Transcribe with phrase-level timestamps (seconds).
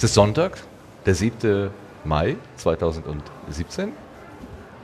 [0.00, 0.56] Es ist Sonntag,
[1.04, 1.68] der 7.
[2.04, 3.92] Mai 2017.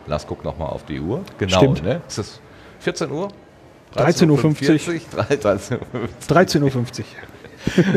[0.07, 1.25] Lars guckt nochmal auf die Uhr.
[1.39, 1.83] Genau, Stimmt.
[1.83, 2.03] ne?
[2.07, 2.41] Ist es
[2.81, 3.29] 14 Uhr?
[3.95, 4.39] 13.50 Uhr.
[6.29, 7.05] 13.50 Uhr.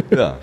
[0.18, 0.38] ja,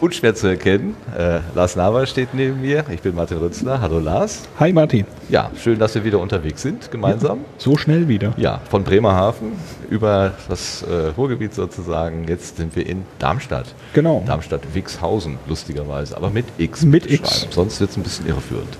[0.00, 0.96] unschwer zu erkennen.
[1.16, 2.84] Äh, Lars Naber steht neben mir.
[2.92, 3.80] Ich bin Martin Rützler.
[3.80, 4.42] Hallo Lars.
[4.58, 5.06] Hi Martin.
[5.28, 7.38] Ja, schön, dass wir wieder unterwegs sind, gemeinsam.
[7.38, 8.32] Ja, so schnell wieder.
[8.36, 9.52] Ja, von Bremerhaven
[9.90, 12.26] über das äh, Ruhrgebiet sozusagen.
[12.28, 13.74] Jetzt sind wir in Darmstadt.
[13.94, 14.22] Genau.
[14.26, 16.16] Darmstadt-Wixhausen, lustigerweise.
[16.16, 16.84] Aber mit X.
[16.84, 17.48] Mit X.
[17.50, 18.78] Sonst wird es ein bisschen irreführend.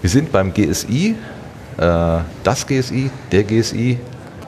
[0.00, 1.14] Wir sind beim GSI.
[1.76, 3.98] Äh, das GSI, der GSI.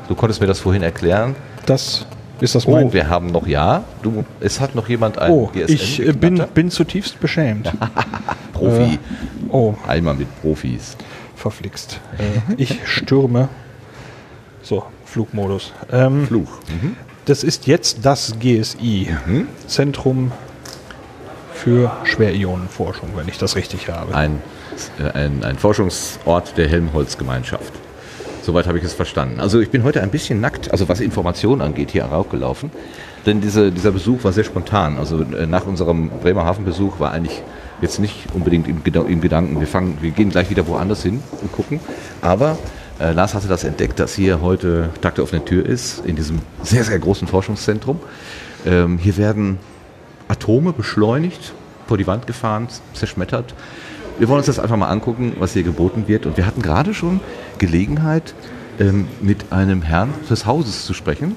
[0.08, 1.36] Du konntest mir das vorhin erklären.
[1.66, 2.06] Das
[2.42, 2.92] ist das oh, mein?
[2.92, 3.84] wir haben noch ja.
[4.02, 5.72] Du, es hat noch jemand ein oh, GSM.
[5.72, 7.72] Ich äh, bin, bin zutiefst beschämt.
[8.52, 8.94] Profi.
[8.94, 8.98] Äh,
[9.48, 9.74] oh.
[9.86, 10.96] Einmal mit Profis.
[11.36, 12.00] Verflixt.
[12.18, 13.48] Äh, ich stürme.
[14.62, 15.72] So, Flugmodus.
[15.90, 16.50] Ähm, Fluch.
[16.68, 16.96] Mhm.
[17.26, 19.08] Das ist jetzt das GSI.
[19.26, 19.46] Mhm.
[19.68, 20.32] Zentrum
[21.54, 24.14] für Schwerionenforschung, wenn ich das richtig habe.
[24.16, 24.42] Ein,
[24.98, 27.72] äh, ein, ein Forschungsort der Helmholtz-Gemeinschaft.
[28.42, 29.38] Soweit habe ich es verstanden.
[29.38, 32.70] Also ich bin heute ein bisschen nackt, also was Informationen angeht, hier raufgelaufen.
[33.24, 34.98] Denn diese, dieser Besuch war sehr spontan.
[34.98, 37.40] Also äh, nach unserem Bremerhaven-Besuch war eigentlich
[37.80, 41.52] jetzt nicht unbedingt im, im, Gedanken, wir, fangen, wir gehen gleich wieder woanders hin und
[41.52, 41.78] gucken.
[42.20, 42.58] Aber
[42.98, 46.40] äh, Lars hatte das entdeckt, dass hier heute Tag der offenen Tür ist, in diesem
[46.64, 48.00] sehr, sehr großen Forschungszentrum.
[48.66, 49.58] Ähm, hier werden
[50.26, 51.52] Atome beschleunigt,
[51.86, 53.54] vor die Wand gefahren, zerschmettert
[54.18, 56.26] wir wollen uns das einfach mal angucken, was hier geboten wird.
[56.26, 57.20] Und wir hatten gerade schon
[57.58, 58.34] Gelegenheit,
[58.78, 61.36] ähm, mit einem Herrn des Hauses zu sprechen.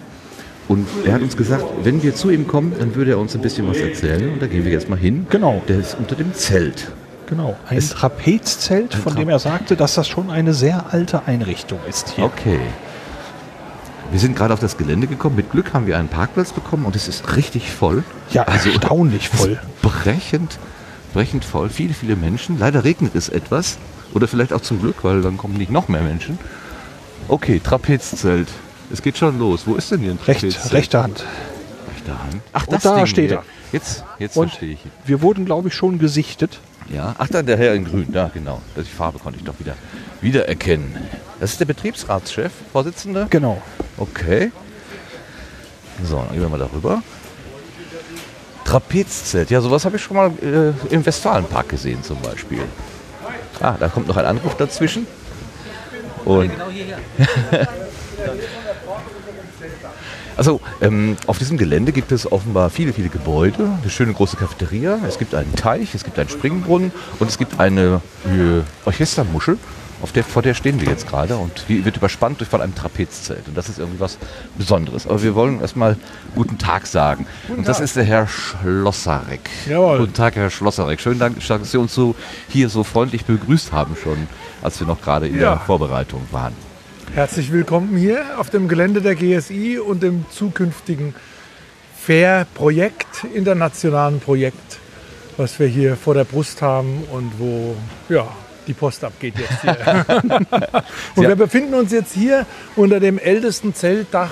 [0.68, 3.42] Und er hat uns gesagt, wenn wir zu ihm kommen, dann würde er uns ein
[3.42, 4.34] bisschen was erzählen.
[4.34, 5.28] Und da gehen wir jetzt mal hin.
[5.30, 5.62] Genau.
[5.68, 6.92] Der ist unter dem Zelt.
[7.28, 11.26] Genau, ein es Trapezzelt, ein von dem er sagte, dass das schon eine sehr alte
[11.26, 12.26] Einrichtung ist hier.
[12.26, 12.60] Okay.
[14.12, 15.36] Wir sind gerade auf das Gelände gekommen.
[15.36, 18.04] Mit Glück haben wir einen Parkplatz bekommen und es ist richtig voll.
[18.30, 19.60] Ja, also erstaunlich voll.
[19.82, 20.60] Brechend
[21.16, 21.70] entsprechend voll.
[21.70, 22.60] Viele, viele Menschen.
[22.60, 23.78] Leider regnet es etwas.
[24.14, 26.38] Oder vielleicht auch zum Glück, weil dann kommen nicht noch mehr Menschen.
[27.30, 28.50] Okay, Trapezzelt.
[28.92, 29.66] Es geht schon los.
[29.66, 30.58] Wo ist denn hier ein Trapezzelt?
[30.58, 31.24] Recht, rechte Hand.
[31.94, 32.42] Rechte Hand.
[32.52, 33.44] Ach, das da Ding steht er.
[33.72, 34.80] Jetzt, jetzt Und verstehe ich.
[35.06, 36.60] Wir wurden, glaube ich, schon gesichtet.
[36.94, 38.62] Ja, ach, da der Herr in Grün, da genau.
[38.76, 39.76] Die Farbe konnte ich doch wieder
[40.20, 40.98] wiedererkennen.
[41.40, 43.28] Das ist der Betriebsratschef, Vorsitzende?
[43.30, 43.62] Genau.
[43.98, 44.52] Okay.
[46.04, 47.02] So, dann gehen wir mal darüber.
[48.66, 52.64] Trapezzelt, ja, sowas habe ich schon mal äh, im Westfalenpark gesehen zum Beispiel.
[53.62, 55.08] Ah, da kommt noch ein Anruf dazwischen.
[56.26, 56.52] Und
[60.36, 65.00] also ähm, auf diesem Gelände gibt es offenbar viele, viele Gebäude, eine schöne große Cafeteria,
[65.08, 69.60] es gibt einen Teich, es gibt einen Springbrunnen und es gibt eine äh, Orchestermuschel
[70.02, 72.76] auf der, vor der stehen wir jetzt gerade und die wird überspannt durch von einem
[72.76, 73.48] Trapezzelt.
[73.48, 74.18] Und das ist irgendwie was
[74.58, 75.08] Besonderes.
[75.08, 75.98] Aber wir wollen erstmal
[76.36, 77.26] guten Tag sagen.
[77.48, 77.86] Guten und das Tag.
[77.86, 79.50] ist der Herr Schlosserek.
[79.70, 80.00] Jawohl.
[80.00, 81.00] Guten Tag, Herr Schlosserek.
[81.00, 82.16] Schönen Dank, dass Sie uns so
[82.50, 84.28] hier so freundlich begrüßt haben schon,
[84.62, 85.56] als wir noch gerade in ja.
[85.56, 86.54] der Vorbereitung waren.
[87.14, 91.16] Herzlich willkommen hier auf dem Gelände der GSI und dem zukünftigen
[92.06, 94.80] FAIR-Projekt, internationalen Projekt,
[95.38, 97.76] was wir hier vor der Brust haben und wo
[98.10, 98.28] ja,
[98.68, 100.06] die Post abgeht jetzt hier.
[101.16, 102.46] und wir befinden uns jetzt hier
[102.76, 104.32] unter dem ältesten Zeltdach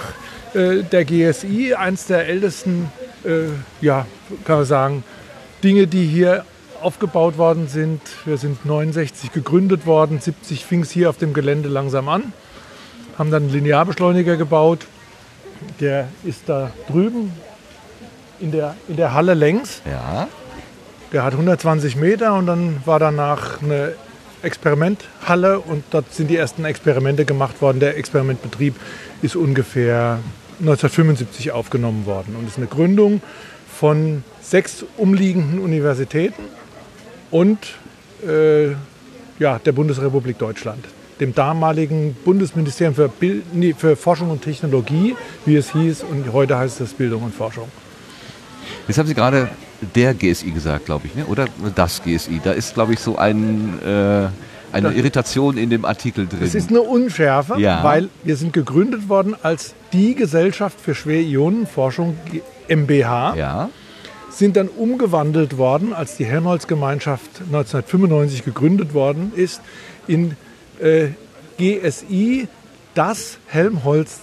[0.53, 2.91] äh, der GSI, eins der ältesten,
[3.23, 3.45] äh,
[3.81, 4.05] ja,
[4.45, 5.03] kann man sagen,
[5.63, 6.45] Dinge, die hier
[6.81, 8.01] aufgebaut worden sind.
[8.25, 12.33] Wir sind 69 gegründet worden, 70 fing es hier auf dem Gelände langsam an,
[13.17, 14.85] haben dann einen Linearbeschleuniger gebaut.
[15.79, 17.31] Der ist da drüben
[18.39, 19.81] in der, in der Halle längs.
[19.85, 20.27] Ja.
[21.13, 23.93] Der hat 120 Meter und dann war danach eine
[24.43, 27.79] Experimenthalle und dort sind die ersten Experimente gemacht worden.
[27.79, 28.75] Der Experimentbetrieb
[29.21, 30.19] ist ungefähr
[30.59, 33.21] 1975 aufgenommen worden und ist eine Gründung
[33.73, 36.43] von sechs umliegenden Universitäten
[37.31, 37.57] und
[38.27, 38.71] äh,
[39.39, 40.85] ja, der Bundesrepublik Deutschland,
[41.19, 46.57] dem damaligen Bundesministerium für, Bild, nee, für Forschung und Technologie, wie es hieß, und heute
[46.57, 47.69] heißt es Bildung und Forschung.
[48.87, 49.49] Jetzt haben Sie gerade
[49.95, 51.25] der GSI gesagt, glaube ich, ne?
[51.25, 52.41] oder das GSI.
[52.43, 54.31] Da ist, glaube ich, so ein, äh, eine
[54.73, 56.39] das, Irritation in dem Artikel drin.
[56.41, 57.83] Es ist eine Unschärfe, ja.
[57.83, 62.17] weil wir sind gegründet worden als die Gesellschaft für Schwerionenforschung
[62.67, 63.35] MBH.
[63.35, 63.69] Ja.
[64.29, 69.61] Sind dann umgewandelt worden, als die Helmholtz-Gemeinschaft 1995 gegründet worden ist,
[70.07, 70.35] in
[70.81, 71.09] äh,
[71.59, 72.47] GSI,
[72.95, 74.21] das Helmholtz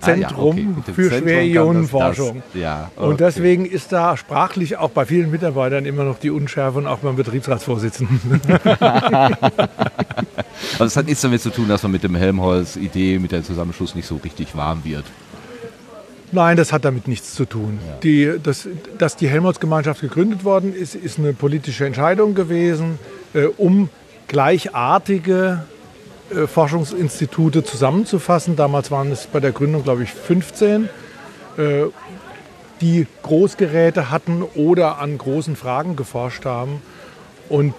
[0.00, 0.92] Zentrum ah, ja, okay.
[0.92, 2.42] für Schwerionenforschung.
[2.54, 3.08] Ja, okay.
[3.08, 6.98] Und deswegen ist da sprachlich auch bei vielen Mitarbeitern immer noch die Unschärfe und auch
[6.98, 8.40] beim Betriebsratsvorsitzenden.
[10.72, 13.94] also es hat nichts damit zu tun, dass man mit dem Helmholtz-Idee, mit der Zusammenschluss
[13.94, 15.04] nicht so richtig warm wird.
[16.32, 17.78] Nein, das hat damit nichts zu tun.
[18.02, 22.98] Die, das, dass die Helmholtz-Gemeinschaft gegründet worden ist, ist eine politische Entscheidung gewesen,
[23.32, 23.88] äh, um
[24.28, 25.64] gleichartige
[26.46, 28.56] Forschungsinstitute zusammenzufassen.
[28.56, 30.88] Damals waren es bei der Gründung, glaube ich, 15,
[31.56, 31.84] äh,
[32.80, 36.82] die Großgeräte hatten oder an großen Fragen geforscht haben.
[37.48, 37.74] Und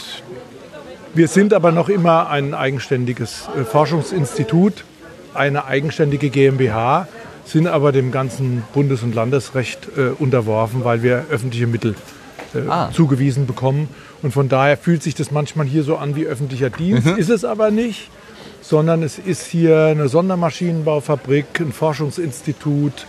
[1.13, 4.85] wir sind aber noch immer ein eigenständiges äh, Forschungsinstitut,
[5.33, 7.07] eine eigenständige GmbH,
[7.45, 11.95] sind aber dem ganzen Bundes- und Landesrecht äh, unterworfen, weil wir öffentliche Mittel
[12.55, 12.89] äh, Ah.
[12.91, 13.89] zugewiesen bekommen.
[14.23, 17.45] Und von daher fühlt sich das manchmal hier so an wie öffentlicher Dienst, ist es
[17.45, 18.09] aber nicht,
[18.67, 23.05] sondern es ist hier eine Sondermaschinenbaufabrik, ein Forschungsinstitut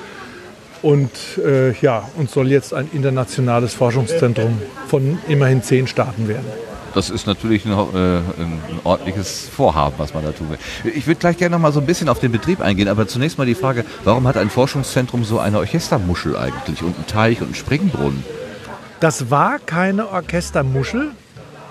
[0.82, 1.10] und
[1.44, 6.46] äh, ja, uns soll jetzt ein internationales Forschungszentrum von immerhin zehn Staaten werden.
[6.94, 10.92] Das ist natürlich ein, äh, ein ordentliches Vorhaben, was man da tun will.
[10.94, 13.36] Ich würde gleich gerne noch mal so ein bisschen auf den Betrieb eingehen, aber zunächst
[13.36, 17.48] mal die Frage, warum hat ein Forschungszentrum so eine Orchestermuschel eigentlich und einen Teich und
[17.48, 18.24] einen Springbrunnen?
[19.00, 21.10] Das war keine Orchestermuschel.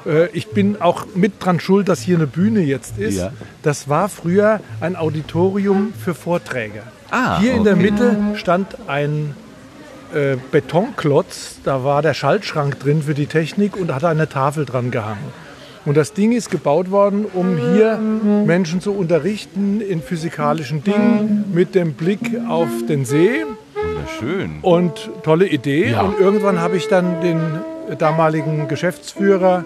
[0.07, 3.18] Äh, Ich bin auch mit dran schuld, dass hier eine Bühne jetzt ist.
[3.18, 3.31] Ja.
[3.63, 6.81] Das war früher ein Auditorium für Vorträge.
[7.12, 7.92] Ah, hier in der okay.
[7.92, 9.36] Mitte stand ein
[10.13, 14.92] äh, Betonklotz, da war der Schaltschrank drin für die Technik und hat eine Tafel dran
[14.92, 15.31] gehangen.
[15.86, 21.75] Und das Ding ist gebaut worden, um hier Menschen zu unterrichten in physikalischen Dingen mit
[21.75, 23.45] dem Blick auf den See.
[23.74, 24.59] Wunderschön.
[24.63, 25.92] Und tolle Idee.
[25.92, 26.01] Ja.
[26.01, 27.39] Und irgendwann habe ich dann den
[27.98, 29.63] damaligen Geschäftsführer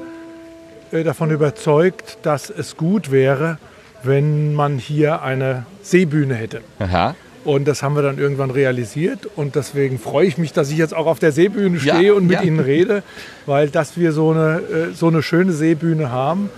[0.92, 3.58] davon überzeugt, dass es gut wäre,
[4.04, 6.62] wenn man hier eine Seebühne hätte.
[6.80, 7.16] Aha.
[7.44, 9.28] Und das haben wir dann irgendwann realisiert.
[9.36, 12.28] Und deswegen freue ich mich, dass ich jetzt auch auf der Seebühne Ja, stehe und
[12.28, 12.44] mit ja.
[12.44, 13.04] Ihnen rede,
[13.46, 16.50] weil dass wir so eine, äh, so eine schöne Seebühne haben,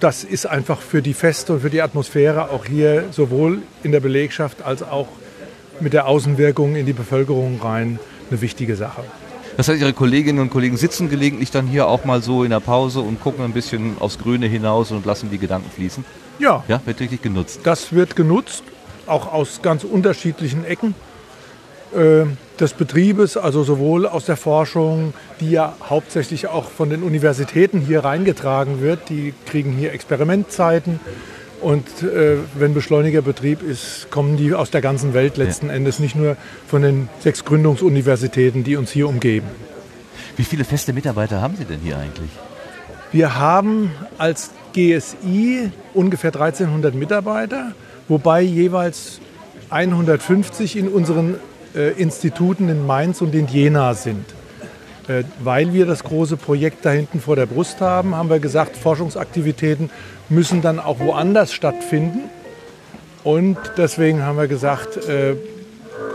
[0.00, 4.00] das ist einfach für die Feste und für die Atmosphäre auch hier sowohl in der
[4.00, 5.08] Belegschaft als auch
[5.80, 7.98] mit der Außenwirkung in die Bevölkerung rein
[8.30, 9.02] eine wichtige Sache.
[9.58, 12.60] Das heißt, Ihre Kolleginnen und Kollegen sitzen gelegentlich dann hier auch mal so in der
[12.60, 16.04] Pause und gucken ein bisschen aufs Grüne hinaus und lassen die Gedanken fließen.
[16.38, 17.62] Ja, Ja, wird richtig genutzt.
[17.64, 18.62] das wird genutzt,
[19.08, 20.94] auch aus ganz unterschiedlichen Ecken
[21.92, 22.26] äh,
[22.60, 28.04] des Betriebes, also sowohl aus der Forschung, die ja hauptsächlich auch von den Universitäten hier
[28.04, 29.08] reingetragen wird.
[29.08, 31.00] Die kriegen hier Experimentzeiten.
[31.60, 36.36] Und äh, wenn Beschleunigerbetrieb ist, kommen die aus der ganzen Welt letzten Endes, nicht nur
[36.66, 39.48] von den sechs Gründungsuniversitäten, die uns hier umgeben.
[40.36, 42.30] Wie viele feste Mitarbeiter haben Sie denn hier eigentlich?
[43.10, 47.72] Wir haben als GSI ungefähr 1300 Mitarbeiter,
[48.06, 49.20] wobei jeweils
[49.70, 51.36] 150 in unseren
[51.74, 54.24] äh, Instituten in Mainz und in Jena sind.
[55.08, 58.76] Äh, weil wir das große Projekt da hinten vor der Brust haben, haben wir gesagt,
[58.76, 59.90] Forschungsaktivitäten
[60.28, 62.20] müssen dann auch woanders stattfinden.
[63.24, 65.34] Und deswegen haben wir gesagt, äh,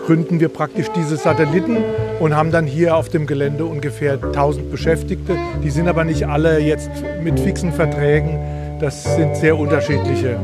[0.06, 1.78] gründen wir praktisch diese Satelliten
[2.20, 5.36] und haben dann hier auf dem Gelände ungefähr 1000 Beschäftigte.
[5.64, 6.92] Die sind aber nicht alle jetzt
[7.22, 8.40] mit fixen Verträgen.
[8.80, 10.38] Das sind sehr unterschiedliche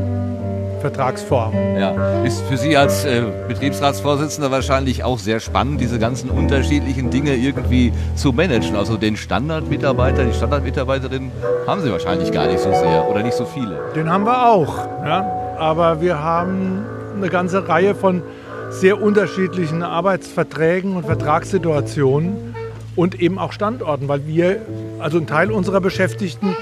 [0.80, 1.78] Vertragsformen.
[1.80, 7.36] Ja, ist für Sie als äh, Betriebsratsvorsitzender wahrscheinlich auch sehr spannend, diese ganzen unterschiedlichen Dinge
[7.36, 8.76] irgendwie zu managen.
[8.76, 11.32] Also den Standardmitarbeiter, die Standardmitarbeiterin
[11.68, 13.80] haben Sie wahrscheinlich gar nicht so sehr oder nicht so viele.
[13.96, 14.78] Den haben wir auch.
[15.06, 15.56] Ja?
[15.58, 16.86] Aber wir haben
[17.16, 18.24] eine ganze Reihe von
[18.70, 22.56] sehr unterschiedlichen Arbeitsverträgen und Vertragssituationen
[22.96, 24.62] und eben auch Standorten, weil wir,
[25.00, 26.56] also ein Teil unserer Beschäftigten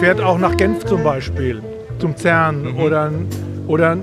[0.00, 1.62] fährt auch nach Genf zum Beispiel,
[1.98, 3.10] zum CERN oder,
[3.66, 3.96] oder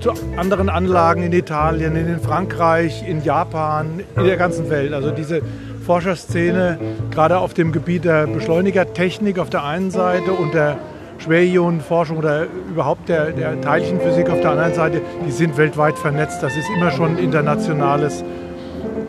[0.00, 4.92] zu anderen Anlagen in Italien, in Frankreich, in Japan, in der ganzen Welt.
[4.92, 5.42] Also diese
[5.84, 6.78] Forscherszene,
[7.10, 10.76] gerade auf dem Gebiet der Beschleunigertechnik auf der einen Seite und der
[11.18, 16.42] Schwerionenforschung oder überhaupt der, der Teilchenphysik auf der anderen Seite, die sind weltweit vernetzt.
[16.42, 18.22] Das ist immer schon ein internationales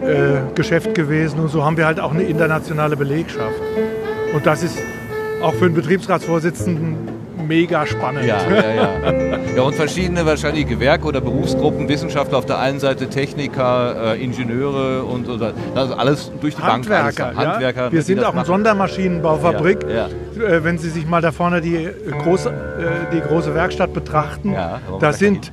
[0.01, 3.61] äh, Geschäft gewesen und so haben wir halt auch eine internationale Belegschaft.
[4.33, 4.79] Und das ist
[5.41, 7.18] auch für einen Betriebsratsvorsitzenden
[7.49, 8.25] mega spannend.
[8.25, 9.39] Ja, ja, ja.
[9.57, 15.03] ja, und verschiedene wahrscheinlich Gewerke oder Berufsgruppen, Wissenschaftler auf der einen Seite, Techniker, äh, Ingenieure
[15.03, 17.37] und oder, also alles durch die Handwerker, Bank.
[17.37, 17.91] Alles, Handwerker, ja.
[17.91, 18.45] Wir die sind auch eine.
[18.45, 19.79] Sondermaschinenbaufabrik.
[19.93, 20.07] Ja,
[20.41, 21.91] Äh, Wenn Sie sich mal da vorne die, äh,
[22.23, 25.51] große, äh, die große Werkstatt betrachten, Ja, da sind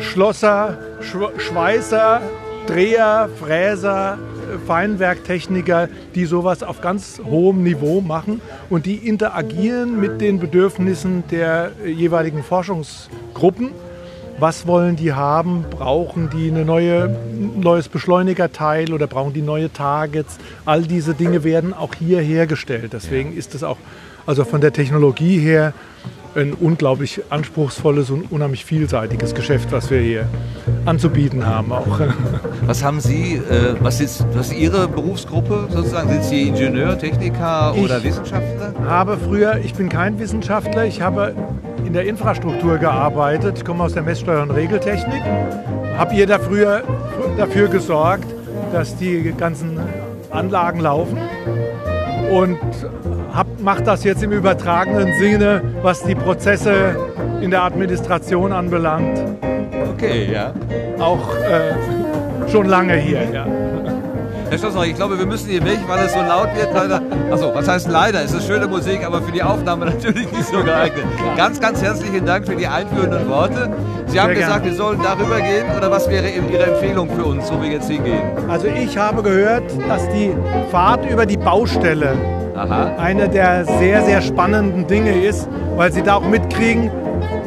[0.00, 2.20] Schlosser, Schw Schweißer,
[2.66, 4.18] Dreher, Fräser,
[4.66, 8.40] Feinwerktechniker, die sowas auf ganz hohem Niveau machen
[8.70, 13.70] und die interagieren mit den Bedürfnissen der jeweiligen Forschungsgruppen.
[14.40, 15.64] Was wollen die haben?
[15.68, 20.38] Brauchen die eine neue, ein neues Beschleunigerteil oder brauchen die neue Targets?
[20.64, 22.92] All diese Dinge werden auch hier hergestellt.
[22.92, 23.78] Deswegen ist es auch
[24.28, 25.72] Also von der Technologie her
[26.34, 30.28] ein unglaublich anspruchsvolles und unheimlich vielseitiges Geschäft, was wir hier
[30.84, 31.72] anzubieten haben.
[31.72, 31.98] Auch.
[32.66, 36.10] Was haben Sie, äh, was, ist, was ist Ihre Berufsgruppe sozusagen?
[36.10, 38.74] Sind Sie Ingenieur, Techniker Ich- oder Wissenschaftler?
[38.84, 41.34] habe früher, ich bin kein Wissenschaftler, ich habe
[41.86, 43.56] in der Infrastruktur gearbeitet.
[43.56, 45.22] Ich komme aus der Messsteuer- und Regeltechnik.
[45.96, 46.82] Habe hier da früher
[47.38, 48.26] dafür gesorgt,
[48.74, 49.80] dass die ganzen
[50.30, 51.16] Anlagen laufen
[52.30, 52.58] und
[53.58, 56.96] mache das jetzt im übertragenen Sinne, was die Prozesse
[57.40, 59.18] in der Administration anbelangt,
[59.94, 60.52] Okay, ja.
[60.98, 63.22] auch äh, schon lange hier.
[63.32, 63.46] Ja.
[64.48, 66.72] Herr Schlossner, ich glaube, wir müssen hier weg, weil es so laut wird.
[66.72, 67.02] Leider.
[67.30, 68.22] Achso, was heißt leider?
[68.22, 71.04] Es ist schöne Musik, aber für die Aufnahme natürlich nicht so geeignet.
[71.36, 73.68] Ganz, ganz herzlichen Dank für die einführenden Worte.
[74.06, 74.70] Sie haben Sehr gesagt, gerne.
[74.70, 77.90] wir sollen darüber gehen oder was wäre eben Ihre Empfehlung für uns, wo wir jetzt
[77.90, 78.22] hingehen?
[78.48, 80.32] Also ich habe gehört, dass die
[80.70, 82.16] Fahrt über die Baustelle
[82.58, 82.92] Aha.
[82.98, 86.90] eine der sehr, sehr spannenden Dinge ist, weil sie da auch mitkriegen,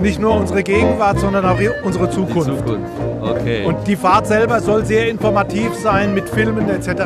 [0.01, 2.47] nicht nur unsere Gegenwart, sondern auch unsere Die Zukunft.
[2.49, 2.89] Zukunft.
[3.21, 3.65] Okay.
[3.65, 7.03] Und die Fahrt selber soll sehr informativ sein mit Filmen etc.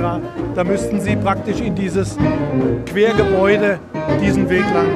[0.56, 2.18] Da müssten Sie praktisch in dieses
[2.86, 3.80] Quergebäude
[4.22, 4.88] diesen Weg lang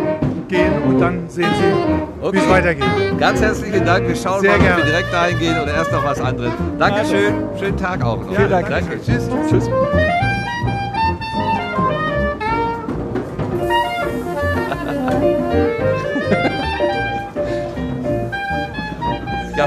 [0.47, 2.49] gehen und dann sehen Sie, wie es Okay.
[2.51, 3.19] weitergeht.
[3.19, 4.07] Ganz herzlichen Dank.
[4.07, 4.77] Wir schauen Sehr mal, ob gerne.
[4.77, 6.51] wir direkt dahin gehen oder erst noch was anderes.
[6.79, 7.33] Dankeschön.
[7.59, 8.33] Schönen Tag auch noch.
[8.33, 8.69] Vielen Dank.
[8.69, 8.97] Danke.
[9.05, 9.27] Tschüss.
[9.49, 9.69] Tschüss.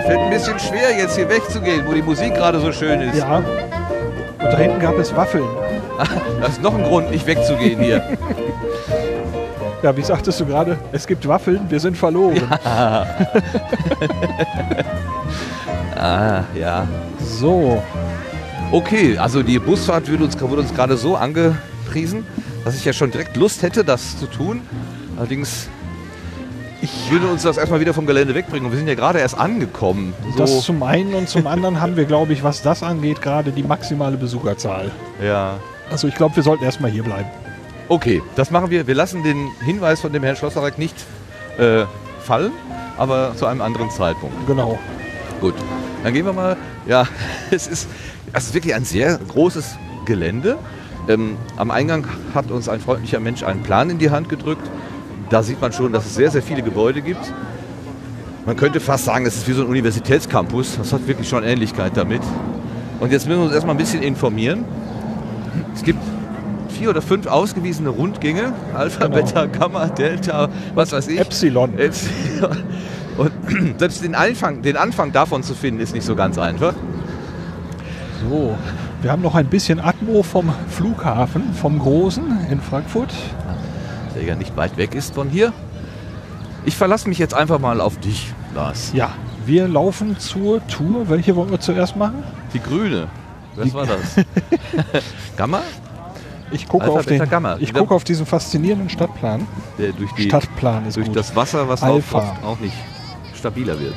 [0.03, 3.19] Fällt ein bisschen schwer, jetzt hier wegzugehen, wo die Musik gerade so schön ist.
[3.19, 3.37] Ja.
[3.37, 3.45] Und
[4.41, 5.45] da hinten gab es Waffeln.
[6.41, 8.03] Das ist noch ein Grund, nicht wegzugehen hier.
[9.83, 10.77] Ja, wie sagtest du gerade?
[10.91, 12.43] Es gibt Waffeln, wir sind verloren.
[15.97, 16.89] ah, ja.
[17.21, 17.81] So,
[18.73, 22.25] Okay, also die Busfahrt wird uns, wurde uns gerade so angepriesen,
[22.65, 24.63] dass ich ja schon direkt Lust hätte, das zu tun.
[25.19, 25.69] Allerdings,
[26.83, 28.67] ich würde uns das erstmal wieder vom Gelände wegbringen.
[28.67, 30.12] Und wir sind ja gerade erst angekommen.
[30.37, 33.53] das So, zum einen und zum anderen haben wir, glaube ich, was das angeht, gerade
[33.53, 34.91] die maximale Besucherzahl.
[35.23, 35.59] ja.
[35.91, 37.29] Also ich glaube, wir sollten erstmal hier bleiben.
[37.89, 38.87] Okay, das machen wir.
[38.87, 40.95] Wir lassen den Hinweis von dem Herrn Schlosserreck nicht
[41.59, 41.85] äh,
[42.23, 42.53] fallen,
[42.97, 44.35] aber zu einem anderen Zeitpunkt.
[44.47, 44.79] Genau.
[45.43, 45.55] Gut,
[46.03, 46.57] dann gehen wir mal.
[46.87, 47.07] Ja,
[47.51, 47.89] es ist,
[48.33, 50.57] es ist wirklich ein sehr großes Gelände.
[51.09, 54.67] Ähm, am Eingang hat uns ein freundlicher Mensch einen Plan in die Hand gedrückt.
[55.33, 57.33] Da sieht man schon, dass es sehr, sehr viele Gebäude gibt.
[58.45, 60.77] Man könnte fast sagen, es ist wie so ein Universitätscampus.
[60.77, 62.21] Das hat wirklich schon Ähnlichkeit damit.
[63.01, 64.67] Und jetzt müssen wir uns erstmal ein bisschen informieren.
[65.75, 66.01] Es gibt
[66.69, 68.53] vier oder fünf ausgewiesene Rundgänge.
[68.75, 69.17] Alpha, Genau.
[69.17, 71.19] Beta, Gamma, Delta, was weiß ich.
[71.19, 71.79] Epsilon.
[71.79, 72.59] Epsilon.
[73.17, 73.33] Und
[73.79, 76.75] selbst den Anfang, den Anfang davon zu finden, ist nicht so ganz einfach.
[78.29, 78.55] So,
[79.01, 83.15] wir haben noch ein bisschen Atmo vom Flughafen, vom Großen in Frankfurt.
[84.14, 85.52] Der ja nicht weit weg ist von hier.
[86.64, 88.92] Ich verlasse mich jetzt einfach mal auf dich, Lars.
[88.95, 89.12] Ja,
[89.47, 91.09] wir laufen zur Tour.
[91.09, 92.23] Welche wollen wir zuerst machen?
[92.54, 93.09] Die Grüne.
[93.57, 94.16] Was war das?
[95.37, 95.61] Gamma?
[96.52, 97.57] Ich gucke Alpha, auf, den, Beta, Gamma.
[97.59, 99.47] ich gucke auf diesen faszinierenden Stadtplan.
[99.78, 101.16] Der durch die, Stadtplan ist durch gut.
[101.16, 102.37] das Wasser, was Alpha.
[102.45, 102.75] auch nicht
[103.35, 103.95] stabiler wird.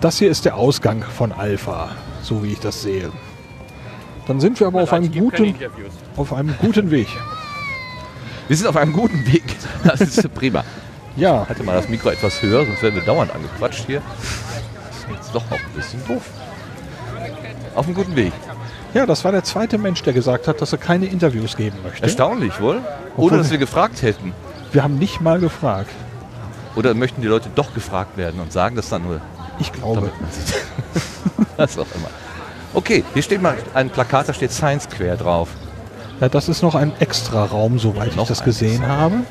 [0.00, 1.90] Das hier ist der Ausgang von Alpha,
[2.22, 3.10] so wie ich das sehe.
[4.26, 5.54] Dann sind wir aber auf einem guten,
[6.16, 7.08] auf einem guten Weg.
[8.48, 9.44] Wir sind auf einem guten Weg.
[9.84, 10.64] Das ist prima.
[11.16, 14.00] Ja, Halte mal das Mikro etwas höher, sonst werden wir dauernd angequatscht hier.
[14.88, 16.22] Das ist jetzt doch auch ein bisschen doof.
[17.74, 18.32] Auf einem guten Weg.
[18.94, 22.02] ja, das war der zweite Mensch, der gesagt hat, dass er keine Interviews geben möchte.
[22.04, 22.80] Erstaunlich, wohl?
[23.12, 24.32] Obwohl- Ohne dass wir gefragt hätten.
[24.72, 25.90] Wir haben nicht mal gefragt.
[26.76, 29.20] Oder möchten die Leute doch gefragt werden und sagen das dann nur?
[29.58, 30.10] Ich glaube.
[31.56, 32.08] Was auch immer.
[32.72, 35.48] Okay, hier steht mal ein Plakat, da steht Science Square drauf.
[36.22, 39.24] Ja, das ist noch ein extra Raum, soweit ich das gesehen habe.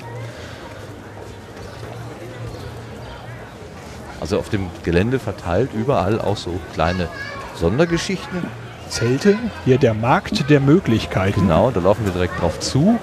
[4.20, 7.08] Also auf dem Gelände verteilt überall auch so kleine
[7.56, 8.44] Sondergeschichten.
[8.90, 11.44] Zelte, hier der Markt der Möglichkeiten.
[11.44, 13.00] Genau, da laufen wir direkt drauf zu.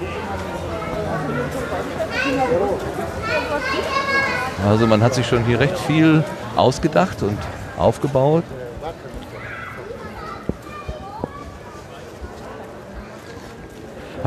[4.67, 6.23] Also man hat sich schon hier recht viel
[6.57, 7.39] ausgedacht und
[7.79, 8.45] aufgebaut.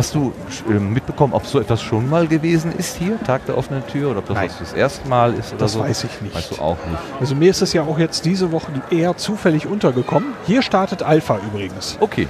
[0.02, 0.34] Hast du
[0.68, 4.18] äh, mitbekommen, ob so etwas schon mal gewesen ist hier, Tag der offenen Tür, oder
[4.18, 4.50] ob das Nein.
[4.50, 5.82] was das erste Mal ist oder Das so?
[5.82, 6.36] weiß ich nicht.
[6.36, 6.98] Weißt du auch nicht.
[7.20, 10.30] Also mir ist es ja auch jetzt diese Woche eher zufällig untergekommen.
[10.48, 11.98] Hier startet Alpha übrigens.
[12.00, 12.28] Okay.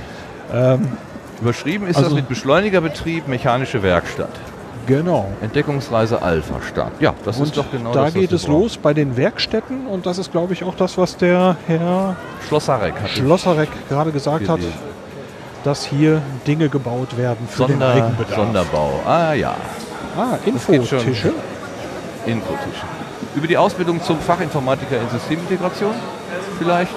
[0.53, 0.85] Ähm,
[1.39, 4.27] Überschrieben ist Also- das mit Beschleunigerbetrieb, mechanische Werkstatt.
[4.85, 5.29] genau.
[5.41, 6.91] Entdeckungsreise Alpha Start.
[6.99, 9.87] Ja, das und ist doch genau da das, was geht es los bei den Werkstätten
[9.87, 12.17] und das ist, glaube ich, auch das, was der Herr
[12.49, 14.59] Schlosserek hat Schlosserek gerade gesagt hat.
[15.63, 18.35] Dass hier Dinge gebaut werden für den Sonder, Eigenbedarf.
[18.35, 18.99] Sonderbau.
[19.05, 19.55] Ah ja.
[20.17, 20.37] Ah.
[20.45, 20.97] Infotische.
[22.25, 22.85] Infotische.
[23.35, 25.93] Über die Ausbildung zum Fachinformatiker in Systemintegration
[26.59, 26.91] vielleicht?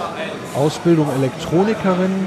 [0.55, 2.27] Ausbildung Elektronikerin.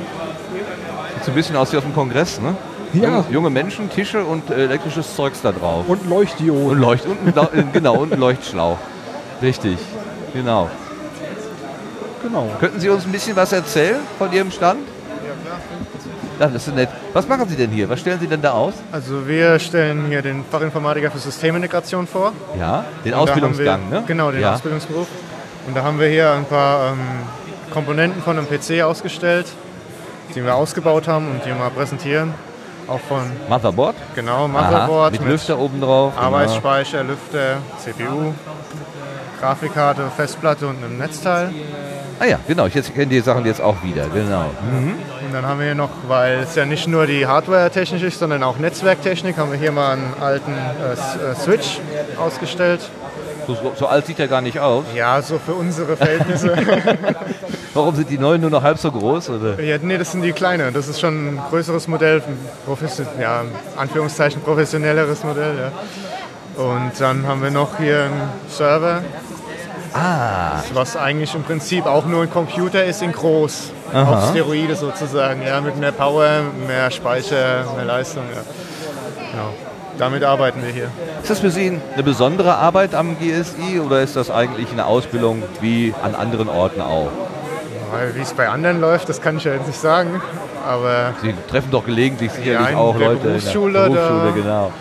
[1.16, 2.56] Sieht so ein bisschen aus wie auf dem Kongress, ne?
[2.94, 3.26] Ja.
[3.30, 5.84] Junge, Menschen, Tische und äh, elektrisches Zeugs da drauf.
[5.88, 6.80] Und Und Leuchtdioden.
[6.80, 8.78] Leucht und ein Lau- äh, genau und ein Leuchtschlauch.
[9.42, 9.78] Richtig.
[10.34, 10.70] Genau.
[12.24, 12.48] Genau.
[12.60, 14.80] Könnten Sie uns ein bisschen was erzählen von Ihrem Stand?
[16.40, 16.90] Das ist nett.
[17.14, 17.90] Was machen Sie denn hier?
[17.90, 18.74] Was stellen Sie denn da aus?
[18.92, 22.32] Also wir stellen hier den Fachinformatiker für Systemintegration vor.
[22.60, 24.06] Ja, den Und Ausbildungsgang, wir, ne?
[24.08, 24.54] Genau, den ja.
[24.54, 25.08] Ausbildungsberuf.
[25.68, 27.00] Und da haben wir hier ein paar ähm,
[27.72, 29.48] Komponenten von einem PC ausgestellt,
[30.36, 32.34] die wir ausgebaut haben und die wir mal präsentieren.
[32.88, 33.96] Auch von, Motherboard?
[34.16, 36.14] genau, Aha, Motherboard mit Lüfter oben drauf.
[36.16, 36.28] genau.
[36.28, 38.34] Arbeitsspeicher, Lüfter, CPU,
[39.42, 41.50] Grafikkarte, Festplatte und einem Netzteil.
[42.20, 42.66] Ah ja, genau.
[42.66, 44.06] Ich jetzt kenne die Sachen jetzt auch wieder.
[44.14, 44.46] Genau.
[45.28, 48.44] Und dann haben wir hier noch, weil es ja nicht nur die Hardware-Technik ist, sondern
[48.44, 51.82] auch Netzwerktechnik, haben wir hier mal einen alten äh, äh, Switch
[52.18, 52.80] ausgestellt.
[53.46, 54.86] So, so, so alt sieht er gar nicht aus.
[54.96, 56.56] Ja, so für unsere Verhältnisse.
[57.74, 59.30] Warum sind die neuen nur noch halb so groß?
[59.32, 59.62] Oder?
[59.62, 60.72] ja, nee, das sind die kleine.
[60.72, 63.44] Das ist schon ein größeres Modell, ein profession ja,
[63.76, 65.56] Anführungszeichen professionelleres Modell.
[65.58, 66.64] Ja.
[66.64, 69.02] Und dann haben wir noch hier einen Server,
[69.94, 73.72] Ah, was eigentlich im Prinzip auch nur ein Computer ist in groß.
[73.94, 78.24] Auf Steroide sozusagen, ja, mit mehr Power, mehr Speicher, mehr Leistung.
[78.34, 78.42] Ja.
[79.32, 79.54] Genau.
[79.98, 80.90] Damit arbeiten wir hier.
[81.22, 85.42] ist das für Sie eine besondere Arbeit am GSI oder ist das eigentlich eine Ausbildung
[85.60, 87.10] wie an anderen Orten auch?
[88.14, 90.22] Wie es bei anderen läuft, das kann ich ja jetzt nicht sagen.
[90.68, 94.72] Aber Sie treffen doch gelegentlich sicherlich in auch Leute Berufsschule, in der Berufsschule, genau.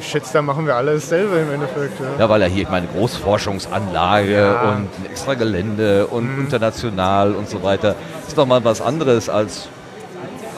[0.00, 2.00] Ich schätze, da machen wir alles selber im Endeffekt.
[2.00, 2.06] Ja.
[2.24, 4.60] Ja, weil er hier, ich meine, Großforschungsanlage Ja.
[4.62, 7.94] und ein extra Gelände und international und so weiter.
[8.26, 9.68] Ist doch mal was anderes als,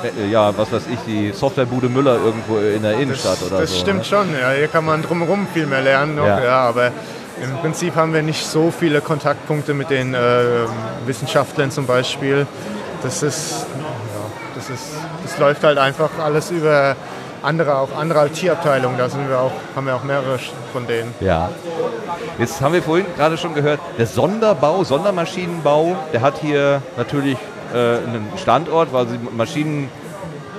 [0.04, 3.70] äh, ja, was weiß ich, die Softwarebude Müller irgendwo in der Innenstadt das, oder das
[3.70, 3.78] so.
[3.80, 4.04] stimmt ne?
[4.04, 4.50] schon, ja.
[4.56, 6.42] Hier kann man drumherum viel mehr lernen noch, Ja.
[6.42, 6.60] ja.
[6.68, 6.86] aber
[7.42, 10.18] im Prinzip haben wir nicht so viele Kontaktpunkte mit den äh,
[11.06, 12.46] Wissenschaftlern zum Beispiel.
[13.02, 14.90] Das ist, ja, das ist,
[15.24, 16.94] das läuft halt einfach alles über
[17.42, 18.98] andere, auch andere IT-Abteilungen.
[18.98, 20.38] Da sind wir auch, haben wir auch mehrere
[20.72, 21.14] von denen.
[21.20, 21.50] Ja.
[22.38, 27.36] Jetzt haben wir vorhin gerade schon gehört, der Sonderbau, Sondermaschinenbau, der hat hier natürlich
[27.72, 29.88] äh, einen Standort, weil sie Maschinen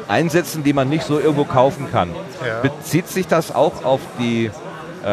[0.07, 2.09] einsetzen, die man nicht so irgendwo kaufen kann.
[2.45, 2.59] Ja.
[2.61, 5.09] Bezieht sich das auch auf die äh,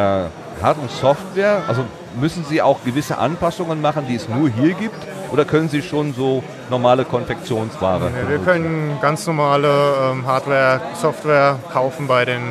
[0.62, 1.62] Hard- und Software?
[1.68, 1.84] Also
[2.18, 4.96] müssen Sie auch gewisse Anpassungen machen, die es nur hier gibt?
[5.32, 8.10] Oder können Sie schon so normale Konfektionsware?
[8.22, 9.68] Ja, wir können ganz normale
[10.12, 12.42] ähm, Hardware, Software kaufen bei den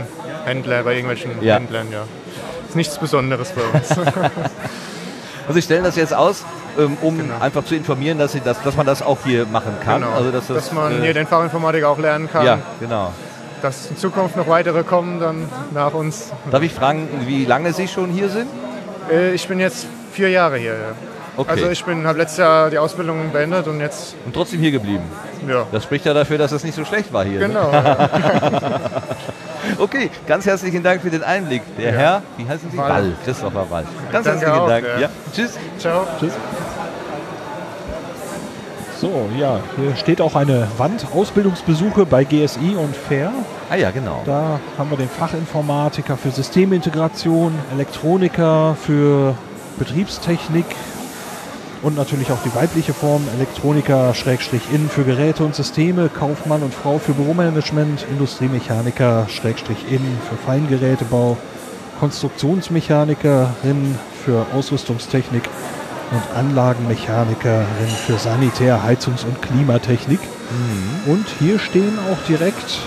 [0.45, 1.55] Händlern, bei irgendwelchen Ja.
[1.55, 2.03] Händlern, ja.
[2.67, 3.89] Ist nichts Besonderes bei uns.
[5.49, 6.45] Also Sie stellen das jetzt aus,
[6.77, 10.01] ähm, um einfach zu informieren, dass, Sie das, dass man das auch hier machen kann.
[10.01, 10.13] Genau.
[10.13, 12.45] Also dass, das, dass man äh, hier den Fachinformatiker auch lernen kann.
[12.45, 13.11] Ja, genau.
[13.63, 16.31] Dass in Zukunft noch weitere kommen dann nach uns.
[16.51, 18.47] Darf ich fragen, wie lange Sie schon hier sind?
[19.11, 20.73] Äh, Ich bin jetzt vier Jahre hier.
[20.73, 20.91] ja.
[21.37, 21.51] Okay.
[21.51, 25.03] Also ich bin habe letztes Jahr die Ausbildung beendet und jetzt Und trotzdem hier geblieben.
[25.47, 25.65] ja.
[25.71, 27.39] Das spricht ja dafür, dass es nicht so schlecht war hier.
[27.39, 27.47] Ne?
[27.47, 27.71] Genau.
[27.71, 28.09] ja.
[29.77, 31.61] Okay, ganz herzlichen Dank für den Einblick.
[31.77, 32.77] Der Herr, wie heißen Sie?
[32.77, 33.13] Wall.
[33.23, 33.83] Christopher Wall.
[34.11, 34.85] Ganz Danke herzlichen auch, Dank.
[34.95, 34.99] ja.
[35.01, 35.09] Ja.
[35.33, 35.57] Tschüss.
[35.77, 36.07] Ciao.
[38.99, 43.31] So, ja, hier steht auch eine Wand Ausbildungsbesuche bei GSI und Fair.
[43.71, 44.23] Ah ja, genau.
[44.25, 49.35] Da haben wir den Fachinformatiker für Systemintegration, Elektroniker für
[49.77, 50.65] Betriebstechnik
[51.83, 56.73] und natürlich auch die weibliche Form Elektroniker Schrägstrich in für Geräte und Systeme, Kaufmann und
[56.73, 61.37] Frau für Büromanagement, Industriemechaniker Schrägstrich in für Feingerätebau,
[61.99, 65.43] Konstruktionsmechanikerin für Ausrüstungstechnik
[66.11, 67.67] und Anlagenmechanikerin
[68.07, 70.21] für Sanitär, Heizungs- und Klimatechnik.
[71.05, 72.79] Und hier stehen auch direkt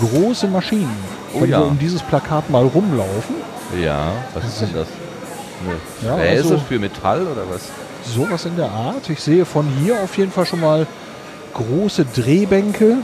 [0.00, 0.96] große Maschinen.
[1.34, 1.58] Oh Wenn ja.
[1.60, 3.36] wir um dieses Plakat mal rumlaufen,
[3.82, 4.86] Ja, was ist denn das?
[5.64, 7.62] Eine Ja, Fräse also- für Metall oder was?
[8.04, 9.08] sowas in der Art.
[9.10, 10.86] Ich sehe von hier auf jeden Fall schon mal
[11.54, 12.96] große Drehbänke.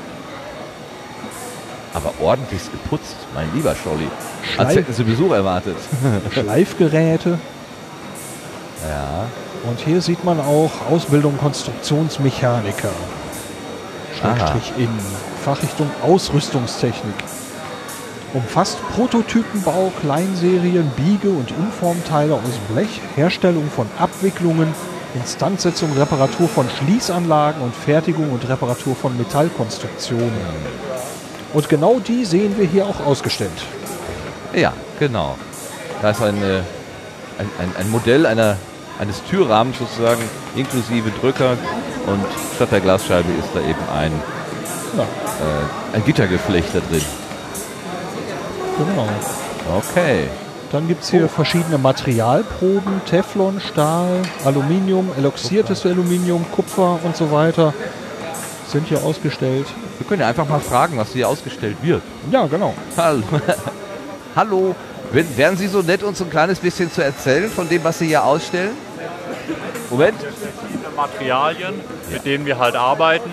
[1.94, 4.08] Aber ordentlich geputzt, mein lieber Scholli.
[4.54, 5.76] Schleif- Als hätten Sie Besuch erwartet.
[6.32, 7.38] Schleifgeräte.
[8.88, 9.26] Ja.
[9.68, 12.90] Und hier sieht man auch Ausbildung Konstruktionsmechaniker.
[14.20, 14.88] Schrägstrich in
[15.48, 17.14] Fachrichtung Ausrüstungstechnik.
[18.34, 24.74] Umfasst Prototypenbau, Kleinserien, Biege- und Umformteile aus Blech, Herstellung von Abwicklungen,
[25.14, 30.34] Instandsetzung, Reparatur von Schließanlagen und Fertigung und Reparatur von Metallkonstruktionen.
[31.54, 33.50] Und genau die sehen wir hier auch ausgestellt.
[34.52, 35.38] Ja, genau.
[36.02, 36.62] Da ist eine,
[37.38, 38.58] ein, ein, ein Modell einer,
[38.98, 40.20] eines Türrahmens sozusagen
[40.54, 41.56] inklusive Drücker
[42.06, 44.12] und statt der Glasscheibe ist da eben ein,
[44.96, 45.02] Ja.
[45.02, 47.04] äh, ein Gittergeflecht da drin.
[48.78, 49.08] Genau.
[49.76, 50.28] Okay.
[50.70, 57.72] Dann gibt es hier verschiedene Materialproben, Teflon, Stahl, Aluminium, eloxiertes Aluminium, Kupfer und so weiter
[58.68, 59.66] sind hier ausgestellt.
[59.98, 62.02] Wir können ja einfach mal fragen, was hier ausgestellt wird.
[62.30, 62.74] Ja, genau.
[62.96, 63.22] Hallo.
[64.36, 64.76] Hallo.
[65.10, 68.24] Wären Sie so nett, uns ein kleines bisschen zu erzählen von dem, was Sie hier
[68.24, 68.72] ausstellen?
[69.88, 70.16] Moment.
[70.20, 71.74] verschiedene Materialien,
[72.10, 73.30] mit denen wir halt arbeiten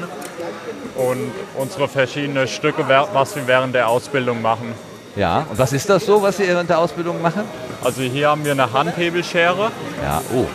[0.96, 4.74] und unsere verschiedenen Stücke, was wir während der Ausbildung machen.
[5.16, 7.44] Ja, und was ist das so, was Sie während der Ausbildung machen?
[7.84, 9.72] Also hier haben wir eine Handhebelschere.
[10.04, 10.46] Ja, oh.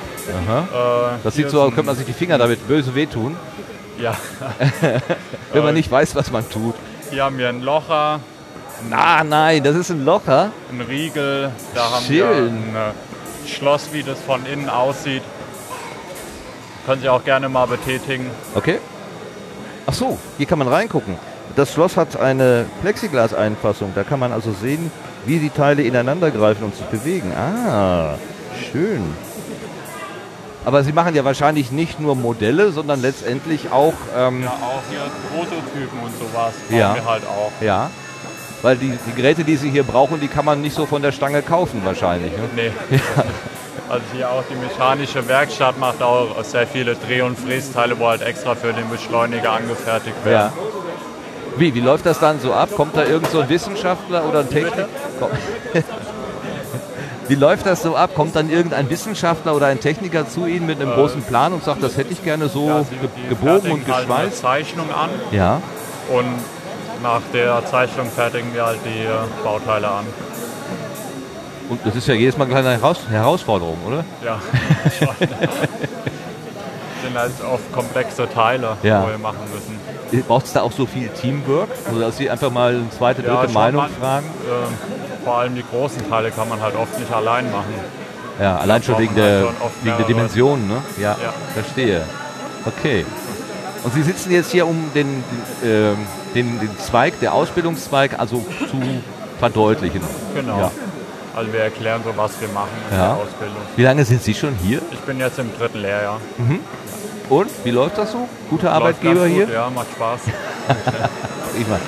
[0.49, 1.15] Aha.
[1.15, 3.37] Äh, Das sieht so aus, könnte man sich die Finger damit böse wehtun,
[3.99, 4.15] ein, Ja,
[5.53, 6.75] wenn man nicht weiß, was man tut.
[7.11, 8.21] hier haben wir einen Locher,
[8.91, 10.53] Ah, nein, das ist ein Locher.
[10.71, 12.47] einen Riegel, da haben wir Schön.
[12.49, 15.23] ein äh, Schloss, wie das von innen aussieht.
[16.87, 18.31] Können Sie auch gerne mal betätigen.
[18.55, 18.79] Okay.
[19.91, 21.17] Ach so, hier kann man reingucken.
[21.57, 23.91] Das Schloss hat eine Plexiglas-Einfassung.
[23.97, 24.93] Da kann man also sehen,
[25.27, 27.33] wie die Teile ineinander greifen und sich bewegen.
[27.37, 28.15] Ah,
[28.71, 29.03] schön.
[30.65, 35.01] Aber Sie machen ja wahrscheinlich nicht nur Modelle, sondern letztendlich auch, ähm, Ja, auch hier
[35.35, 36.95] Prototypen und sowas bauen Ja.
[36.95, 37.51] wir halt auch.
[37.61, 37.91] ja,
[38.63, 41.11] weil die, die Geräte, die Sie hier brauchen, die kann man nicht so von der
[41.13, 42.31] Stange kaufen wahrscheinlich.
[42.33, 42.49] Ne?
[42.55, 42.71] Nee.
[43.91, 48.23] Also hier auch die mechanische Werkstatt macht auch sehr viele Dreh- und Frästeile, wo halt
[48.23, 50.31] extra für den Beschleuniger angefertigt Ja.
[50.31, 50.53] werden.
[51.57, 52.69] Wie, wie läuft das dann so ab?
[52.77, 54.87] Kommt da irgend so ein Wissenschaftler oder ein Techniker?
[57.29, 58.11] Wie läuft das so ab?
[58.17, 61.81] Kommt dann irgendein Wissenschaftler oder ein Techniker zu Ihnen mit einem großen Plan und sagt,
[61.83, 62.85] das hätte ich gerne so Ja,
[63.29, 64.39] gebogen und fertigen halt eine geschweißt?
[64.43, 65.61] Zeichnung an Ja.
[66.13, 66.27] und
[67.05, 70.07] nach der Zeichnung fertigen wir halt die äh, Bauteile an.
[71.71, 74.05] Und das ist ja jedes Mal eine kleine Heraus Herausforderung, oder?
[74.25, 74.39] Ja,
[74.99, 75.09] schon.
[77.03, 79.03] sind halt oft komplexe Teile, Ja.
[79.05, 80.25] wo wir machen müssen.
[80.27, 81.69] Braucht es da auch so viel Teamwork?
[81.87, 84.27] Also, dass Sie einfach mal eine zweite, dritte schon Meinung man- fragen?
[84.27, 87.73] äh, vor allem die großen Teile kann man halt oft nicht allein machen.
[88.41, 89.53] Ja, allein schon wegen der, schon
[89.83, 90.83] wegen der Dimensionen, ne?
[90.99, 91.33] Ja, Ja.
[91.55, 92.03] verstehe.
[92.67, 93.07] Okay.
[93.85, 95.23] Und Sie sitzen jetzt hier, um den,
[95.63, 95.97] den, ähm,
[96.35, 98.77] den, den Zweig, der Ausbildungszweig, also zu
[99.39, 100.03] verdeutlichen.
[100.35, 100.59] Genau.
[100.59, 100.71] Ja.
[101.35, 103.03] Also wir erklären so, was wir machen in Ja.
[103.07, 103.57] der Ausbildung.
[103.77, 104.81] Wie lange sind Sie schon hier?
[104.93, 106.21] Ich bin jetzt im dritten Lehrjahr.
[107.29, 108.29] Und wie läuft das so?
[108.49, 109.45] Guter Läuft Arbeitgeber ganz hier?
[109.47, 110.21] gut, Ja, macht Spaß.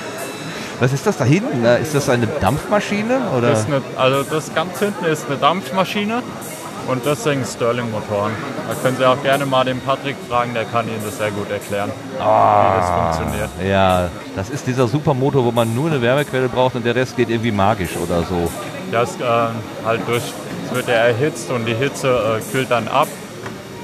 [0.79, 1.63] Was ist das da hinten?
[1.65, 3.19] Ist das eine Dampfmaschine?
[3.37, 3.49] Oder?
[3.51, 6.21] Das eine, also das ganz hinten ist eine Dampfmaschine
[6.87, 8.31] und das sind Stirling-Motoren.
[8.67, 11.49] Da können Sie auch gerne mal den Patrick fragen, der kann Ihnen das sehr gut
[11.51, 13.49] erklären, wie das funktioniert.
[13.69, 17.29] ja, das ist dieser Supermotor, wo man nur eine Wärmequelle braucht und der Rest geht
[17.29, 18.49] irgendwie magisch oder so.
[18.93, 19.23] Das äh,
[19.83, 20.21] halt durch,
[20.67, 23.07] es wird ja erhitzt und die Hitze äh, kühlt dann ab.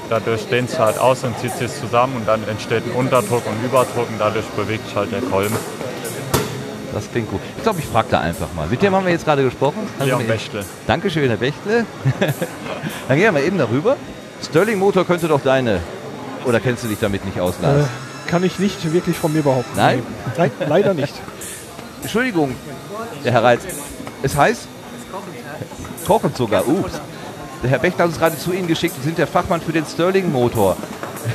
[0.08, 3.64] Dadurch dehnt es halt aus und zieht sich zusammen und dann entsteht ein Unterdruck und
[3.64, 5.56] Überdruck und dadurch bewegt sich halt der Kolben.
[6.94, 7.40] Das klingt gut.
[7.56, 8.68] Ich glaube, ich frage da einfach mal.
[8.68, 9.78] Mit dem haben wir jetzt gerade gesprochen.
[9.98, 10.64] Leon Bechtle.
[10.86, 11.86] Dankeschön, Herr Bechtle.
[13.08, 13.96] Dann gehen wir mal eben darüber.
[14.44, 15.80] Sterling-Motor könnte doch deine.
[16.44, 17.84] Oder kennst du dich damit nicht aus, Lars?
[17.84, 19.76] Äh, kann ich nicht wirklich von mir behaupten.
[19.76, 20.04] Nein?
[20.36, 21.14] Nein, leider nicht.
[22.00, 22.54] Entschuldigung,
[23.24, 23.62] der Herr Reitz.
[24.22, 24.68] Es heißt?
[26.10, 26.66] Kochen sogar.
[26.66, 27.00] Ups.
[27.62, 28.96] Der Herr Bechtle hat uns gerade zu Ihnen geschickt.
[28.96, 30.76] Sie sind der Fachmann für den Sterling-Motor.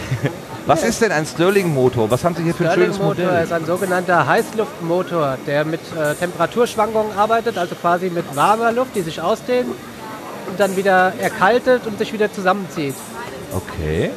[0.66, 2.12] Was ist denn ein Sterling-Motor?
[2.12, 3.44] Was haben Sie hier für ein schönes Stirling-Motor Modell?
[3.46, 9.02] ist ein sogenannter Heißluftmotor, der mit äh, Temperaturschwankungen arbeitet, also quasi mit warmer Luft, die
[9.02, 9.70] sich ausdehnt
[10.50, 12.96] und dann wieder erkaltet und sich wieder zusammenzieht.
[13.54, 14.10] Okay.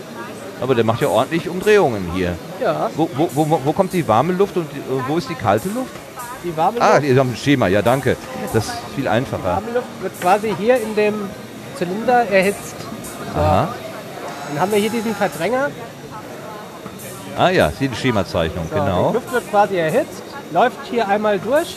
[0.60, 2.34] Aber der macht ja ordentlich Umdrehungen hier.
[2.60, 5.36] Ja, Wo, wo, wo, wo kommt die warme Luft und die, äh, wo ist die
[5.36, 5.92] kalte Luft?
[6.44, 7.66] Die warme Ah, Luft, die haben ein Schema.
[7.68, 8.16] Ja, danke.
[8.52, 9.44] Das ist viel die einfacher.
[9.44, 11.14] warme Luft wird quasi hier in dem
[11.76, 12.74] Zylinder erhitzt.
[13.34, 13.40] So.
[13.40, 13.68] Aha.
[14.50, 15.70] Dann haben wir hier diesen Verdränger.
[17.36, 19.12] Ah ja, ist die Schemazeichnung, So, Die genau.
[19.12, 20.22] Luft wird quasi erhitzt,
[20.52, 21.76] läuft hier einmal durch.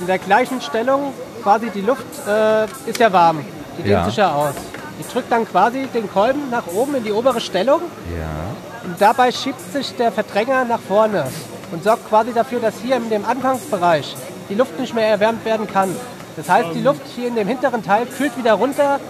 [0.00, 3.44] In der gleichen Stellung, quasi die Luft äh, ist ja warm.
[3.78, 4.04] Die dehnt Ja.
[4.06, 4.54] sich ja aus.
[4.98, 8.84] Die drückt dann quasi den Kolben nach oben in die obere Stellung Ja.
[8.84, 11.24] und dabei schiebt sich der Verdränger nach vorne
[11.72, 14.14] und sorgt quasi dafür, dass hier in dem Anfangsbereich
[14.48, 15.90] die Luft nicht mehr erwärmt werden kann.
[16.36, 19.00] Das heißt, die Luft hier in dem hinteren Teil kühlt wieder runter,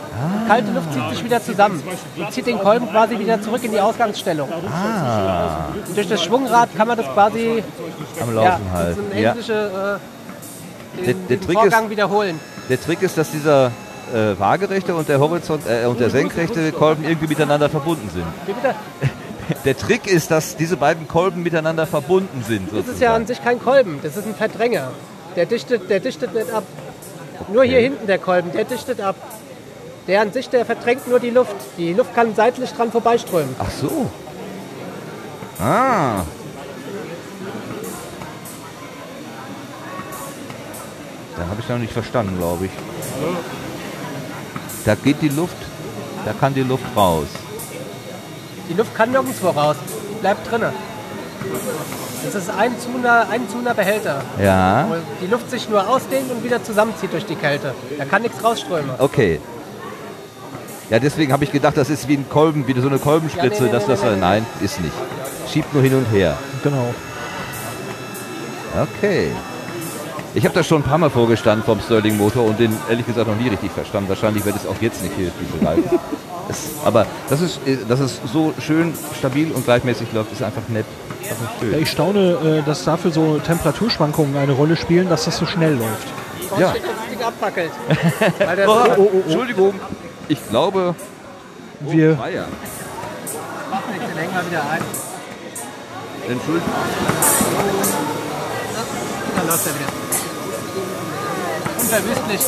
[0.45, 1.83] die kalte Luft zieht sich wieder zusammen
[2.17, 4.49] und zieht den Kolben quasi wieder zurück in die Ausgangsstellung.
[4.49, 7.63] Und durch das Schwungrad kann man das quasi
[8.21, 8.97] Am ja, Laufen das halt.
[9.13, 9.33] ein Ja.
[9.35, 9.99] äh,
[10.97, 12.41] Der- den, der Trick Vorgang ist- wiederholen.
[12.71, 13.67] Der Trick ist, dass dieser
[14.15, 18.25] äh, waagerechte und der Horizont äh, und der senkrechte Kolben irgendwie miteinander verbunden sind.
[19.65, 22.69] Der Trick ist, dass diese beiden Kolben miteinander verbunden sind.
[22.73, 23.27] Das ist ja an sozusagen.
[23.27, 24.91] sich kein Kolben, das ist ein Verdränger.
[25.37, 26.65] Der dichtet, der dichtet nicht ab.
[27.53, 29.17] Nur hier hinten der Kolben, der dichtet ab.
[30.07, 31.55] Der an sich, der verdrängt nur die Luft.
[31.77, 33.55] Die Luft kann seitlich dran vorbeiströmen.
[33.59, 34.11] Ach so.
[35.61, 36.25] Ah.
[41.37, 42.73] Dann habe ich noch nicht verstanden, glaube ich.
[44.85, 45.57] Da geht die Luft,
[46.25, 47.27] da kann die Luft raus.
[48.69, 49.77] Die Luft kann nirgendwo raus.
[50.11, 50.73] Die bleibt drinnen.
[52.25, 56.43] Das ist ein Zuner, ein Zuner Behälter, Ja, wo die Luft sich nur ausdehnt und
[56.45, 57.75] wieder zusammenzieht durch die Kälte.
[57.97, 58.91] Da kann nichts rausströmen.
[58.99, 59.41] okay.
[60.91, 63.61] Ja, deswegen habe ich gedacht, das ist wie ein Kolben, wie so eine Kolbenspritze, Ja,
[63.65, 64.21] nee, nee, dass nee, das nee, nee.
[64.21, 64.95] nein, ist nicht.
[65.53, 66.37] Schiebt nur hin und her.
[66.63, 66.95] Genau.
[68.83, 69.31] Okay.
[70.35, 73.29] Ich habe da schon ein paar Mal vorgestanden vom Sterling Motor und den ehrlich gesagt
[73.29, 74.09] noch nie richtig verstanden.
[74.09, 75.13] Wahrscheinlich wird es auch jetzt nicht
[75.63, 75.99] Reifen.
[76.49, 80.67] Es, aber das ist, äh, dass es so schön stabil und gleichmäßig läuft, ist einfach
[80.69, 80.87] nett.
[81.23, 85.75] Einfach ich staune, äh, dass dafür so Temperaturschwankungen eine Rolle spielen, dass das so schnell
[85.75, 86.07] läuft.
[86.59, 86.75] Ja.
[87.27, 87.73] Abfackelt.
[88.39, 89.75] Weil der Oh, macht Entschuldigung,
[90.29, 90.95] ich glaube,
[91.81, 92.47] Wir, Feier.
[92.47, 94.81] nicht, den hängen wir wieder ein.
[96.31, 96.73] Entschuldigung.
[99.37, 99.89] Dann läuft er wieder.
[101.81, 102.41] Unverwüstlich.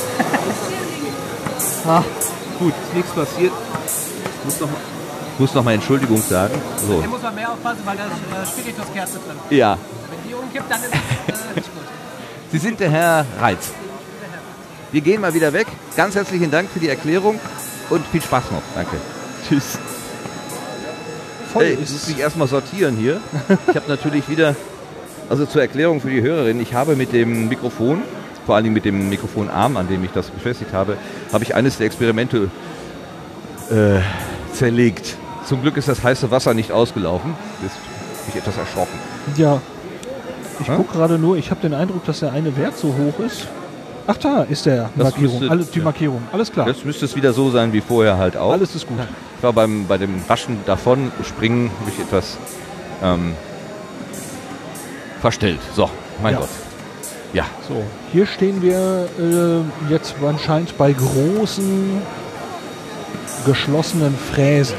[2.61, 3.53] Gut, ist nichts passiert.
[4.44, 4.68] Muss noch,
[5.38, 6.53] muss noch mal Entschuldigung sagen.
[6.87, 7.01] So.
[7.01, 9.37] Hier muss man mehr aufpassen, weil da ist äh, Spirituskerze drin.
[9.59, 9.79] Ja,
[10.11, 11.83] Wenn die umkippt, dann ist es äh, nicht gut.
[12.53, 13.70] Sie sind der Herr Reitz.
[14.92, 15.68] Wir gehen mal wieder weg.
[15.96, 17.40] Ganz herzlichen Dank für die Erklärung
[17.88, 18.62] und viel Spaß noch.
[18.75, 18.96] Danke.
[19.49, 19.79] Tschüss.
[21.53, 23.23] voll Hey, ich muss mich erstmal sortieren hier.
[23.70, 24.55] Ich habe natürlich wieder,
[25.31, 28.03] also zur Erklärung für die Hörerin, ich habe mit dem Mikrofon,
[28.46, 30.96] vor allen Dingen mit dem Mikrofonarm, an dem ich das befestigt habe,
[31.33, 32.50] habe ich eines der Experimente
[33.70, 34.00] äh,
[34.55, 35.16] zerlegt.
[35.46, 37.35] Zum Glück ist das heiße Wasser nicht ausgelaufen.
[37.62, 37.81] Das bin
[38.29, 38.98] ich etwas erschrocken.
[39.37, 39.61] Ja.
[40.61, 40.76] Ich Hä?
[40.76, 43.46] gucke gerade nur, ich habe den Eindruck, dass der eine Wert so hoch ist.
[44.07, 45.38] Ach da ist der Das Markierung.
[45.38, 45.85] müsste- Alles, die ja.
[45.85, 46.22] Markierung.
[46.33, 46.66] Alles klar.
[46.66, 48.53] Jetzt müsste es wieder so sein wie vorher halt auch.
[48.53, 48.98] Alles ist gut.
[49.38, 52.37] Ich war beim, bei dem raschen davon springen, habe ich etwas
[53.03, 53.35] ähm,
[55.20, 55.61] verstellt.
[55.74, 55.88] So,
[56.22, 56.40] mein Ja.
[56.40, 56.48] Gott.
[57.33, 62.03] Ja, So, hier stehen wir äh, jetzt anscheinend bei großen
[63.47, 64.77] geschlossenen Fräsen.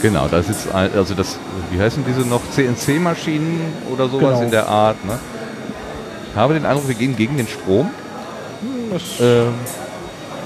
[0.00, 0.26] genau.
[0.28, 1.36] Da sitzt ein, also das,
[1.70, 2.40] wie heißen diese noch?
[2.50, 3.60] CNC-Maschinen
[3.92, 4.42] oder sowas Genau.
[4.42, 5.04] in der Art.
[5.04, 5.18] Ne?
[6.30, 7.90] Ich habe den Eindruck, wir gehen gegen den Strom.
[8.60, 9.54] Hm, Das Ähm,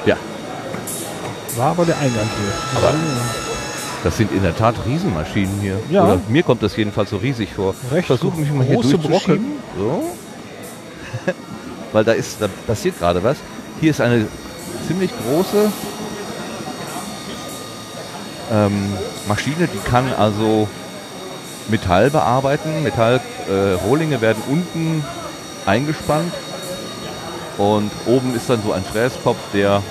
[0.06, 0.16] ja,
[1.56, 2.78] war aber der Eingang hier.
[2.88, 2.94] Aber-
[4.02, 5.78] das sind in der Tat Riesenmaschinen hier.
[5.90, 6.04] Ja.
[6.04, 7.74] Oder mir kommt das jedenfalls so riesig vor.
[7.90, 9.46] Recht ich versuche mich mal hier durchzuschieben.
[9.76, 10.04] So.
[11.92, 13.36] Weil da ist, da passiert gerade was.
[13.80, 14.26] Hier ist eine
[14.86, 15.70] ziemlich große
[18.52, 18.92] ähm,
[19.28, 20.68] Maschine, die kann also
[21.68, 22.82] Metall bearbeiten.
[22.82, 25.04] Metallrohlinge äh, werden unten
[25.66, 26.32] eingespannt
[27.58, 29.82] und oben ist dann so ein Fräskopf, der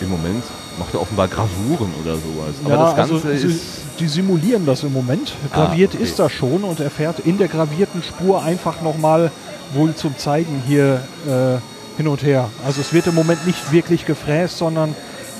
[0.00, 0.44] im Moment
[0.78, 2.54] macht er offenbar Grasuren oder sowas.
[2.64, 3.60] Aber ja, das Ganze also ist
[3.98, 5.32] die simulieren das im Moment.
[5.52, 6.02] Graviert okay.
[6.02, 9.30] ist das schon und er fährt in der gravierten Spur einfach nochmal
[9.72, 12.50] wohl zum Zeigen hier äh, hin und her.
[12.64, 14.94] Also es wird im Moment nicht wirklich gefräst, sondern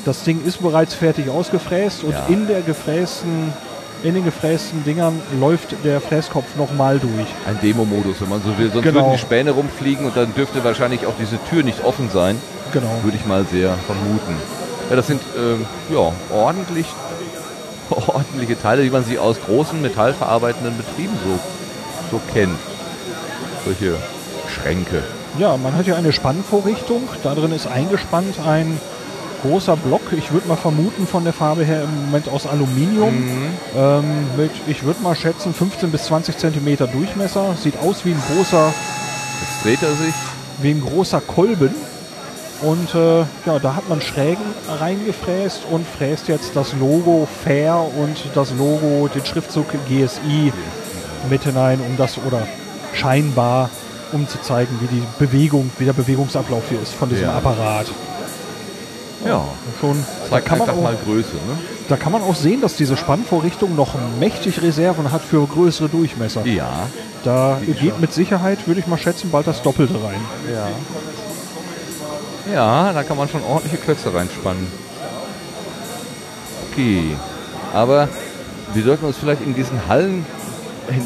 [0.04, 2.26] das Ding ist bereits fertig ausgefräst und Ja.
[2.28, 3.52] in der gefrästen,
[4.02, 7.26] in den gefrästen Dingern läuft der Fräskopf nochmal durch.
[7.46, 8.70] ein Demo-Modus, wenn man so will.
[8.72, 9.00] Sonst Genau.
[9.00, 12.40] würden die Späne rumfliegen und dann dürfte wahrscheinlich auch diese Tür nicht offen sein.
[12.72, 12.90] Genau.
[13.02, 14.34] Würde ich mal sehr vermuten.
[14.90, 16.86] Ja, das sind ähm, ja, ordentlich,
[17.90, 21.38] ordentliche Teile, die man sie aus großen metallverarbeitenden Betrieben so,
[22.16, 22.58] so kennt.
[23.64, 23.96] Solche
[24.48, 25.02] Schränke.
[25.38, 27.02] Ja, man hat ja eine Spannvorrichtung.
[27.22, 28.80] Da drin ist eingespannt ein
[29.42, 30.00] großer Block.
[30.16, 33.28] Ich würde mal vermuten von der Farbe her im Moment aus Aluminium.
[33.76, 34.04] Ähm,
[34.36, 37.54] mit, ich würde mal schätzen, 15 bis 20 Zentimeter Durchmesser.
[37.60, 38.72] Sieht aus wie ein großer,
[39.40, 40.14] Jetzt dreht er sich.
[40.62, 41.74] wie ein großer Kolben.
[42.62, 48.16] Und äh, ja, da hat man Schrägen reingefräst und fräst jetzt das Logo Fair und
[48.34, 50.52] das Logo, den Schriftzug GSI
[51.28, 52.46] mit hinein, um das oder
[52.94, 53.70] scheinbar
[54.12, 57.36] um zu zeigen, wie die Bewegung, wie der Bewegungsablauf hier ist von diesem Ja.
[57.36, 57.86] Apparat.
[59.24, 59.46] Ja, Und
[59.80, 61.34] schon, da zeigt kann, man auch, mal Größe.
[61.34, 61.58] Ne?
[61.88, 66.46] da kann man auch sehen, dass diese Spannvorrichtung noch mächtig Reserven hat für größere Durchmesser.
[66.46, 66.88] Ja.
[67.24, 70.20] Da geht mit Sicherheit, würde ich mal schätzen, bald das Doppelte rein.
[70.52, 70.68] Ja.
[72.52, 74.66] Ja, da kann man schon ordentliche Klötze reinspannen.
[76.70, 77.16] Okay.
[77.74, 78.08] Aber
[78.74, 80.24] wir sollten uns vielleicht in diesen Hallen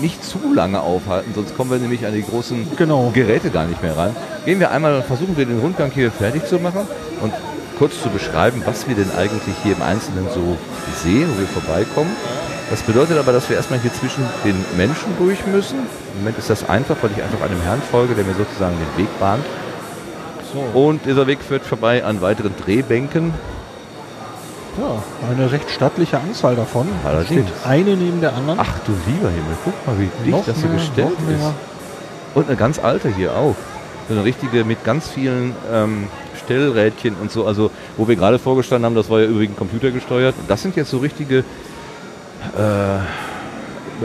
[0.01, 3.11] nicht zu lange aufhalten, sonst kommen wir nämlich an die großen Genau.
[3.15, 4.15] Geräte gar nicht mehr ran.
[4.45, 6.87] Gehen wir einmal, versuchen wir den Rundgang hier fertig zu machen
[7.23, 7.33] und
[7.79, 10.59] kurz zu beschreiben, was wir denn eigentlich hier im Einzelnen so
[11.03, 12.11] sehen, wo wir vorbeikommen.
[12.69, 15.79] Das bedeutet aber, dass wir erstmal hier zwischen den Menschen durch müssen.
[16.13, 19.03] Im Moment ist das einfach, weil ich einfach einem Herrn folge, der mir sozusagen den
[19.03, 19.45] Weg bahnt.
[20.75, 23.33] Und dieser Weg führt vorbei an weiteren Drehbänken.
[24.79, 26.89] Ja, eine recht stattliche Anzahl davon.
[27.05, 27.49] Allerdings.
[27.49, 28.59] Steht eine neben der anderen.
[28.61, 31.45] Ach du lieber Himmel, guck mal, wie dicht Noch das hier mehr, gestellt ist.
[32.35, 33.57] Und eine ganz alte hier auch.
[34.09, 36.09] So eine richtige mit ganz vielen ähm,
[36.45, 37.47] Stellrädchen und so.
[37.47, 40.35] Also, wo wir gerade vorgestanden haben, das war ja übrigens computergesteuert.
[40.49, 42.99] Das sind jetzt so richtige äh,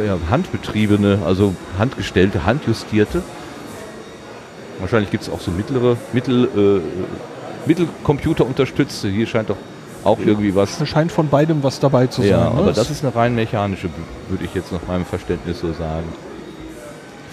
[0.06, 3.24] ja, handbetriebene, also handgestellte, handjustierte.
[4.80, 9.08] Wahrscheinlich gibt es auch so mittlere, mittel, äh, Mittelcomputer unterstützte.
[9.08, 9.58] Hier scheint doch
[10.04, 10.80] auch irgendwie was.
[10.80, 12.54] Es scheint von beidem was dabei zu Ja, sein.
[12.54, 12.60] ne?
[12.62, 13.90] aber das ist eine rein mechanische,
[14.30, 16.06] würde ich jetzt nach meinem Verständnis so sagen.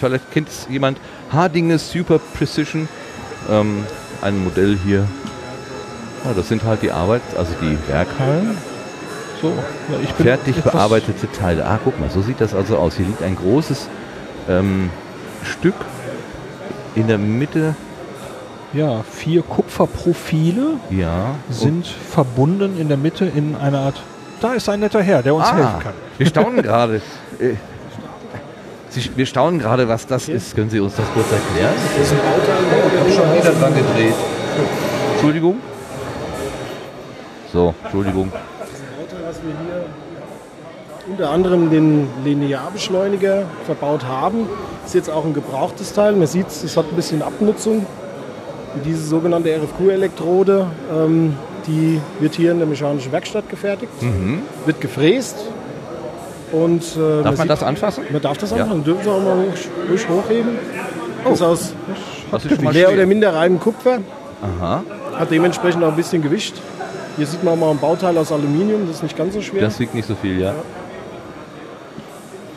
[0.01, 0.99] Vielleicht kennt es jemand
[1.31, 2.89] Hardinges Super Precision,
[3.51, 3.85] ähm,
[4.23, 5.07] ein Modell hier.
[6.25, 8.57] Ja, das sind halt die Arbeit, also die Werkhallen.
[9.41, 11.67] so, ja, ich bin Fertig bearbeitete Teile.
[11.67, 12.97] Ah, guck mal, so sieht das also aus.
[12.97, 13.89] Hier liegt ein großes
[14.49, 14.91] ähm,
[15.45, 15.75] Stück
[16.95, 17.75] in der Mitte.
[18.73, 21.35] Ja, vier Kupferprofile Ja.
[21.51, 24.03] sind verbunden in der Mitte in einer Art.
[24.41, 25.93] Da ist ein netter Herr, der uns Ah, helfen kann.
[26.19, 26.97] wir staunen gerade.
[27.39, 27.55] Äh,
[29.17, 30.55] wir staunen gerade, was das ist.
[30.55, 31.73] Können Sie uns das kurz erklären?
[31.97, 34.15] Das ist ein Bauteil, der schon wieder dran gedreht.
[35.13, 35.57] Entschuldigung.
[37.53, 38.31] So, Entschuldigung.
[38.31, 39.85] Bauteil, was wir hier
[41.09, 44.47] unter anderem den Linearbeschleuniger verbaut haben.
[44.87, 46.13] Ist jetzt auch ein gebrauchtes Teil.
[46.15, 47.87] Man sieht, es hat ein bisschen Abnutzung.
[48.75, 51.35] Und diese sogenannte RFQ-Elektrode, ähm,
[51.67, 53.93] die wird hier in der mechanischen Werkstatt gefertigt,
[54.65, 55.37] wird gefräst.
[56.53, 58.05] Und, äh, Darf man sieht- das anfassen?
[58.11, 58.59] Man darf das Ja.
[58.59, 59.45] anfangen, dürfen Sie auch mal
[59.89, 60.53] ruhig, hochheben.
[61.25, 61.75] Das ist aus
[62.73, 63.99] mehr oder minder reinem Kupfer,
[64.43, 64.83] Aha,
[65.19, 66.55] hat dementsprechend auch ein bisschen Gewicht.
[67.17, 69.61] Hier sieht man auch mal ein Bauteil aus Aluminium, das ist nicht ganz so schwer.
[69.61, 70.55] das wiegt nicht so viel, ja.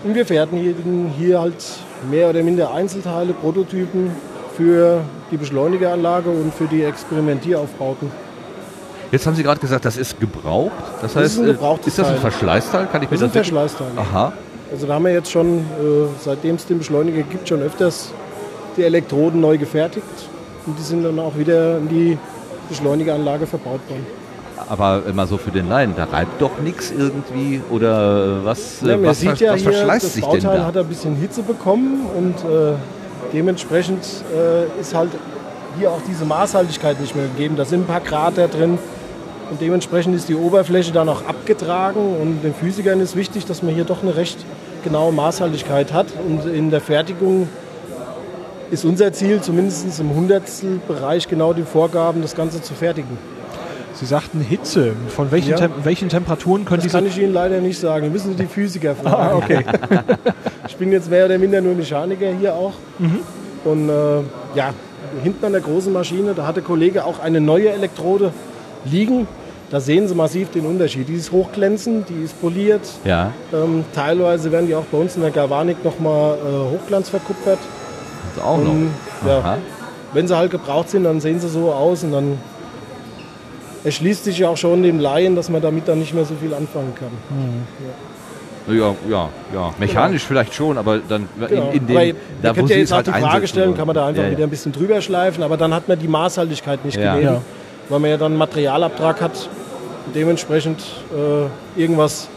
[0.05, 1.55] Und wir fertigen hier halt
[2.11, 4.11] mehr oder minder Einzelteile, Prototypen
[4.55, 8.11] für die Beschleunigeranlage und für die Experimentieraufbauten.
[9.11, 10.71] Jetzt haben Sie gerade gesagt, das ist gebraucht.
[11.01, 11.49] Das Das heißt, ist ein
[11.85, 12.21] ist das ein Teil.
[12.21, 12.87] Verschleißteil?
[12.91, 13.91] Kann ich mir Das sind das wirklich- Verschleißteile.
[13.99, 14.33] Aha.
[14.71, 15.63] Also da haben wir jetzt schon, äh,
[16.23, 18.11] seitdem es den Beschleuniger gibt, schon öfters
[18.77, 20.05] die Elektroden neu gefertigt.
[20.67, 22.17] Und die sind dann auch wieder in die
[22.69, 24.05] Beschleunigeranlage verbaut worden.
[24.67, 28.89] Aber immer so für den Laien, da reibt doch nichts irgendwie oder äh, was, äh,
[28.89, 30.65] Ja, man was, sieht was, ja was hier, verschleißt das sich denn Bauteil da?
[30.65, 32.73] hat ein bisschen Hitze bekommen und äh,
[33.31, 35.11] dementsprechend äh, ist halt
[35.77, 37.55] hier auch diese Maßhaltigkeit nicht mehr gegeben.
[37.57, 38.79] Da sind ein paar Krater drin
[39.51, 43.73] und dementsprechend ist die Oberfläche dann auch abgetragen und den Physikern ist wichtig, dass man
[43.75, 44.37] hier doch eine recht
[44.83, 47.47] genaue Maßhaltigkeit hat und in der Fertigung
[48.71, 53.17] ist unser Ziel, zumindest im Hundertstelbereich genau die Vorgaben, das Ganze zu fertigen.
[53.95, 54.93] Sie sagten Hitze.
[55.07, 55.57] Von welchen, Ja.
[55.57, 58.05] Tem welchen Temperaturen können Das diese kann ich Ihnen leider nicht sagen.
[58.07, 59.15] Da müssen Sie die Physiker fragen.
[59.15, 59.63] Ah, okay.
[60.67, 62.73] Ich bin jetzt mehr oder minder nur Mechaniker hier auch.
[63.63, 63.93] Und äh,
[64.55, 64.73] ja,
[65.23, 68.31] hinten an der großen Maschine, da hat der Kollege auch eine neue Elektrode
[68.83, 69.25] liegen.
[69.69, 71.07] Da sehen Sie massiv den Unterschied.
[71.07, 72.81] Die ist hochglänzend, die ist poliert.
[73.05, 77.59] Ja, Ähm, teilweise werden die auch bei uns in der Galvanik nochmal äh, Hochglanz verkupfert.
[78.35, 78.69] das auch noch.
[78.71, 78.89] Und,
[79.25, 79.57] ja, Aha.
[80.13, 82.37] wenn sie halt gebraucht sind, dann sehen sie so aus und dann
[83.85, 86.53] erschließt sich ja auch schon dem Laien, dass man damit dann nicht mehr so viel
[86.53, 87.11] anfangen kann.
[88.75, 89.73] Ja, ja, ja.
[89.77, 91.69] Mechanisch vielleicht schon, aber dann Genau.
[91.69, 92.05] in, in dem, aber
[92.41, 93.77] da könnt ja jetzt auch halt die Frage stellen, wollen.
[93.77, 94.47] kann man da einfach ja, wieder ja.
[94.47, 97.13] ein bisschen drüber schleifen, aber dann hat man die Maßhaltigkeit nicht Ja.
[97.15, 97.41] gegeben, Ja.
[97.89, 99.49] weil man ja dann einen Materialabtrag hat
[100.07, 100.79] und dementsprechend
[101.15, 102.27] äh, irgendwas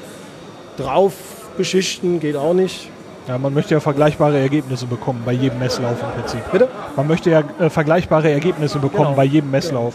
[0.76, 1.14] drauf
[1.56, 2.90] beschichten geht auch nicht.
[3.26, 6.40] Ja, man möchte ja vergleichbare Ergebnisse bekommen bei jedem Messlauf im Prinzip.
[6.52, 6.68] Bitte?
[6.96, 9.16] Man möchte ja äh, vergleichbare Ergebnisse bekommen Genau.
[9.16, 9.94] bei jedem Messlauf.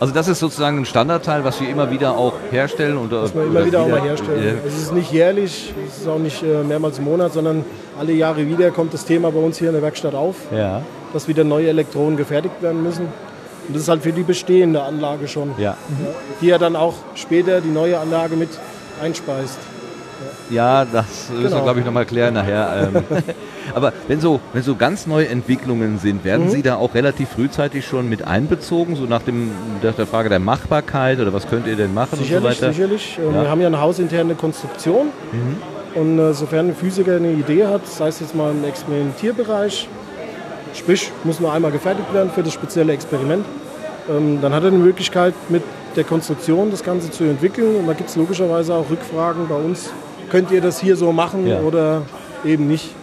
[0.00, 2.96] Also das ist sozusagen ein Standardteil, was wir immer wieder auch herstellen.
[2.96, 4.58] Und, Muss man immer wieder auch mal herstellen.
[4.66, 7.64] Es ist nicht jährlich, es ist auch nicht äh, mehrmals im Monat, sondern
[7.98, 10.82] alle Jahre wieder kommt das Thema bei uns hier in der Werkstatt auf, Äh, ja,
[11.12, 13.06] dass wieder neue Elektronen gefertigt werden müssen.
[13.68, 15.76] Und das ist halt für die bestehende Anlage schon, ja.
[16.40, 18.48] die ja dann auch später die neue Anlage mit
[19.00, 19.58] einspeist.
[20.50, 21.62] Ja, das müssen wir, Genau.
[21.62, 22.90] glaube ich, nochmal klären nachher.
[22.94, 23.04] Ähm,
[23.74, 26.50] Aber wenn so, wenn so ganz neue Entwicklungen sind, werden Mhm.
[26.50, 29.50] Sie da auch relativ frühzeitig schon mit einbezogen, so nach, dem,
[29.82, 32.72] nach der Frage der Machbarkeit oder was könnt ihr denn machen Sicherlich, und so weiter?
[32.74, 33.18] sicherlich.
[33.18, 33.30] Ähm, Ja.
[33.30, 33.42] Mhm.
[33.44, 35.08] Wir haben ja eine hausinterne Konstruktion.
[35.94, 39.88] Und äh, sofern ein Physiker eine Idee hat, sei es jetzt mal im Experimentierbereich,
[40.74, 43.44] sprich, muss nur einmal gefertigt werden für das spezielle Experiment,
[44.10, 45.62] ähm, dann hat er eine Möglichkeit, mit
[45.96, 47.76] der Konstruktion das Ganze zu entwickeln.
[47.76, 49.90] Und da gibt es logischerweise auch Rückfragen bei uns.
[50.32, 51.60] Könnt ihr das hier so machen Ja.
[51.60, 52.02] oder
[52.42, 52.94] eben nicht?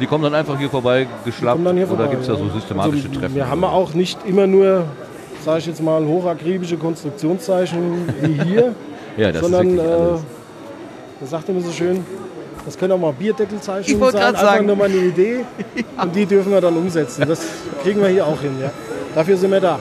[0.00, 2.52] Die kommen dann einfach hier vorbei geschlappt hier oder vorbei, gibt es da so ja.
[2.54, 3.34] systematische Also, Treffen?
[3.34, 4.84] Wir haben auch nicht immer nur,
[5.44, 8.74] sage ich jetzt mal, hochakribische Konstruktionszeichen wie hier.
[9.18, 9.82] ja, das sondern äh,
[11.20, 12.04] man sagt immer so schön,
[12.64, 14.66] das können auch mal Ich Bierdeckelzeichnungen wollte sein, einfach sagen.
[14.66, 15.44] nur mal eine Idee
[16.02, 17.24] und die dürfen wir dann umsetzen.
[17.28, 17.40] Das
[17.82, 18.52] kriegen wir hier auch hin.
[18.60, 18.70] Ja.
[19.14, 19.78] Dafür sind wir da.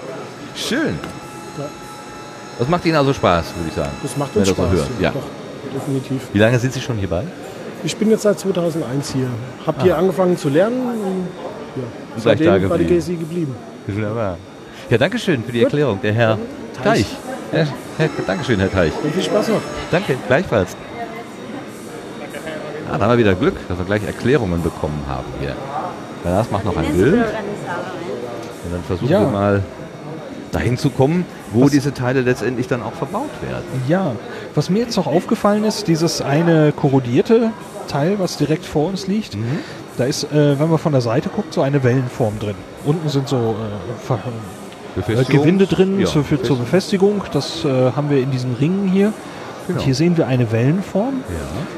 [0.56, 1.00] Schön.
[2.60, 3.92] Das macht Ihnen also Spaß, würde ich sagen.
[4.02, 4.74] Das macht uns das so Spaß.
[4.74, 5.12] hört, ja.
[5.12, 5.22] Doch,
[5.78, 6.22] definitiv.
[6.34, 7.24] Wie lange sind Sie schon hierbei?
[7.84, 9.28] Ich bin jetzt seit 2001 hier.
[9.66, 11.28] Hab hier angefangen zu lernen und
[11.76, 11.84] ja,
[12.16, 12.88] Und gleich da seitdem bei der.
[12.98, 13.56] GSI geblieben.
[13.88, 14.38] Wunderbar.
[14.90, 16.38] Ja, danke schön für die Erklärung, der Herr
[16.84, 17.06] Teich.
[17.52, 17.66] Ja,
[17.98, 18.92] Herr, Dankeschön, Herr Teich.
[19.04, 19.62] Und viel Spaß noch.
[19.92, 20.76] Danke, gleichfalls.
[22.92, 25.56] Ja, da haben wir wieder Glück, dass wir gleich Erklärungen bekommen haben hier.
[26.24, 29.22] Lars macht noch ein Bild und dann versuchen Ja.
[29.22, 29.64] wir mal
[30.58, 33.64] dahin zu kommen, wo diese Teile letztendlich dann auch verbaut werden.
[33.88, 34.14] Ja,
[34.56, 37.52] was mir jetzt noch aufgefallen ist, dieses eine korrodierte
[37.88, 39.60] Teil, was direkt vor uns liegt, Mhm.
[39.98, 42.56] da ist, äh, wenn man von der Seite guckt, so eine Wellenform drin.
[42.86, 43.56] Unten sind so
[44.08, 47.22] äh, äh, Gewinde drin Ja, zur, für, zur Befestigung.
[47.32, 49.14] Das äh, haben wir in diesen Ringen hier.
[49.68, 49.80] Genau.
[49.80, 51.16] Und hier sehen wir eine Wellenform.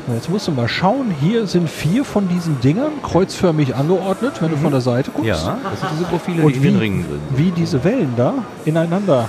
[0.07, 0.13] Ja.
[0.13, 4.57] Jetzt musst du mal schauen, hier sind vier von diesen Dingern kreuzförmig angeordnet, wenn du
[4.57, 5.27] von der Seite guckst.
[5.27, 7.37] ja, das sind diese Profile, Und die in wie, den Ringen drin sind.
[7.37, 8.33] wie diese Wellen da
[8.65, 9.27] ineinander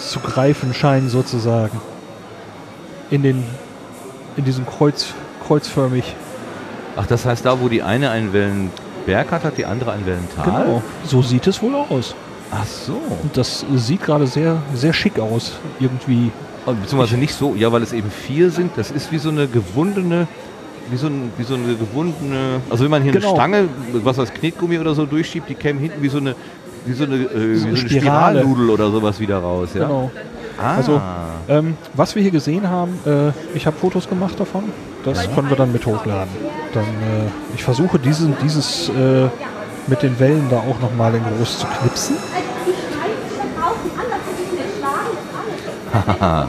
[0.00, 1.80] zu greifen scheinen sozusagen.
[3.10, 3.44] In den
[4.36, 5.08] in diesem Kreuz,
[5.46, 6.14] kreuzförmig.
[6.96, 10.44] Ach, das heißt, da wo die eine einen Wellenberg hat, hat die andere einen Wellental?
[10.44, 10.82] Genau.
[11.04, 12.14] So sieht es wohl aus.
[12.50, 13.00] Ach so.
[13.22, 15.52] Und das sieht gerade sehr, sehr schick aus.
[15.80, 16.30] Irgendwie.
[16.68, 18.72] Oh, Beziehungsweise nicht so, ja, weil es eben vier sind.
[18.76, 20.26] Das ist wie so eine gewundene,
[20.90, 23.28] wie so, ein, wie so eine gewundene, also wenn man hier Genau.
[23.28, 23.68] eine Stange,
[24.04, 26.34] was als Knetgummi oder so durchschiebt, die käme hinten wie so eine,
[26.84, 27.76] wie so eine, äh, so eine.
[27.76, 29.70] Spiralnudel oder sowas wieder raus.
[29.74, 29.82] Ja?
[29.86, 30.10] Genau.
[30.60, 31.00] Ah, Also,
[31.48, 34.64] ähm, was wir hier gesehen haben, äh, ich habe Fotos gemacht davon.
[35.04, 36.28] Das können wir dann mit hochladen.
[36.74, 39.28] Dann, äh, ich versuche diesen, dieses äh,
[39.86, 42.16] mit den Wellen da auch nochmal in groß zu knipsen.
[42.66, 45.54] Die schreien sich da draußen an, dass sie nicht schlagen und alles.
[45.54, 45.87] Die schreien und alles, wenn sie da runter.
[45.87, 45.87] Die schreien die Packrechte an, die schreien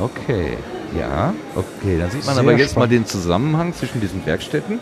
[0.00, 0.56] okay.
[0.98, 1.98] Ja, okay.
[1.98, 2.92] Dann sieht man Sehr aber jetzt mal spannend.
[2.92, 4.78] den Zusammenhang zwischen diesen Werkstätten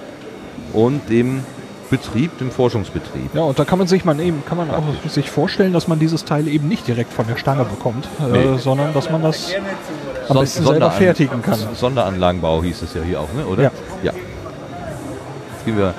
[0.72, 1.45] und dem
[1.91, 3.35] Betrieb, dem Forschungsbetrieb.
[3.35, 5.99] Ja, und da kann man sich man eben, kann man auch sich vorstellen, dass man
[5.99, 8.59] dieses Teil eben nicht direkt von der Stange bekommt, äh, Nee.
[8.59, 9.53] sondern dass man das
[10.28, 11.59] am besten selber fertigen kann.
[11.74, 13.45] Sonderanlagenbau hieß es ja hier auch, ne?
[13.47, 13.64] oder?
[13.64, 13.70] Ja.
[14.03, 14.12] ja.
[14.12, 15.93] Jetzt gehen wir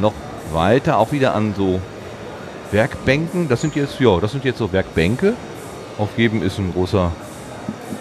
[0.00, 0.12] noch
[0.52, 1.80] weiter, auch wieder an so
[2.72, 3.48] Werkbänken.
[3.48, 5.34] Das sind jetzt, ja, das sind jetzt so Werkbänke.
[5.98, 7.10] Auf jedem ist ein großer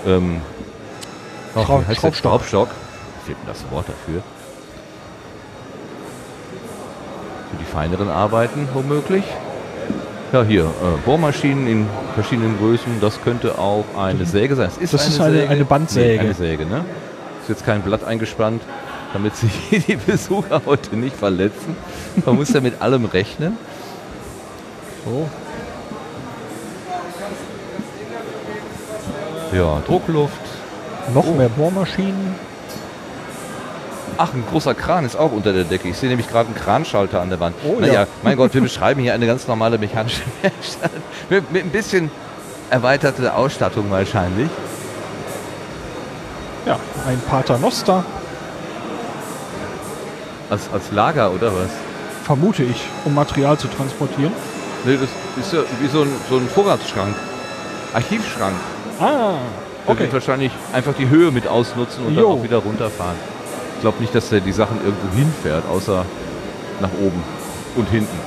[0.05, 0.41] ähm,
[1.55, 1.95] ach, Schrau- wie heißt der?
[2.13, 2.41] Schraubstock.
[2.45, 2.69] Schraubstock.
[3.25, 4.21] Fehlt mir das Wort dafür.
[7.51, 9.23] Für die feineren Arbeiten womöglich.
[10.33, 10.67] Ja, hier, äh,
[11.05, 12.99] Bohrmaschinen in verschiedenen Größen.
[12.99, 14.69] Das könnte auch eine Säge sein.
[14.81, 16.13] Es Das ist eine- eine Bandsäge.
[16.15, 16.83] Nee, eine Säge, ne?
[17.41, 18.61] Ist jetzt kein Blatt eingespannt,
[19.13, 19.51] damit sich
[19.87, 21.77] die Besucher heute nicht verletzen.
[22.25, 23.57] Man muss ja mit allem rechnen.
[25.05, 25.29] So.
[29.55, 30.33] Ja, Druckluft.
[31.13, 32.35] Noch mehr Bohrmaschinen.
[34.17, 35.89] Ach, ein großer Kran ist auch unter der Decke.
[35.89, 37.55] Ich sehe nämlich gerade einen Kranschalter an der Wand.
[37.65, 38.07] Oh, naja, ja.
[38.23, 40.91] mein Gott, wir beschreiben hier eine ganz normale mechanische Werkstatt.
[41.29, 42.09] Mit, mit ein bisschen
[42.69, 44.49] erweiterte Ausstattung wahrscheinlich.
[46.65, 48.03] Ja, ein Paternoster,
[50.49, 51.69] Als, als Lager oder was?
[52.23, 54.31] vermute ich, um Material zu transportieren.
[54.85, 55.09] Nee, das
[55.43, 57.15] ist ja wie so ein, so ein Vorratsschrank.
[57.93, 58.55] Archivschrank.
[58.99, 59.33] Ah,
[59.85, 59.99] Der okay.
[60.01, 62.21] wird wahrscheinlich einfach die Höhe mit ausnutzen und Jo.
[62.29, 63.15] dann auch wieder runterfahren.
[63.75, 66.05] Ich glaube nicht, dass der die Sachen irgendwo hinfährt, außer
[66.81, 67.21] nach oben
[67.75, 68.17] und hinten.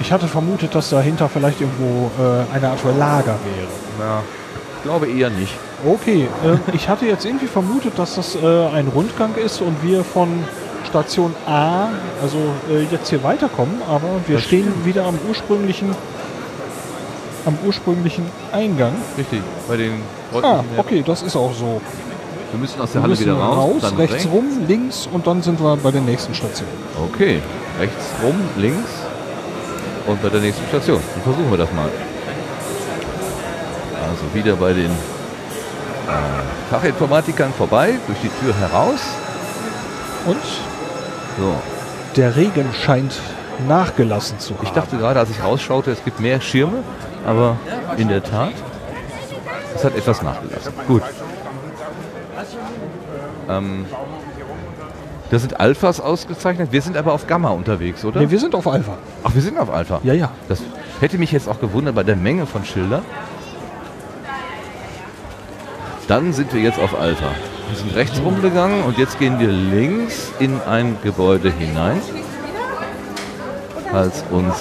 [0.00, 3.68] Ich hatte vermutet, dass dahinter vielleicht irgendwo äh, eine Art Lager wäre.
[4.08, 4.22] Ja,
[4.76, 5.54] ich glaube eher nicht.
[5.84, 10.04] Okay, äh, ich hatte jetzt irgendwie vermutet, dass das äh, ein Rundgang ist und wir
[10.04, 10.28] von
[10.88, 11.88] Station A,
[12.22, 12.38] also
[12.70, 15.94] äh, jetzt hier weiterkommen, aber wir Das stehen wieder am ursprünglichen,
[17.46, 18.92] am ursprünglichen Eingang.
[19.16, 20.46] Richtig, bei den Leuten.
[20.46, 21.80] Ah, okay, das ist auch so.
[22.50, 23.56] Wir müssen aus Wir der Halle wieder raus.
[23.56, 26.68] raus, dann rechts rum, links und dann sind wir bei der nächsten Station.
[27.12, 27.42] Okay,
[27.78, 28.90] rechts rum, links
[30.06, 31.00] und bei der nächsten Station.
[31.14, 31.90] Dann versuchen wir das mal.
[34.10, 39.00] Also wieder bei den äh, Fachinformatikern vorbei, durch die Tür heraus.
[40.26, 40.38] Und
[41.38, 41.54] So,
[42.16, 43.20] der Regen scheint
[43.66, 44.64] nachgelassen zu haben.
[44.64, 46.82] ich dachte gerade, als ich rausschaute, es gibt mehr Schirme,
[47.26, 47.56] aber
[47.96, 48.52] in der Tat,
[49.74, 50.72] es hat etwas nachgelassen.
[50.86, 51.02] Gut.
[53.48, 53.86] Ähm,
[55.30, 58.20] da sind Alphas ausgezeichnet, wir sind aber auf Gamma unterwegs, oder?
[58.20, 58.96] nee, wir sind auf Alpha.
[59.22, 60.00] Ach, wir sind auf Alpha.
[60.02, 60.30] Ja, ja.
[60.48, 60.62] Das
[61.00, 63.02] hätte mich jetzt auch gewundert bei der Menge von Schildern.
[66.08, 67.30] Dann sind wir jetzt auf Alpha.
[67.68, 72.00] Wir sind rechts rumgegangen und jetzt gehen wir links in ein Gebäude hinein.
[73.92, 74.54] Als uns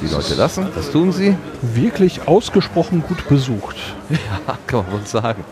[0.00, 0.68] die Leute lassen.
[0.74, 1.36] Das tun sie.
[1.62, 3.76] Wirklich ausgesprochen gut besucht.
[4.10, 5.44] Ja, kann man wohl sagen.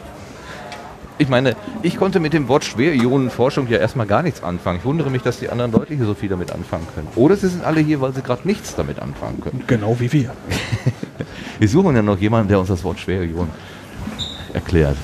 [1.19, 4.79] Ich meine, ich konnte mit dem Wort Schwerionenforschung ja erstmal gar nichts anfangen.
[4.81, 7.09] Ich wundere mich, dass die anderen Leute hier so viel damit anfangen können.
[7.17, 9.65] Oder sie sind alle hier, weil sie gerade nichts damit anfangen können.
[9.67, 10.33] Genau wie wir.
[11.59, 13.49] Wir suchen ja noch jemanden, der uns das Wort Schwerion
[14.53, 14.99] erklärt.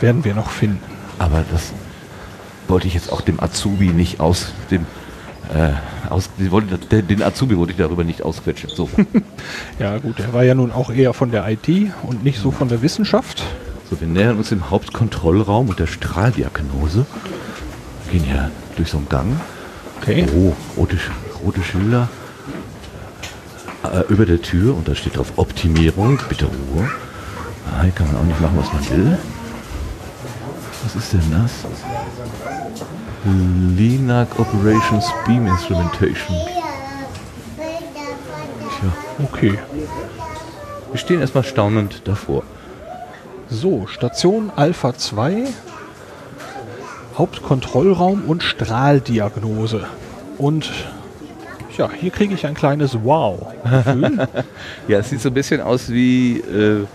[0.00, 0.80] Werden wir noch finden.
[1.18, 1.72] Aber das
[2.68, 4.86] wollte ich jetzt auch dem Azubi nicht aus dem
[5.54, 5.72] äh,
[6.08, 8.70] aus, den den Azubi wollte ich darüber nicht ausquetschen.
[8.70, 8.88] So.
[9.78, 11.68] Ja gut, er war ja nun auch eher von der IT
[12.02, 13.42] und nicht so von der Wissenschaft.
[13.88, 17.06] so, wir nähern uns dem Hauptkontrollraum und der Strahldiagnose.
[18.12, 19.40] Gehen hier durch so einen Gang.
[20.00, 20.26] Okay.
[20.36, 20.96] Oh, rote,
[21.44, 22.08] rote Schilder
[23.84, 26.90] äh, über der Tür und da steht drauf Optimierung, bitte Ruhe.
[27.72, 29.18] Ah, hier kann man auch nicht machen, was man will.
[30.82, 31.52] Was ist denn das?
[33.76, 36.36] LINAC Operations Beam Instrumentation.
[37.56, 38.92] Tja,
[39.24, 39.58] Okay.
[40.90, 42.42] wir stehen erstmal staunend davor.
[43.48, 45.44] So, Station Alpha 2,
[47.18, 49.84] Hauptkontrollraum und Strahldiagnose.
[50.38, 50.70] Und
[51.76, 53.46] ja, hier kriege ich ein kleines Wow.
[54.88, 56.86] Ja, es sieht so ein bisschen aus wie äh,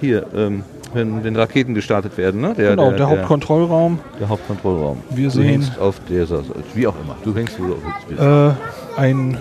[0.00, 0.64] hier, ähm,
[0.94, 2.54] wenn, wenn Raketen gestartet werden, ne?
[2.54, 3.98] Der, genau, der, Hauptkontrollraum.
[4.20, 4.98] der Hauptkontrollraum.
[5.10, 6.26] Wir du sehen- hängst auf der
[6.74, 7.16] wie auch immer.
[7.24, 7.76] Du hängst wo du
[8.08, 8.22] willst.
[8.22, 9.38] Äh, ein,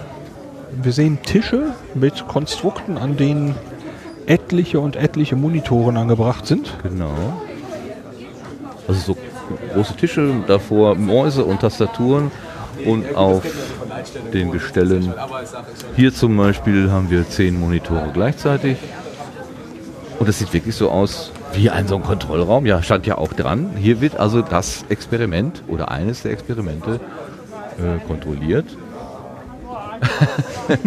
[0.82, 3.56] wir sehen Tische mit Konstrukten, an denen
[4.26, 6.74] etliche und etliche Monitoren angebracht sind.
[6.84, 7.12] Genau.
[8.88, 9.18] Also so
[9.74, 12.32] große Tische, davor Mäuse und Tastaturen
[12.86, 13.44] und auf
[14.34, 15.14] den Gestellen.
[15.96, 18.78] Hier zum Beispiel haben wir zehn Monitore gleichzeitig.
[20.20, 22.66] Und das sieht wirklich so aus wie ein so ein Kontrollraum.
[22.66, 23.72] Ja, stand ja auch dran.
[23.78, 27.00] Hier wird also das Experiment oder eines der Experimente
[27.78, 28.66] äh, kontrolliert.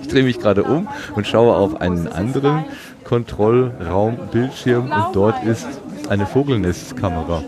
[0.00, 2.64] ich drehe mich gerade um und schaue auf einen anderen
[3.04, 5.66] Kontrollraumbildschirm und dort ist
[6.08, 7.42] eine Vogelnestkamera.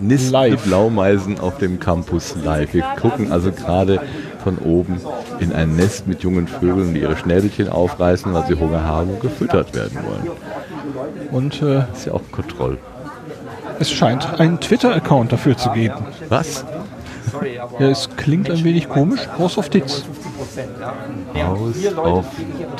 [0.00, 0.50] Nist Live.
[0.50, 2.74] mit Blaumeisen auf dem Campus live.
[2.74, 4.00] Wir gucken also gerade
[4.44, 5.00] von oben
[5.40, 9.20] in ein Nest mit jungen Vögeln, die ihre Schnäbelchen aufreißen, weil sie Hunger haben und
[9.20, 10.30] gefüttert werden wollen.
[11.32, 12.78] Und äh, ist ja auch Kontroll.
[13.80, 16.06] es scheint einen Twitter-Account dafür zu geben.
[16.28, 16.64] Was?
[17.78, 19.28] Ja, es klingt ein wenig komisch.
[19.38, 20.04] House of Tits.
[21.34, 21.68] Aus
[22.04, 22.26] auf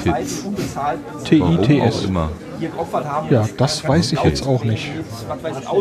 [0.03, 0.45] Tits.
[0.45, 0.77] Warum
[1.17, 2.05] auch T-I-T-S.
[2.05, 2.31] immer.
[3.31, 4.93] Ja, das weiß ich jetzt auch nicht.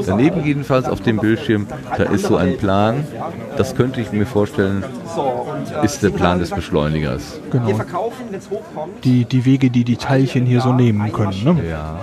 [0.05, 1.67] Daneben jedenfalls auf dem Bildschirm,
[1.97, 3.05] da ist so ein Plan,
[3.57, 4.83] das könnte ich mir vorstellen,
[5.83, 7.39] ist der Plan des Beschleunigers.
[7.51, 7.79] Genau.
[9.03, 11.43] Die, die Wege, die die Teilchen hier so nehmen können.
[11.43, 11.69] Ne?
[11.69, 11.99] Ja.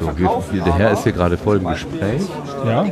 [0.00, 2.22] So, wir, der Herr ist hier gerade voll im Gespräch.
[2.64, 2.86] Ja.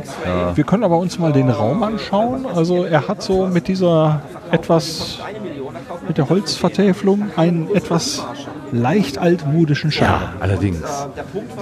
[0.55, 2.45] Wir können aber uns mal den Raum anschauen.
[2.45, 4.21] Also er hat so mit dieser
[4.51, 5.19] etwas,
[6.07, 8.23] mit der Holzvertäfelung einen etwas
[8.71, 10.21] leicht altmodischen Charme.
[10.21, 10.83] Ja, allerdings.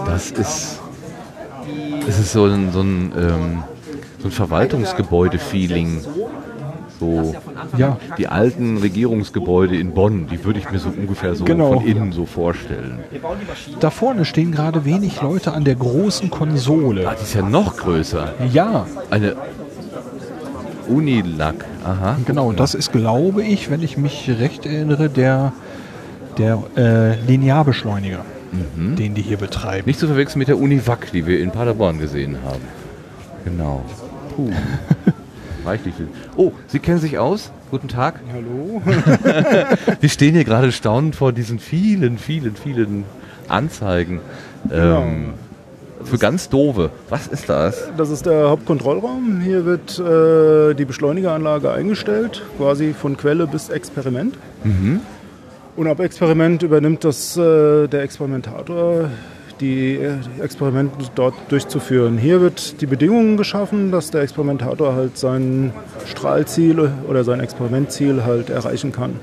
[0.05, 0.79] Das ist,
[2.07, 3.63] es ist so ein, so ein, ähm,
[4.19, 6.01] so ein Verwaltungsgebäude-Feeling.
[6.99, 7.33] So
[7.77, 11.73] Ja, die alten Regierungsgebäude in Bonn, die würde ich mir so ungefähr so Genau.
[11.79, 12.99] von innen so vorstellen.
[13.79, 17.07] da vorne stehen gerade wenig Leute an der großen Konsole.
[17.07, 18.33] Ah, die ist ja noch größer.
[18.51, 19.35] Ja, Eine
[20.87, 21.65] Unilac.
[21.85, 22.17] Aha.
[22.25, 22.51] genau.
[22.51, 25.53] Das ist, glaube ich, wenn ich mich recht erinnere, der,
[26.37, 28.25] der äh, Linearbeschleuniger,
[28.97, 29.83] den die hier betreiben.
[29.85, 32.61] Nicht zu verwechseln mit der Univac, die wir in Paderborn gesehen haben.
[33.45, 33.83] Genau.
[34.35, 34.49] Puh.
[35.65, 36.07] Reichlich viel.
[36.35, 37.51] Oh, Sie kennen sich aus?
[37.71, 38.19] Guten Tag.
[38.33, 38.81] Hallo?
[39.99, 43.05] Wir stehen hier gerade staunend vor diesen vielen, vielen, vielen
[43.47, 44.21] Anzeigen.
[44.71, 45.33] Ähm,
[46.03, 46.91] für ganz doofe.
[47.09, 47.89] Was ist das?
[47.97, 49.41] Das ist der Hauptkontrollraum.
[49.41, 54.35] Hier wird äh, die Beschleunigeranlage eingestellt, quasi von Quelle bis Experiment.
[55.75, 59.09] Und ab Experiment übernimmt das äh, der Experimentator,
[59.61, 62.17] die äh, Experimente dort durchzuführen.
[62.17, 65.73] Hier wird die Bedingungen geschaffen, dass der Experimentator halt sein
[66.05, 69.19] Strahlziel oder sein Experimentziel halt erreichen kann.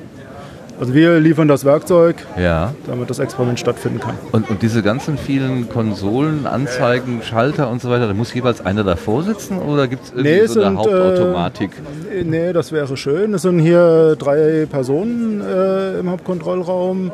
[0.78, 2.74] Also wir liefern das Werkzeug, Ja.
[2.86, 4.14] damit das Experiment stattfinden kann.
[4.32, 8.84] Und, und diese ganzen vielen Konsolen, Anzeigen, Schalter und so weiter, da muss jeweils einer
[8.84, 11.70] davor sitzen oder gibt es irgendwie Nee, so eine sind, Hauptautomatik?
[12.14, 13.32] Äh, nee, das wäre schön.
[13.32, 17.10] Es sind hier drei Personen äh, im Hauptkontrollraum.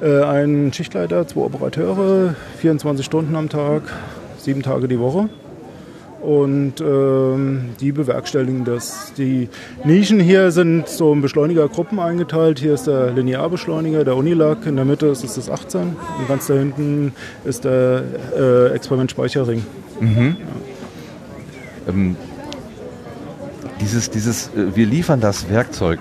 [0.00, 3.82] Äh, ein Schichtleiter, zwei Operateure, 24 Stunden am Tag,
[4.38, 5.28] sieben Tage die Woche.
[6.20, 9.12] Und ähm, die bewerkstelligen das.
[9.18, 9.50] Die
[9.84, 12.58] Nischen hier sind so in Beschleunigergruppen eingeteilt.
[12.58, 14.64] Hier ist der Linearbeschleuniger, der Unilac.
[14.64, 15.82] In der Mitte ist es das 18.
[15.82, 17.12] Und ganz da hinten
[17.44, 19.66] ist der äh, Experimentspeicherring.
[21.88, 22.16] Ähm,
[23.82, 25.98] dieses, dieses, äh, wir liefern das Werkzeug.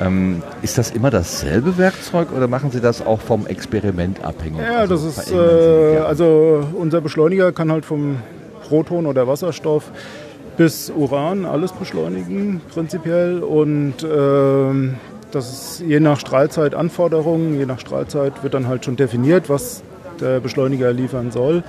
[0.00, 4.60] Ähm, ist das immer dasselbe Werkzeug oder machen Sie das auch vom Experiment abhängig?
[4.60, 8.16] Ja, Also das ist, äh, also unser Beschleuniger kann halt vom
[8.68, 9.84] Proton oder Wasserstoff
[10.56, 13.42] bis Uran alles beschleunigen, prinzipiell.
[13.42, 14.94] Und ähm,
[15.30, 19.82] das ist je nach Strahlzeitanforderungen, je nach Strahlzeit wird dann halt schon definiert, was
[20.24, 21.62] der Beschleuniger liefern soll.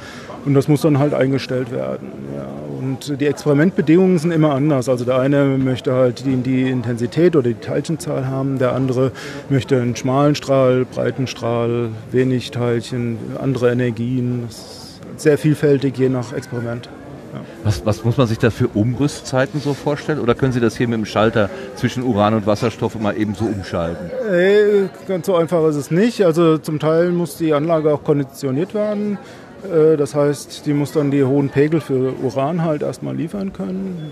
[0.46, 2.10] Und das muss dann halt eingestellt werden.
[2.36, 2.48] Ja.
[2.80, 4.90] Und die Experimentbedingungen sind immer anders.
[4.90, 9.12] Also der eine möchte halt die, die Intensität oder die Teilchenzahl haben, der andere
[9.50, 14.44] möchte einen schmalen Strahl, breiten Strahl, wenig Teilchen, andere Energien.
[14.48, 16.90] Das ist sehr vielfältig je nach Experiment.
[17.66, 20.20] Was, was, muss man sich da für Umrüstzeiten so vorstellen?
[20.20, 23.46] Oder können Sie das hier mit dem Schalter zwischen Uran und Wasserstoff mal eben so
[23.46, 24.12] umschalten?
[24.32, 26.24] Nee, ganz so einfach ist es nicht.
[26.24, 29.18] Also zum Teil muss die Anlage auch konditioniert werden.
[29.64, 34.12] Äh, das heißt, die muss dann die hohen Pegel für Uran halt erstmal liefern können.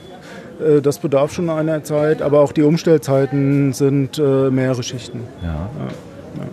[0.59, 5.21] Äh, das bedarf schon einer Zeit, aber auch die Umstellzeiten sind äh, mehrere Schichten.
[5.43, 5.69] Ja.
[6.39, 6.43] ja.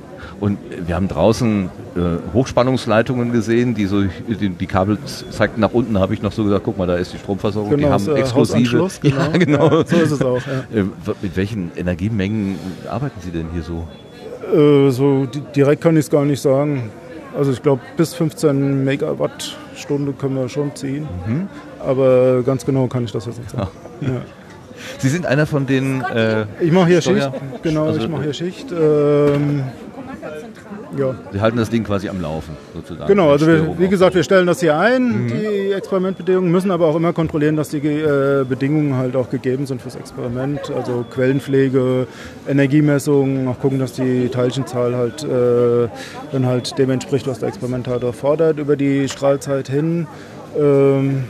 [0.40, 2.00] Und wir haben draußen äh,
[2.32, 4.96] Hochspannungsleitungen gesehen, die so die, die Kabel
[5.30, 7.86] zeigten nach unten, habe ich noch so gesagt, guck mal, da ist die Stromversorgung, genau,
[7.86, 8.88] die haben äh, exklusive.
[9.02, 9.20] Genau.
[9.20, 9.64] Ja, genau.
[9.80, 10.40] Ja, so ist es auch.
[10.72, 10.80] Ja.
[10.80, 10.84] Äh,
[11.20, 13.86] mit welchen Energiemengen arbeiten Sie denn hier so?
[14.56, 16.90] Äh, so direkt kann ich es gar nicht sagen.
[17.36, 21.06] Also ich glaube, bis 15 Megawattstunde können wir schon ziehen.
[21.26, 21.48] Mhm.
[21.78, 23.68] Aber ganz genau kann ich das jetzt nicht sagen.
[24.00, 24.22] Ja.
[24.96, 26.02] Sie sind einer von den.
[26.02, 27.62] Äh, ich mache hier Steuer Schicht.
[27.62, 28.72] Genau, also, ich mache hier Schicht.
[28.72, 29.64] Ähm,
[30.98, 31.14] ja.
[31.32, 33.08] Sie halten das Ding quasi am Laufen, sozusagen.
[33.08, 35.28] Genau, also wir, wie gesagt, wir stellen das hier ein, mhm.
[35.28, 39.82] die Experimentbedingungen, müssen aber auch immer kontrollieren, dass die äh, Bedingungen halt auch gegeben sind
[39.82, 40.70] fürs Experiment.
[40.70, 42.06] Also Quellenpflege,
[42.48, 45.88] Energiemessung, auch gucken, dass die Teilchenzahl halt äh,
[46.32, 50.06] dann halt dem entspricht, was der Experimentator fordert über die Strahlzeit hin.
[50.58, 51.24] Ähm,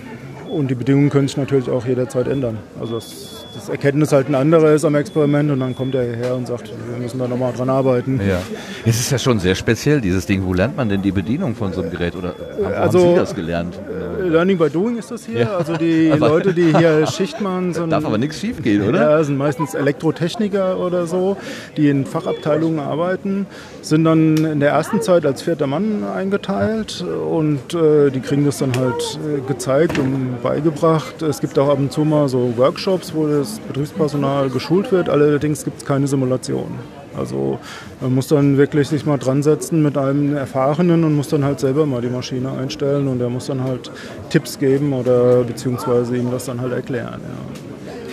[0.50, 2.58] und die Bedingungen können sich natürlich auch jederzeit ändern.
[2.80, 6.34] Also das das Erkenntnis halt ein anderer ist am Experiment und dann kommt er hierher
[6.34, 8.20] und sagt, wir müssen da nochmal dran arbeiten.
[8.26, 8.40] Ja.
[8.84, 10.44] Es ist ja schon sehr speziell, dieses Ding.
[10.44, 12.14] Wo lernt man denn die Bedienung von so einem Gerät?
[12.16, 13.78] Oder haben, also, haben Sie das gelernt?
[14.20, 15.40] Äh, Learning by Doing ist das hier.
[15.40, 15.56] Ja.
[15.56, 19.10] Also die Leute, die hier Schicht machen, sind, darf aber nichts schief gehen, oder?
[19.10, 21.36] Ja, sind meistens Elektrotechniker oder so,
[21.76, 23.46] die in Fachabteilungen arbeiten,
[23.82, 28.58] sind dann in der ersten Zeit als vierter Mann eingeteilt und äh, die kriegen das
[28.58, 31.22] dann halt äh, gezeigt und beigebracht.
[31.22, 35.08] Es gibt auch ab und zu mal so Workshops, wo das Betriebspersonal geschult wird.
[35.08, 36.78] Allerdings gibt es keine Simulation.
[37.16, 37.58] Also
[38.00, 41.60] man muss dann wirklich sich mal dran setzen mit einem Erfahrenen und muss dann halt
[41.60, 43.90] selber mal die Maschine einstellen und er muss dann halt
[44.30, 47.20] Tipps geben oder beziehungsweise ihm das dann halt erklären.
[47.20, 47.69] Ja.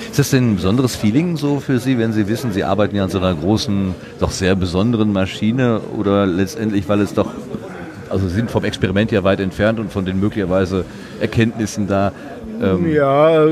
[0.09, 3.03] Ist das denn ein besonderes Feeling so für Sie, wenn Sie wissen, Sie arbeiten ja
[3.03, 7.29] an so einer großen, doch sehr besonderen Maschine oder letztendlich, weil es doch,
[8.09, 10.85] also Sie sind vom Experiment ja weit entfernt und von den möglicherweise
[11.19, 12.11] Erkenntnissen da.
[12.61, 13.47] Ähm ja,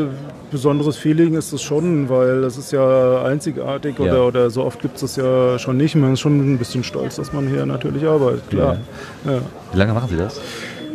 [0.49, 4.05] besonderes Feeling ist es schon, weil das ist ja einzigartig ja.
[4.05, 5.95] Oder, oder so oft gibt es das ja schon nicht.
[5.95, 8.77] Man ist schon ein bisschen stolz, dass man hier natürlich arbeitet, klar.
[9.25, 9.33] Ja.
[9.33, 9.39] Ja.
[9.73, 10.39] Wie lange machen Sie das?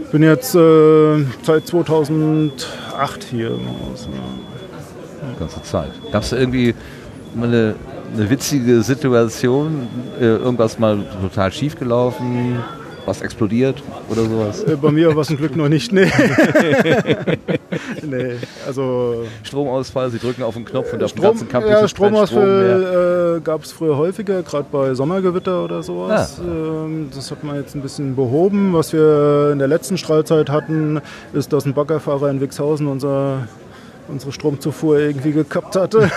[0.04, 4.08] Ich bin jetzt äh, seit 2008 hier im Haus.
[5.38, 5.90] Ganze Zeit.
[6.12, 6.74] Gab es irgendwie
[7.34, 7.74] mal eine,
[8.14, 9.88] eine witzige Situation,
[10.20, 12.58] äh, irgendwas mal total schief gelaufen?
[13.06, 14.62] was explodiert oder sowas?
[14.64, 16.06] Äh, bei mir war es ein Glück noch nicht, nee.
[18.02, 18.34] nee,
[18.66, 22.80] also Stromausfall, Sie drücken auf den Knopf und auf Strom, dem ganzen Campus ja, Stromausfall
[22.80, 26.40] Strom äh, gab es früher häufiger, gerade bei Sommergewitter oder sowas.
[26.40, 26.44] Ah.
[26.44, 28.72] Ähm, das hat man jetzt ein bisschen behoben.
[28.72, 31.00] Was wir in der letzten Strahlzeit hatten,
[31.32, 33.48] ist, dass ein Baggerfahrer in Wixhausen unser
[34.10, 35.98] unsere Stromzufuhr irgendwie gekappt hatte.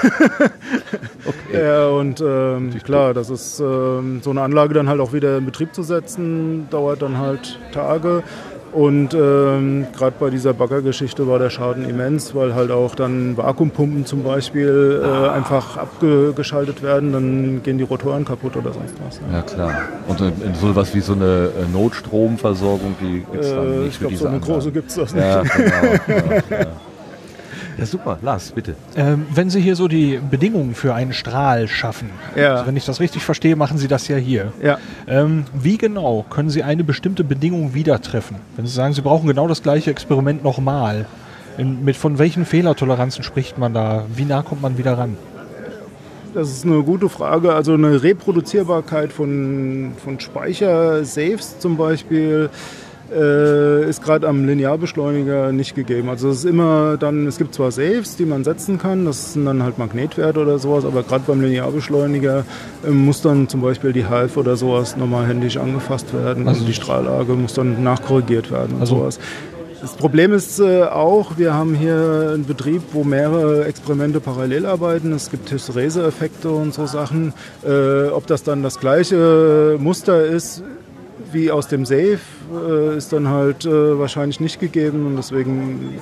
[1.26, 1.64] okay.
[1.66, 5.46] Ja, und ähm, klar, das ist ähm, so eine Anlage dann halt auch wieder in
[5.46, 8.24] Betrieb zu setzen, dauert dann halt Tage.
[8.74, 14.08] Und ähm, gerade bei dieser Baggergeschichte war der Schaden immens, weil halt auch dann Vakuumpumpen
[14.08, 15.32] zum Beispiel äh, ah.
[15.32, 19.20] einfach abgeschaltet werden, dann gehen die Rotoren kaputt oder sonst was.
[19.20, 19.82] Ja, ja klar.
[20.08, 20.18] Und
[20.60, 24.16] so was wie so eine äh, Notstromversorgung, die gibt es dann äh, nicht Ich glaube,
[24.16, 24.54] so eine Anlage.
[24.54, 25.24] große gibt es das nicht.
[25.24, 26.34] Ja, genau.
[26.50, 26.66] ja,
[27.78, 28.20] ja, super.
[28.22, 28.76] Lars, bitte.
[28.96, 32.54] Ähm, wenn Sie hier so die Bedingungen für einen Strahl schaffen, ja.
[32.54, 34.54] also wenn ich das richtig verstehe, machen Sie das ja hier.
[34.62, 34.78] Ja.
[35.08, 38.38] Ähm, wie genau können Sie eine bestimmte Bedingung wieder treffen?
[38.56, 41.06] Wenn Sie sagen, Sie brauchen genau das gleiche Experiment nochmal,
[41.58, 44.06] mit von welchen Fehlertoleranzen spricht man da?
[44.16, 45.18] Wie nah kommt man wieder ran?
[46.34, 47.54] Das ist eine gute Frage.
[47.54, 52.50] Also eine Reproduzierbarkeit von, von Speicher-Saves zum Beispiel
[53.12, 56.10] äh, ist gerade am Linearbeschleuniger nicht gegeben.
[56.10, 59.46] Also es ist immer dann, es gibt zwar Saves, die man setzen kann, das sind
[59.46, 62.46] dann halt Magnetwerte oder sowas, aber gerade beim Linearbeschleuniger
[62.86, 66.48] äh, muss dann zum Beispiel die Half oder sowas nochmal händisch angefasst werden.
[66.48, 69.20] Also, also die Strahllage muss dann nachkorrigiert werden und also sowas.
[69.84, 75.12] Das Problem ist äh, auch, wir haben hier einen Betrieb, wo mehrere Experimente parallel arbeiten.
[75.12, 77.34] Es gibt Hysterese-Effekte und so Sachen.
[77.66, 80.64] Äh, ob das dann das gleiche Muster ist,
[81.34, 82.20] wie aus dem Safe
[82.52, 86.00] äh, ist dann halt äh, wahrscheinlich nicht gegeben und deswegen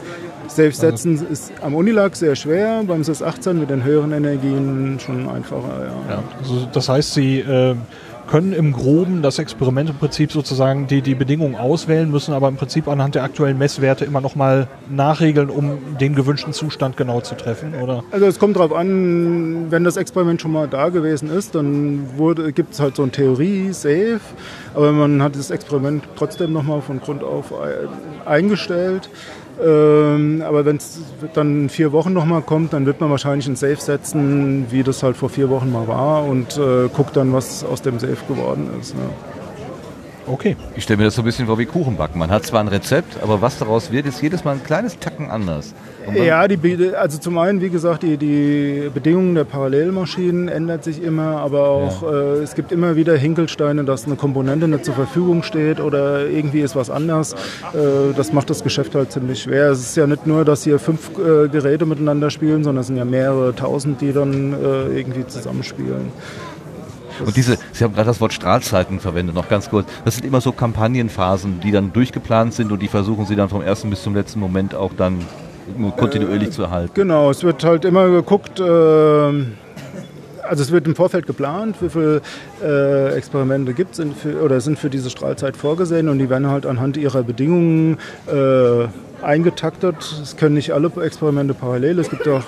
[0.47, 5.29] Safe setzen ist am Unilag sehr schwer, beim SIS 18 mit den höheren Energien schon
[5.29, 5.85] einfacher.
[5.85, 6.15] Ja.
[6.15, 7.75] Ja, also das heißt, Sie äh,
[8.31, 12.55] können im Groben das Experiment im Prinzip sozusagen die, die Bedingungen auswählen, müssen aber im
[12.55, 17.73] Prinzip anhand der aktuellen Messwerte immer nochmal nachregeln, um den gewünschten Zustand genau zu treffen,
[17.75, 18.05] oder?
[18.09, 22.07] Also es kommt darauf an, wenn das Experiment schon mal da gewesen ist, dann
[22.55, 24.21] gibt es halt so eine Theorie, safe,
[24.73, 27.89] aber man hat das Experiment trotzdem nochmal von Grund auf ein-
[28.25, 29.09] eingestellt.
[29.63, 30.99] Ähm, aber wenn es
[31.33, 35.03] dann in vier Wochen nochmal kommt, dann wird man wahrscheinlich ein Safe setzen, wie das
[35.03, 38.69] halt vor vier Wochen mal war und äh, guckt dann, was aus dem Safe geworden
[38.79, 38.93] ist.
[38.93, 40.31] Ja.
[40.31, 40.55] Okay.
[40.75, 42.17] Ich stelle mir das so ein bisschen vor wie Kuchenbacken.
[42.17, 45.29] Man hat zwar ein Rezept, aber was daraus wird, ist jedes Mal ein kleines Tacken
[45.29, 45.73] anders.
[46.15, 51.37] Ja, die, also zum einen, wie gesagt, die, die Bedingungen der Parallelmaschinen ändert sich immer,
[51.37, 55.79] aber auch äh, es gibt immer wieder Hinkelsteine, dass eine Komponente nicht zur Verfügung steht
[55.79, 57.33] oder irgendwie ist was anders.
[57.33, 59.71] Äh, das macht das Geschäft halt ziemlich schwer.
[59.71, 62.97] Es ist ja nicht nur, dass hier fünf äh, Geräte miteinander spielen, sondern es sind
[62.97, 66.11] ja mehrere tausend, die dann äh, irgendwie zusammenspielen.
[67.25, 69.87] Und diese, Sie haben gerade das Wort Strahlzeiten verwendet, noch ganz kurz.
[70.05, 73.61] Das sind immer so Kampagnenphasen, die dann durchgeplant sind und die versuchen Sie dann vom
[73.61, 75.19] ersten bis zum letzten Moment auch dann
[75.97, 76.93] kontinuierlich zu erhalten.
[76.93, 79.53] Genau, es wird halt immer geguckt, ähm,
[80.51, 82.21] also es wird im Vorfeld geplant, wie viele
[82.61, 84.05] äh, Experimente gibt es
[84.43, 87.97] oder sind für diese Strahlzeit vorgesehen und die werden halt anhand ihrer Bedingungen
[88.27, 88.87] äh,
[89.23, 89.95] eingetaktet.
[90.21, 91.99] Es können nicht alle Experimente parallel.
[91.99, 92.43] Es gibt auch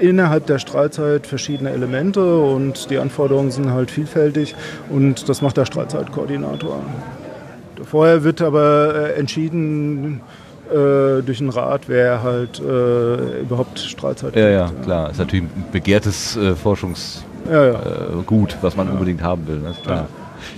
[0.00, 4.54] innerhalb der Strahlzeit verschiedene Elemente und die Anforderungen sind halt vielfältig
[4.90, 6.80] und das macht der Strahlzeitkoordinator.
[7.84, 10.20] Vorher wird aber äh, entschieden
[10.72, 14.82] äh, durch den Rat, wer halt äh, überhaupt Strahlzeit Ja, ja, kriegt.
[14.84, 15.10] klar.
[15.10, 17.72] Ist natürlich ein begehrtes äh, Forschungsgut, Ja, ja.
[17.74, 19.60] äh, was man unbedingt haben will.
[19.70, 20.06] Ist klar.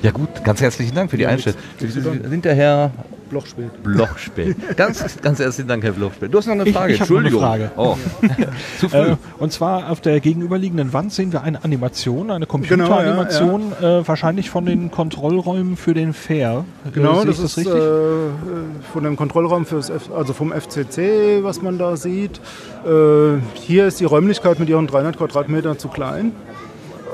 [0.03, 1.59] Ja gut, ganz herzlichen Dank für die Einstellung.
[1.78, 2.91] Sie sind der Herr
[3.30, 3.82] Blochspät.
[3.82, 4.55] Blochspät.
[4.76, 6.32] Ganz, ganz herzlichen Dank, Herr Blochspät.
[6.32, 6.93] Du hast noch eine Frage.
[6.93, 7.41] ich hab noch eine Entschuldigung.
[7.41, 7.70] Frage.
[7.76, 7.97] Oh.
[8.78, 8.97] Zu früh.
[8.99, 14.51] Äh, und zwar auf der gegenüberliegenden Wand sehen wir eine Animation, eine Computeranimation, Äh, wahrscheinlich
[14.51, 16.64] von den Kontrollräumen für den Fair.
[16.93, 17.74] Genau, Sehe das ich ist richtig?
[17.74, 22.39] äh, von dem Kontrollraum fürs F also vom FCC, was man da sieht.
[22.87, 26.32] Äh, hier ist die Räumlichkeit mit ihren 300 Quadratmetern zu klein.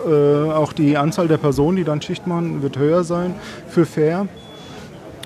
[0.07, 3.35] Äh, auch die Anzahl der Personen, die dann Schicht machen, wird höher sein
[3.69, 4.27] für Fair.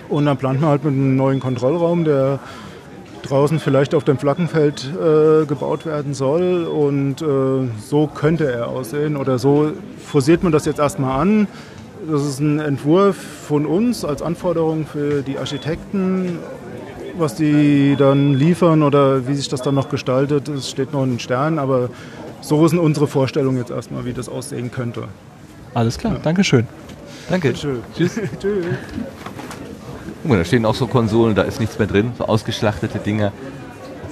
[0.09, 2.39] Und dann plant man halt mit einem neuen Kontrollraum, der
[3.23, 6.65] draußen vielleicht auf dem Flaggenfeld äh, gebaut werden soll.
[6.65, 9.17] Und äh, so könnte er aussehen.
[9.17, 9.73] Oder so
[10.05, 11.49] forciert man das jetzt erstmal an.
[12.11, 16.39] Das ist ein Entwurf von uns als Anforderung für die Architekten.
[17.17, 21.11] Was die dann liefern oder wie sich das dann noch gestaltet, das steht noch in
[21.11, 21.59] den Sternen.
[21.59, 21.89] Aber
[22.45, 25.09] so sind unsere Vorstellungen jetzt erstmal, wie das aussehen könnte.
[25.73, 26.67] Alles klar, Dankeschön.
[27.29, 27.55] Danke.
[27.55, 27.79] Tschüss.
[27.97, 28.15] Tschüss.
[28.41, 28.67] Tschüss.
[30.23, 33.33] Guck mal, da stehen auch so Konsolen, da ist nichts mehr drin, so ausgeschlachtete Dinger.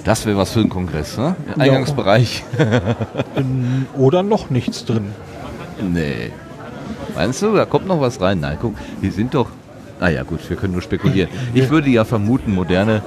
[0.03, 1.35] Das wäre was für einen Kongress, ne?
[1.57, 2.43] Eingangsbereich.
[3.97, 5.05] Oder noch nichts drin.
[5.81, 6.31] nee.
[7.15, 8.39] Meinst du, da kommt noch was rein?
[8.39, 9.49] Nein, guck, die sind doch.
[9.99, 11.29] Naja, gut, wir können nur spekulieren.
[11.53, 13.03] Ich würde ja vermuten, moderne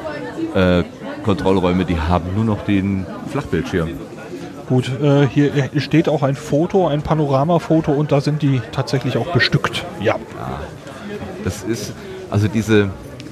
[0.55, 0.85] äh,
[1.25, 3.91] Kontrollräume, die haben nur noch den Flachbildschirm.
[4.69, 9.29] Gut, äh, hier steht auch ein Foto, ein Panoramafoto und da sind die tatsächlich auch
[9.29, 9.85] bestückt.
[10.01, 10.17] Ja.
[11.45, 11.93] Das ist,
[12.31, 12.91] also diese,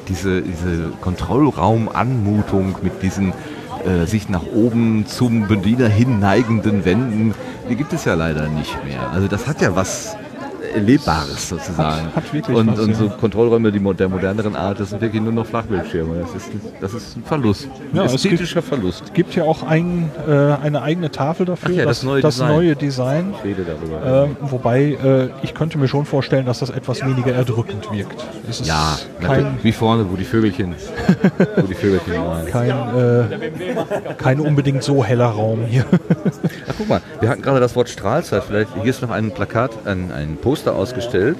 [0.09, 3.33] diese, diese Kontrollraumanmutung mit diesen
[3.85, 7.35] äh, sich nach oben zum Bediener hin neigenden Wänden,
[7.69, 9.11] die gibt es ja leider nicht mehr.
[9.11, 10.17] Also das hat ja was
[10.75, 12.07] Erlebbares sozusagen.
[12.15, 12.95] Hat- hat und, was, und ja.
[12.97, 16.17] so Kontrollräume die der moderneren Art, das sind wirklich nur noch Flachbildschirme.
[16.21, 16.51] Das ist,
[16.81, 17.69] das ist ein Verlust.
[17.93, 19.15] Ein Ja, es gibt- ästhetischer Verlust.
[19.15, 22.49] gibt ja auch ein, äh, eine eigene Tafel dafür, ja, das neue das Design.
[22.49, 23.35] neue Design.
[23.39, 24.25] Ich rede darüber.
[24.25, 28.25] Ähm, wobei äh, ich könnte mir schon vorstellen, dass das etwas weniger erdrückend wirkt.
[28.49, 30.75] Es ja, kein, wie vorne, wo die Vögelchen,
[31.57, 32.47] wo die Vögelchen waren.
[32.47, 35.85] kein, äh, kein unbedingt so heller Raum hier.
[36.69, 38.43] Ach, guck mal, wir hatten gerade das Wort Strahlzeit.
[38.45, 41.37] Vielleicht hier ist noch ein Plakat, ein, ein Poster ausgestellt.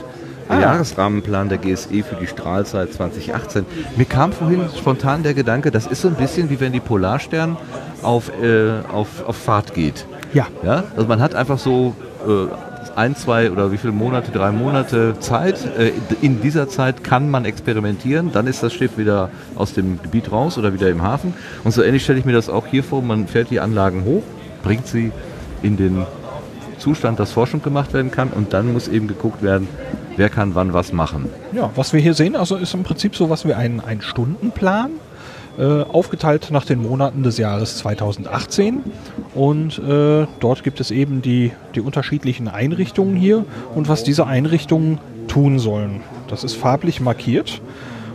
[0.51, 3.65] Der Jahresrahmenplan der GSE für die Strahlzeit 2018.
[3.97, 7.57] Mir kam vorhin spontan der Gedanke, das ist so ein bisschen wie wenn die Polarstern
[8.03, 10.05] auf, äh, auf, auf Fahrt geht.
[10.35, 10.47] Ja.
[10.63, 10.85] Ja?
[10.97, 11.97] Also man hat einfach so
[12.29, 12.47] äh,
[12.95, 15.65] ein, zwei oder wie viele Monate, drei Monate Zeit.
[15.79, 18.31] Äh, in dieser Zeit kann man experimentieren.
[18.31, 21.33] Dann ist das Schiff wieder aus dem Gebiet raus oder wieder im Hafen.
[21.65, 23.01] Und so ähnlich stelle ich mir das auch hier vor.
[23.01, 24.25] Man fährt die Anlagen hoch,
[24.63, 25.11] bringt sie
[25.63, 26.05] in den
[26.85, 28.29] Zustand, dass Forschung gemacht werden kann.
[28.29, 29.69] Und dann muss eben geguckt werden,
[30.19, 31.31] wer kann wann was machen.
[31.53, 34.91] Ja, was wir hier sehen, also ist im Prinzip so was wie ein, ein Stundenplan,
[35.57, 38.81] äh, aufgeteilt nach den Monaten des Jahres 2018.
[39.35, 44.99] Und äh, dort gibt es eben die, die unterschiedlichen Einrichtungen hier und was diese Einrichtungen
[45.27, 46.03] tun sollen.
[46.29, 47.63] Das ist farblich markiert.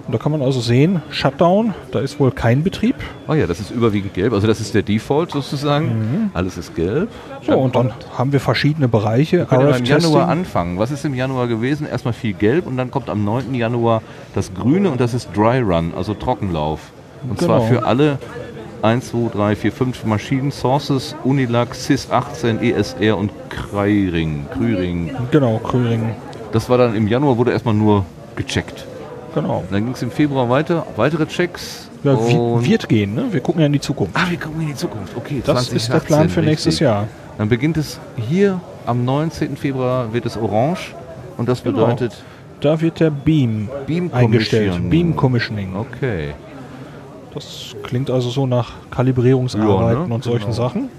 [0.10, 2.96] Und da kann man also sehen, Shutdown, da ist wohl kein Betrieb.
[3.28, 4.34] Oh ja, das ist überwiegend gelb.
[4.34, 5.86] Also das ist der Default sozusagen.
[5.86, 6.32] Mhm.
[6.34, 7.10] Alles ist gelb.
[7.46, 9.46] So, und dann haben wir verschiedene Bereiche.
[9.46, 10.12] können wir im RF-Testing.
[10.12, 10.80] Januar anfangen.
[10.80, 11.86] Was ist im Januar gewesen?
[11.86, 13.54] Erstmal viel gelb und dann kommt am 9.
[13.54, 14.02] Januar
[14.34, 16.80] das Grüne und das ist Dry Run, also Trockenlauf.
[17.30, 17.70] Und zwar Genau.
[17.70, 18.18] für alle
[18.82, 24.48] 1, 2, 3, 4, 5 Maschinen, Sources, Unilac, CIS 18, ESR und Krüring.
[24.52, 25.12] Krüring.
[25.30, 26.16] Genau, Krüring.
[26.52, 28.06] Das war dann im Januar, wurde erstmal nur
[28.36, 28.88] gecheckt.
[29.36, 29.64] Genau.
[29.72, 31.90] Dann ging es im Februar weiter, weitere Checks.
[32.04, 33.26] Ja, wird gehen, ne?
[33.32, 34.16] Wir gucken ja in die Zukunft.
[34.16, 35.16] Ah, wir gucken in die Zukunft.
[35.18, 36.80] Okay, Das ist der Plan für nächstes richtig.
[36.86, 37.08] Jahr.
[37.38, 39.58] Dann beginnt es hier am 19.
[39.58, 40.96] Februar wird es orange
[41.38, 41.86] und das Genau.
[41.86, 42.14] bedeutet
[42.62, 44.90] Da wird der Beam, Beam eingestellt.
[44.90, 45.76] Beam Commissioning.
[45.78, 46.30] Okay.
[47.34, 50.14] Das klingt also so nach Kalibrierungsarbeiten Ja, ne?
[50.14, 50.54] und solchen Genau.
[50.54, 50.90] Sachen.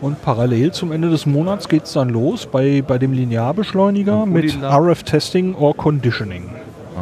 [0.00, 4.56] Und parallel zum Ende des Monats geht es dann los bei, bei dem Linearbeschleuniger mit.
[4.60, 6.50] RF-Testing or Conditioning.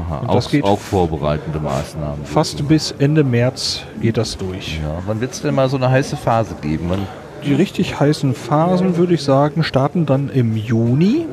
[0.07, 2.25] Aha, Und das auch, geht auch vorbereitende Maßnahmen.
[2.25, 4.79] Fast bis Ende März geht das durch.
[4.83, 6.87] Ja, wann wird es denn mal so eine heiße Phase geben?
[6.89, 7.07] Wann,
[7.45, 11.27] Die richtig heißen Phasen, würde ich sagen, starten dann im Juni.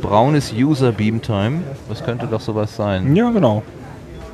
[0.00, 3.14] braunes User Beam Time, was könnte doch sowas sein?
[3.14, 3.62] Ja, genau.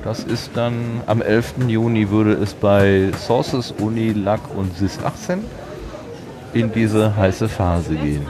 [0.04, 0.74] Das ist dann
[1.06, 1.54] am 11.
[1.66, 5.40] Juni würde es bei Sources, Uni, Lac und SIS 18
[6.54, 8.24] in diese heiße Phase gehen.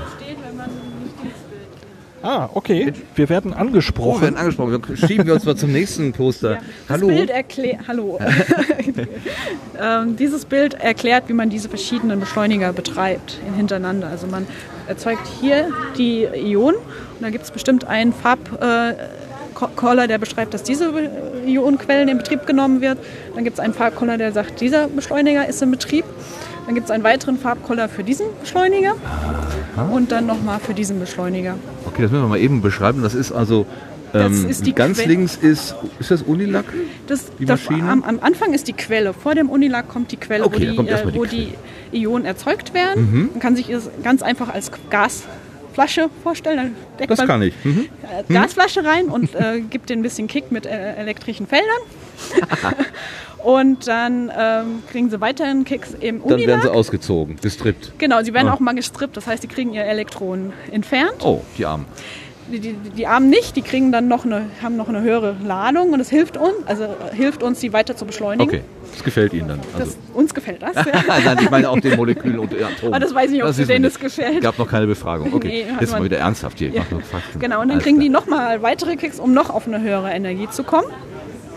[2.26, 2.92] Ah, okay.
[3.14, 4.14] Wir werden Oh, angesprochen.
[4.16, 4.82] wir werden angesprochen.
[4.88, 6.58] Wir schieben wir uns mal zum nächsten Poster.
[6.88, 7.06] Das Hallo.
[7.06, 7.30] Bild
[7.86, 8.18] hallo.
[9.80, 14.08] ähm, dieses Bild erklärt, wie man diese verschiedenen Beschleuniger betreibt in- hintereinander.
[14.08, 14.46] Also man
[14.88, 18.94] erzeugt hier die Ionen und da gibt es bestimmt einen Farbcaller, äh,
[19.76, 20.92] Caller, der beschreibt, dass diese
[21.46, 22.98] Ionenquellen in Betrieb genommen wird.
[23.34, 26.04] Dann gibt es einen Farbcaller, der sagt, dieser Beschleuniger ist in Betrieb.
[26.66, 28.94] Dann gibt es einen weiteren Farbcaller für diesen Beschleuniger
[29.92, 31.54] und dann nochmal für diesen Beschleuniger.
[31.86, 33.02] Okay, das müssen wir mal eben beschreiben.
[33.02, 33.66] Das ist also
[34.12, 36.64] Das ähm, die ganz Que- links ist ist das Unilac?
[37.06, 37.88] Das, Die das, Maschine?
[37.90, 39.12] am, am Anfang ist die Quelle.
[39.14, 41.46] Vor dem Unilac kommt die Quelle, Okay, wo, da die, äh, die wo Quelle.
[41.92, 43.10] die Ionen erzeugt werden.
[43.12, 43.28] Mhm.
[43.32, 46.74] Man kann sich es ganz einfach als Gasflasche vorstellen.
[46.98, 47.54] Deckt Das kann ich.
[47.64, 47.86] Mhm.
[48.28, 51.66] äh, Gasflasche rein und äh, gibt den ein bisschen Kick mit äh, elektrischen Feldern.
[53.46, 57.92] und dann ähm, kriegen sie weiterhin Kicks im Dann werden sie ausgezogen, gestrippt.
[57.98, 58.54] Genau, sie werden Ah.
[58.54, 59.16] auch mal gestrippt.
[59.16, 61.14] Das heißt, sie kriegen ihre Elektronen entfernt.
[61.22, 61.84] Oh, die Armen.
[62.50, 65.92] Die, die, die Armen nicht, die kriegen dann noch eine, haben noch eine höhere Ladung
[65.92, 68.48] und es hilft uns, also hilft uns, sie weiter zu beschleunigen.
[68.48, 69.60] Okay, das gefällt Ihnen dann.
[69.74, 69.78] Also.
[69.78, 70.74] Das, uns gefällt das.
[70.86, 71.02] Ja.
[71.24, 72.94] Nein, ich meine auch den Molekülen und Atomen.
[72.94, 74.42] Aber das weiß ich nicht, ob wissen für den wir das gefällt.
[74.42, 75.32] Gab noch keine Befragung.
[75.34, 76.68] Okay, Nee, jetzt mal wieder ernsthaft hier.
[76.68, 76.82] Ich Ja.
[76.82, 77.38] mach nur Fakten.
[77.40, 78.20] Genau, und dann Alles kriegen die klar.
[78.22, 80.86] nochmal weitere Kicks, um noch auf eine höhere Energie zu kommen.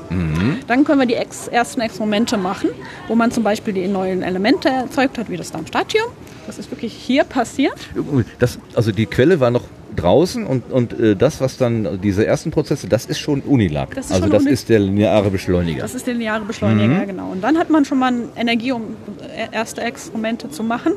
[0.10, 0.58] Mhm.
[0.68, 2.70] Dann können wir die ex ersten Experimente machen,
[3.08, 6.06] wo man zum Beispiel die neuen Elemente erzeugt hat, wie das Darmstadium.
[6.48, 7.76] Das ist wirklich hier passiert.
[8.40, 9.64] Das, also die Quelle war noch
[9.96, 13.94] draußen und, und äh, das, was dann, diese ersten Prozesse, das ist schon Unilac.
[13.96, 15.82] Das ist also schon das Uni- ist der lineare Beschleuniger.
[15.82, 17.08] Das ist der lineare Beschleuniger, Mhm.
[17.08, 17.32] genau.
[17.32, 18.84] Und dann hat man schon mal Energie, um
[19.36, 20.94] äh, erste Experimente zu machen.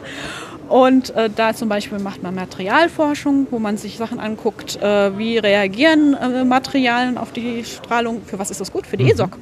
[0.72, 5.36] Und äh, da zum Beispiel macht man Materialforschung, wo man sich Sachen anguckt, äh, wie
[5.36, 8.22] reagieren äh, Materialien auf die Strahlung.
[8.24, 8.86] Für was ist das gut?
[8.86, 9.10] Für die Mhm.
[9.10, 9.36] ESOC.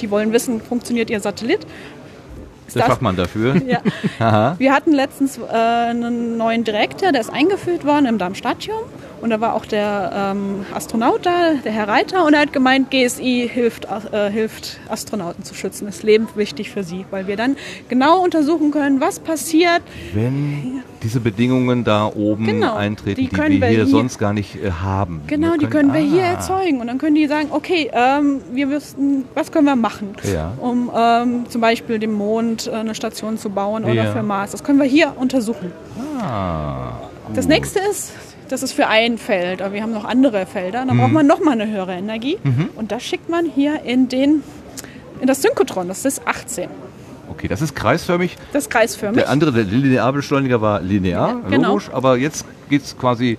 [0.00, 1.60] Die wollen wissen, funktioniert ihr Satellit?
[2.66, 3.54] Ist der das- Fachmann dafür.
[4.18, 4.56] Ja.
[4.58, 8.78] Wir hatten letztens äh, einen neuen Direktor, der ist eingeführt worden im Darmstadium.
[9.22, 12.90] Und da war auch der ähm, Astronaut da, der Herr Reiter, und er hat gemeint,
[12.90, 15.86] GSI hilft, äh, hilft Astronauten zu schützen.
[15.86, 17.56] Ist lebenswichtig für sie, weil wir dann
[17.88, 19.80] genau untersuchen können, was passiert.
[20.12, 24.18] Wenn diese Bedingungen da oben Genau, eintreten, die die, können wir wir hier hier- sonst
[24.18, 25.22] gar nicht äh, haben.
[25.28, 26.80] Genau, die können wir hier erzeugen.
[26.80, 30.52] Und dann können die sagen, okay, ähm, wir müssen, was können wir machen, Ja.
[30.60, 34.12] um ähm, zum Beispiel dem Mond äh, eine Station zu bauen oder Ja.
[34.12, 34.50] für Mars.
[34.50, 35.70] Das können wir hier untersuchen.
[36.20, 36.94] Ah,
[37.34, 38.12] Das nächste ist,
[38.52, 40.84] das ist für ein Feld, aber wir haben noch andere Felder.
[40.86, 40.98] Da Mhm.
[40.98, 42.38] braucht man nochmal eine höhere Energie.
[42.44, 42.68] Mhm.
[42.76, 44.42] Und das schickt man hier in, den,
[45.20, 46.68] in das Synchrotron, das ist 18.
[47.30, 48.36] Okay, das ist kreisförmig.
[48.52, 49.20] Das ist kreisförmig.
[49.22, 51.68] Der andere, der Linearbeschleuniger war linear, Ja, genau.
[51.70, 53.38] logisch, aber jetzt geht es quasi,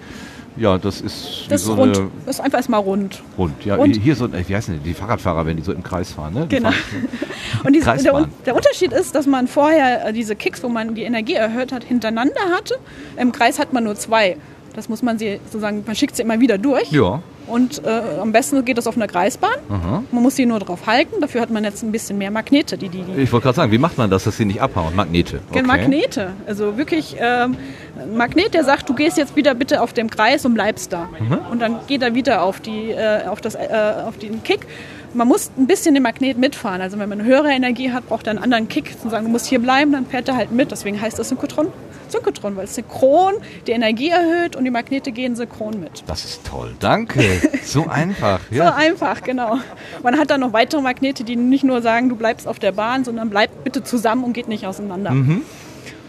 [0.58, 1.96] ja, das ist das ist so rund.
[1.98, 3.22] eine Das ist einfach erstmal rund.
[3.38, 3.64] Rund.
[3.66, 6.34] Ja, Und- hier so, wie heißen die, die Fahrradfahrer, wenn die so im Kreis fahren,
[6.34, 6.48] ne?
[6.48, 6.72] Die Genau.
[6.72, 7.08] fahren-
[7.66, 11.04] Und diese, der, der Unterschied ist, dass man vorher äh, diese Kicks, wo man die
[11.04, 12.76] Energie erhöht hat, hintereinander hatte.
[13.16, 14.38] Im Kreis hat man nur zwei.
[14.76, 16.92] Das muss man sie sozusagen, man schickt sie immer wieder durch.
[16.92, 17.22] Ja.
[17.46, 19.56] Und äh, am besten geht das auf einer Kreisbahn.
[19.70, 20.04] Aha.
[20.12, 21.20] Man muss sie nur drauf halten.
[21.20, 23.72] Dafür hat man jetzt ein bisschen mehr Magnete, die die, die Ich wollte gerade sagen,
[23.72, 24.96] wie macht man das, dass sie nicht abhauen?
[24.96, 25.42] Magnete.
[25.50, 25.62] Okay.
[25.62, 26.32] Magnete.
[26.48, 27.58] Also wirklich ähm,
[28.00, 31.10] ein Magnet, der sagt, du gehst jetzt wieder bitte auf dem Kreis und bleibst da.
[31.20, 31.40] Mhm.
[31.52, 33.68] Und dann geht er wieder auf, die, äh, auf, das, äh,
[34.06, 34.66] auf den Kick.
[35.14, 36.82] Man muss ein bisschen den Magnet mitfahren.
[36.82, 39.00] Also wenn man eine höhere Energie hat, braucht er einen anderen Kick.
[39.02, 40.72] Zu sagen, du musst hier bleiben, dann fährt er halt mit.
[40.72, 41.68] Deswegen heißt das Synchrotron.
[42.10, 43.34] Synchrotron, weil es synchron
[43.66, 46.04] die Energie erhöht und die Magnete gehen synchron mit.
[46.08, 46.76] Das ist toll.
[46.80, 47.22] Danke.
[47.64, 48.40] So einfach.
[48.52, 48.76] So Ja.
[48.76, 49.58] einfach, genau.
[50.04, 53.04] Man hat dann noch weitere Magnete, die nicht nur sagen, du bleibst auf der Bahn,
[53.04, 55.16] sondern bleib bitte zusammen und geht nicht auseinander.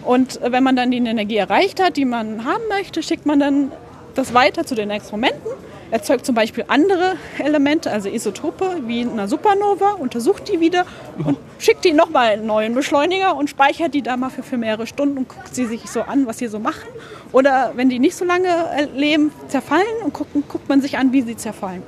[0.04, 3.40] Und äh, wenn man dann die Energie erreicht hat, die man haben möchte, schickt man
[3.40, 3.72] dann
[4.14, 5.50] das weiter zu den Experimenten,
[5.94, 10.86] erzeugt zum Beispiel andere Elemente, also Isotope wie in einer Supernova, untersucht die wieder
[11.24, 14.56] und schickt die nochmal in einen neuen Beschleuniger und speichert die da mal für, für
[14.56, 16.88] mehrere Stunden und guckt sie sich so an, was sie so machen.
[17.30, 21.12] Oder wenn die nicht so lange äh, leben, zerfallen und gucken, guckt man sich an,
[21.12, 21.84] wie sie zerfallen.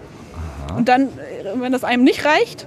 [0.76, 1.08] Und dann, äh,
[1.56, 2.64] wenn das einem nicht reicht,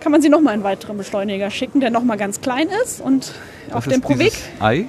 [0.00, 3.00] kann man sie nochmal in einen weiteren Beschleuniger schicken, der nochmal ganz klein ist.
[3.00, 3.32] Und
[3.70, 4.86] auf Das dem ist Provik, dieses Ei.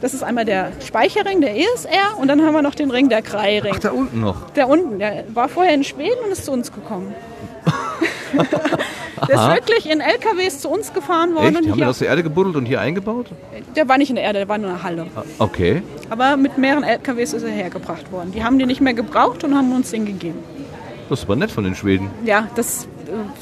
[0.00, 3.22] Das ist einmal der Speicherring, der ESR, und dann haben wir noch den Ring, der
[3.22, 3.72] Krei-Ring.
[3.74, 4.50] Ach, da unten noch.
[4.50, 7.14] Der unten, der war vorher in Schweden und ist zu uns gekommen.
[9.28, 11.46] der ist wirklich in LKWs zu uns gefahren worden.
[11.46, 11.54] Echt?
[11.54, 13.26] Die und haben wir hier, aus der Erde gebuddelt und hier eingebaut?
[13.74, 15.06] der war nicht in der Erde, der war nur eine Halle.
[15.38, 15.82] Okay.
[16.10, 18.32] Aber mit mehreren LKWs ist er hergebracht worden.
[18.32, 20.38] Die haben die nicht mehr gebraucht und haben uns den gegeben.
[21.08, 22.10] Das ist aber nett von den Schweden.
[22.24, 22.88] Ja, das,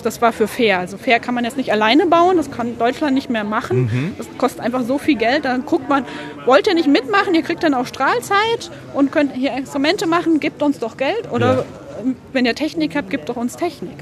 [0.03, 0.79] das war für fair.
[0.79, 3.83] Also fair kann man jetzt nicht alleine bauen, das kann Deutschland nicht mehr machen.
[3.93, 4.15] Mhm.
[4.19, 5.45] Das kostet einfach so viel Geld.
[5.45, 6.05] Dann guckt man,
[6.47, 10.62] wollt ihr nicht mitmachen, ihr kriegt dann auch Strahlzeit und könnt hier Experimente machen, gebt
[10.62, 11.31] uns doch Geld.
[11.31, 11.65] Oder Ja.
[12.03, 13.97] ähm, wenn ihr Technik habt, gebt doch uns Technik.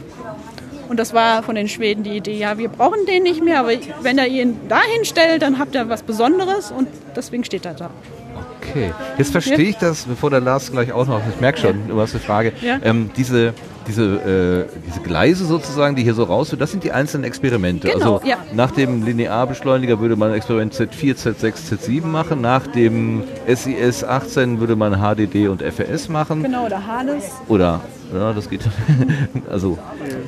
[0.89, 3.71] Und das war von den Schweden die Idee, ja, wir brauchen den nicht mehr, aber
[4.03, 6.87] wenn ihr ihn dahin stellt, dann habt ihr was Besonderes und
[7.17, 7.91] deswegen steht er da.
[8.61, 8.93] Okay.
[9.17, 12.13] Jetzt verstehe ich das, bevor der Lars gleich auch noch, ich merke schon, du hast
[12.15, 12.53] eine Frage.
[12.61, 12.79] Ja.
[12.85, 13.55] Ähm, diese,
[13.87, 17.89] diese, äh, diese Gleise sozusagen, die hier so raus das sind die einzelnen Experimente.
[17.89, 18.37] Genau, also ja.
[18.55, 22.41] nach dem Linearbeschleuniger würde man Experiment Z4, Z6, Z7 machen.
[22.41, 26.43] Nach dem SIS 18 würde man HDD und FRS machen.
[26.43, 27.31] Genau, der Hades.
[27.49, 27.81] Oder,
[28.13, 28.63] ja, das geht.
[29.51, 29.79] also,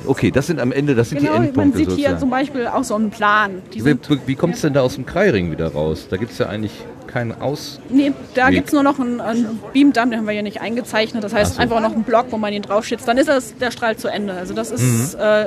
[0.05, 2.19] okay, das sind am Ende, das sind Genau, die man Endpunkte sieht hier sozusagen.
[2.19, 3.61] zum Beispiel auch so einen Plan.
[3.73, 3.95] Die Wie,
[4.25, 6.07] wie kommt es denn da aus dem Kreiring wieder raus?
[6.09, 6.73] Da gibt es ja eigentlich
[7.15, 7.79] keinen Aus.
[7.89, 8.55] Nee, da Wie?
[8.55, 11.23] gibt es nur noch einen, einen Beamdamm, den haben wir hier nicht eingezeichnet.
[11.23, 11.61] Das heißt so.
[11.61, 13.07] einfach noch einen Block, wo man ihn draufschützt.
[13.07, 14.33] Dann ist das, der Strahl zu Ende.
[14.33, 15.19] Also das ist Mhm.
[15.23, 15.45] äh,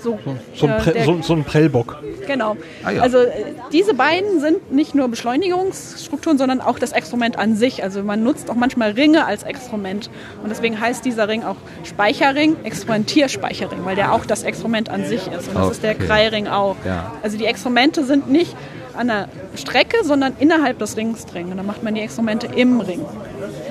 [0.00, 0.18] so.
[0.54, 1.96] So ein, äh, Pre der- so, so ein Prellbock.
[2.26, 2.56] Genau.
[2.84, 3.00] Ah, ja.
[3.02, 3.30] Also äh,
[3.72, 7.82] diese beiden sind nicht nur Beschleunigungsstrukturen, sondern auch das Experiment an sich.
[7.82, 10.10] Also man nutzt auch manchmal Ringe als Experiment.
[10.42, 15.26] Und deswegen heißt dieser Ring auch Speicherring, Experimentierspeicherring, weil der auch das Experiment an sich
[15.26, 15.48] ist.
[15.48, 16.06] Und das ist der Okay.
[16.06, 16.76] Kreiring auch.
[16.84, 17.12] Ja.
[17.22, 18.54] Also die Experimente sind nicht
[18.98, 21.50] an der Strecke, sondern innerhalb des Rings drin.
[21.50, 23.04] Und dann macht man die Experimente im Ring.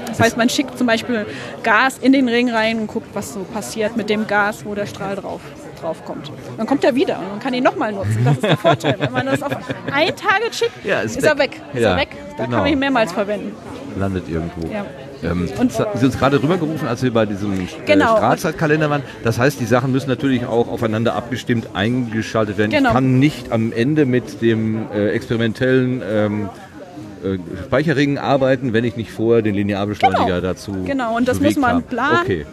[0.07, 1.25] Das heißt, man schickt zum Beispiel
[1.63, 4.85] Gas in den Ring rein und guckt, was so passiert mit dem Gas, wo der
[4.87, 5.41] Strahl drauf,
[5.79, 6.31] drauf kommt.
[6.57, 8.21] Dann kommt er wieder und man kann ihn nochmal nutzen.
[8.23, 8.95] Das ist der Vorteil.
[8.99, 9.51] Wenn man das auf
[9.91, 11.51] ein Target schickt, Ja, ist, ist er weg.
[11.51, 11.61] weg.
[11.73, 12.09] Ist Ja, er weg.
[12.37, 12.55] Da genau.
[12.55, 13.55] kann man ihn mehrmals verwenden.
[13.97, 14.67] landet irgendwo.
[14.73, 14.85] Ja.
[15.23, 18.17] Ähm, Und- Sie sind uns gerade rübergerufen, als wir bei diesem äh, Genau.
[18.17, 19.01] Strahlzeitkalender waren.
[19.23, 22.71] Das heißt, die Sachen müssen natürlich auch aufeinander abgestimmt eingeschaltet werden.
[22.71, 22.89] Genau.
[22.89, 26.49] Ich kann nicht am Ende mit dem äh, experimentellen ähm,
[27.23, 31.83] äh, Speicherring arbeiten, wenn ich nicht vorher den Linearbeschleuniger dazu Genau, und das muss man
[31.83, 32.19] planen.
[32.23, 32.45] Okay,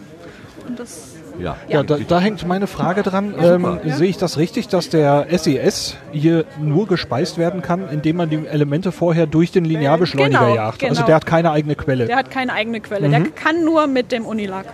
[0.67, 1.55] Und das ja.
[1.67, 3.33] Ja, da, da hängt meine Frage dran.
[3.39, 3.79] Ja, Ähm, super.
[3.97, 8.45] Sehe ich das richtig, dass der SES hier nur gespeist werden kann, indem man die
[8.47, 10.79] Elemente vorher durch den Linearbeschleuniger Genau, jagt?
[10.79, 10.89] genau.
[10.91, 12.05] Also der hat keine eigene Quelle.
[12.05, 13.07] Der hat keine eigene Quelle.
[13.07, 13.11] Mhm.
[13.11, 14.65] Der kann nur mit dem Unilag.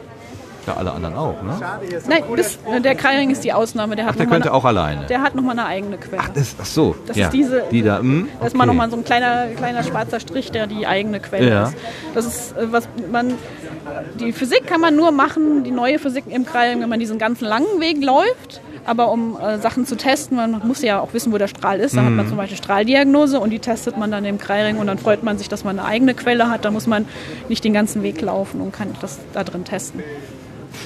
[0.68, 1.60] Ja, alle anderen auch, ne?
[2.08, 3.96] Nein, bis, der Kreiring ist die Ausnahme.
[3.96, 5.06] Der hat Ach, der könnte eine, auch alleine.
[5.08, 6.22] Der hat nochmal eine eigene Quelle.
[6.34, 7.26] Das, ach so, Das ja.
[7.28, 7.64] ist diese.
[7.72, 10.86] Die da, hm, Da ist mal nochmal so ein kleiner, kleiner schwarzer Strich, der die
[10.86, 11.64] eigene Quelle Ja.
[11.64, 11.76] ist.
[12.14, 13.34] Das ist, äh, was man.
[14.20, 17.46] Die Physik kann man nur machen, die neue Physik im Kreiring, wenn man diesen ganzen
[17.46, 18.62] langen Weg läuft.
[18.86, 21.96] Aber um äh, Sachen zu testen, man muss ja auch wissen, wo der Strahl ist.
[21.96, 22.30] Da hat man Mhm.
[22.30, 25.50] zum Beispiel Strahldiagnose und die testet man dann im Kreiring und dann freut man sich,
[25.50, 26.66] dass man eine eigene Quelle hat.
[26.66, 27.08] Da muss man
[27.48, 30.02] nicht den ganzen Weg laufen und kann das da drin testen.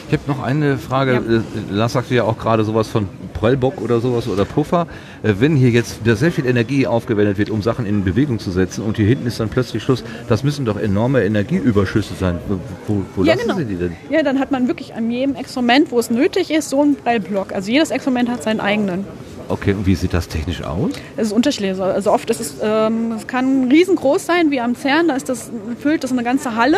[0.08, 1.14] Ich habe noch eine Frage.
[1.14, 1.20] Ja.
[1.38, 4.88] Äh, Lars sagte ja auch gerade sowas von Prellbock oder sowas oder Puffer.
[5.24, 8.84] Äh, Wenn hier jetzt sehr viel Energie aufgewendet wird, um Sachen in Bewegung zu setzen
[8.84, 12.38] und hier hinten ist dann plötzlich Schluss, das müssen doch enorme Energieüberschüsse sein.
[12.48, 13.58] Wo, wo, wo Ja, lassen genau.
[13.60, 13.94] Sie die denn?
[14.10, 17.54] Ja, dann hat man wirklich an jedem Experiment, wo es nötig ist, so einen Prellblock.
[17.54, 19.06] Also jedes Experiment hat seinen eigenen.
[19.48, 20.92] Okay, und wie sieht das technisch aus?
[21.18, 21.80] Es ist unterschiedlich.
[21.80, 25.10] Also oft ist es, ähm, es kann riesengroß sein, wie am CERN.
[25.10, 26.78] Da ist das, füllt das eine ganze Halle.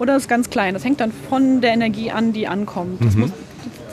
[0.00, 0.74] Oder es ist ganz klein.
[0.74, 3.04] Das hängt dann von der Energie an, die ankommt.
[3.04, 3.20] Das Mhm.
[3.20, 3.30] muss,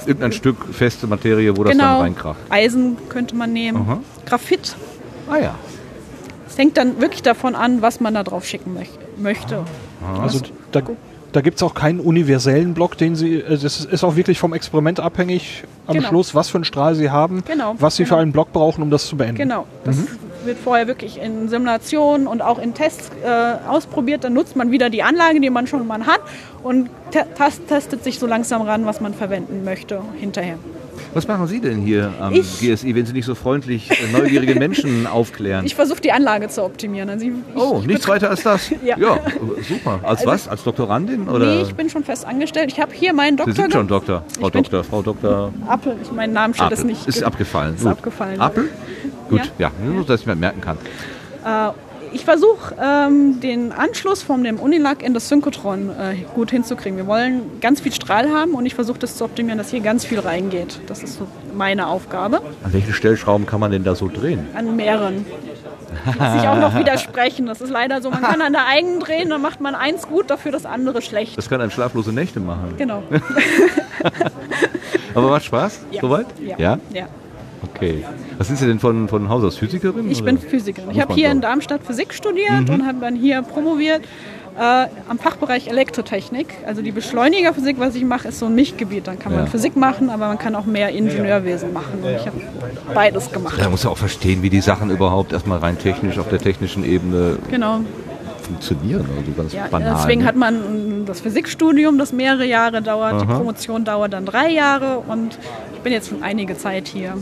[0.05, 1.99] Irgendein Stück feste Materie, wo das dann genau.
[1.99, 2.37] reinkracht.
[2.49, 3.77] Eisen könnte man nehmen.
[3.81, 3.99] Aha.
[4.25, 4.75] Graphit.
[5.29, 5.55] Ah ja.
[6.47, 8.87] Es hängt dann wirklich davon an, was man da drauf schicken möch
[9.17, 9.63] möchte.
[10.21, 10.39] Also
[10.71, 10.81] da,
[11.33, 13.35] da gibt es auch keinen universellen Block, den Sie.
[13.41, 16.07] äh, Das ist auch wirklich vom Experiment abhängig am Genau.
[16.07, 18.21] Schluss, was für einen Strahl Sie haben, Genau, was Sie für genau.
[18.21, 19.35] einen Block brauchen, um das zu beenden.
[19.35, 19.65] Genau.
[19.83, 20.07] Das Mhm.
[20.47, 24.23] Wird vorher wirklich in Simulationen und auch in Tests äh, ausprobiert.
[24.23, 26.21] Dann nutzt man wieder die Anlage, die man schon mal hat
[26.63, 30.55] und te testet sich so langsam ran, was man verwenden möchte hinterher.
[31.13, 34.55] Was machen Sie denn hier am Ich- GSI, wenn Sie nicht so freundlich äh, neugierige
[34.59, 35.65] Menschen aufklären?
[35.65, 37.09] Ich versuche die Anlage zu optimieren.
[37.09, 38.69] Also ich, oh, ich nichts weiter als das?
[38.83, 38.97] Ja.
[39.67, 39.99] super.
[40.03, 40.47] Als Also- was?
[40.47, 41.27] Als Doktorandin?
[41.29, 41.45] Oder?
[41.45, 42.71] Nee, ich bin schon fest angestellt.
[42.71, 43.55] Ich habe hier meinen Sie Doktor.
[43.55, 44.23] sind schon Doktor.
[44.39, 45.53] Frau Doktor, Frau Doktor.
[45.67, 46.75] Appel, ich, mein Namen steht Apel.
[46.77, 47.07] das nicht.
[47.07, 47.75] Ist abgefallen.
[47.75, 47.91] Ist Gut.
[47.91, 48.41] abgefallen.
[48.41, 48.69] Apel?
[49.29, 50.77] Gut, ja, nur dass ich mir merken kann.
[51.45, 51.71] Äh,
[52.13, 56.97] ich versuche ähm, den Anschluss von dem Unilac in das Synchrotron äh, gut hinzukriegen.
[56.97, 60.05] Wir wollen ganz viel Strahl haben und ich versuche das zu optimieren, dass hier ganz
[60.05, 60.79] viel reingeht.
[60.87, 62.41] Das ist so meine Aufgabe.
[62.63, 64.47] An welchen Stellschrauben kann man denn da so drehen?
[64.55, 65.25] An mehreren.
[66.05, 67.45] Die sich auch noch widersprechen.
[67.47, 68.09] Das ist leider so.
[68.09, 71.37] Man kann an der eigenen drehen, dann macht man eins gut, dafür das andere schlecht.
[71.37, 72.75] Das kann ein schlaflose Nächte machen.
[72.77, 73.03] Genau.
[75.13, 75.81] Aber macht Spaß?
[75.91, 76.01] Ja.
[76.01, 76.27] Soweit?
[76.39, 76.57] Ja.
[76.57, 76.79] ja?
[76.93, 77.07] ja.
[77.63, 78.03] Okay.
[78.37, 80.09] Was sind Sie denn von, von Haus aus Physikerin?
[80.11, 80.25] Ich oder?
[80.31, 80.91] bin Physikerin.
[80.91, 82.73] Ich habe man hier in Darmstadt Physik studiert Mhm.
[82.75, 84.01] und habe dann hier promoviert
[84.59, 86.47] äh, am Fachbereich Elektrotechnik.
[86.65, 89.05] Also die Beschleunigerphysik, was ich mache, ist so ein Mischgebiet.
[89.07, 89.51] Dann kann man Ja.
[89.51, 91.99] Physik machen, aber man kann auch mehr Ingenieurwesen machen.
[92.03, 92.41] Und ich habe
[92.93, 93.57] beides gemacht.
[93.59, 96.83] Man muss ja auch verstehen, wie die Sachen überhaupt erstmal rein technisch auf der technischen
[96.83, 97.81] Ebene Genau.
[98.47, 99.05] Funktionieren.
[99.17, 99.95] Also ganz Ja, banal.
[99.97, 100.27] deswegen ne?
[100.27, 103.21] hat man das Physikstudium, das mehrere Jahre dauert.
[103.21, 103.37] Die Aha.
[103.37, 105.37] Promotion dauert dann drei Jahre und
[105.73, 107.13] ich bin jetzt schon einige Zeit hier.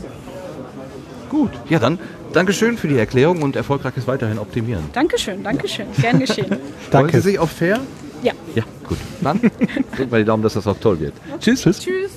[1.30, 1.50] Gut.
[1.68, 1.98] Ja, dann
[2.32, 4.84] Dankeschön für die Erklärung und erfolgreiches weiterhin optimieren.
[4.92, 5.86] Dankeschön, Dankeschön.
[6.00, 6.56] Gern geschehen.
[6.90, 7.80] Freuen Sie sich auf fair?
[8.22, 8.32] Ja.
[8.54, 8.98] Ja, gut.
[9.22, 11.14] Dann drücken wir die Daumen, dass das auch toll wird.
[11.40, 11.62] Tschüss.
[11.62, 11.80] Tschüss.
[11.80, 12.10] Tschüss.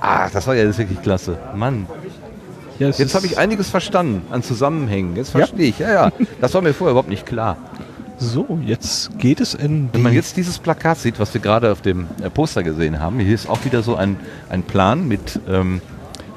[0.00, 1.38] Ah, das war ja jetzt wirklich klasse.
[1.54, 1.86] Mann.
[2.80, 5.14] Ja, Jetzt habe ich einiges verstanden an Zusammenhängen.
[5.14, 5.78] Jetzt verstehe ich.
[5.78, 6.12] Ja, ja.
[6.40, 7.58] Das war mir vorher überhaupt nicht klar.
[8.18, 11.80] So, jetzt geht es in Wenn man jetzt dieses Plakat sieht, was wir gerade auf
[11.82, 14.16] dem äh, Poster gesehen haben, hier ist auch wieder so ein,
[14.48, 15.80] ein Plan mit, ähm,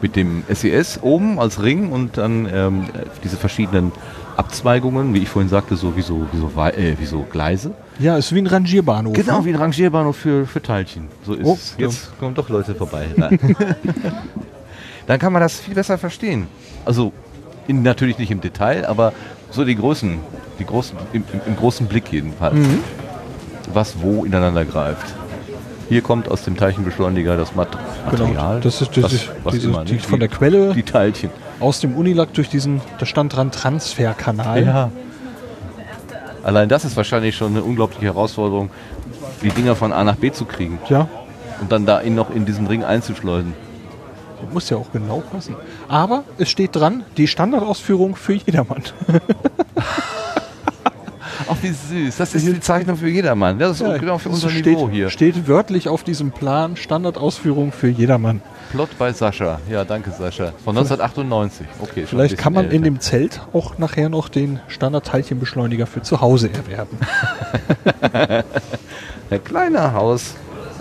[0.02, 3.91] mit dem SES oben als Ring und dann ähm, äh, diese verschiedenen
[4.38, 7.72] Abzweigungen, wie ich vorhin sagte, so wie so, wie so, äh, wie so Gleise.
[8.00, 9.14] Ja, ist wie ein Rangierbahnhof.
[9.14, 9.46] Genau, ne?
[9.46, 11.08] wie ein Rangierbahnhof für, für Teilchen.
[11.26, 11.76] So ist Oh, es.
[11.78, 13.08] Jetzt kommen doch Leute vorbei.
[15.08, 16.47] Dann kann man das viel besser verstehen.
[16.86, 17.12] Also
[17.68, 19.14] in, natürlich nicht im Detail, aber
[19.51, 20.20] so die großen,
[20.60, 22.56] die großen, im, im, im großen Blick jedenfalls.
[22.56, 22.80] Mhm.
[23.74, 25.14] Was wo ineinander greift.
[25.89, 27.70] Hier kommt aus dem Teilchenbeschleuniger das Mat
[28.10, 28.62] Genau, Material.
[28.62, 29.99] das ist- das was, was diese- immer, die ne?
[29.99, 30.74] von der Quelle.
[30.74, 31.30] Die Teilchen.
[31.60, 34.64] Aus dem Unilac durch diesen, da stand dran Transferkanal.
[34.66, 34.91] Ja.
[36.43, 38.70] Allein das ist wahrscheinlich schon eine unglaubliche Herausforderung,
[39.41, 40.80] die Dinger von A nach B zu kriegen.
[40.89, 41.08] Ja.
[41.62, 43.54] Und dann da in, noch in diesen Ring einzuschleusen.
[44.52, 45.56] Muss ja auch genau passen.
[45.88, 48.84] Aber es steht dran, die Standardausführung für jedermann.
[51.50, 52.18] Ach, wie süß.
[52.18, 53.60] Das ist die Zeichnung für jedermann.
[53.60, 55.10] Das ist Ja, genau für unser steht, Niveau hier.
[55.10, 58.41] Steht wörtlich auf diesem Plan Standardausführung für jedermann.
[58.72, 59.60] Plot bei Sascha.
[59.70, 60.54] Ja, danke Sascha.
[60.64, 61.68] Von 1998.
[61.82, 66.22] Okay, Vielleicht kann man bisschen in dem Zelt auch nachher noch den Standardteilchenbeschleuniger für zu
[66.22, 66.98] Hause erwerben.
[68.14, 68.46] älter.
[69.30, 70.36] Ein kleiner Haus.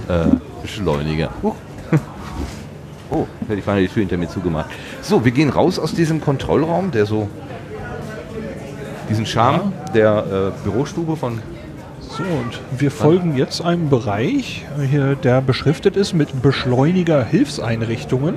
[0.09, 1.31] Äh, Beschleuniger.
[1.43, 1.55] Huch.
[3.13, 4.71] Oh, hätte ich beinahe die Tür hinter mir zugemacht.
[5.03, 7.29] So, wir gehen raus aus diesem Kontrollraum, der so
[9.11, 11.43] diesen Charme der äh, Bürostube von
[12.01, 18.37] So, und wir folgen jetzt einem Bereich, hier, der beschriftet ist mit Beschleuniger-Hilfseinrichtungen.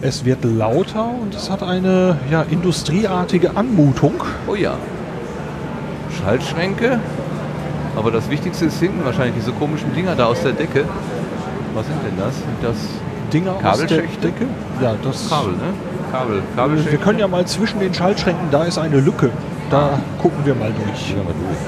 [0.00, 4.22] Es wird lauter und es hat eine ja, industrieartige Anmutung.
[4.46, 4.74] Oh ja.
[6.20, 7.00] Schaltschränke.
[7.96, 10.84] Aber das Wichtigste ist hinten wahrscheinlich diese komischen Dinger da aus der Decke.
[11.74, 12.34] Was sind denn das?
[12.34, 12.76] Sind das
[13.32, 13.86] Dinger aus der?
[14.02, 14.46] Decke?
[14.80, 15.28] Ja, das.
[15.30, 15.58] Kabel, ne?
[16.12, 16.98] Kabel, Wir Kabelschächte.
[16.98, 19.30] können ja mal zwischen den Schaltschränken, da ist eine Lücke.
[19.70, 21.08] Da gucken wir mal durch.
[21.16, 21.58] Wir mal durch.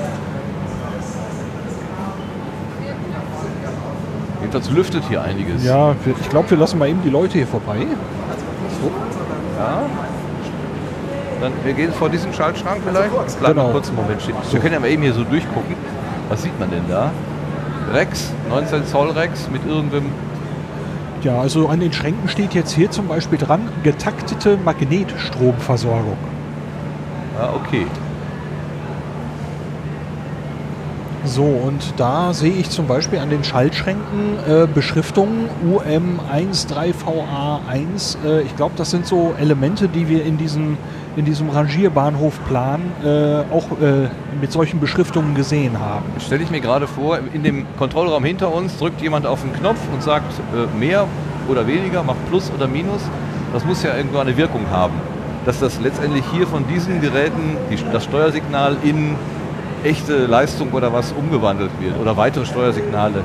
[4.40, 5.64] Jedenfalls lüftet hier einiges.
[5.64, 7.78] Ja, wir- ich glaube, wir lassen mal eben die Leute hier vorbei.
[8.82, 8.90] So.
[9.58, 9.82] Ja.
[11.40, 13.10] Dann, wir gehen vor diesen Schaltschrank vielleicht.
[13.40, 13.68] Bleiben Genau.
[13.68, 14.34] wir kurz einen Moment stehen.
[14.50, 15.74] Wir können ja mal eben hier so durchgucken.
[16.28, 17.10] Was sieht man denn da?
[17.92, 20.06] Rex, 19 Zoll Rex mit irgendeinem
[21.24, 26.18] Ja, also an den Schränken steht jetzt hier zum Beispiel dran, getaktete Magnetstromversorgung.
[27.40, 27.86] Ah, okay.
[31.24, 38.18] So, und da sehe ich zum Beispiel an den Schaltschränken äh, Beschriftungen UM13VA1.
[38.22, 40.76] Äh, ich glaube, das sind so Elemente, die wir in diesem,
[41.16, 44.08] in diesem Rangierbahnhofplan äh, auch äh,
[44.40, 46.04] mit solchen Beschriftungen gesehen haben.
[46.18, 49.78] Stelle ich mir gerade vor, in dem Kontrollraum hinter uns drückt jemand auf den Knopf
[49.92, 51.06] und sagt äh, mehr
[51.48, 53.02] oder weniger, macht Plus oder Minus.
[53.52, 54.94] Das muss ja irgendwo eine Wirkung haben.
[55.44, 59.14] Dass das letztendlich hier von diesen Geräten die, das Steuersignal in
[59.84, 63.22] echte Leistung oder was umgewandelt wird oder weitere Steuersignale.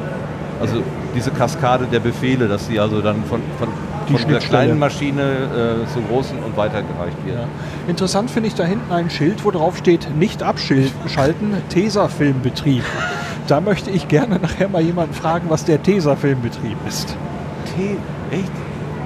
[0.59, 0.83] Also
[1.15, 3.69] diese Kaskade der Befehle, dass sie also dann von, von,
[4.09, 7.37] Die von der kleinen Maschine äh, zur großen und weitergereicht wird.
[7.37, 7.45] Ja.
[7.87, 12.83] Interessant finde ich da hinten ein Schild, wo drauf steht, nicht abschalten, Tesafilmbetrieb.
[13.47, 17.15] Da möchte ich gerne nachher mal jemanden fragen, was der Tesafilmbetrieb ist.
[17.75, 17.97] T
[18.35, 18.51] echt?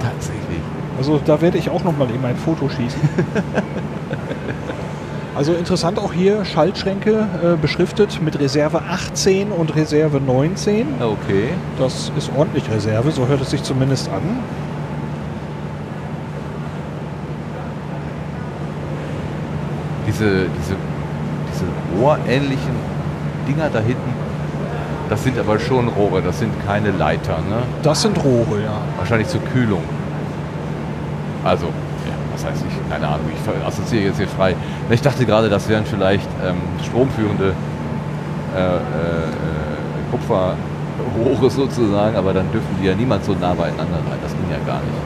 [0.01, 0.61] Tatsächlich.
[0.97, 3.01] Also da werde ich auch noch mal eben ein Foto schießen.
[5.35, 11.01] Also interessant auch hier Schaltschränke äh, beschriftet mit Reserve 18 und Reserve 19.
[11.01, 11.49] Okay.
[11.79, 14.21] Das ist ordentlich Reserve, so hört es sich zumindest an.
[20.13, 20.75] Diese, diese,
[21.51, 21.65] diese
[21.99, 22.75] rohrähnlichen
[23.47, 24.13] Dinger da hinten,
[25.09, 27.63] das sind aber schon Rohre, das sind keine Leiter, ne?
[27.81, 28.77] Das sind Rohre, ja.
[28.97, 29.83] Wahrscheinlich zur Kühlung.
[31.43, 32.89] Also, ja, was heißt ich?
[32.91, 34.55] Keine Ahnung, ich assoziiere jetzt hier frei.
[34.89, 37.53] Ich dachte gerade, das wären vielleicht ähm, stromführende
[38.55, 38.79] äh, äh, äh,
[40.11, 44.19] Kupferrohre sozusagen, aber dann dürfen die ja niemand so nah beieinander rein.
[44.21, 45.01] Das ging ja gar nicht.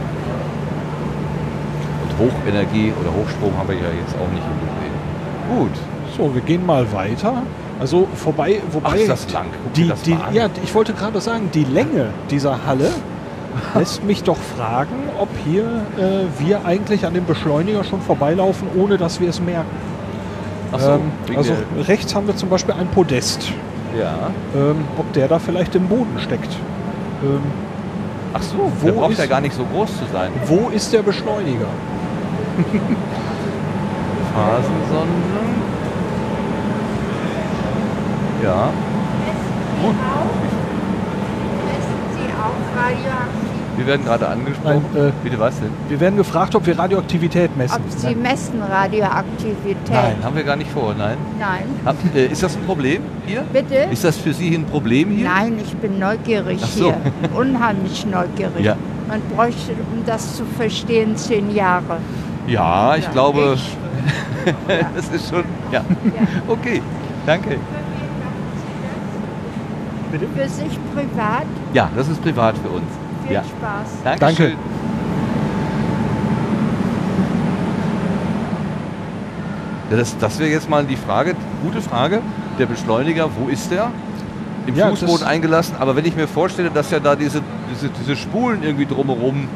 [2.04, 4.67] Und Hochenergie oder Hochstrom haben wir ja jetzt auch nicht im.
[5.50, 5.72] Gut.
[6.18, 7.44] So, wir gehen mal weiter.
[7.80, 9.46] Also vorbei, wobei Ach, ist das lang.
[9.76, 12.90] Die, das die, ja, ich wollte gerade sagen, die Länge dieser Halle
[13.76, 15.64] lässt mich doch fragen, ob hier
[15.98, 19.70] äh, wir eigentlich an dem Beschleuniger schon vorbeilaufen, ohne dass wir es merken.
[20.72, 21.02] Ach so, ähm,
[21.38, 21.54] also
[21.88, 23.52] rechts haben wir zum Beispiel ein Podest.
[23.98, 24.32] Ja.
[24.56, 26.52] Ähm, ob der da vielleicht im Boden steckt.
[27.24, 27.42] Ähm,
[28.34, 30.32] Ach so, Wo der braucht ist- ja gar nicht so groß zu sein.
[30.46, 31.68] wo ist der Beschleuniger?
[34.38, 35.14] Phasensonde.
[38.44, 38.70] Ja.
[39.82, 39.96] Gut.
[42.14, 43.78] Sie auch radioaktiv?
[43.78, 44.86] Wir werden gerade angesprochen.
[44.94, 45.70] Nein, äh, Bitte was denn?
[45.90, 47.76] Wir werden gefragt, ob wir Radioaktivität messen.
[47.84, 49.90] Ob Sie messen Radioaktivität?
[49.92, 51.18] Nein, haben wir gar nicht vor, nein.
[51.40, 51.64] Nein.
[51.84, 53.42] Hab, äh, ist das ein Problem hier?
[53.52, 53.76] Bitte?
[53.92, 55.28] Ist das für Sie ein Problem hier?
[55.30, 56.86] Nein, ich bin neugierig so.
[56.86, 56.98] hier.
[57.36, 58.64] Unheimlich neugierig.
[58.66, 58.76] Ja.
[59.08, 61.98] Man bräuchte, um das zu verstehen, zehn Jahre.
[62.46, 63.78] Ja, ich Ja, glaube, ich.
[64.96, 65.44] das ist schon.
[65.72, 65.84] Ja.
[66.48, 66.82] Okay,
[67.26, 67.58] danke.
[70.36, 72.86] Für sich privat Ja, das ist privat für uns.
[73.26, 73.44] viel ja.
[73.44, 74.18] Spaß.
[74.20, 74.52] Dankeschön.
[74.52, 74.58] Danke.
[79.90, 82.22] Das das wäre jetzt mal die Frage, gute Frage.
[82.60, 83.92] Der Beschleuniger, wo ist der?
[84.66, 87.42] Im Ja, Fußboden eingelassen, aber wenn ich mir vorstelle, dass ja da diese,
[87.72, 89.48] diese, diese Spulen irgendwie drumherum.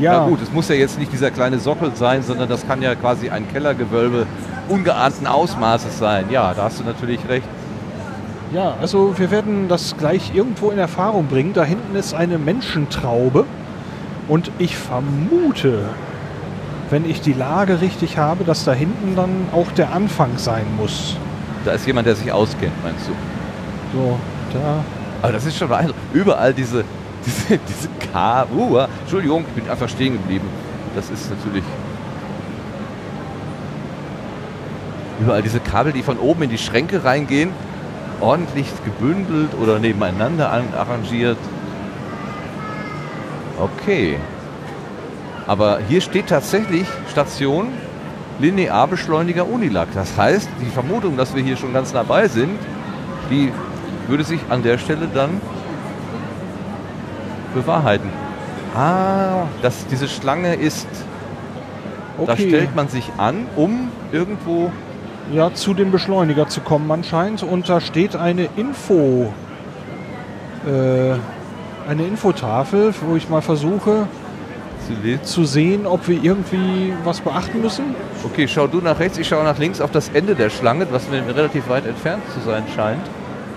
[0.00, 2.82] Ja, Na gut, es muss ja jetzt nicht dieser kleine Sockel sein, sondern das kann
[2.82, 4.26] ja quasi ein Kellergewölbe
[4.68, 6.26] ungeahnten Ausmaßes sein.
[6.30, 7.46] Ja, da hast du natürlich recht.
[8.52, 11.52] Ja, also wir werden das gleich irgendwo in Erfahrung bringen.
[11.52, 13.44] Da hinten ist eine Menschentraube
[14.28, 15.84] und ich vermute,
[16.90, 21.16] wenn ich die Lage richtig habe, dass da hinten dann auch der Anfang sein muss.
[21.64, 23.98] Da ist jemand, der sich auskennt, meinst du?
[23.98, 24.18] So,
[24.52, 24.84] da.
[25.22, 26.02] Aber das ist schon beeindruckend.
[26.12, 26.84] Überall diese,
[27.26, 28.46] diese, diese K.
[28.54, 30.48] Uh, Entschuldigung, ich bin einfach stehen geblieben.
[30.94, 31.64] Das ist natürlich.
[35.20, 37.50] Überall diese Kabel, die von oben in die Schränke reingehen,
[38.20, 41.38] ordentlich gebündelt oder nebeneinander an, arrangiert.
[43.58, 44.18] Okay.
[45.46, 47.68] Aber hier steht tatsächlich Station
[48.38, 49.88] Linearbeschleuniger Unilac.
[49.94, 52.58] Das heißt, die Vermutung, dass wir hier schon ganz dabei sind,
[53.30, 53.52] die
[54.08, 55.40] würde sich an der Stelle dann
[57.56, 58.10] bewahrheiten.
[58.76, 60.86] Ah, das, diese Schlange ist,
[62.18, 62.48] da Okay.
[62.48, 64.70] stellt man sich an, um irgendwo,
[65.32, 67.42] Ja, zu dem Beschleuniger zu kommen anscheinend.
[67.42, 69.32] Und da steht eine Info.
[70.64, 71.14] Äh,
[71.90, 74.06] eine Infotafel, wo ich mal versuche
[75.24, 77.86] zu sehen, ob wir irgendwie was beachten müssen.
[78.24, 81.08] Okay, schau du nach rechts, ich schaue nach links auf das Ende der Schlange, was
[81.08, 83.02] mir relativ weit entfernt zu sein scheint.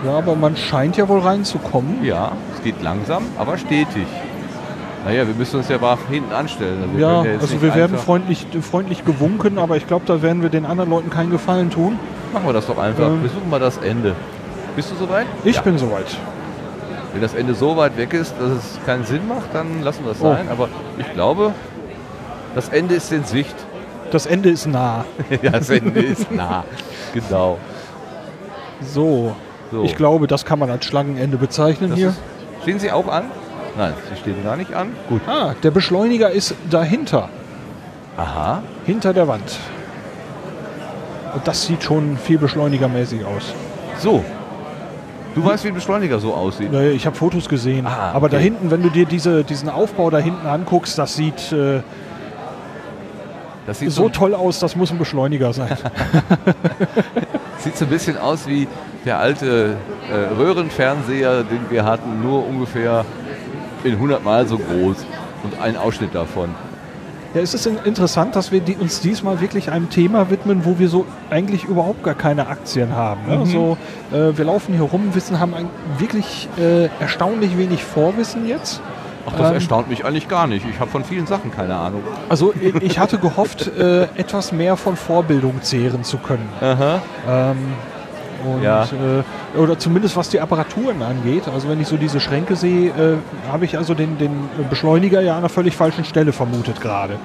[0.03, 2.03] Ja, aber man scheint ja wohl reinzukommen.
[2.03, 4.05] Ja, es geht langsam, aber stetig.
[5.05, 6.83] Naja, wir müssen uns ja brav hinten anstellen.
[6.83, 10.49] Also Ja, jetzt also wir werden freundlich, freundlich gewunken, aber ich glaube, da werden wir
[10.49, 11.97] den anderen Leuten keinen Gefallen tun.
[12.33, 13.07] Machen wir das doch einfach.
[13.07, 13.23] Ähm.
[13.23, 14.13] Wir suchen mal das Ende.
[14.75, 15.25] Bist du soweit?
[15.45, 15.61] Ich ja.
[15.61, 16.05] bin soweit.
[17.13, 20.11] Wenn das Ende so weit weg ist, dass es keinen Sinn macht, dann lassen wir
[20.11, 20.25] es Oh.
[20.33, 20.47] sein.
[20.51, 20.67] Aber
[20.97, 21.53] ich glaube,
[22.53, 23.55] das Ende ist in Sicht.
[24.11, 25.05] Das Ende ist nah.
[25.41, 26.65] ja, das Ende ist nah.
[27.13, 27.57] Genau.
[28.81, 29.35] So.
[29.71, 29.83] So.
[29.83, 32.13] Ich glaube, das kann man als Schlangenende bezeichnen Das hier.
[32.61, 33.25] Stehen Sie auch an?
[33.77, 34.89] Nein, Sie stehen gar nicht an.
[35.07, 35.21] Gut.
[35.27, 37.29] Ah, der Beschleuniger ist dahinter,
[38.17, 38.63] Aha.
[38.85, 39.57] hinter der Wand.
[41.33, 43.53] Und das sieht schon viel beschleunigermäßig aus.
[43.99, 44.23] So.
[45.35, 46.71] Du weißt, wie ein Beschleuniger so aussieht.
[46.71, 47.85] Naja, Ich habe Fotos gesehen.
[47.85, 51.51] Ah, Aber da hinten, wenn du dir diese, diesen Aufbau da hinten anguckst, das sieht
[51.51, 51.81] äh,
[53.67, 55.77] Das sieht so so, toll aus, das muss ein Beschleuniger sein.
[57.59, 58.67] sieht so ein bisschen aus wie
[59.05, 59.75] der alte
[60.11, 63.05] äh, Röhrenfernseher, den wir hatten, nur ungefähr
[63.83, 64.97] in 100 Mal so groß.
[65.43, 66.49] Und ein Ausschnitt davon.
[67.33, 70.79] Ja, es ist in- interessant, dass wir die, uns diesmal wirklich einem Thema widmen, wo
[70.79, 73.21] wir so eigentlich überhaupt gar keine Aktien haben.
[73.27, 73.37] Ne?
[73.37, 73.45] Mhm.
[73.45, 73.77] So,
[74.11, 78.81] äh, wir laufen hier rum, wissen, haben ein, wirklich äh, erstaunlich wenig Vorwissen jetzt.
[79.27, 80.65] Ach, das Ähm, erstaunt mich eigentlich gar nicht.
[80.69, 82.01] Ich habe von vielen Sachen keine Ahnung.
[82.29, 82.51] Also
[82.81, 86.49] ich hatte gehofft, äh, etwas mehr von Vorbildung zehren zu können.
[86.61, 87.57] Ähm,
[88.45, 88.83] und, Ja.
[88.83, 91.43] äh, oder zumindest was die Apparaturen angeht.
[91.53, 93.17] Also wenn ich so diese Schränke sehe, äh,
[93.51, 94.31] habe ich also den, den
[94.69, 97.15] Beschleuniger ja an einer völlig falschen Stelle vermutet gerade.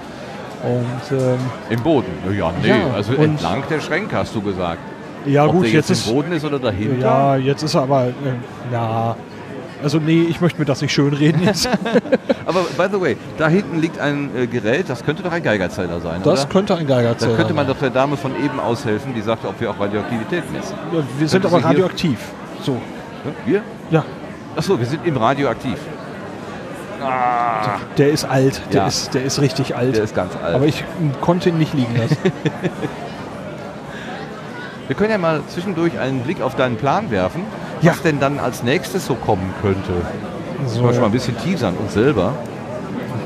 [0.63, 1.39] Und ähm,
[1.71, 2.07] Im Boden?
[2.37, 2.69] Ja, nee.
[2.69, 4.79] Ja, also entlang der Schränke hast du gesagt.
[5.27, 7.07] ja Ob gut, der jetzt jetzt ist im Boden ist oder dahinter?
[7.07, 8.13] ja jetzt ist er aber äh,
[8.73, 9.15] ja.
[9.83, 11.69] Also nee, ich möchte mir das nicht schönreden jetzt.
[12.47, 16.01] Aber by the way, da hinten liegt ein äh, Gerät, das könnte doch ein Geigerzähler
[16.01, 16.53] sein, Das oder?
[16.53, 19.61] könnte ein Da Geigerzähler könnte man doch der Dame von eben aushelfen, die sagte, ob
[19.61, 20.75] wir auch Radioaktivität messen.
[20.93, 22.19] Ja, wir sind Könnte aber sie hier- radioaktiv.
[22.63, 22.81] So.
[23.45, 23.63] Wir?
[23.91, 24.05] Ja.
[24.57, 25.79] Achso, wir sind im Radioaktiv.
[27.99, 28.87] Der ist alt, der, Ja.
[28.89, 29.97] ist, der ist richtig alt.
[29.97, 30.55] Der ist ganz alt.
[30.55, 32.17] Aber ich m, konnte ihn nicht liegen lassen.
[34.87, 37.43] Wir können ja mal zwischendurch einen Blick auf deinen Plan werfen,
[37.83, 37.93] Ja.
[37.93, 39.93] was denn dann als nächstes so kommen könnte.
[40.67, 40.77] So.
[40.77, 42.33] Zum Beispiel mal ein bisschen teasern uns selber.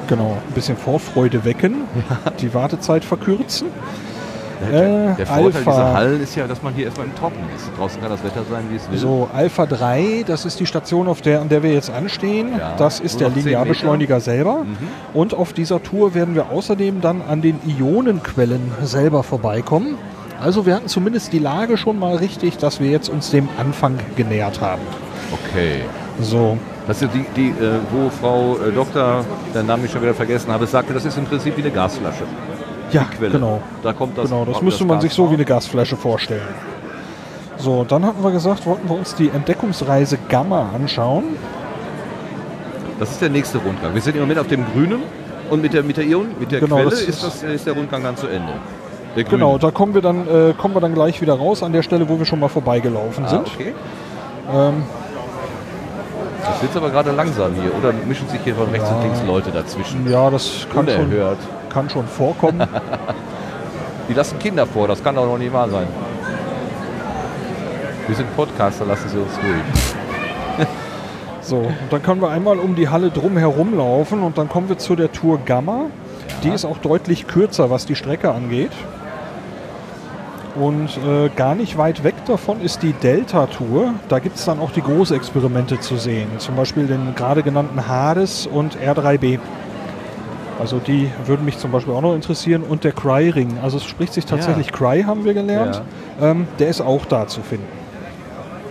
[0.08, 1.82] Genau, ein bisschen Vorfreude wecken,
[2.40, 3.68] die Wartezeit verkürzen.
[4.72, 5.70] Der, Äh, der Vorteil Alpha.
[5.70, 7.70] dieser Hallen ist ja, dass man hier erstmal im Trockenen ist.
[7.78, 8.98] Draußen kann das Wetter sein, wie es will.
[8.98, 12.58] So, Alpha 3, das ist die Station, auf der, an der wir jetzt anstehen.
[12.58, 14.64] Ja, das ist der noch 10 Linearbeschleuniger selber.
[14.64, 14.76] Mhm.
[15.14, 19.96] Und auf dieser Tour werden wir außerdem dann an den Ionenquellen selber vorbeikommen.
[20.40, 23.98] Also wir hatten zumindest die Lage schon mal richtig, dass wir jetzt uns dem Anfang
[24.16, 24.82] genähert haben.
[25.32, 25.80] Okay.
[26.20, 26.56] So,
[26.86, 29.24] Das ist die, die äh, wo Frau äh, Doktor,
[29.54, 32.24] den Namen ich schon wieder vergessen habe, sagte, das ist im Prinzip wie eine Gasflasche.
[32.92, 33.60] ja, genau.
[33.82, 35.30] Da kommt das, Genau, das müsste man Gas sich so raus.
[35.32, 36.42] wie eine Gasflasche vorstellen.
[37.56, 41.24] So, dann hatten wir gesagt, wollten wir uns die Entdeckungsreise Gamma anschauen.
[43.00, 43.94] Das ist der nächste Rundgang.
[43.94, 45.02] Wir sind im Moment auf dem Grünen
[45.50, 47.66] und mit der, mit der Ion, mit der Genau, Quelle das ist, ist- das, ist
[47.66, 48.52] der Rundgang dann zu Ende.
[49.16, 49.38] Der Grüne.
[49.38, 52.08] Genau, da kommen wir dann äh, kommen wir dann gleich wieder raus an der Stelle,
[52.08, 53.46] wo wir schon mal vorbeigelaufen ah, sind.
[53.46, 53.74] okay.
[54.52, 54.82] Ähm,
[56.44, 57.74] Das wird aber gerade langsam hier.
[57.76, 60.08] Oder mischen sich hier von rechts und links Leute dazwischen?
[60.10, 61.38] ja, das kann schon, Unerhört.
[61.68, 62.66] kann schon vorkommen.
[64.08, 65.86] Die lassen Kinder vor, das kann doch noch nicht wahr sein.
[68.06, 70.66] Wir sind Podcaster, lassen Sie uns ruhig.
[71.42, 74.70] so, und dann können wir einmal um die Halle drum herum laufen und dann kommen
[74.70, 75.86] wir zu der Tour Gamma.
[76.42, 78.70] Die ist auch deutlich kürzer, was die Strecke angeht.
[80.58, 83.94] Und äh, gar nicht weit weg davon ist die Delta-Tour.
[84.08, 86.28] Da gibt es dann auch die Großexperimente zu sehen.
[86.38, 89.38] Zum Beispiel den gerade genannten Hades und R3B.
[90.58, 92.62] Also die würden mich zum Beispiel auch noch interessieren.
[92.62, 93.58] Und der Cry-Ring.
[93.62, 95.80] Also es spricht sich tatsächlich Cry, haben wir gelernt.
[96.20, 97.66] Ähm, der ist auch da zu finden.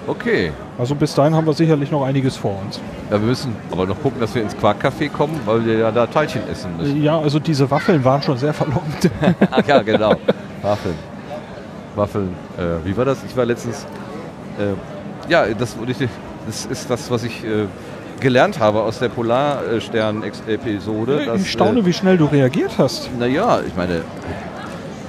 [0.08, 0.52] Okay.
[0.78, 2.80] Also bis dahin haben wir sicherlich noch einiges vor uns.
[3.10, 6.06] Ja, wir müssen aber noch gucken, dass wir ins Quarkcafé kommen, weil wir ja da
[6.08, 7.02] Teilchen essen müssen.
[7.02, 9.10] Ja, also diese Waffeln waren schon sehr verlockend.
[9.52, 10.16] Ach ja, genau.
[10.62, 10.96] Waffeln.
[11.98, 12.30] Waffeln.
[12.58, 13.18] Äh, wie war das?
[13.28, 13.86] Ich war letztens.
[14.58, 14.74] Äh,
[15.30, 15.76] ja, das,
[16.46, 17.66] das ist das, was ich äh,
[18.20, 21.26] gelernt habe aus der Polarstern-Episode.
[21.26, 23.10] dass, ich staune, wie schnell du reagiert hast.
[23.18, 24.02] Naja, ich meine,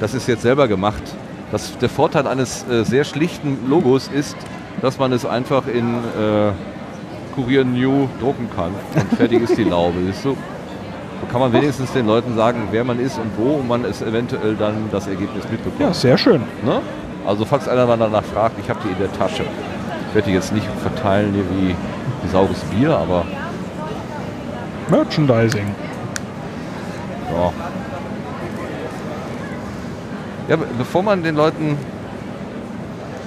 [0.01, 1.03] das ist jetzt selber gemacht.
[1.51, 4.37] Das, der Vorteil eines äh, sehr schlichten Logos ist,
[4.83, 6.53] dass man es einfach in äh,
[7.35, 8.73] Kurier New drucken kann.
[8.95, 9.95] Und fertig ist die Laube.
[10.07, 10.37] Siehst du?
[11.31, 14.55] Kann man wenigstens den Leuten sagen, wer man ist und wo und man es eventuell
[14.55, 15.81] dann das Ergebnis mitbekommt.
[15.81, 16.43] Ja, sehr schön.
[16.65, 16.81] Ne?
[17.27, 19.43] Also falls einer mal danach fragt, ich habe die in der Tasche.
[20.09, 21.75] Ich werde die jetzt nicht verteilen hier wie,
[22.23, 23.25] wie saures Bier, aber
[24.91, 25.67] Merchandising.
[27.31, 27.53] ja.
[30.49, 31.77] Ja, be- bevor man den Leuten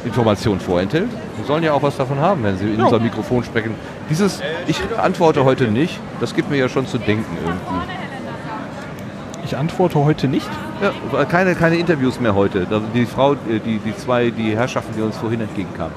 [0.04, 1.10] Informationen vorenthält,
[1.46, 2.86] sollen ja auch was davon haben, wenn sie in Ja.
[2.86, 3.76] unser Mikrofon sprechen.
[4.12, 7.94] Dieses, ich antworte heute nicht, das gibt mir ja schon zu denken irgendwie.
[9.46, 10.50] Ich antworte heute nicht.
[11.14, 12.68] Ja, keine, keine Interviews mehr heute.
[12.70, 15.94] Also die Frau, äh, die, die zwei, die Herrschaften, die uns vorhin entgegenkamen.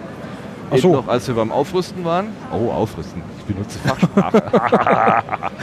[0.70, 0.91] Ach so.
[0.91, 2.28] Eben noch, als wir beim Aufrüsten waren.
[2.53, 3.20] Oh, Aufrüsten.
[3.39, 4.45] Ich benutze Fachsprache.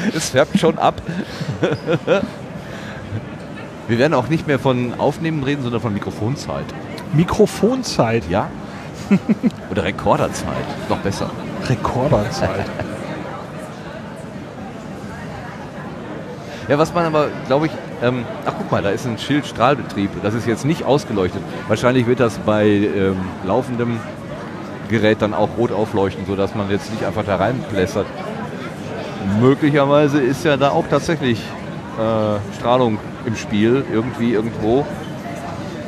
[0.13, 1.01] es färbt schon ab.
[3.87, 6.65] wir werden auch nicht mehr von Aufnehmen reden, sondern von Mikrofonzeit.
[7.13, 8.29] Mikrofonzeit.
[8.29, 8.49] Ja?
[9.71, 10.89] Oder Rekorderzeit.
[10.89, 11.29] Noch besser.
[11.67, 12.65] Rekorderzeit.
[16.67, 17.71] Ja, was man aber, glaube ich,
[18.01, 20.09] ähm, ach guck mal, da ist ein Schild Strahlbetrieb.
[20.23, 21.41] Das ist jetzt nicht ausgeleuchtet.
[21.67, 23.99] Wahrscheinlich wird das bei ähm, laufendem
[24.87, 28.05] Gerät dann auch rot aufleuchten, sodass man jetzt nicht einfach da reinplässert.
[29.39, 34.85] Möglicherweise ist ja da auch tatsächlich äh, Strahlung im Spiel, irgendwie, irgendwo.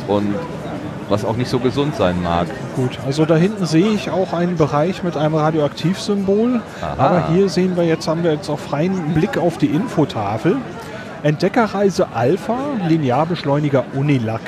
[0.08, 0.36] Und
[1.10, 2.48] was auch nicht so gesund sein mag.
[2.76, 6.62] Gut, also da hinten sehe ich auch einen Bereich mit einem Radioaktivsymbol.
[6.82, 6.96] Aha.
[6.98, 10.58] Aber hier sehen wir jetzt, haben wir jetzt auch freien Blick auf die Infotafel.
[11.24, 12.58] Entdeckerreise Alpha,
[12.88, 14.42] Linearbeschleuniger Unilac.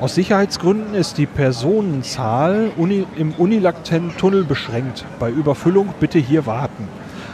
[0.00, 5.04] Aus Sicherheitsgründen ist die Personenzahl Uni, im Unilac-Tunnel beschränkt.
[5.20, 6.88] Bei Überfüllung bitte hier warten.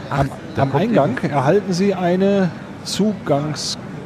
[0.09, 2.51] Am, da am Eingang erhalten Sie eine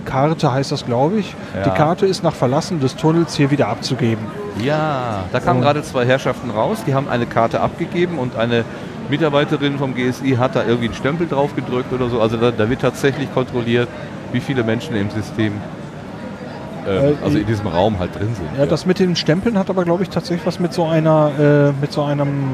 [0.06, 1.36] Zugangskarte, heißt das, glaube ich.
[1.56, 1.64] Ja.
[1.64, 4.26] Die Karte ist nach Verlassen des Tunnels hier wieder abzugeben.
[4.64, 8.64] Ja, da kamen gerade zwei Herrschaften raus, die haben eine Karte abgegeben und eine
[9.10, 12.22] Mitarbeiterin vom GSI hat da irgendwie einen Stempel drauf gedrückt oder so.
[12.22, 13.88] Also da, da wird tatsächlich kontrolliert,
[14.32, 15.53] wie viele Menschen im System,
[16.88, 18.48] ähm, Äh, also in diesem Raum halt drin sind.
[18.57, 21.82] Ja, das mit den Stempeln hat aber, glaube ich, tatsächlich was mit so einer, äh,
[21.82, 22.52] mit so einem,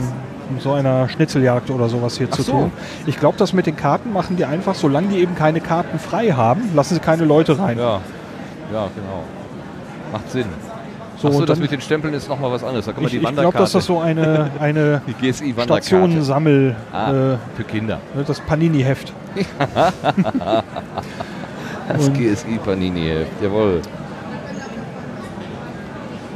[0.59, 2.51] so einer Schnitzeljagd oder sowas hier Ach zu so.
[2.51, 2.71] tun.
[3.05, 6.29] Ich glaube, das mit den Karten machen die einfach, solange die eben keine Karten frei
[6.31, 7.77] haben, lassen sie keine Leute rein.
[7.77, 7.99] Ja,
[8.73, 9.23] ja, genau.
[10.11, 10.45] Macht Sinn.
[11.17, 12.85] So, Ach so, und das mit den Stempeln ist nochmal was anderes.
[12.85, 15.01] Da kann man Ich, die ich glaube, dass das so eine, eine.
[15.63, 17.99] Stationensammel, Ah, äh, für Kinder.
[18.15, 19.13] ne, das Panini-Heft.
[21.87, 23.11] Das Und- GSI Panini,
[23.41, 23.81] jawohl.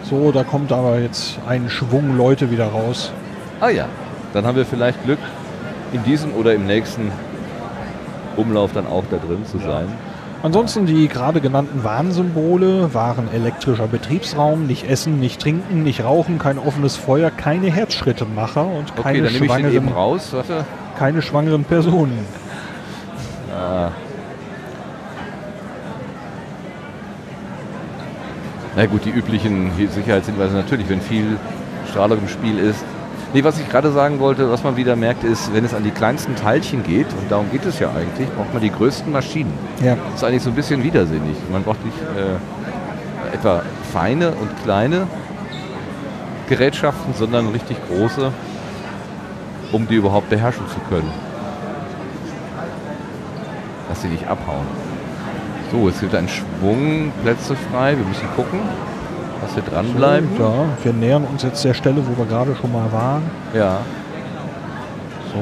[0.03, 3.11] So, da kommt aber jetzt ein Schwung Leute wieder raus.
[3.59, 3.85] Ah ja,
[4.35, 5.19] dann haben wir vielleicht Glück,
[5.93, 7.11] in diesem oder im nächsten
[8.35, 9.87] Umlauf dann auch da drin zu sein.
[10.43, 16.59] Ansonsten die gerade genannten Warnsymbole waren elektrischer Betriebsraum, nicht essen, nicht trinken, nicht rauchen, kein
[16.59, 20.35] offenes Feuer, keine Herzschrittemacher und Okay, keine eben schwangeren, raus.
[20.99, 22.19] Keine schwangeren Personen.
[23.57, 23.89] Ah.
[28.75, 31.37] Na gut, die üblichen Sicherheitshinweise natürlich, wenn viel
[31.89, 32.83] Strahlung im Spiel ist.
[33.35, 35.91] Nee, was ich gerade sagen wollte, was man wieder merkt, ist, wenn es an die
[35.91, 39.51] kleinsten Teilchen geht, und darum geht es ja eigentlich, braucht man die größten Maschinen.
[39.83, 39.95] Ja.
[39.95, 41.35] Das ist eigentlich so ein bisschen widersinnig.
[41.51, 45.05] Man braucht nicht äh, etwa feine und kleine
[46.47, 48.31] Gerätschaften, sondern richtig große,
[49.73, 51.11] um die überhaupt beherrschen zu können.
[53.89, 54.65] Dass sie nicht abhauen.
[55.73, 57.97] So, es gibt einen Schwung Plätze frei.
[57.97, 58.61] Wir müssen gucken,
[59.45, 60.29] dass wir dranbleiben.
[60.37, 63.23] So, ja, wir nähern uns jetzt der Stelle, wo wir gerade schon mal waren.
[63.53, 63.79] Ja.
[65.31, 65.39] So.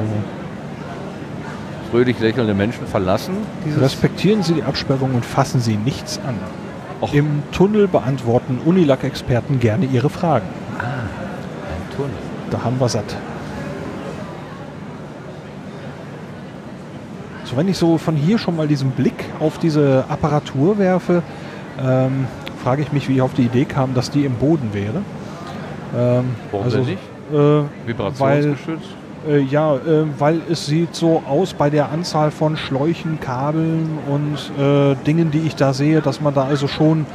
[1.91, 3.35] Fröhlich lächelnde Menschen verlassen
[3.79, 6.35] Respektieren Sie die Absperrung und fassen Sie nichts an.
[7.11, 10.47] Im Tunnel beantworten Unilack-Experten gerne Ihre Fragen.
[10.79, 12.11] ein Tunnel.
[12.49, 13.15] Da haben wir satt.
[17.43, 21.21] So, wenn ich so von hier schon mal diesen Blick auf diese Apparatur werfe,
[21.83, 22.27] ähm,
[22.63, 25.01] frage ich mich, wie ich auf die Idee kam, dass die im Boden wäre.
[25.95, 26.97] Ähm, Warum denn nicht?
[27.31, 28.87] Äh, weil, Vibrationsgeschützt?
[29.27, 34.37] äh, ja, äh, weil es sieht so aus bei der Anzahl von Schläuchen, Kabeln und
[34.57, 37.05] äh, Dingen, die ich da sehe, dass man da also schon,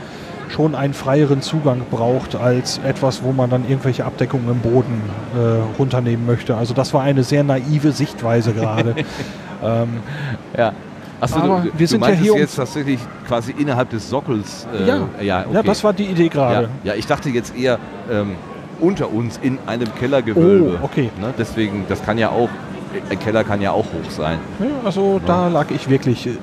[0.48, 5.02] schon einen freieren Zugang braucht als etwas, wo man dann irgendwelche Abdeckungen im Boden
[5.34, 6.56] äh, runternehmen möchte.
[6.56, 8.94] Also das war eine sehr naive Sichtweise gerade.
[9.62, 9.88] ähm,
[10.56, 10.72] Ja.
[11.20, 14.66] Achso, Aber du, wir sind ja hier jetzt tatsächlich quasi innerhalb des Sockels.
[14.72, 14.98] Äh, Ja.
[15.20, 16.68] ja, Ja, das war die Idee gerade.
[16.84, 17.78] Ja, ja, ich dachte jetzt eher
[18.10, 18.36] ähm,
[18.80, 20.78] unter uns in einem Kellergewölbe.
[20.80, 21.10] Oh, okay.
[21.20, 21.34] Ne?
[21.36, 22.48] Deswegen, das kann ja auch,
[23.10, 24.38] ein Keller kann ja auch hoch sein.
[24.60, 26.36] ja, also da lag ich wirklich äh,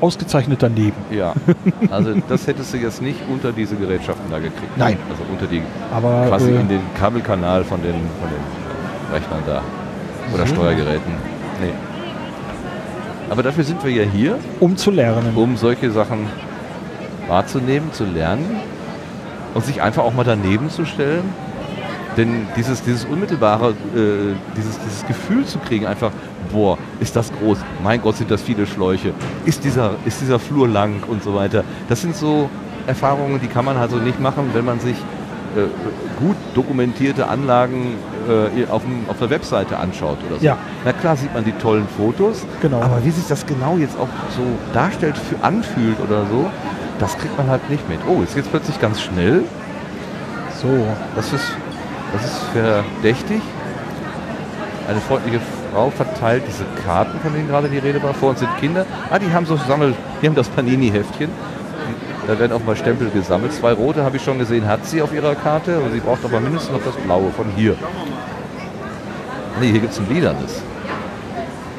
[0.00, 0.96] ausgezeichnet daneben.
[1.10, 1.32] Ja,
[1.90, 4.76] also das hättest du jetzt nicht unter diese Gerätschaften da gekriegt.
[4.76, 4.96] Nein.
[5.08, 5.62] Also unter die,
[5.94, 9.62] Aber, quasi äh, in den Kabelkanal von den, von den Rechnern da.
[10.34, 10.54] Oder So.
[10.56, 11.12] Steuergeräten.
[11.62, 11.72] Nee.
[13.30, 15.36] Aber dafür sind wir ja hier, Um zu lernen.
[15.36, 16.26] um solche Sachen
[17.28, 18.56] wahrzunehmen, zu lernen
[19.54, 21.24] und sich einfach auch mal daneben zu stellen.
[22.16, 26.10] Denn dieses, dieses unmittelbare, äh, dieses, dieses Gefühl zu kriegen, einfach,
[26.50, 29.12] boah, ist das groß, mein Gott, sind das viele Schläuche,
[29.44, 31.62] ist dieser, ist dieser Flur lang und so weiter.
[31.88, 32.50] Das sind so
[32.88, 35.68] Erfahrungen, die kann man also nicht machen, wenn man sich äh,
[36.18, 37.94] gut dokumentierte Anlagen
[38.28, 40.44] äh, auf, dem, auf der Webseite anschaut oder so.
[40.44, 40.56] Ja.
[40.84, 42.80] Na klar sieht man die tollen Fotos, Genau.
[42.80, 44.42] aber wie sich das genau jetzt auch so
[44.72, 46.50] darstellt, für, anfühlt oder so,
[46.98, 48.00] das kriegt man halt nicht mit.
[48.08, 49.42] Oh, jetzt geht es plötzlich ganz schnell.
[50.60, 50.68] So.
[51.16, 51.44] Das ist,
[52.12, 53.40] das ist verdächtig.
[54.88, 55.40] Eine freundliche
[55.72, 58.14] Frau verteilt diese Karten, von denen gerade die Rede war.
[58.14, 58.86] Vor uns sind Kinder.
[59.10, 61.28] Ah, die haben so Sammel, die haben das Panini-Heftchen.
[62.28, 63.52] Da werden auch mal Stempel gesammelt.
[63.54, 65.76] Zwei rote habe ich schon gesehen, hat sie auf ihrer Karte.
[65.78, 67.74] Aber sie braucht aber mindestens noch das blaue von hier.
[69.60, 70.62] Nee, hier gibt es ein lilanes.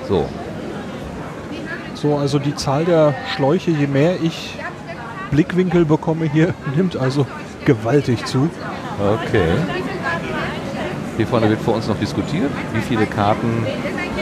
[0.07, 0.25] So,
[1.93, 4.57] So, also die Zahl der Schläuche, je mehr ich
[5.29, 7.27] Blickwinkel bekomme hier, nimmt also
[7.65, 8.49] gewaltig zu.
[8.99, 9.49] okay.
[11.17, 13.67] Hier vorne wird vor uns noch diskutiert, wie viele Karten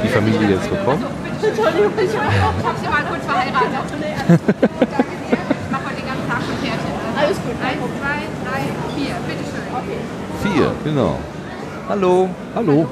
[0.04, 1.06] die Familie jetzt bekommt.
[1.42, 4.40] Entschuldigung, ich habe sie mal kurz verheiratet.
[5.68, 6.92] Ich mache heute den ganzen Tag mit Pärchen.
[7.28, 7.56] Alles gut.
[7.62, 8.62] Eins, zwei, drei,
[8.96, 9.16] vier.
[9.28, 10.54] Bitteschön.
[10.56, 11.20] Vier, genau.
[11.90, 12.30] Hallo.
[12.56, 12.88] Hallo.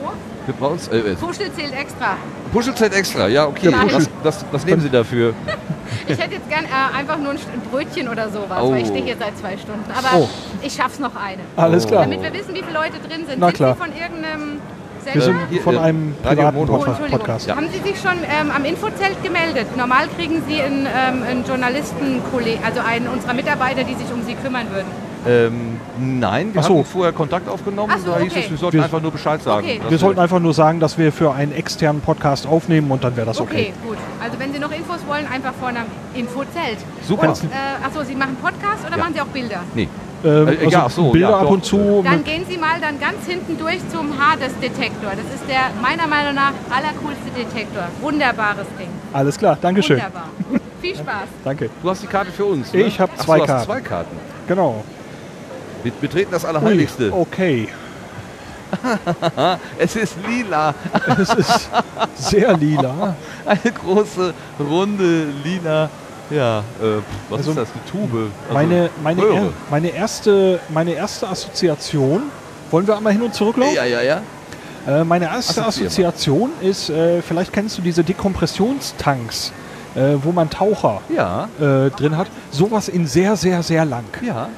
[0.46, 0.90] Wir brauchen uns.
[0.90, 2.18] Äh, äh, Puschel zählt extra.
[2.52, 3.72] Puschelzeit extra, ja, okay.
[3.72, 3.94] Puschel.
[3.96, 5.34] Was, was, was nehmen Sie dafür?
[6.08, 7.40] Ich hätte jetzt gern äh, einfach nur ein
[7.72, 8.72] Brötchen oder sowas, Oh.
[8.72, 9.86] weil ich stehe hier seit zwei Stunden.
[9.92, 10.30] Aber Oh.
[10.62, 11.42] ich schaff's noch eine.
[11.56, 12.04] Alles klar.
[12.04, 13.40] Damit wir wissen, wie viele Leute drin sind.
[13.40, 13.74] Na sind klar.
[13.76, 14.60] Sie von irgendeinem
[15.14, 15.60] Wir sind gut.
[15.62, 17.10] von einem Radio privaten.
[17.12, 17.50] Podcast.
[17.56, 19.68] Haben Sie sich schon ähm, am Infozelt gemeldet?
[19.78, 24.34] Normal kriegen Sie einen, ähm, einen Journalistenkolleg, also einen unserer Mitarbeiter, die sich um Sie
[24.36, 24.88] kümmern würden.
[25.28, 25.80] Ähm,
[26.20, 26.76] nein, wir Ach so.
[26.76, 27.92] hatten vorher Kontakt aufgenommen.
[28.04, 28.42] So, da hieß okay.
[28.46, 29.66] es, wir sollten Wir- einfach nur Bescheid sagen.
[29.66, 29.80] Okay.
[29.82, 33.16] dass Wir sollten einfach nur sagen, dass wir für einen externen Podcast aufnehmen und dann
[33.16, 33.88] wäre das Okay, okay.
[33.88, 33.98] gut.
[34.24, 36.78] Also wenn Sie noch Infos wollen, einfach vorne am Infozelt.
[37.08, 37.30] Super.
[37.30, 37.48] Und, äh,
[37.84, 39.04] achso, Sie machen Podcast oder Ja.
[39.04, 39.62] machen Sie auch Bilder?
[39.74, 39.90] Nee.
[40.26, 42.02] Ähm, Äh, also ja, so, Bilder ja, ab und zu.
[42.04, 45.12] Dann gehen Sie mal dann ganz hinten durch zum Hades-Detektor.
[45.12, 47.84] Das ist der meiner Meinung nach allercoolste Detektor.
[48.02, 48.90] Wunderbares Ding.
[49.14, 49.98] Alles klar, Dankeschön.
[49.98, 50.30] Wunderbar.
[50.82, 51.28] Viel Spaß.
[51.44, 51.70] Danke.
[51.82, 52.74] Du hast die Karte für uns.
[52.74, 52.82] Ne?
[52.82, 53.66] Ich hab Ach, zwei du hast Karten.
[53.66, 54.18] zwei Karten.
[54.48, 54.84] Genau.
[55.84, 57.14] Wir betreten das Ui, Allerheiligste.
[57.14, 57.68] okay.
[59.78, 60.74] es ist lila.
[61.20, 61.70] Es ist
[62.16, 63.16] sehr lila.
[63.46, 65.90] Eine große, runde, lila.
[66.30, 66.64] Ja, äh,
[67.30, 67.70] was Also, ist das?
[67.72, 68.32] Eine Tube.
[68.48, 72.24] Also Meine, meine, er, meine, erste, meine erste Assoziation,
[72.72, 73.76] wollen wir einmal hin und zurücklaufen?
[73.76, 74.22] Ja, ja, ja.
[74.88, 76.10] Äh, meine erste Assoziier mal.
[76.14, 79.52] Assoziation ist, äh, vielleicht kennst du diese Dekompressionstanks,
[79.96, 82.28] äh, wo man Taucher Ja, äh, drin hat.
[82.52, 84.06] Sowas in sehr, sehr, sehr lang.
[84.22, 84.50] ja.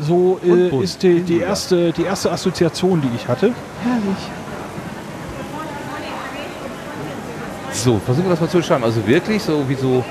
[0.00, 3.52] So äh, ist die, die, erste, die erste Assoziation, die ich hatte.
[7.72, 8.82] So, versuchen wir das mal zu beschreiben.
[8.82, 10.04] Also wirklich so, wie so,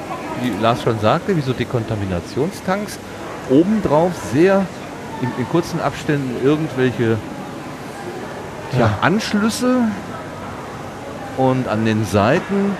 [0.43, 2.99] wie Lars schon sagte, wie so Dekontaminationstanks.
[3.49, 4.65] Obendrauf sehr
[5.21, 7.17] in, in kurzen Abständen irgendwelche
[8.77, 9.87] ja, Anschlüsse
[11.37, 12.75] und an den Seiten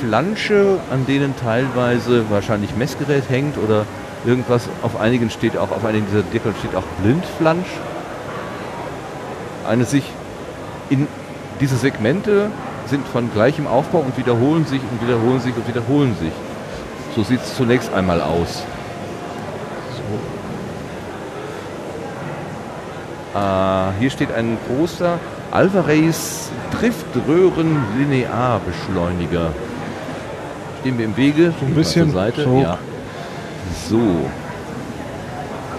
[0.00, 3.84] Flansche, an denen teilweise wahrscheinlich Messgerät hängt oder
[4.24, 4.68] irgendwas.
[4.82, 7.68] Auf einigen steht auch, auf einigen dieser Deckeln steht auch Blindflansch.
[9.66, 10.04] Eine sich
[10.90, 11.06] in
[11.60, 12.50] diese Segmente
[12.86, 16.32] sind von gleichem Aufbau und wiederholen sich und wiederholen sich und wiederholen sich.
[17.14, 18.62] So sieht es zunächst einmal aus.
[23.34, 25.18] Äh, hier steht ein großer
[25.50, 29.50] Alvarez Driftröhren Linearbeschleuniger.
[30.80, 31.52] Stehen wir im Wege?
[31.60, 32.44] So ein bisschen Zur Seite.
[32.44, 32.60] so.
[32.60, 32.78] Ja.
[33.88, 34.00] So.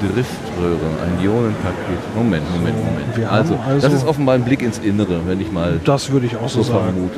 [0.01, 2.15] Driftröhren, ein Ionenpaket.
[2.15, 3.17] Moment, Moment, Moment.
[3.17, 6.11] wir Also, haben also- das ist offenbar ein Blick ins Innere, wenn ich mal Das
[6.11, 7.09] würde ich auch so so sagen.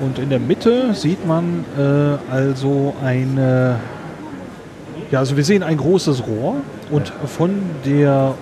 [0.00, 3.80] Und in der Mitte sieht man äh, also eine,
[5.10, 6.56] ja, also wir sehen ein großes Rohr
[6.90, 7.50] und von
[7.84, 8.34] der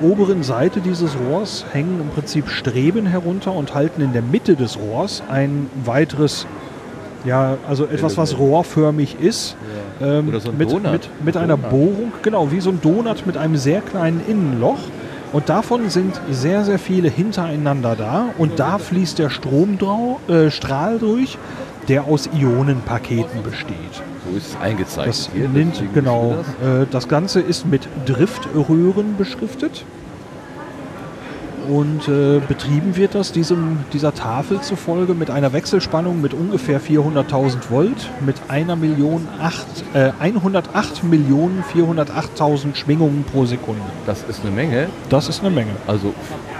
[0.00, 4.78] oberen Seite dieses Rohrs hängen im Prinzip Streben herunter und halten in der Mitte des
[4.78, 6.46] Rohrs ein weiteres,
[7.24, 9.56] ja, also etwas, was rohrförmig ist,
[10.00, 10.92] ähm, Oder so ein mit, Donut.
[10.92, 11.56] mit, mit einer.
[11.56, 14.78] Bohrung, genau, wie so ein Donut mit einem sehr kleinen Innenloch.
[15.32, 18.26] Und davon sind sehr, sehr viele hintereinander da.
[18.36, 21.38] Und da fließt der Stromdrau, äh, Strahl durch,
[21.88, 23.76] der aus Ionenpaketen besteht.
[24.30, 25.08] So ist es eingezeichnet.
[25.08, 26.36] Das hier, nimmt, genau.
[26.60, 26.82] das.
[26.82, 29.84] Äh, das Ganze ist mit Driftröhren beschriftet.
[31.68, 37.70] Und äh, betrieben wird das diesem, dieser Tafel zufolge mit einer Wechselspannung mit ungefähr 400.000
[37.70, 43.82] Volt, mit einer Million acht, äh, 108 Millionen 408.000 Schwingungen pro Sekunde.
[44.06, 44.88] Das ist eine Menge.
[45.08, 45.70] Das ist eine Menge.
[45.86, 46.12] Also,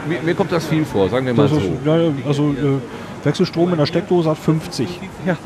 [0.08, 1.76] mir, mir kommt das viel vor, sagen wir mal Das ist, so.
[1.84, 5.00] ja, ja, also äh, Wechselstrom in der Steckdose hat 50.
[5.26, 5.36] Ja.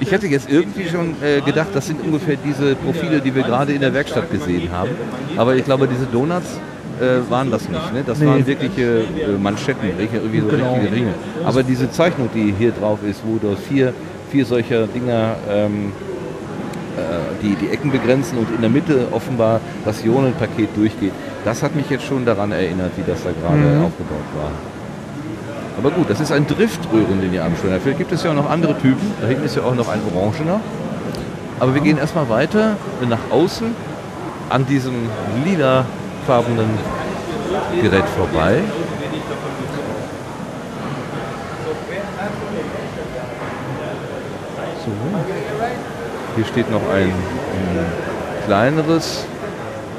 [0.00, 3.72] Ich hätte jetzt irgendwie schon äh, gedacht, das sind ungefähr diese Profile, die wir gerade
[3.72, 4.90] in der Werkstatt gesehen haben.
[5.36, 6.58] Aber ich glaube, diese Donuts
[7.00, 7.92] äh, waren das nicht.
[7.92, 8.02] Ne?
[8.06, 8.26] Das Nee.
[8.26, 10.74] waren wirkliche äh, Manschetten, irgendwie so Genau.
[10.74, 11.14] richtige Ringe.
[11.44, 13.92] Aber diese Zeichnung, die hier drauf ist, wo da vier,
[14.30, 15.92] vier solcher Dinger ähm,
[16.96, 17.00] äh,
[17.42, 21.12] die, die Ecken begrenzen und in der Mitte offenbar das Ionenpaket durchgeht,
[21.44, 23.84] das hat mich jetzt schon daran erinnert, wie das da gerade Mhm.
[23.84, 24.50] aufgebaut war.
[25.78, 27.78] Aber gut, das ist ein Driftröhrenlinieabschneider.
[27.80, 29.12] Vielleicht gibt es ja auch noch andere Typen.
[29.20, 30.60] Da hinten ist ja auch noch ein orangener.
[31.60, 32.76] Aber wir gehen erstmal weiter
[33.08, 33.68] nach außen
[34.50, 34.94] an diesem
[36.28, 36.68] lilafarbenen
[37.80, 38.60] Gerät vorbei.
[44.84, 44.90] So.
[46.36, 47.86] Hier steht noch ein, ein
[48.46, 49.24] kleineres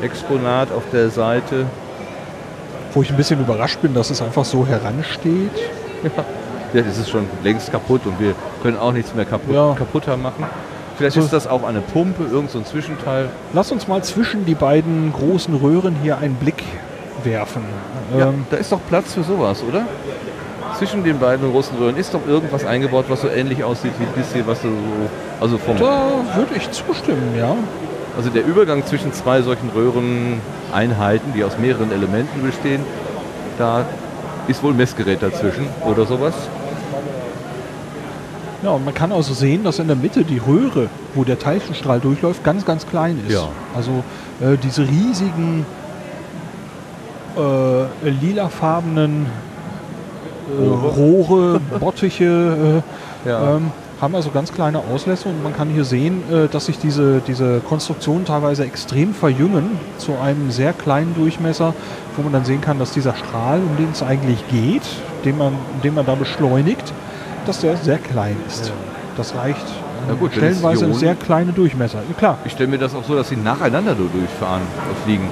[0.01, 1.65] Exponat auf der Seite.
[2.93, 5.51] Wo ich ein bisschen überrascht bin, dass es einfach so heransteht.
[6.73, 9.73] Ja, das ist schon längst kaputt und wir können auch nichts mehr kaputt, Ja.
[9.75, 10.45] kaputter machen.
[10.99, 13.29] Vielleicht So- ist das auch eine Pumpe, irgend so ein Zwischenteil.
[13.53, 16.61] Lass uns mal zwischen die beiden großen Röhren hier einen Blick
[17.23, 17.63] werfen.
[18.17, 19.83] Ja, Ähm, da ist doch Platz für sowas, oder?
[20.77, 24.33] Zwischen den beiden großen Röhren ist doch irgendwas eingebaut, was so ähnlich aussieht wie das
[24.33, 24.67] hier, was so,
[25.39, 27.55] also vom, da würde ich zustimmen, ja.
[28.17, 32.81] also der Übergang zwischen zwei solchen Röhreneinheiten, die aus mehreren Elementen bestehen,
[33.57, 33.85] da
[34.49, 36.33] ist wohl ein Messgerät dazwischen oder sowas.
[38.61, 41.99] Ja, und man kann also sehen, dass in der Mitte die Röhre, wo der Teilchenstrahl
[41.99, 43.33] durchläuft, ganz, ganz klein ist.
[43.33, 43.47] Ja.
[43.75, 44.03] Also
[44.41, 45.65] äh, diese riesigen
[47.37, 49.27] äh, lilafarbenen
[50.59, 52.81] äh, Rohre, Bottiche,
[53.25, 53.57] äh, Ja.
[53.57, 57.19] ähm, haben also ganz kleine Auslässe und man kann hier sehen, äh, dass sich diese,
[57.27, 61.73] diese Konstruktionen teilweise extrem verjüngen zu einem sehr kleinen Durchmesser,
[62.15, 64.83] wo man dann sehen kann, dass dieser Strahl, um den es eigentlich geht,
[65.25, 65.53] den man,
[65.83, 66.93] den man da beschleunigt,
[67.45, 68.71] dass der sehr klein ist.
[69.17, 69.65] Das reicht
[70.07, 71.99] Na gut, wenn es stellenweise Ionen- sehr kleine Durchmesser.
[72.07, 75.29] Ja, klar, Ich stelle mir das auch so, dass sie nacheinander nur durchfahren, äh, fliegen.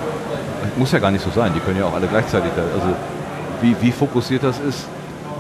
[0.78, 2.62] Muss ja gar nicht so sein, die können ja auch alle gleichzeitig da.
[2.64, 2.96] Also
[3.62, 4.86] wie, wie fokussiert das ist,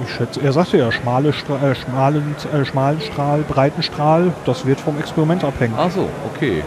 [0.03, 4.65] Ich schätze, er sagte ja, schmale Stra äh, schmalen, äh, schmalen Strahl, breiten Strahl, das
[4.65, 5.73] wird vom Experiment abhängen.
[5.77, 6.64] Ach so, okay.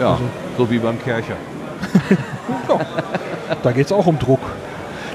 [0.00, 0.22] Ja, Also-
[0.58, 1.34] so wie beim Kercher.
[3.62, 4.40] Da geht es auch um Druck.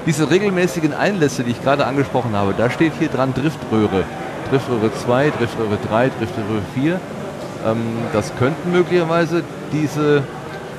[0.05, 4.03] Diese regelmäßigen Einlässe, die ich gerade angesprochen habe, da steht hier dran Driftröhre.
[4.49, 6.93] Driftröhre 2, Driftröhre 3, Driftröhre 4.
[6.93, 7.77] Ähm,
[8.11, 10.23] das könnten möglicherweise diese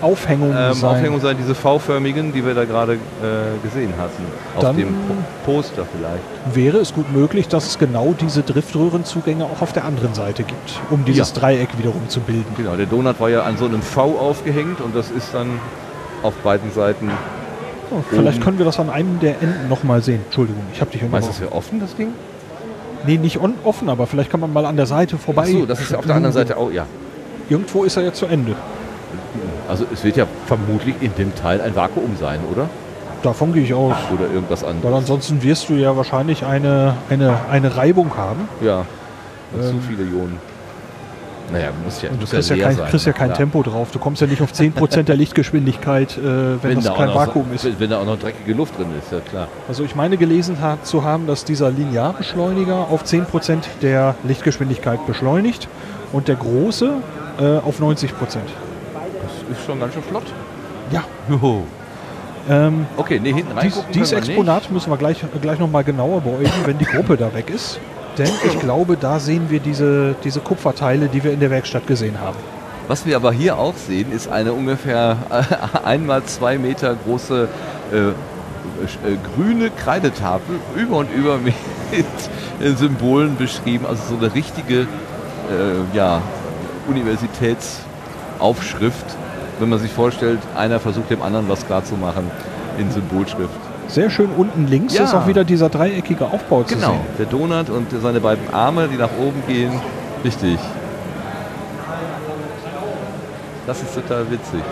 [0.02, 0.90] Aufhängungen ähm, sein.
[0.90, 2.98] Aufhängungen sein, diese V-förmigen, die wir da gerade äh,
[3.62, 4.24] gesehen hatten.
[4.56, 6.56] Auf Dann- dem Po- Poster vielleicht.
[6.56, 10.80] Wäre es gut möglich, dass es genau diese Driftröhrenzugänge auch auf der anderen Seite gibt,
[10.90, 11.40] um dieses Ja.
[11.40, 12.52] Dreieck wiederum zu bilden.
[12.56, 15.60] Genau, der Donut war ja an so einem V aufgehängt und das ist dann
[16.24, 17.08] auf beiden Seiten.
[17.92, 20.20] So, vielleicht können wir das an einem der Enden nochmal sehen.
[20.24, 22.08] Entschuldigung, ich habe dich Meinst du, das wäre offen, das Ding?
[23.06, 25.44] Nee, nicht on offen, aber vielleicht kann man mal an der Seite vorbei.
[25.46, 26.86] Ach so, das ist ja auf der anderen Seite auch, ja.
[27.50, 28.54] Irgendwo ist er ja zu Ende.
[29.68, 32.68] Also es wird ja vermutlich in dem Teil ein Vakuum sein, oder?
[33.22, 33.94] Davon gehe ich aus.
[34.12, 34.94] Oder irgendwas Weil anderes.
[34.96, 38.48] ansonsten wirst du ja wahrscheinlich eine, eine, eine Reibung haben.
[38.60, 38.84] Ja.
[39.52, 40.38] Und zu Ähm, viele Ionen.
[41.50, 43.34] Naja, muss ja, du kriegst ja, leer kein, sein, kriegst ja kein.
[43.34, 43.90] Tempo drauf.
[43.90, 47.52] Du kommst ja nicht auf 10% der Lichtgeschwindigkeit, äh, wenn, das da kein noch, Vakuum
[47.54, 47.64] ist.
[47.64, 49.48] Wenn, wenn da auch noch dreckige Luft drin ist, ja klar.
[49.68, 55.68] Also ich meine gelesen hat, zu haben, dass dieser Linearbeschleuniger auf 10% der Lichtgeschwindigkeit beschleunigt
[56.12, 56.92] und der große
[57.38, 58.08] äh, auf 90%.
[58.12, 58.38] Das
[59.50, 60.24] ist schon ganz schön flott.
[60.90, 61.04] Ja.
[61.28, 61.64] Joho.
[62.48, 66.50] Ähm, Okay, nee, hinten dies, reingucken dieses Exponat müssen wir gleich, gleich nochmal genauer beäugen,
[66.64, 67.78] wenn die Gruppe da weg ist.
[68.18, 72.20] Denn ich glaube, da sehen wir diese, diese Kupferteile, die wir in der Werkstatt gesehen
[72.20, 72.36] haben.
[72.88, 75.16] Was wir aber hier auch sehen, ist eine ungefähr
[75.84, 77.48] einmal zwei Meter große
[77.92, 78.12] äh,
[78.82, 81.54] äh, grüne Kreidetafel über und über mit
[82.60, 83.86] äh, Symbolen beschrieben.
[83.86, 84.86] Also so eine richtige äh,
[85.94, 86.20] ja,
[86.88, 89.06] Universitätsaufschrift,
[89.60, 92.28] wenn man sich vorstellt, einer versucht dem anderen was klarzumachen
[92.78, 93.60] in Symbolschrift.
[93.92, 95.04] Sehr schön unten links Ja.
[95.04, 97.00] ist auch wieder dieser dreieckige Aufbau zu Genau, sehen.
[97.18, 99.72] der Donut und seine beiden Arme, die nach oben gehen.
[100.24, 100.58] Richtig.
[103.66, 104.62] Das ist total witzig.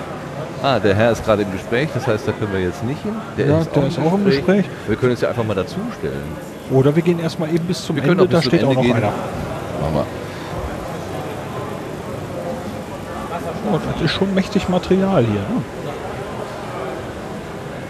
[0.63, 3.13] Ah, der Herr ist gerade im Gespräch, das heißt, da können wir jetzt nicht hin.
[3.37, 3.45] Ja,
[3.77, 4.65] der ist auch im Gespräch.
[4.87, 6.23] Wir können uns ja einfach mal dazustellen.
[6.71, 8.73] Oder wir gehen erstmal eben bis zum Wir können Ende, auch bis da steht Ende
[8.73, 8.97] auch noch gehen.
[8.97, 9.07] einer.
[9.09, 10.07] Machen wir.
[13.73, 15.35] Oh, das ist schon mächtig Material hier.
[15.41, 15.63] ne?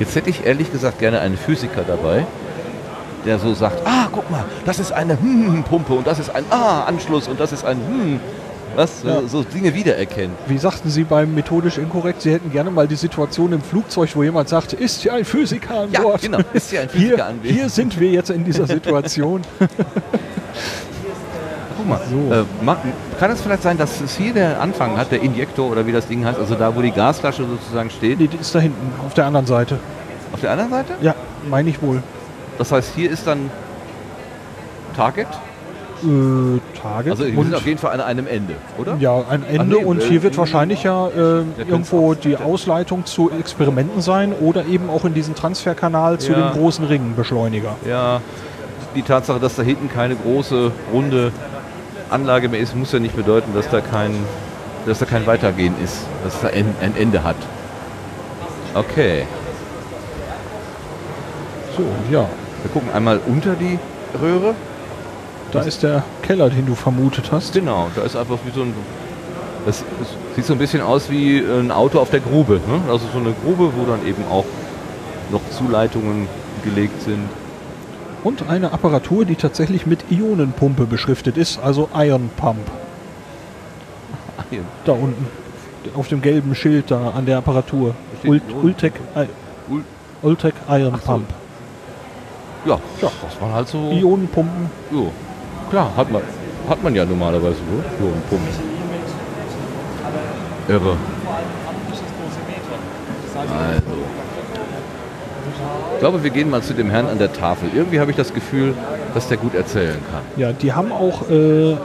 [0.01, 2.27] Jetzt hätte ich ehrlich gesagt gerne einen Physiker dabei,
[3.25, 7.29] der so sagt, ah, guck mal, das ist eine Hm-Pumpe und das ist ein Ah-Anschluss
[7.29, 8.21] und das ist ein Hm.
[8.77, 9.03] Was?
[9.03, 9.21] Ja.
[9.27, 10.31] So, Dinge wiedererkennen.
[10.47, 14.23] Wie sagten Sie beim methodisch inkorrekt, Sie hätten gerne mal die Situation im Flugzeug, wo
[14.23, 16.23] jemand sagt, ist hier ein Physiker an Ja, Bord?
[16.23, 17.59] genau, ist hier ein Physiker hier, anwesend.
[17.59, 19.43] Hier sind wir jetzt in dieser Situation.
[21.91, 22.01] Mal,
[22.31, 22.77] äh, ma-
[23.19, 26.07] kann es vielleicht sein, dass es hier der Anfang hat, der Injektor oder wie das
[26.07, 28.19] Ding heißt, also da, wo die Gasflasche sozusagen steht?
[28.21, 29.79] Nee, die ist da hinten, auf der anderen Seite.
[30.33, 30.93] Auf der anderen Seite?
[31.03, 31.15] Ja,
[31.49, 32.03] meine ich wohl.
[32.59, 33.51] Das heißt, hier ist dann
[34.97, 35.27] Target?
[36.03, 37.11] Äh, Target.
[37.13, 38.97] Also wir sind auf jeden Fall an einem Ende, oder?
[39.01, 39.77] ja, ein Ende.
[39.77, 44.65] Nee, und äh, hier wird wahrscheinlich ja äh, irgendwo die Ausleitung zu Experimenten sein oder
[44.67, 46.51] eben auch in diesen Transferkanal zu Ja.
[46.51, 47.77] dem großen Ringbeschleuniger.
[47.87, 48.21] Ja,
[48.95, 51.33] die Tatsache, dass da hinten keine große, runde
[52.11, 54.15] Anlage mehr ist, muss ja nicht bedeuten, dass da kein,
[54.87, 57.37] dass da kein Weitergehen ist, dass es da ein, ein Ende hat.
[58.75, 59.25] Okay,
[61.77, 61.83] So,
[62.13, 62.29] ja.
[62.63, 63.79] wir gucken einmal unter die
[64.21, 64.55] Röhre.
[65.53, 67.53] Da ist der Keller, den du vermutet hast.
[67.55, 68.75] Genau, da ist einfach wie so ein.
[69.67, 72.61] Das, das sieht so ein bisschen aus wie ein Auto auf der Grube.
[72.67, 72.81] Ne?
[72.91, 74.45] Also so eine Grube, wo dann eben auch
[75.31, 76.29] noch Zuleitungen
[76.65, 77.29] gelegt sind.
[78.23, 82.67] Und eine Apparatur, die tatsächlich mit Ionenpumpe beschriftet ist, also Iron Pump.
[84.85, 85.27] Da unten.
[85.95, 87.95] Auf dem gelben Schild da an der Apparatur.
[88.25, 88.93] Ult, Ion- Ultec,
[89.71, 89.85] Ul-
[90.23, 91.13] Ultec Iron Ach so.
[91.13, 91.27] Pump.
[92.67, 93.91] Ja, ja, das waren halt so.
[93.91, 94.69] Ionenpumpen.
[94.91, 95.11] Jo.
[95.71, 96.21] Klar, hat man,
[96.69, 97.85] hat man ja normalerweise ne?
[97.99, 98.07] so.
[98.29, 98.43] Pump.
[100.69, 100.97] Irre.
[103.37, 103.90] Also.
[106.01, 107.69] Ich glaube, wir gehen mal zu dem Herrn an der Tafel.
[107.75, 108.73] Irgendwie habe ich das Gefühl,
[109.13, 110.23] dass der gut erzählen kann.
[110.35, 111.77] Ja, die haben auch äh,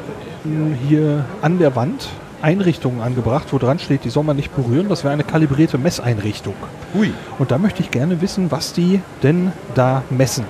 [0.88, 2.08] hier an der Wand
[2.42, 4.88] Einrichtungen angebracht, wo dran steht, die soll man nicht berühren.
[4.88, 6.54] Das wäre eine kalibrierte Messeinrichtung.
[6.94, 7.14] Hui.
[7.40, 10.46] Und da möchte ich gerne wissen, was die denn da messen.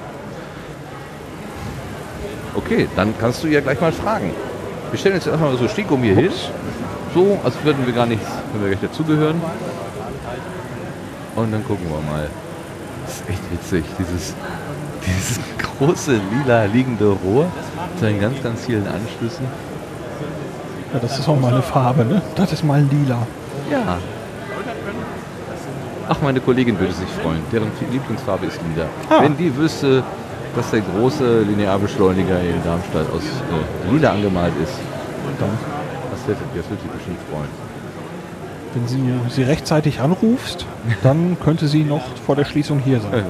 [2.53, 4.29] Okay, dann kannst du ja gleich mal fragen.
[4.91, 6.29] Wir stellen jetzt erstmal so Stickum hier hin.
[7.15, 8.21] So, als würden wir gar nicht,
[8.53, 9.41] wenn wir gleich dazugehören.
[11.35, 12.29] Und dann gucken wir mal.
[13.05, 14.33] Das ist echt witzig, dieses,
[15.05, 15.39] dieses
[15.77, 17.45] große lila liegende Rohr
[17.91, 19.45] mit seinen ganz, ganz vielen Anschlüssen.
[20.91, 22.21] Ja, das ist auch mal eine Farbe, ne?
[22.35, 23.27] Das ist mal lila.
[23.69, 23.97] Ja.
[26.07, 27.41] Ach, meine Kollegin würde sich freuen.
[27.51, 28.87] Deren Lieblingsfarbe ist lila.
[29.09, 29.21] Ah.
[29.21, 30.03] Wenn die wüsste,
[30.55, 34.73] dass der große Linearbeschleuniger in Darmstadt aus äh, lila angemalt ist,
[35.39, 35.49] dann
[36.11, 37.64] das wird, das wird sie bestimmt freuen.
[38.75, 38.99] Wenn sie
[39.29, 40.65] sie rechtzeitig anrufst,
[41.01, 43.23] dann könnte sie noch vor der Schließung hier sein.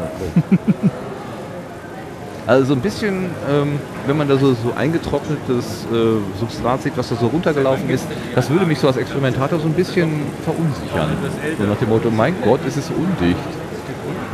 [2.47, 7.09] Also so ein bisschen, ähm, wenn man da so, so eingetrocknetes äh, Substrat sieht, was
[7.09, 8.05] da so runtergelaufen ist,
[8.35, 11.09] das würde mich so als Experimentator so ein bisschen verunsichern.
[11.57, 13.39] So nach dem Motto, mein Gott, ist es undicht.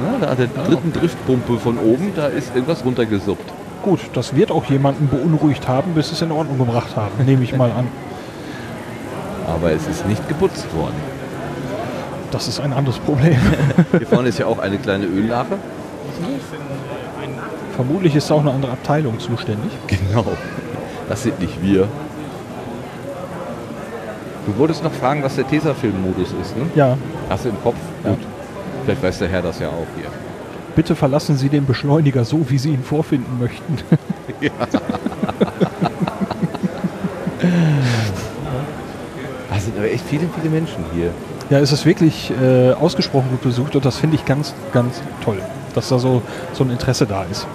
[0.03, 3.49] Na, da an der dritten Driftpumpe von oben, da ist irgendwas runtergesuppt.
[3.81, 7.43] Gut, das wird auch jemanden beunruhigt haben, bis sie es in Ordnung gebracht haben, nehme
[7.43, 7.87] ich mal an.
[9.47, 10.95] Aber es ist nicht geputzt worden.
[12.31, 13.37] Das ist ein anderes Problem.
[13.91, 15.57] Hier vorne ist ja auch eine kleine Öllache.
[17.75, 19.71] Vermutlich ist auch eine andere Abteilung zuständig.
[19.87, 20.25] Genau.
[21.09, 21.87] Das sind nicht wir.
[24.45, 26.65] Du wolltest noch fragen, was der Tesafilm-Modus ist, ne?
[26.75, 26.97] Ja.
[27.29, 27.75] Hast du im Kopf?
[28.03, 28.17] Gut.
[28.85, 30.07] Vielleicht weiß der Herr das ja auch hier.
[30.75, 33.77] Bitte verlassen Sie den Beschleuniger so, wie Sie ihn vorfinden möchten.
[34.39, 34.49] Ja.
[39.81, 41.09] Aber echt viele, viele Menschen hier.
[41.49, 45.39] Ja, es ist wirklich äh, ausgesprochen gut besucht und das finde ich ganz, ganz toll,
[45.73, 46.21] dass da so,
[46.53, 47.47] so ein Interesse da ist.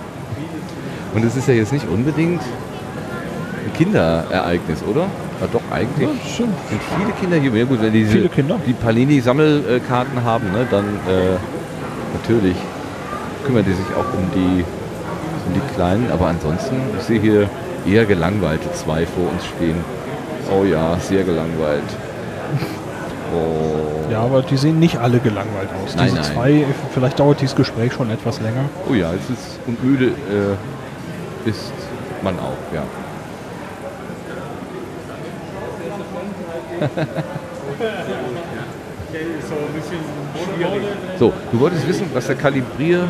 [1.14, 5.02] Und es ist ja jetzt nicht unbedingt ein Kinderereignis, oder?
[5.02, 6.08] Ja, doch, eigentlich.
[6.08, 6.54] Ja, stimmt.
[6.68, 7.60] Sind viele Kinder hier.
[7.60, 8.58] Ja, gut, wenn die diese, Viele Kinder.
[8.66, 11.36] die Palini-Sammelkarten haben, ne, dann äh,
[12.12, 12.56] natürlich
[13.44, 14.64] kümmern die sich auch um die,
[15.46, 16.10] um die Kleinen.
[16.10, 17.48] Aber ansonsten, ich sehe hier
[17.86, 19.76] eher gelangweilte zwei vor uns stehen.
[20.50, 21.84] Oh ja, sehr gelangweilt.
[23.34, 24.10] Oh.
[24.10, 25.96] Ja, aber die sehen nicht alle gelangweilt aus.
[25.96, 26.32] Nein, Diese nein.
[26.32, 28.66] zwei, vielleicht dauert dieses Gespräch schon etwas länger.
[28.88, 31.72] Oh ja, es ist und müde äh, ist
[32.22, 32.82] man auch, ja.
[41.18, 43.04] So, du wolltest wissen, was der Kalibrier,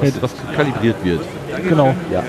[0.00, 1.20] was, was kalibriert wird.
[1.68, 1.94] Genau.
[2.10, 2.22] Ja.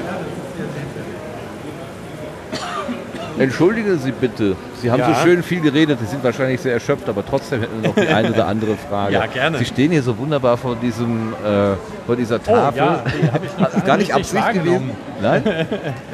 [3.43, 5.13] Entschuldigen Sie bitte, Sie haben Ja.
[5.13, 8.07] so schön viel geredet, Sie sind wahrscheinlich sehr erschöpft, aber trotzdem hätten wir noch die
[8.07, 9.13] eine oder andere Frage.
[9.21, 9.57] Ja, gerne.
[9.57, 12.81] Sie stehen hier so wunderbar vor diesem, äh, vor dieser Tafel.
[12.81, 14.91] Oh, ja, hab ich gar nicht Absicht gewesen.
[15.21, 15.43] Nein?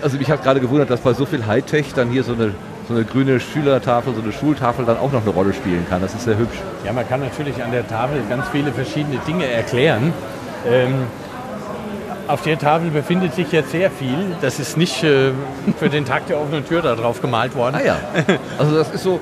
[0.02, 2.54] Also mich hat gerade gewundert, dass bei so viel Hightech dann hier so eine,
[2.88, 6.02] so eine grüne Schülertafel, so eine Schultafel dann auch noch eine Rolle spielen kann.
[6.02, 6.58] Das ist sehr hübsch.
[6.86, 10.14] Ja, man kann natürlich an der Tafel ganz viele verschiedene Dinge erklären.
[10.70, 10.94] Ähm,
[12.28, 14.36] auf der Tafel befindet sich jetzt sehr viel.
[14.42, 15.32] Das ist nicht äh,
[15.80, 17.76] für den Tag der offenen Tür da drauf gemalt worden.
[17.78, 17.98] Ah ja.
[18.58, 19.20] Also das ist so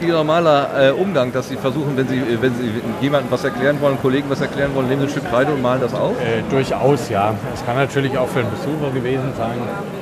[0.00, 2.70] Ihr normaler äh, Umgang, dass Sie versuchen, wenn Sie, wenn Sie
[3.00, 5.80] jemandem was erklären wollen, Kollegen was erklären wollen, nehmen Sie ein Stück Kreide und malen
[5.80, 6.12] das auf?
[6.20, 7.34] Äh, durchaus, ja.
[7.52, 9.54] Es kann natürlich auch für einen Besucher gewesen sein.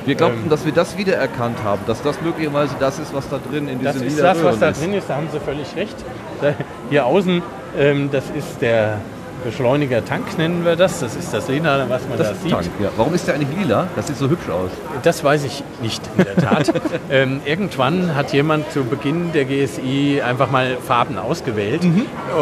[0.05, 3.39] Wir glaubten, Ähm, dass wir das wiedererkannt haben, dass das möglicherweise das ist, was da
[3.39, 5.95] drin in Das diesen ist das, was da drin ist, da haben Sie völlig recht.
[6.41, 6.53] Da,
[6.89, 7.41] hier außen,
[7.77, 8.99] ähm, das ist der
[9.43, 10.99] Beschleuniger-Tank, nennen wir das.
[10.99, 12.51] Das ist das Lila, was man Das da sieht.
[12.51, 12.89] Tank, ja.
[12.95, 13.87] Warum ist der eigentlich lila?
[13.95, 14.69] Das sieht so hübsch aus.
[15.03, 16.71] Das weiß ich nicht in der Tat.
[17.11, 21.81] ähm, irgendwann hat jemand zu Beginn der GSI einfach mal Farben ausgewählt.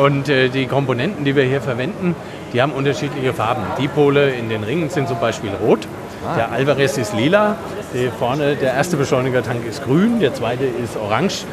[0.03, 2.15] Und äh, die Komponenten, die wir hier verwenden,
[2.53, 3.63] die haben unterschiedliche Farben.
[3.79, 5.87] Die Pole in den Ringen sind zum Beispiel rot.
[6.35, 7.55] Der Alvarez ist lila.
[7.93, 11.45] Der vorne, der erste Beschleunigertank ist grün, der zweite ist orange.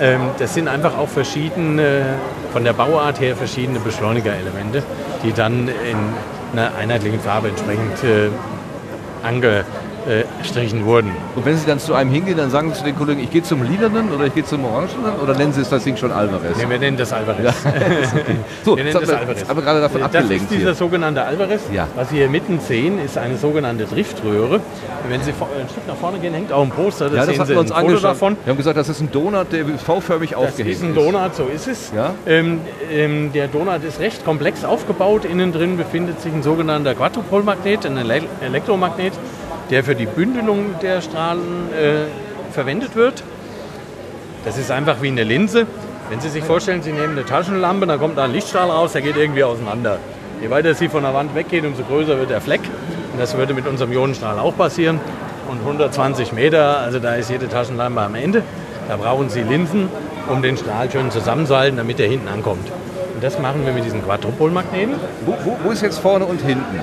[0.00, 2.04] Ähm, das sind einfach auch verschiedene,
[2.52, 4.82] von der Bauart her verschiedene Beschleunigerelemente,
[5.22, 5.98] die dann in
[6.52, 8.30] einer einheitlichen Farbe entsprechend äh,
[10.44, 11.10] angestrichen wurden.
[11.36, 13.42] Und wenn Sie dann zu einem hingehen, dann sagen Sie zu den Kollegen, ich gehe
[13.42, 16.56] zum Lilanen oder ich gehe zum Orangenen oder nennen Sie es das Ding schon Alvarez?
[16.56, 17.44] Nee, wir nennen das Alvarez.
[17.64, 18.36] Ja, ist okay.
[18.64, 19.48] So, wir nennen das haben wir- Alvarez.
[19.48, 20.74] wir gerade davon das abgelenkt ist dieser hier.
[20.74, 21.60] sogenannte Alvarez.
[21.72, 21.86] Ja.
[21.94, 24.60] Was Sie hier mitten sehen, ist eine sogenannte Driftröhre.
[25.08, 27.06] Wenn Sie vor- ein Stück nach vorne gehen, hängt auch ein Poster.
[27.06, 28.36] Das ja, das sehen Sie wir uns ein Foto davon.
[28.44, 31.44] Wir haben gesagt, das ist ein Donut, der V-förmig Das aufgehängt ist ein Donut, so
[31.44, 31.92] ist es.
[31.94, 32.14] Ja?
[32.26, 32.60] Ähm,
[32.90, 35.24] ähm, der Donut ist recht komplex aufgebaut.
[35.24, 39.12] Innen drin befindet sich ein sogenannter Quadrupolmagnet, ein Ele Elektromagnet,
[39.70, 43.22] der für die Bündelung der Strahlen äh, verwendet wird.
[44.44, 45.66] Das ist einfach wie eine Linse.
[46.08, 49.02] Wenn Sie sich vorstellen, Sie nehmen eine Taschenlampe, dann kommt da ein Lichtstrahl raus, der
[49.02, 49.98] geht irgendwie auseinander.
[50.42, 52.62] Je weiter sie von der Wand weggeht, umso größer wird der Fleck.
[53.12, 54.98] Und das würde mit unserem Ionenstrahl auch passieren.
[55.48, 58.42] Und 120 Meter, also da ist jede Taschenlampe am Ende.
[58.88, 59.88] Da brauchen Sie Linsen
[60.28, 62.66] um den Strahl schön zusammenzuhalten, damit er hinten ankommt.
[63.14, 64.94] Und das machen wir mit diesen Quadrupolmagneten.
[65.26, 66.80] Wo, wo, wo ist jetzt vorne und hinten?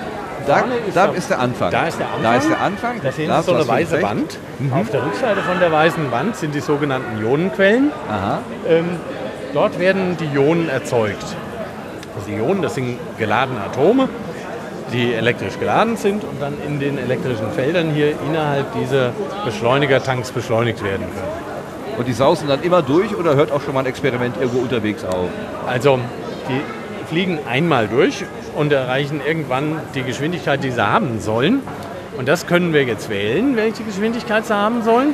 [0.48, 1.72] Da, ist da der- ist der Anfang.
[1.72, 2.24] Da ist der Anfang.
[2.24, 2.96] Da ist der Anfang.
[3.04, 4.02] Da sehen Sie so eine weiße.
[4.02, 4.38] Wand.
[4.60, 4.74] Mhm.
[4.74, 7.92] Auf der Rückseite von der weißen Wand sind die sogenannten Ionenquellen.
[8.68, 8.86] Ähm,
[9.54, 11.24] dort werden die Ionen erzeugt.
[12.16, 14.10] Also die Ionen, das sind geladene Atome,
[14.94, 19.12] die elektrisch geladen sind und dann in den elektrischen Feldern hier innerhalb dieser
[19.46, 21.98] Beschleunigertanks beschleunigt werden können.
[21.98, 25.04] Und die sausen dann immer durch oder hört auch schon mal ein Experiment irgendwo unterwegs
[25.04, 25.30] auf?
[25.68, 26.00] Also
[26.48, 26.62] die
[27.10, 28.24] fliegen einmal durch
[28.58, 31.62] und erreichen irgendwann die Geschwindigkeit, die sie haben sollen.
[32.18, 35.14] Und das können wir jetzt wählen, welche Geschwindigkeit sie haben sollen.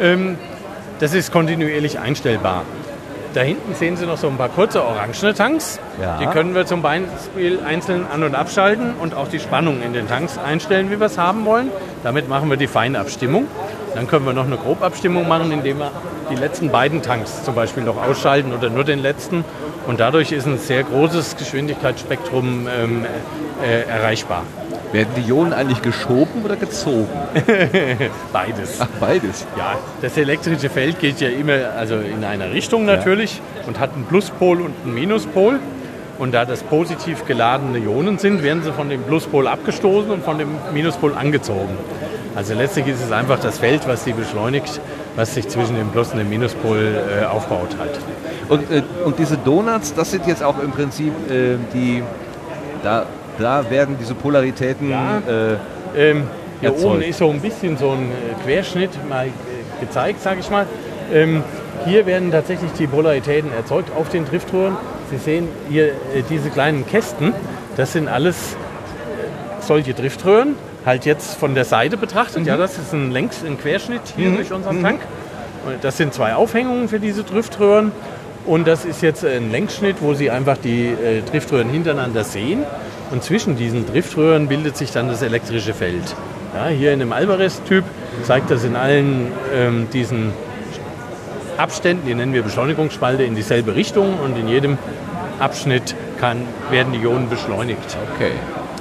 [0.00, 0.38] Ähm,
[1.00, 2.62] das ist kontinuierlich einstellbar.
[3.34, 5.80] Da hinten sehen Sie noch so ein paar kurze orangene Tanks.
[6.00, 6.18] Ja.
[6.18, 10.06] Die können wir zum Beispiel einzeln an- und abschalten und auch die Spannung in den
[10.06, 11.70] Tanks einstellen, wie wir es haben wollen.
[12.04, 13.48] Damit machen wir die Feinabstimmung.
[13.94, 15.90] Dann können wir noch eine Grobabstimmung machen, indem wir
[16.30, 19.44] die letzten beiden Tanks zum Beispiel noch ausschalten oder nur den letzten.
[19.86, 23.06] Und dadurch ist ein sehr großes Geschwindigkeitsspektrum ähm,
[23.62, 24.42] äh, erreichbar.
[24.92, 27.08] Werden die Ionen eigentlich geschoben oder gezogen?
[28.32, 28.80] beides.
[28.80, 29.44] Ach, beides.
[29.58, 34.04] Ja, das elektrische Feld geht ja immer also in einer Richtung natürlich und hat einen
[34.04, 35.58] Pluspol und einen Minuspol.
[36.16, 40.38] Und da das positiv geladene Ionen sind, werden sie von dem Pluspol abgestoßen und von
[40.38, 41.76] dem Minuspol angezogen.
[42.36, 44.80] Also letztlich ist es einfach das Feld, was sie beschleunigt,
[45.16, 46.78] was sich zwischen dem Plus und dem Minuspol
[47.22, 47.98] äh, aufbaut halt.
[48.48, 52.02] Und, äh, und diese Donuts, das sind jetzt auch im Prinzip äh, die,
[52.82, 53.06] da,
[53.38, 55.18] da werden diese Polaritäten Ja.
[55.18, 55.56] äh,
[56.10, 56.24] Ähm,
[56.60, 56.86] hier erzeugt.
[56.94, 59.30] oben ist so ein bisschen so ein äh, Querschnitt mal äh,
[59.80, 60.66] gezeigt, sage ich mal.
[61.12, 61.44] Ähm,
[61.86, 64.76] hier werden tatsächlich die Polaritäten erzeugt auf den Driftröhren.
[65.10, 65.92] Sie sehen hier
[66.30, 67.32] diese kleinen Kästen,
[67.76, 68.56] das sind alles
[69.60, 70.56] solche Driftröhren,
[70.86, 72.46] halt jetzt von der Seite betrachtet.
[72.46, 74.36] Ja, das ist ein Längs-, ein Querschnitt hier Mhm.
[74.36, 74.82] durch unseren Mhm.
[74.82, 75.00] Tank.
[75.80, 77.90] Das sind zwei Aufhängungen für diese Driftröhren.
[78.44, 82.62] Und das ist jetzt ein Längsschnitt, wo Sie einfach die äh, Driftröhren hintereinander sehen.
[83.10, 86.14] Und zwischen diesen Driftröhren bildet sich dann das elektrische Feld.
[86.54, 87.84] Ja, hier in dem Alvarez-Typ
[88.24, 90.32] zeigt das in allen ähm, diesen
[91.56, 94.18] Abständen, die nennen wir Beschleunigungsspalte, in dieselbe Richtung.
[94.22, 94.76] Und in jedem
[95.38, 97.96] Abschnitt kann, werden die Ionen beschleunigt.
[98.14, 98.32] Okay.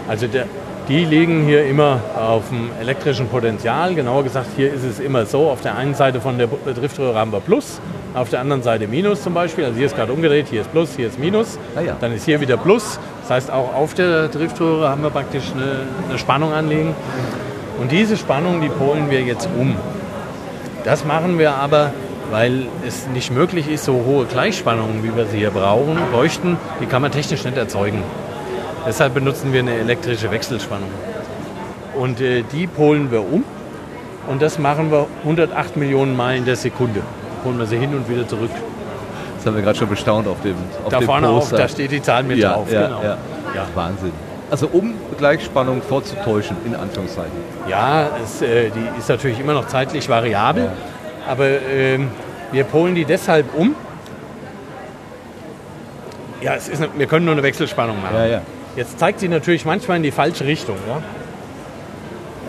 [0.09, 0.45] Also der,
[0.87, 3.95] die liegen hier immer auf dem elektrischen Potenzial.
[3.95, 7.31] Genauer gesagt, hier ist es immer so, auf der einen Seite von der Driftröhre haben
[7.31, 7.79] wir Plus,
[8.13, 9.65] auf der anderen Seite Minus zum Beispiel.
[9.65, 11.57] Also hier ist gerade umgedreht, hier ist Plus, hier ist Minus.
[11.75, 11.95] Ah ja.
[11.99, 12.99] Dann ist hier wieder Plus.
[13.21, 16.93] Das heißt, auch auf der Driftröhre haben wir praktisch eine, eine Spannung anliegen.
[17.79, 19.75] Und diese Spannung, die polen wir jetzt um.
[20.83, 21.93] Das machen wir aber,
[22.29, 26.87] weil es nicht möglich ist, so hohe Gleichspannungen, wie wir sie hier brauchen, bräuchten, die
[26.87, 28.03] kann man technisch nicht erzeugen.
[28.85, 30.89] Deshalb benutzen wir eine elektrische Wechselspannung.
[31.95, 33.43] Und äh, die polen wir um.
[34.27, 37.01] Und das machen wir 108 Millionen Mal in der Sekunde.
[37.43, 38.51] Polen wir sie hin und wieder zurück.
[39.37, 40.55] Das haben wir gerade schon bestaunt auf dem
[40.85, 41.57] auf Da dem vorne auf, Poster.
[41.57, 42.71] da steht die Zahl mit ja, drauf.
[42.71, 43.03] Ja, genau.
[43.03, 43.17] ja.
[43.55, 43.67] Ja.
[43.75, 44.13] Wahnsinn.
[44.49, 47.31] Also um Gleichspannung vorzutäuschen, in Anführungszeichen.
[47.67, 50.69] Ja, es, äh, die ist natürlich immer noch zeitlich variabel,
[51.27, 52.09] aber ähm,
[52.51, 53.75] wir polen die deshalb um.
[56.41, 58.15] Ja, es ist eine, wir können nur eine Wechselspannung machen.
[58.15, 58.41] Ja, ja.
[58.75, 60.77] Jetzt zeigt sie natürlich manchmal in die falsche Richtung.
[60.87, 61.01] Ja?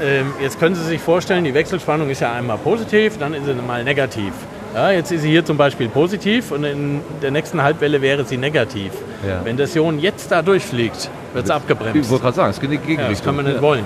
[0.02, 3.55] Ähm, jetzt können Sie sich vorstellen, die Wechselspannung ist ja einmal positiv, dann ist sie
[3.55, 4.32] mal negativ.
[4.74, 8.36] Ja, jetzt ist sie hier zum Beispiel positiv und in der nächsten Halbwelle wäre sie
[8.36, 8.90] negativ.
[9.24, 9.40] Ja.
[9.44, 11.94] Wenn das Ion jetzt da durchfliegt, wird es abgebremst.
[11.94, 13.24] Ich wollte gerade sagen, es geht in die Ja, das Gegenrichtung.
[13.26, 13.84] kann man nicht wollen.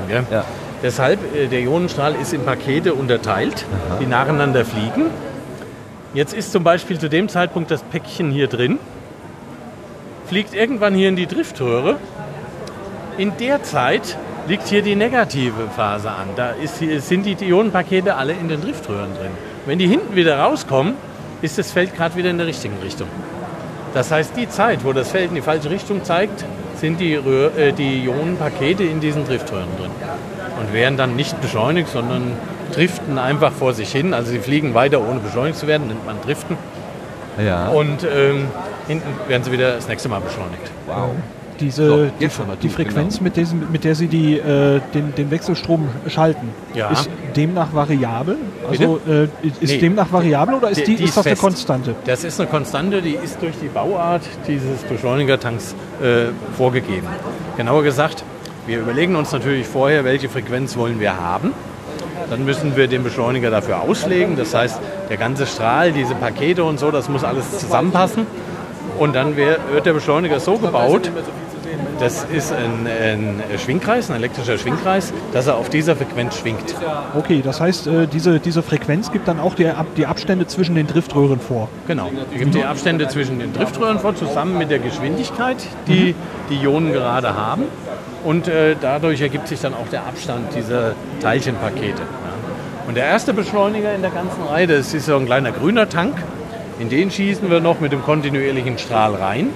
[0.83, 3.67] Deshalb, äh, der Ionenstrahl ist in Pakete unterteilt,
[4.01, 5.11] die nacheinander fliegen.
[6.15, 8.79] Jetzt ist zum Beispiel zu dem Zeitpunkt das Päckchen hier drin,
[10.27, 11.97] fliegt irgendwann hier in die Driftröhre.
[13.19, 14.17] In der Zeit
[14.47, 16.29] liegt hier die negative Phase an.
[16.37, 19.33] Da ist, sind die Ionenpakete alle in den Driftröhren drin.
[19.67, 20.95] Wenn die hinten wieder rauskommen,
[21.43, 23.09] ist das Feld gerade wieder in der richtigen Richtung.
[23.93, 26.45] Das heißt, die Zeit, wo das Feld in die falsche Richtung zeigt,
[26.77, 29.91] sind die, Röhr, äh, die Ionenpakete in diesen Driftröhren drin.
[30.61, 32.35] Und werden dann nicht beschleunigt, sondern
[32.73, 34.15] driften einfach vor sich hin.
[34.15, 36.57] Also sie fliegen weiter, ohne beschleunigt zu werden, nennt man Driften.
[37.45, 37.67] Ja.
[37.69, 38.47] Und ähm,
[38.87, 40.71] hinten werden sie wieder das nächste Mal beschleunigt.
[40.87, 41.11] Wow.
[41.61, 42.29] Diese, So, die,
[42.63, 43.25] die Frequenz, genau.
[43.25, 46.91] mit, diesem, mit der Sie die, äh, den, den Wechselstrom schalten, Ja.
[46.91, 48.37] ist demnach variabel?
[48.69, 49.79] Also äh, ist Nee.
[49.79, 51.37] demnach variabel oder ist, die, Die- ist das eine.
[51.37, 51.95] Konstante?
[52.07, 56.27] Das ist eine Konstante, die ist durch die Bauart dieses Beschleunigertanks äh,
[56.57, 57.07] vorgegeben.
[57.57, 58.23] Genauer gesagt,
[58.67, 61.53] wir überlegen uns natürlich vorher, welche Frequenz wollen wir haben.
[62.31, 64.37] Dann müssen wir den Beschleuniger dafür auslegen.
[64.37, 64.79] Das heißt,
[65.09, 68.27] der ganze Strahl, diese Pakete und so, das muss alles zusammenpassen.
[68.99, 71.11] Und dann wird der Beschleuniger so gebaut,
[72.01, 76.75] Das ist ein, ein Schwingkreis, ein elektrischer Schwingkreis, dass er auf dieser Frequenz schwingt.
[77.17, 80.87] Okay, das heißt, äh, diese, diese Frequenz gibt dann auch die, die Abstände zwischen den
[80.87, 81.69] Driftröhren vor.
[81.87, 82.11] Genau.
[82.33, 86.15] Es gibt die Abstände zwischen den Driftröhren vor, zusammen mit der Geschwindigkeit, die
[86.51, 87.65] die Ionen gerade haben.
[88.25, 92.03] Und äh, dadurch ergibt sich dann auch der Abstand dieser Teilchenpakete.
[92.87, 96.17] Und der erste Beschleuniger in der ganzen Reihe, das ist so ein kleiner grüner Tank.
[96.79, 99.49] In den schießen wir noch mit dem kontinuierlichen Strahl rein.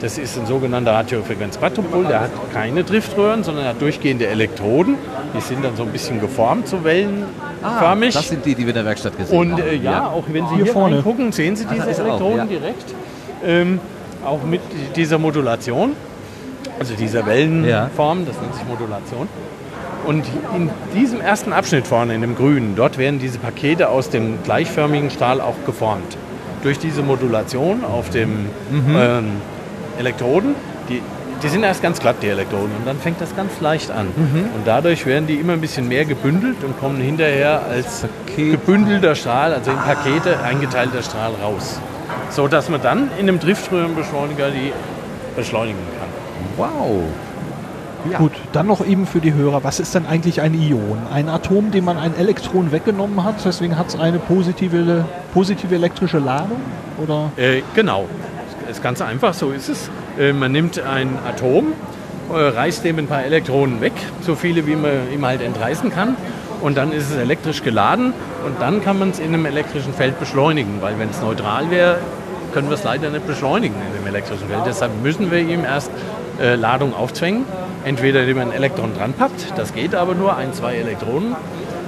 [0.00, 2.04] Das ist ein sogenannter Radiofrequenz-Quadrupol.
[2.04, 4.96] Der hat keine Driftröhren, sondern hat durchgehende Elektroden.
[5.34, 8.14] Die sind dann so ein bisschen geformt, so wellenförmig.
[8.14, 9.62] das sind die, die wir in der Werkstatt gesehen Und haben.
[9.62, 10.96] äh, ja, auch wenn Sie Hier hier, vorne.
[10.96, 12.44] reingucken, sehen Sie Ah, diese er auch, Elektroden ja.
[12.44, 12.94] direkt.
[13.44, 13.80] Ähm,
[14.24, 14.60] auch mit
[14.96, 15.92] dieser Modulation,
[16.78, 19.28] also dieser Wellenform, das nennt sich Modulation.
[20.06, 20.24] Und
[20.54, 25.10] in diesem ersten Abschnitt vorne, in dem grünen, dort werden diese Pakete aus dem gleichförmigen
[25.10, 26.16] Strahl auch geformt.
[26.62, 28.46] Durch diese Modulation auf dem
[28.94, 29.32] ähm,
[29.98, 30.54] Elektroden,
[30.88, 31.02] die,
[31.42, 34.08] die sind erst ganz glatt, die Elektroden, und dann fängt das ganz leicht an.
[34.54, 39.52] Und dadurch werden die immer ein bisschen mehr gebündelt und kommen hinterher als gebündelter Strahl,
[39.52, 41.80] also in Pakete eingeteilter Strahl raus.
[42.30, 44.72] So dass man dann in einem Driftröhrenbeschleuniger die
[45.36, 46.08] beschleunigen kann.
[46.56, 47.02] Wow.
[48.18, 50.98] Gut, dann noch eben für die Hörer, was ist denn eigentlich ein Ion?
[51.12, 55.04] Ein Atom, dem man ein Elektron weggenommen hat, deswegen hat es eine positive,
[55.34, 56.60] positive elektrische Ladung?
[57.02, 57.32] Oder?
[57.36, 58.06] Äh, genau,
[58.68, 59.90] ist ganz einfach, so ist es.
[60.18, 61.72] Äh, man nimmt ein Atom,
[62.30, 66.16] äh, reißt dem ein paar Elektronen weg, so viele wie man ihm halt entreißen kann.
[66.60, 68.14] Und dann ist es elektrisch geladen
[68.46, 71.98] und dann kann man es in einem elektrischen Feld beschleunigen, weil wenn es neutral wäre,
[72.54, 74.62] können wir es leider nicht beschleunigen in dem elektrischen Feld.
[74.66, 75.90] Deshalb müssen wir ihm erst
[76.40, 77.44] äh, Ladung aufzwängen.
[77.84, 81.36] Entweder indem man ein Elektron dran packt, das geht aber nur, ein, zwei Elektronen.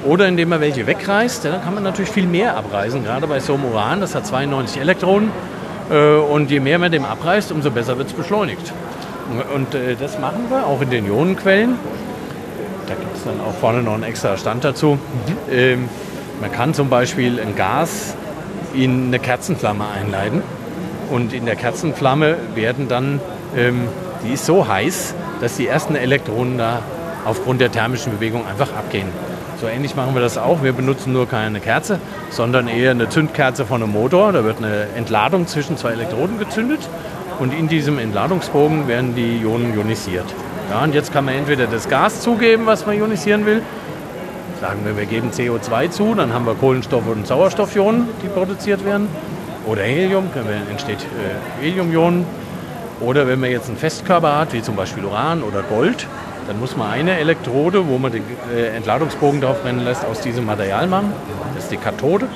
[0.05, 3.03] Oder indem man welche wegreißt, dann kann man natürlich viel mehr abreißen.
[3.03, 5.31] Gerade bei so einem Uran, das hat 92 Elektronen.
[5.91, 8.73] Äh, und je mehr man dem abreißt, umso besser wird es beschleunigt.
[9.55, 11.77] Und äh, das machen wir auch in den Ionenquellen.
[12.87, 14.99] Da gibt es dann auch vorne noch einen extra Stand dazu.
[15.51, 15.89] Ähm,
[16.41, 18.15] man kann zum Beispiel ein Gas
[18.75, 20.43] in eine Kerzenflamme einleiten.
[21.11, 23.21] Und in der Kerzenflamme werden dann,
[23.57, 23.89] ähm,
[24.25, 26.83] die ist so heiß, dass die ersten Elektronen da
[27.25, 29.09] aufgrund der thermischen Bewegung einfach abgehen.
[29.61, 30.63] So ähnlich machen wir das auch.
[30.63, 31.99] Wir benutzen nur keine Kerze,
[32.31, 34.31] sondern eher eine Zündkerze von einem Motor.
[34.31, 36.89] Da wird eine Entladung zwischen zwei Elektroden gezündet
[37.41, 40.27] und in diesem Entladungsbogen werden die Ionen ionisiert.
[40.71, 43.63] Ja, und jetzt kann man entweder das Gas zugeben, was man ionisieren will.
[44.61, 49.09] Sagen wir, wir geben CO2 zu, dann haben wir Kohlenstoff- und Sauerstoffionen, die produziert werden.
[49.67, 50.31] Oder Helium,
[50.71, 52.27] entsteht äh, Heliumionen.
[53.01, 56.07] Oder wenn man jetzt einen Festkörper hat, wie zum Beispiel Uran oder Gold,
[56.49, 60.47] dann muss man eine Elektrode, wo man den äh, Entladungsbogen drauf brennen lässt, aus diesem
[60.47, 61.13] Material machen.
[61.55, 62.27] Das ist die Kathode.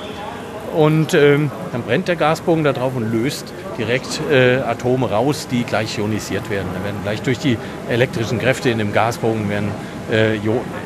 [0.75, 5.63] Und ähm, dann brennt der Gasbogen da drauf und löst direkt äh, Atome raus, die
[5.63, 6.67] gleich ionisiert werden.
[6.73, 7.57] Da werden gleich durch die
[7.89, 9.71] elektrischen Kräfte in dem Gasbogen werden,
[10.11, 10.37] äh,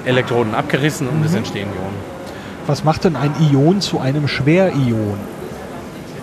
[0.05, 2.17] Elektroden abgerissen und es entstehen Ionen.
[2.65, 5.19] Was macht denn ein Ion zu einem Schwerion?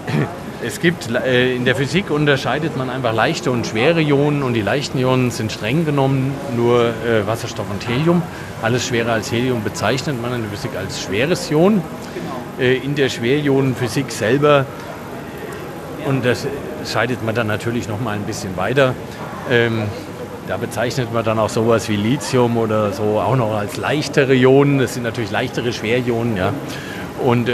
[0.66, 4.62] Es gibt äh, in der Physik unterscheidet man einfach leichte und schwere Ionen und die
[4.62, 8.23] leichten Ionen sind streng genommen nur äh, Wasserstoff und Helium.
[8.62, 11.82] Alles schwerer als Helium bezeichnet man in der Physik als schweres Ion.
[12.59, 14.65] Äh, in der Schwerionenphysik selber
[16.07, 16.47] und das
[16.91, 18.95] scheidet man dann natürlich noch mal ein bisschen weiter.
[19.51, 19.82] Ähm,
[20.49, 24.78] da bezeichnet man dann auch sowas wie Lithium oder so auch noch als leichtere Ionen.
[24.78, 26.55] Das sind natürlich leichtere Schwerionen, ja.
[27.23, 27.51] Und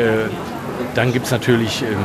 [0.95, 1.99] dann gibt es natürlich ähm,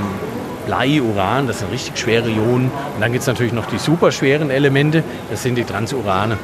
[0.65, 2.71] Blei, Uran, das sind richtig schwere Ionen.
[2.95, 6.37] Und dann gibt es natürlich noch die superschweren Elemente, das sind die Transurane,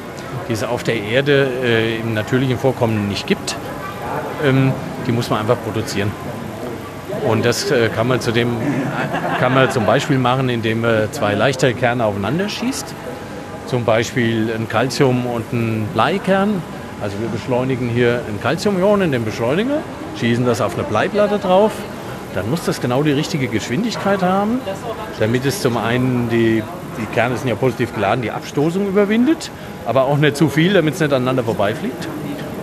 [0.48, 3.56] die es auf der Erde äh, im natürlichen Vorkommen nicht gibt.
[4.44, 4.72] Ähm,
[5.06, 6.10] die muss man einfach produzieren.
[7.26, 8.56] Und das äh, kann, man zudem,
[9.38, 12.94] kann man zum Beispiel machen, indem man zwei leichtere Kerne aufeinander schießt.
[13.66, 16.62] Zum Beispiel ein Calcium- und ein Bleikern.
[17.00, 19.78] Also wir beschleunigen hier ein Calciumion in den Beschleuniger,
[20.18, 21.72] schießen das auf eine Bleiplatte drauf.
[22.34, 24.60] Dann muss das genau die richtige Geschwindigkeit haben,
[25.20, 26.62] damit es zum einen, die,
[26.98, 29.50] die Kerne sind ja positiv geladen, die Abstoßung überwindet,
[29.86, 32.08] aber auch nicht zu viel, damit es nicht aneinander vorbeifliegt.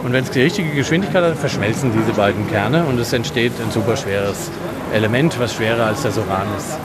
[0.04, 3.70] Und wenn es die richtige Geschwindigkeit hat, verschmelzen diese beiden Kerne und es entsteht ein
[3.72, 4.50] superschweres
[4.94, 6.78] Element, was schwerer als das Uran ist.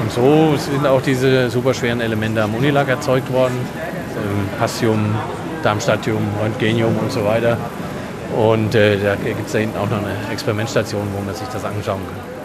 [0.00, 3.54] Und so sind auch diese superschweren Elemente am Unilag erzeugt worden.
[4.16, 5.14] Ähm, Passium,
[5.62, 7.56] Darmstadtium, Röntgenium und so weiter.
[8.36, 11.64] Und äh, da gibt es da hinten auch noch eine Experimentstation, wo man sich das
[11.64, 12.39] anschauen kann.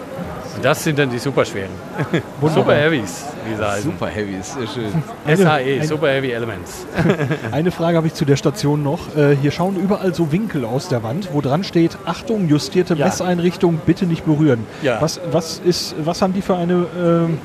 [0.62, 1.70] Das sind dann die superschweren.
[2.40, 2.64] Wunderbar.
[2.64, 3.82] Super Heavies, wie sie heißen.
[3.82, 5.02] Super Heavies, sehr schön.
[5.36, 6.86] SHE, Eine- Super Heavy Elements.
[7.52, 9.16] Eine Frage habe ich zu der Station noch.
[9.16, 13.06] Äh, hier schauen überall so Winkel aus der Wand, wo dran steht, Achtung, justierte Ja.
[13.06, 14.66] Messeinrichtung, bitte nicht berühren.
[14.82, 15.00] Ja.
[15.00, 17.38] Was, was, ist, was haben die für eine, ähm,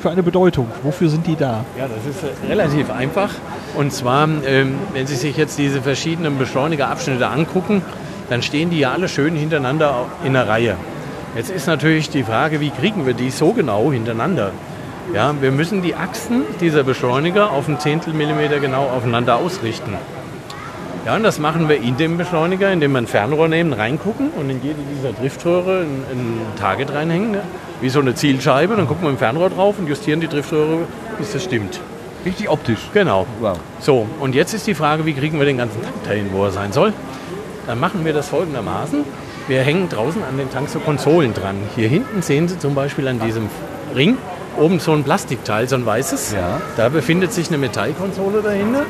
[0.00, 0.66] für eine Bedeutung?
[0.82, 1.64] Wofür sind die da?
[1.78, 3.30] Ja, das ist äh, relativ einfach.
[3.76, 7.82] Und zwar, ähm, wenn Sie sich jetzt diese verschiedenen Beschleunigerabschnitte angucken,
[8.30, 10.76] dann stehen die ja alle schön hintereinander in einer Reihe.
[11.36, 14.52] Jetzt ist natürlich die Frage, wie kriegen wir die so genau hintereinander?
[15.14, 19.94] Ja, wir müssen die Achsen dieser Beschleuniger auf ein Zehntel Millimeter genau aufeinander ausrichten.
[21.06, 24.50] Ja, und das machen wir in dem Beschleuniger, indem wir ein Fernrohr nehmen, reingucken und
[24.50, 27.42] in jede dieser Driftröhre ein, ein Target reinhängen, ne?
[27.80, 28.76] wie so eine Zielscheibe.
[28.76, 30.80] Dann gucken wir im Fernrohr drauf und justieren die Driftröhre,
[31.16, 31.80] bis das stimmt.
[32.26, 32.80] Richtig optisch.
[32.92, 33.26] Genau.
[33.40, 33.58] Wow.
[33.80, 36.50] So, und jetzt ist die Frage, wie kriegen wir den ganzen Tank dahin, wo er
[36.50, 36.92] sein soll?
[37.66, 39.04] Dann machen wir das folgendermaßen.
[39.48, 41.56] Wir hängen draußen an den Tank so Konsolen dran.
[41.74, 43.48] Hier hinten sehen Sie zum Beispiel an diesem
[43.96, 44.18] Ring
[44.58, 46.32] oben so ein Plastikteil, so ein weißes.
[46.32, 46.60] Ja.
[46.76, 48.82] Da befindet sich eine Metallkonsole dahinter.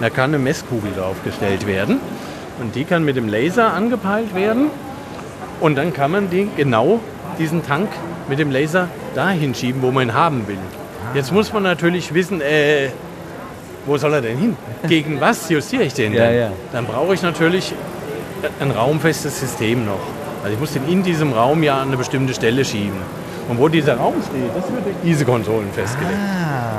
[0.00, 2.00] Da kann eine Messkugel draufgestellt werden.
[2.60, 4.68] Und die kann mit dem Laser angepeilt werden.
[5.60, 7.00] Und dann kann man die, genau
[7.38, 7.88] diesen Tank
[8.28, 10.58] mit dem Laser dahin schieben, wo man ihn haben will.
[11.14, 12.90] Jetzt muss man natürlich wissen, äh,
[13.86, 14.56] wo soll er denn hin?
[14.88, 16.38] Gegen was justiere ich den Ja, denn?
[16.38, 16.50] ja.
[16.72, 17.72] Dann brauche ich natürlich
[18.60, 20.00] ein raumfestes System noch.
[20.42, 23.00] Also ich muss den in diesem Raum ja an eine bestimmte Stelle schieben.
[23.48, 26.18] Und wo dieser Raum steht, das wird durch diese Konsolen festgelegt.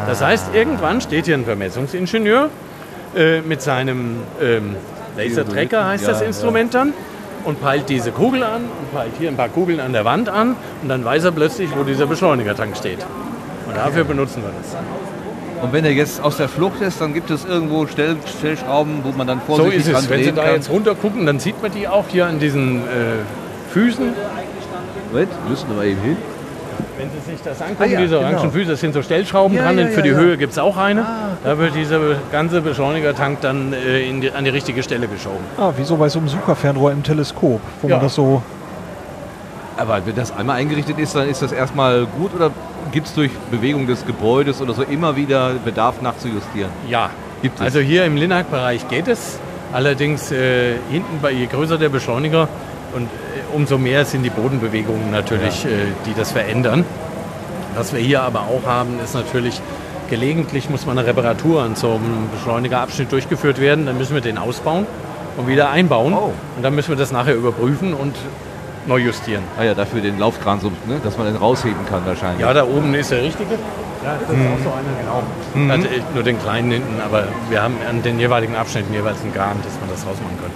[0.08, 2.50] Das heißt, irgendwann steht hier ein Vermessungsingenieur
[3.16, 4.76] äh, mit seinem ähm,
[5.18, 6.94] Lasertracker, heißt Ja, das Instrument dann,
[7.46, 10.56] und peilt diese Kugel an und peilt hier ein paar Kugeln an der Wand an
[10.82, 13.00] und dann weiß er plötzlich, wo dieser Beschleunigertank steht.
[13.66, 14.76] Und dafür benutzen wir das.
[15.62, 19.12] Und wenn er jetzt aus der Flucht ist, dann gibt es irgendwo Stell Stellschrauben, wo
[19.18, 20.10] man dann So vorsichtig ist es.
[20.10, 20.54] Wenn Sie da kann.
[20.56, 22.82] jetzt runter gucken, dann sieht man die auch hier an diesen äh,
[23.72, 24.14] Füßen.
[25.12, 26.18] Moment, müssen wir eben hin.
[26.98, 28.28] Wenn Sie sich das Ah angucken, ja, diese genau.
[28.30, 29.78] orangen Füße, das sind so Stellschrauben Ja, dran.
[29.80, 30.16] ja, für die ja.
[30.16, 31.06] Ah, Höhe gibt es auch eine.
[31.44, 32.00] Da wird dieser
[32.32, 35.38] ganze Beschleunigertank dann äh, in die, an die richtige Stelle geschoben.
[35.58, 37.96] Ah, wie so bei so einem Sucherfernrohr im Teleskop, wo Ja.
[37.98, 38.42] man das so.
[39.78, 42.52] Aber wenn das einmal eingerichtet ist, dann ist das erstmal gut oder
[42.92, 46.72] gibt es durch Bewegung des Gebäudes oder so immer wieder Bedarf nachzujustieren?
[46.90, 47.66] Ja, Gibt es.
[47.66, 49.40] also hier im Linac-Bereich geht es.
[49.72, 52.48] Allerdings äh, hinten, bei, je größer der Beschleuniger
[52.96, 55.70] und äh, umso mehr sind die Bodenbewegungen natürlich, äh,
[56.06, 56.86] die das verändern.
[57.76, 59.62] Was wir hier aber auch haben, ist natürlich,
[60.10, 63.86] gelegentlich muss mal eine Reparatur an so einem Beschleunigerabschnitt durchgeführt werden.
[63.86, 64.88] Dann müssen wir den ausbauen
[65.36, 66.14] und wieder einbauen.
[66.14, 66.34] Oh.
[66.56, 68.16] Und dann müssen wir das nachher überprüfen und
[68.88, 69.44] neu justieren.
[69.60, 72.42] Ah ja, dafür den Laufkran, so, ne, dass man den rausheben kann wahrscheinlich.
[72.42, 73.56] Ja, da oben ist der richtige.
[74.04, 75.24] Ja, das ist auch so einer, genau.
[75.54, 75.72] Mhm.
[75.72, 79.58] Also, nur den kleinen hinten, aber wir haben an den jeweiligen Abschnitten jeweils einen Garn,
[79.64, 80.52] dass man das rausmachen kann.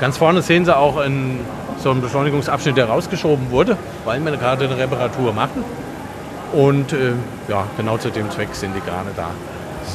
[0.00, 1.40] Ganz vorne sehen Sie auch einen,
[1.78, 5.64] so einen Beschleunigungsabschnitt, der rausgeschoben wurde, weil wir gerade eine Reparatur machen.
[6.52, 7.12] Und äh,
[7.48, 9.28] ja, genau zu dem Zweck sind die Garne da.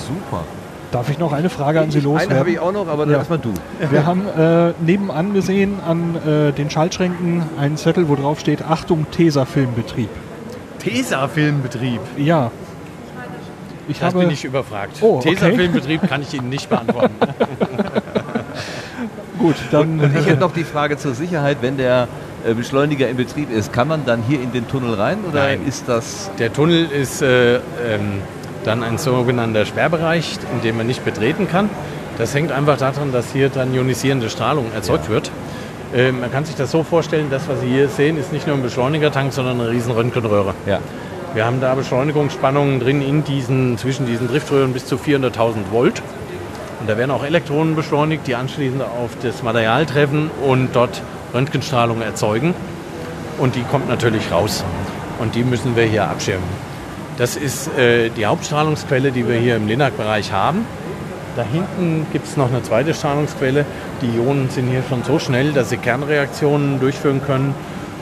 [0.08, 0.44] Super.
[0.92, 2.38] Darf ich noch eine Frage an Sie Eine loswerden?
[2.38, 3.20] habe ich auch noch, aber dann Ja.
[3.20, 3.54] erstmal du.
[3.90, 9.06] Wir haben äh, nebenan gesehen an äh, den Schaltschränken einen Zettel, wo drauf steht: Achtung,
[9.12, 10.10] Tesafilmbetrieb.
[10.80, 12.02] Tesa-Filmbetrieb.
[12.18, 12.52] Ja.
[13.88, 14.98] Ich Das habe, bin ich überfragt.
[15.02, 15.34] Oh, okay.
[15.36, 17.14] Tesa-Filmbetrieb kann ich Ihnen nicht beantworten.
[19.40, 20.00] Gut, dann.
[20.00, 22.08] Und ich hätte noch die Frage zur Sicherheit, wenn der
[22.46, 25.62] äh, Beschleuniger in Betrieb ist, kann man dann hier in den Tunnel rein oder Nein.
[25.68, 26.30] ist das...
[26.38, 27.62] Der Tunnel ist äh, ähm,
[28.64, 31.70] dann ein sogenannter Sperrbereich, in dem man nicht betreten kann.
[32.18, 35.32] Das hängt einfach daran, dass hier dann ionisierende Strahlung erzeugt wird.
[35.94, 38.56] Ähm, man kann sich das so vorstellen, das, was Sie hier sehen, ist nicht nur
[38.56, 40.54] ein Beschleunigertank, sondern eine riesen Röntgenröhre.
[40.66, 40.80] Ja.
[41.34, 46.02] Wir haben da Beschleunigungsspannungen drin in diesen, zwischen diesen Driftröhren bis zu 400.000 Volt.
[46.80, 51.02] Und da werden auch Elektronen beschleunigt, die anschließend auf das Material treffen und dort
[51.34, 52.54] Röntgenstrahlung erzeugen.
[53.38, 54.64] Und die kommt natürlich raus.
[55.20, 56.71] Und die müssen wir hier abschirmen.
[57.18, 60.66] Das ist äh, die Hauptstrahlungsquelle, die wir hier im Linac-Bereich haben.
[61.36, 63.66] Da hinten gibt es noch eine zweite Strahlungsquelle.
[64.02, 67.56] Die Ionen sind hier schon so schnell, dass sie Kernreaktionen durchführen können.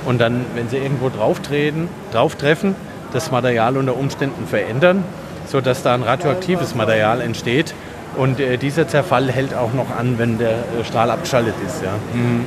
[0.05, 2.75] Und dann, wenn sie irgendwo drauftreten, drauftreffen,
[3.13, 5.03] das Material unter Umständen verändern,
[5.47, 7.73] sodass da ein radioaktives Material entsteht.
[8.15, 11.83] Und äh, dieser Zerfall hält auch noch an, wenn der äh, Strahl abgeschaltet ist.
[11.83, 11.95] Ja.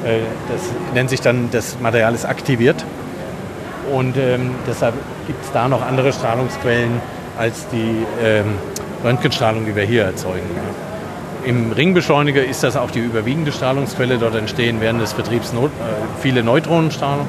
[0.09, 0.21] Äh,
[0.53, 0.63] das
[0.95, 2.85] nennt sich dann, das Material ist aktiviert.
[3.93, 4.95] Und ähm, deshalb
[5.27, 7.01] gibt es da noch andere Strahlungsquellen
[7.39, 8.55] als die ähm,
[9.05, 10.49] Röntgenstrahlung, die wir hier erzeugen.
[10.55, 11.49] Ja.
[11.49, 14.19] Im Ringbeschleuniger ist das auch die überwiegende Strahlungsquelle.
[14.19, 17.27] Dort entstehen während des Betriebs Not, äh, viele Neutronenstrahlung.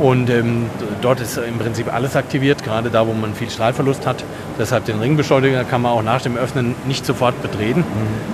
[0.00, 0.66] Und ähm,
[1.02, 4.24] dort ist im Prinzip alles aktiviert, gerade da, wo man viel Strahlverlust hat.
[4.58, 7.84] Deshalb den Ringbeschleuniger kann man auch nach dem Öffnen nicht sofort betreten.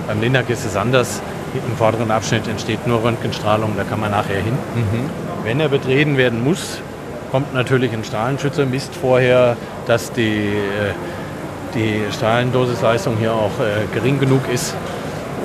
[0.07, 1.21] Beim Linac ist es anders.
[1.53, 4.53] Im vorderen Abschnitt entsteht nur Röntgenstrahlung, da kann man nachher hin.
[5.43, 6.81] Wenn er betreten werden muss,
[7.31, 9.55] kommt natürlich ein Strahlenschützer, misst vorher,
[9.87, 10.93] dass die, äh,
[11.73, 14.75] die Strahlendosisleistung hier auch äh, gering genug ist,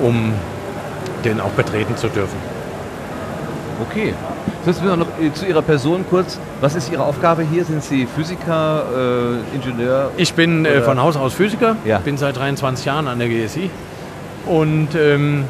[0.03, 0.33] um
[1.23, 2.37] den auch betreten zu dürfen.
[3.89, 4.13] Okay.
[4.65, 6.37] Jetzt müssen wir noch äh, zu Ihrer Person kurz.
[6.59, 7.63] Was ist Ihre Aufgabe hier?
[7.63, 8.83] Sind Sie Physiker,
[9.53, 10.11] äh, Ingenieur?
[10.17, 11.99] Ich bin äh, von Haus aus Physiker, Ja.
[11.99, 13.69] bin seit 23 Jahren an der GSI
[14.45, 15.45] und ähm,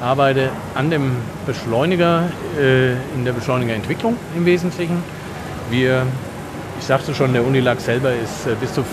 [0.00, 1.12] arbeite an dem
[1.46, 2.24] Beschleuniger,
[2.58, 5.02] äh, in der Beschleunigerentwicklung im Wesentlichen.
[5.70, 6.06] Wir,
[6.78, 8.84] ich sagte schon, der Unilag selber ist äh, bis zu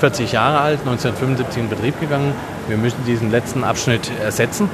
[0.00, 2.32] 40 Jahre alt, 1975 in Betrieb gegangen.
[2.68, 4.68] Wir müssen diesen letzten Abschnitt ersetzen.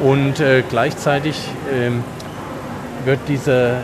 [0.00, 1.36] Und äh, gleichzeitig
[1.72, 2.02] ähm,
[3.04, 3.76] wird diese,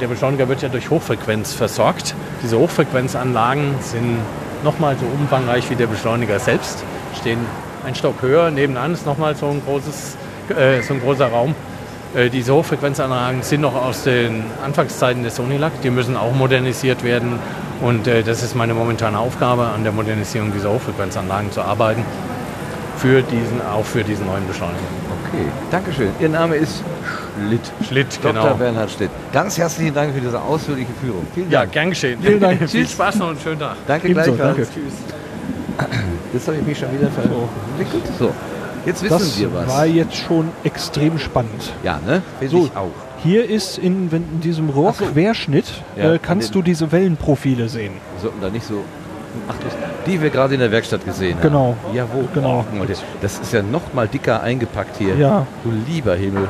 [0.00, 2.14] der Beschleuniger wird ja durch Hochfrequenz versorgt.
[2.42, 4.18] Diese Hochfrequenzanlagen sind
[4.64, 6.84] nochmal so umfangreich wie der Beschleuniger selbst,
[7.18, 7.38] stehen
[7.84, 8.50] ein Stock höher.
[8.50, 10.16] Nebenan ist nochmal so ein, großes,
[10.56, 11.54] äh, so ein großer Raum.
[12.14, 15.72] Äh, diese Hochfrequenzanlagen sind noch aus den Anfangszeiten des Sonilac.
[15.82, 17.38] Die müssen auch modernisiert werden.
[17.80, 22.04] Und äh, das ist meine momentane Aufgabe, an der Modernisierung dieser Hochfrequenzanlagen zu arbeiten.
[22.98, 24.78] Für diesen, auch für diesen neuen Beschleuniger.
[25.28, 26.10] Okay, Dankeschön.
[26.20, 26.82] Ihr Name ist
[27.38, 27.60] Schlitt.
[27.88, 28.32] Schlitt, Dr.
[28.42, 28.54] genau.
[28.56, 29.10] Bernhard Schlitt.
[29.32, 31.26] Ganz herzlichen Dank für diese ausführliche Führung.
[31.34, 31.72] Vielen Ja, Dank.
[31.72, 32.18] gern geschehen.
[32.20, 32.60] Vielen Dank.
[32.68, 32.86] Viel.
[32.86, 33.76] Spaß noch und einen schönen Tag.
[33.86, 34.56] Danke Ebenso, gleichfalls.
[34.56, 34.72] danke.
[34.74, 35.88] Tschüss.
[36.34, 37.32] Jetzt habe ich mich schon wieder verlegt.
[37.90, 38.32] Gut, so.
[38.86, 39.68] Jetzt wissen Das wir was.
[39.68, 41.72] war jetzt schon extrem spannend.
[41.82, 42.22] ja, ne?
[42.38, 42.64] Finde So.
[42.66, 42.90] ich auch.
[43.22, 45.66] Hier ist in, in diesem Rohrquerschnitt
[45.96, 47.92] Ja, äh, kannst an du diese Wellenprofile sehen.
[48.14, 48.82] Wir sollten da nicht so.
[49.48, 49.74] Ach, das,
[50.06, 51.42] die wir gerade in der Werkstatt gesehen haben.
[51.42, 51.76] Genau.
[51.94, 52.24] Ja, wo?
[52.34, 52.64] Genau.
[52.88, 55.14] Das- das ist ja noch mal dicker eingepackt hier.
[55.16, 55.46] Ja.
[55.62, 56.48] Du lieber Himmel.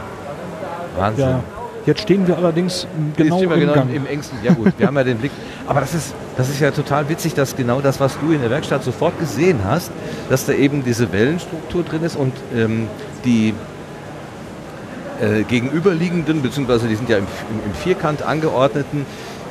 [0.96, 1.24] Wahnsinn.
[1.28, 1.40] Ja.
[1.86, 3.94] Jetzt stehen wir allerdings m, genau Jetzt stehen wir im genau Gang.
[3.94, 4.38] im engsten.
[4.44, 5.32] Ja gut, wir haben ja den Blick.
[5.66, 8.48] Aber das ist, das ist ja total witzig, dass genau das, was du in der
[8.48, 9.90] Werkstatt sofort gesehen hast,
[10.30, 12.88] dass da eben diese Wellenstruktur drin ist und ähm,
[13.26, 13.52] die
[15.20, 19.04] äh, gegenüberliegenden, beziehungsweise die sind ja im, im, im Vierkant angeordneten,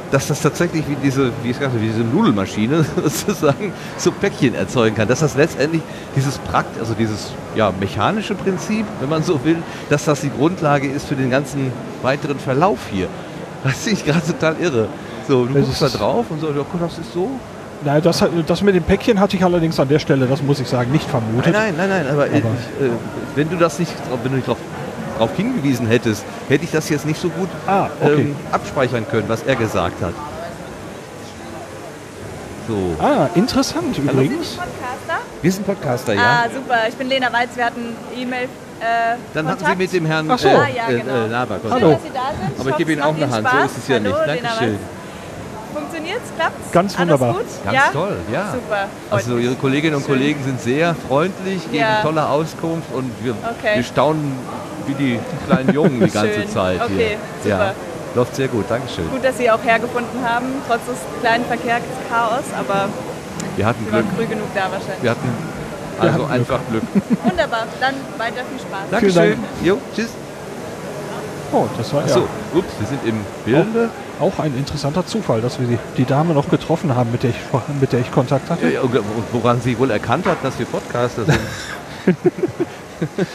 [0.09, 4.95] dass das tatsächlich wie diese, wie ich sagte, wie diese Nudelmaschine sozusagen so Päckchen erzeugen
[4.95, 5.07] kann.
[5.07, 5.83] Dass das letztendlich
[6.15, 9.57] dieses Prakt, also dieses ja, mechanische Prinzip, wenn man so will,
[9.91, 11.71] dass das die Grundlage ist für den ganzen
[12.01, 13.09] weiteren Verlauf hier.
[13.63, 14.87] Das finde ich gerade total irre.
[15.30, 17.30] So, du Das guckst da ist- drauf und so, ja, guck, das ist so.
[17.85, 20.68] Nein, das, das mit dem Päckchen hatte ich allerdings an der Stelle, das muss ich
[20.68, 21.53] sagen, nicht vermutet.
[21.53, 22.89] Nein, nein, nein, nein, aber, Aber- ich, äh,
[23.35, 24.57] wenn du das nicht, drauf- wenn du nicht darauf
[25.19, 28.14] drauf hingewiesen hättest, hätte ich das jetzt nicht so gut Ah, okay.
[28.22, 30.14] ähm, abspeichern können, was er gesagt hat.
[32.68, 32.95] So.
[33.03, 34.49] Ah, interessant übrigens.
[34.56, 35.23] Podcaster?
[35.43, 36.22] Wir sind Podcaster, ja.
[36.22, 36.76] Ah, super.
[36.88, 37.49] Ich bin Lena Walz.
[37.56, 38.43] Wir hatten E-Mail.
[38.43, 39.72] Äh, Dann hatten Kontakt.
[39.77, 40.47] Sie mit dem Herrn Ach so.
[40.47, 41.14] äh, Ah, ja, äh, genau.
[41.14, 41.93] äh, Laber Schön, Kontakt.
[41.93, 42.60] dass Sie da sind.
[42.60, 43.72] Aber ich hoffe, gebe Ihnen auch eine Hand, so Spaß.
[43.72, 44.19] ist es ja Hallo, nicht.
[44.27, 44.80] Lena Dankeschön.
[45.73, 45.81] Walz.
[45.83, 46.29] Funktioniert's?
[46.35, 46.71] Klappt's?
[46.71, 47.33] Ganz Alles wunderbar.
[47.33, 47.45] gut?
[47.63, 47.89] Ganz ja?
[47.91, 48.51] toll, ja.
[48.53, 48.87] Super.
[49.11, 49.37] Also.
[49.37, 50.15] Ihre Kolleginnen und Schön.
[50.15, 52.01] Kollegen sind sehr freundlich, geben Ja.
[52.01, 53.75] tolle Auskunft und wir, Okay.
[53.75, 54.33] wir staunen
[54.87, 56.47] wie die kleinen Jungen die ganze.
[56.47, 57.51] Zeit Okay, hier.
[57.51, 57.65] super.
[57.65, 57.73] Ja,
[58.15, 59.09] läuft sehr gut, Dankeschön.
[59.11, 62.89] Gut, dass Sie auch hergefunden haben, trotz des kleinen Verkehrschaos, aber
[63.55, 64.15] Wir hatten Sie waren Glück.
[64.17, 65.03] früh genug da wahrscheinlich.
[65.03, 65.29] Wir hatten
[65.99, 66.31] also hatten Glück.
[66.31, 66.83] einfach Glück.
[67.23, 68.89] Wunderbar, dann weiter viel Spaß.
[68.89, 69.15] Dankeschön.
[69.31, 69.37] Dank.
[69.63, 70.09] Jo, tschüss.
[71.51, 72.25] Oh, das war Achso, ja
[72.59, 73.89] ups, wir sind im Bilde.
[74.19, 77.37] Auch ein interessanter Zufall, dass wir die, die Dame noch getroffen haben, mit der ich,
[77.79, 78.69] mit der ich Kontakt hatte.
[78.69, 78.97] Ja, und
[79.31, 81.39] woran sie wohl erkannt hat, dass wir Podcaster sind.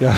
[0.00, 0.14] Ja,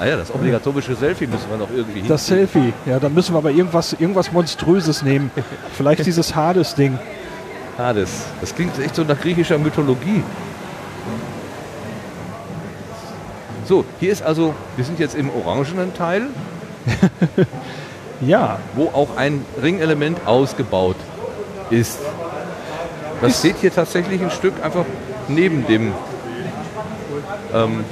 [0.00, 2.72] ah ja, das obligatorische Selfie müssen wir noch irgendwie das hinkriegen.
[2.72, 2.90] Selfie.
[2.90, 5.30] Ja, da müssen wir aber irgendwas, irgendwas Monströses nehmen.
[5.74, 6.98] Vielleicht dieses Hades-Ding.
[7.76, 8.24] Hades.
[8.40, 10.22] Das klingt echt so nach griechischer Mythologie.
[13.66, 16.22] So, hier ist also, wir sind jetzt im orangenen Teil,
[18.20, 20.96] Ja, wo auch ein Ringelement ausgebaut
[21.70, 21.98] ist.
[23.22, 24.84] Das steht hier tatsächlich ein Stück einfach
[25.28, 25.92] neben dem.
[27.54, 27.84] Ähm,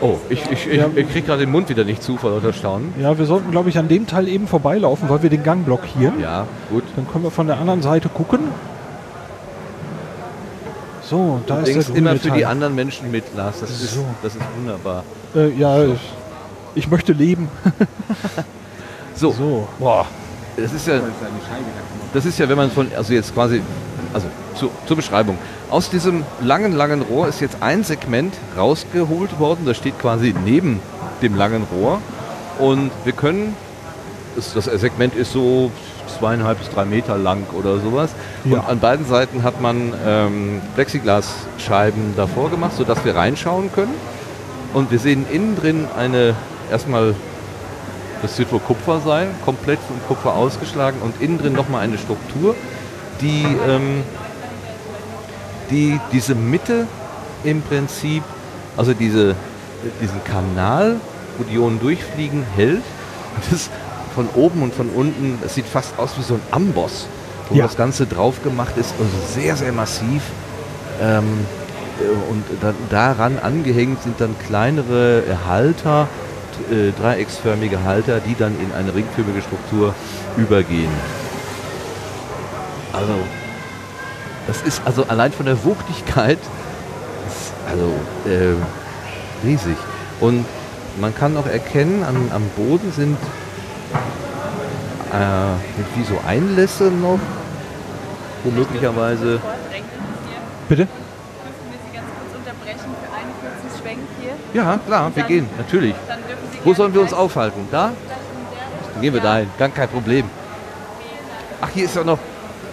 [0.00, 0.86] oh, ich, ich, ich, Ja.
[0.94, 2.92] ich kriege gerade den Mund wieder nicht zu vor lauter Staunen.
[3.00, 6.20] ja, wir sollten, glaube ich, an dem Teil eben vorbeilaufen, weil wir den Gang blockieren.
[6.20, 6.84] Ja, gut.
[6.96, 8.40] Dann können wir von der anderen Seite gucken.
[11.02, 12.38] So, da Du ist der denkst grüne immer für Teil.
[12.38, 13.60] die anderen Menschen mit, Lars.
[13.60, 14.04] Das, ist, So.
[14.22, 15.04] das ist wunderbar.
[15.34, 16.00] Äh, ja, ich,
[16.74, 17.48] ich möchte leben.
[19.14, 19.66] So, So.
[19.80, 20.06] boah,
[20.56, 21.00] das ist ja,
[22.14, 23.60] das ist ja, wenn man von, also jetzt quasi,
[24.14, 25.36] also zu, zur Beschreibung.
[25.70, 29.66] Aus diesem langen, langen Rohr ist jetzt ein Segment rausgeholt worden.
[29.66, 30.80] Das steht quasi neben
[31.20, 32.00] dem langen Rohr.
[32.58, 33.56] Und wir können,
[34.36, 35.70] das, das Segment ist so
[36.18, 38.10] zweieinhalb bis drei Meter lang oder sowas.
[38.44, 38.58] Ja.
[38.60, 43.94] Und an beiden Seiten hat man ähm, Plexiglasscheiben davor gemacht, sodass wir reinschauen können.
[44.74, 46.34] Und wir sehen innen drin eine,
[46.70, 47.14] erstmal,
[48.22, 52.54] das wird wohl Kupfer sein, komplett von Kupfer ausgeschlagen und innen drin nochmal eine Struktur,
[53.20, 54.02] die, ähm,
[55.70, 56.86] die diese Mitte
[57.44, 58.22] im Prinzip,
[58.76, 59.34] also diese,
[60.00, 60.96] diesen Kanal,
[61.36, 62.82] wo die Ionen durchfliegen, hält.
[63.50, 63.70] Das
[64.14, 67.06] von oben und von unten, es sieht fast aus wie so ein Amboss,
[67.50, 67.64] wo Ja.
[67.64, 70.22] das Ganze drauf gemacht ist, also sehr, sehr massiv.
[71.00, 71.46] Ähm,
[72.00, 76.08] äh, und dann, daran angehängt sind dann kleinere Halter,
[76.70, 79.94] äh, dreiecksförmige Halter, die dann in eine ringförmige Struktur
[80.36, 80.90] übergehen.
[82.92, 83.14] Also,
[84.46, 86.38] das ist also allein von der Wuchtigkeit
[87.70, 87.92] also
[88.26, 89.76] äh, riesig.
[90.20, 90.46] Und
[91.00, 93.18] man kann auch erkennen, an, am Boden sind
[95.12, 97.20] äh, wie so Einlässe noch,
[98.44, 99.40] wo möglicherweise
[100.68, 100.84] Bitte?
[100.84, 100.92] Dürfen
[101.70, 104.36] wir Sie ganz kurz unterbrechen für einen kurzen Schwenk hier?
[104.52, 105.94] Ja, klar, wir gehen, natürlich.
[106.06, 107.68] Dann dürfen Wo sollen wir uns aufhalten?
[107.70, 107.92] Da?
[108.94, 110.24] Dann gehen wir dahin, gar kein Problem.
[111.60, 112.18] Ach, hier ist ja noch,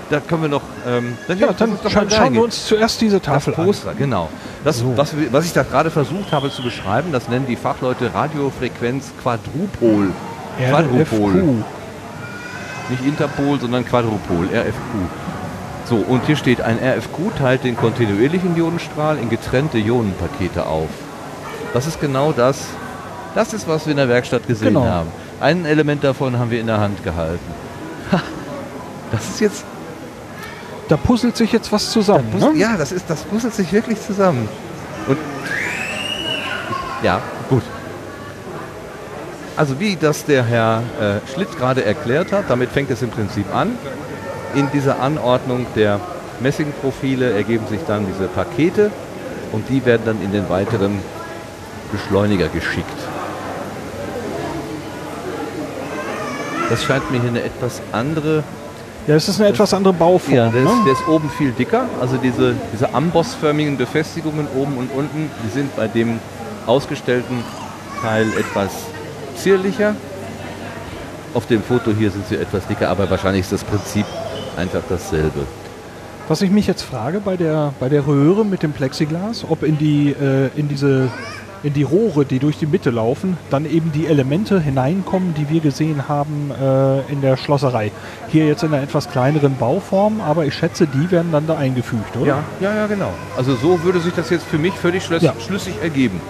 [0.10, 2.41] da können wir noch, ähm, dann, Ja, dann scha schauen wir gehen.
[2.44, 3.66] uns zuerst diese Tafel das an.
[3.66, 4.30] Poster, genau.
[4.64, 8.14] Das, was, wir- was ich da gerade versucht habe zu beschreiben, das nennen die Fachleute
[8.14, 10.10] Radiofrequenz Quadrupol.
[10.57, 11.32] Quadrupol.
[11.32, 12.91] RFQ.
[12.91, 15.10] Nicht Interpol, sondern Quadrupol, RFQ.
[15.90, 20.90] So, und hier steht, ein RFQ teilt den kontinuierlichen Ionenstrahl in getrennte Ionenpakete auf.
[21.74, 22.66] Das ist genau das,
[23.36, 24.86] das ist, was wir in der Werkstatt gesehen Genau.
[24.86, 25.10] haben.
[25.40, 27.45] Ein Element davon haben wir in der Hand gehalten.
[28.12, 28.22] Ha,
[29.12, 29.66] Das ist jetzt,
[30.88, 32.30] Da puzzelt sich jetzt was zusammen.
[32.32, 32.60] Puzzle- Ne?
[32.60, 34.48] ja, das ist, das puzzelt sich wirklich zusammen.
[35.07, 35.18] Und
[37.03, 37.64] ja, gut.
[39.57, 43.45] Also wie das der Herr äh, Schlitt gerade erklärt hat, damit fängt es im Prinzip
[43.56, 43.72] an.
[44.53, 45.99] In dieser Anordnung der
[46.40, 48.91] Messingprofile ergeben sich dann diese Pakete
[49.53, 50.99] und die werden dann in den weiteren
[51.91, 52.86] Beschleuniger geschickt.
[56.69, 58.43] Das scheint mir hier eine etwas andere
[59.07, 60.35] Ja, es ist eine etwas andere Bauform.
[60.35, 60.81] ja, der ist, ne?
[60.85, 61.85] der ist oben viel dicker.
[62.01, 66.19] Also diese, diese ambossförmigen Befestigungen oben und unten, die sind bei dem
[66.65, 67.43] ausgestellten
[68.01, 68.71] Teil etwas
[69.37, 69.95] zierlicher.
[71.33, 74.05] Auf dem Foto hier sind sie etwas dicker, aber wahrscheinlich ist das Prinzip
[74.57, 75.41] einfach dasselbe.
[76.27, 79.77] Was ich mich jetzt frage bei der, bei der Röhre mit dem Plexiglas, ob in
[79.77, 81.09] die, äh, in diese
[81.65, 85.61] in die Rohre, die durch die Mitte laufen, dann eben die Elemente hineinkommen, die wir
[85.61, 87.91] gesehen haben äh, in der Schlosserei.
[88.27, 92.15] Hier jetzt in einer etwas kleineren Bauform, aber ich schätze, die werden dann da eingefügt,
[92.17, 92.27] oder?
[92.27, 93.09] Ja, ja, ja, genau.
[93.35, 95.33] Also so würde sich das jetzt für mich völlig schlüssig, Ja.
[95.43, 96.21] schlüssig ergeben.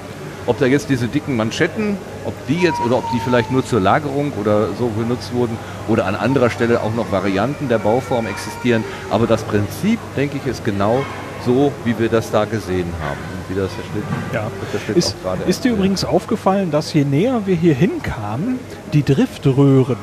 [0.48, 3.82] Ob da jetzt diese dicken Manschetten, ob die jetzt oder ob die vielleicht nur zur
[3.82, 5.58] Lagerung oder so benutzt wurden
[5.90, 8.86] oder an anderer Stelle auch noch Varianten der Bauform existieren.
[9.10, 11.04] Aber das Prinzip, denke ich, ist genau
[11.46, 13.35] so, wie wir das da gesehen haben.
[13.48, 14.04] Und wie das Herr Schlitt,
[14.34, 14.52] Ja.
[14.96, 15.16] Ist,
[15.48, 18.60] ist dir übrigens aufgefallen, dass je näher wir hier hinkamen,
[18.94, 19.98] die Driftröhren,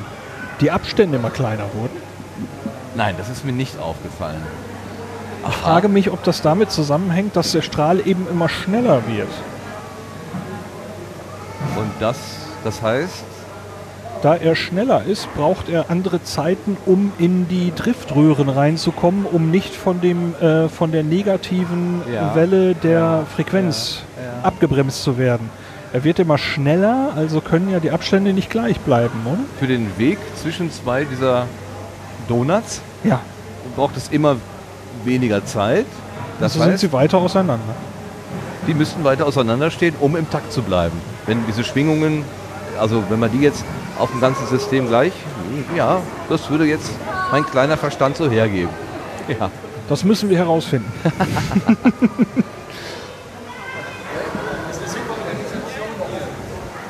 [0.60, 1.96] die Abstände immer kleiner wurden?
[2.94, 4.42] Nein, das ist mir nicht aufgefallen.
[5.48, 9.28] Ich frage mich, ob das damit zusammenhängt, dass der Strahl eben immer schneller wird.
[11.76, 12.16] Und das,
[12.62, 13.24] das heißt,
[14.22, 19.74] Da er schneller ist, braucht er andere Zeiten, um in die Driftröhren reinzukommen, um nicht
[19.74, 22.34] von, dem, äh, von der negativen Ja.
[22.36, 24.02] Welle der Frequenz
[24.44, 25.50] abgebremst zu werden.
[25.92, 29.38] Er wird immer schneller, also können ja die Abstände nicht gleich bleiben, oder?
[29.58, 31.46] für den Weg zwischen zwei dieser
[32.28, 33.20] Donuts Ja.
[33.76, 34.36] braucht es immer
[35.04, 35.86] weniger Zeit.
[36.40, 37.74] Das also sind heißt, sie weiter auseinander.
[38.68, 40.96] die müssten weiter auseinanderstehen, um im Takt zu bleiben.
[41.26, 42.24] Wenn diese Schwingungen,
[42.80, 43.64] also wenn man die jetzt
[43.98, 45.12] auf dem ganzen System gleich,
[45.76, 46.90] ja, das würde jetzt
[47.30, 48.70] mein kleiner Verstand so hergeben.
[49.28, 49.50] Ja.
[49.88, 50.90] Das müssen wir herausfinden.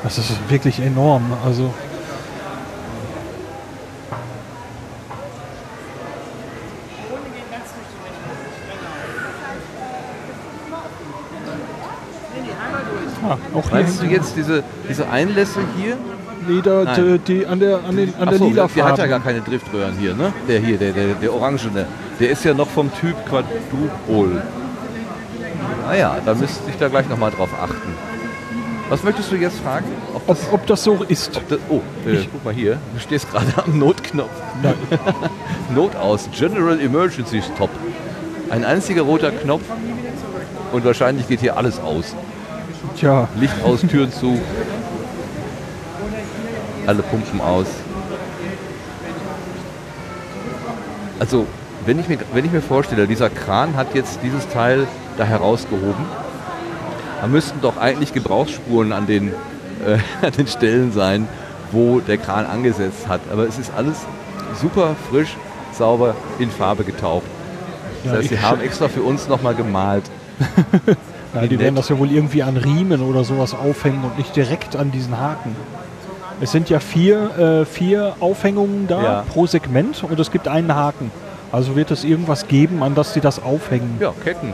[0.02, 1.32] Das ist wirklich enorm.
[1.42, 1.72] Also
[13.24, 15.96] Ah, auch Meinst du jetzt diese, diese Einlässe hier?
[16.48, 17.20] Leder, Nein.
[17.26, 19.96] die, an der, an den, an der so, lila der hat ja gar keine Driftröhren
[19.98, 20.32] hier, ne?
[20.48, 21.86] Der hier, der, der, der Orangene.
[22.20, 24.42] Der ist ja noch vom Typ Quadrupol.
[25.86, 27.94] Naja, da müsste ich da gleich nochmal drauf achten.
[28.88, 29.86] Was möchtest du jetzt fragen?
[30.14, 31.40] Ob Ob, ob das so ist.
[31.48, 34.30] das, oh, äh, guck mal hier, du stehst gerade am Notknopf.
[34.62, 34.74] Nein.
[35.74, 37.70] Not aus, General Emergency Stop.
[38.50, 39.62] Ein einziger roter Knopf
[40.72, 42.14] und wahrscheinlich geht hier alles aus.
[42.96, 44.38] Tja, Licht aus, Türen zu.
[46.86, 47.66] Alle Pumpen aus.
[51.18, 51.46] Also,
[51.86, 54.86] wenn ich, mir, wenn ich mir vorstelle, dieser Kran hat jetzt dieses Teil
[55.16, 56.04] da herausgehoben,
[57.20, 59.28] dann müssten doch eigentlich Gebrauchsspuren an den,
[59.86, 61.28] äh, an den Stellen sein,
[61.70, 63.20] wo der Kran angesetzt hat.
[63.32, 63.98] Aber es ist alles
[64.60, 65.36] super frisch,
[65.72, 67.24] sauber in Farbe getaucht.
[68.04, 70.04] Das Ja, heißt, sie haben extra für uns nochmal gemalt.
[71.34, 71.78] ja, die Wie werden nett.
[71.84, 75.54] das ja wohl irgendwie an Riemen oder sowas aufhängen und nicht direkt an diesen Haken.
[76.42, 79.24] Es sind ja vier, äh, vier Aufhängungen da Ja.
[79.32, 81.12] pro Segment und es gibt einen Haken.
[81.52, 83.96] Also wird es irgendwas geben, an das sie das aufhängen.
[84.00, 84.52] Ja, Ketten,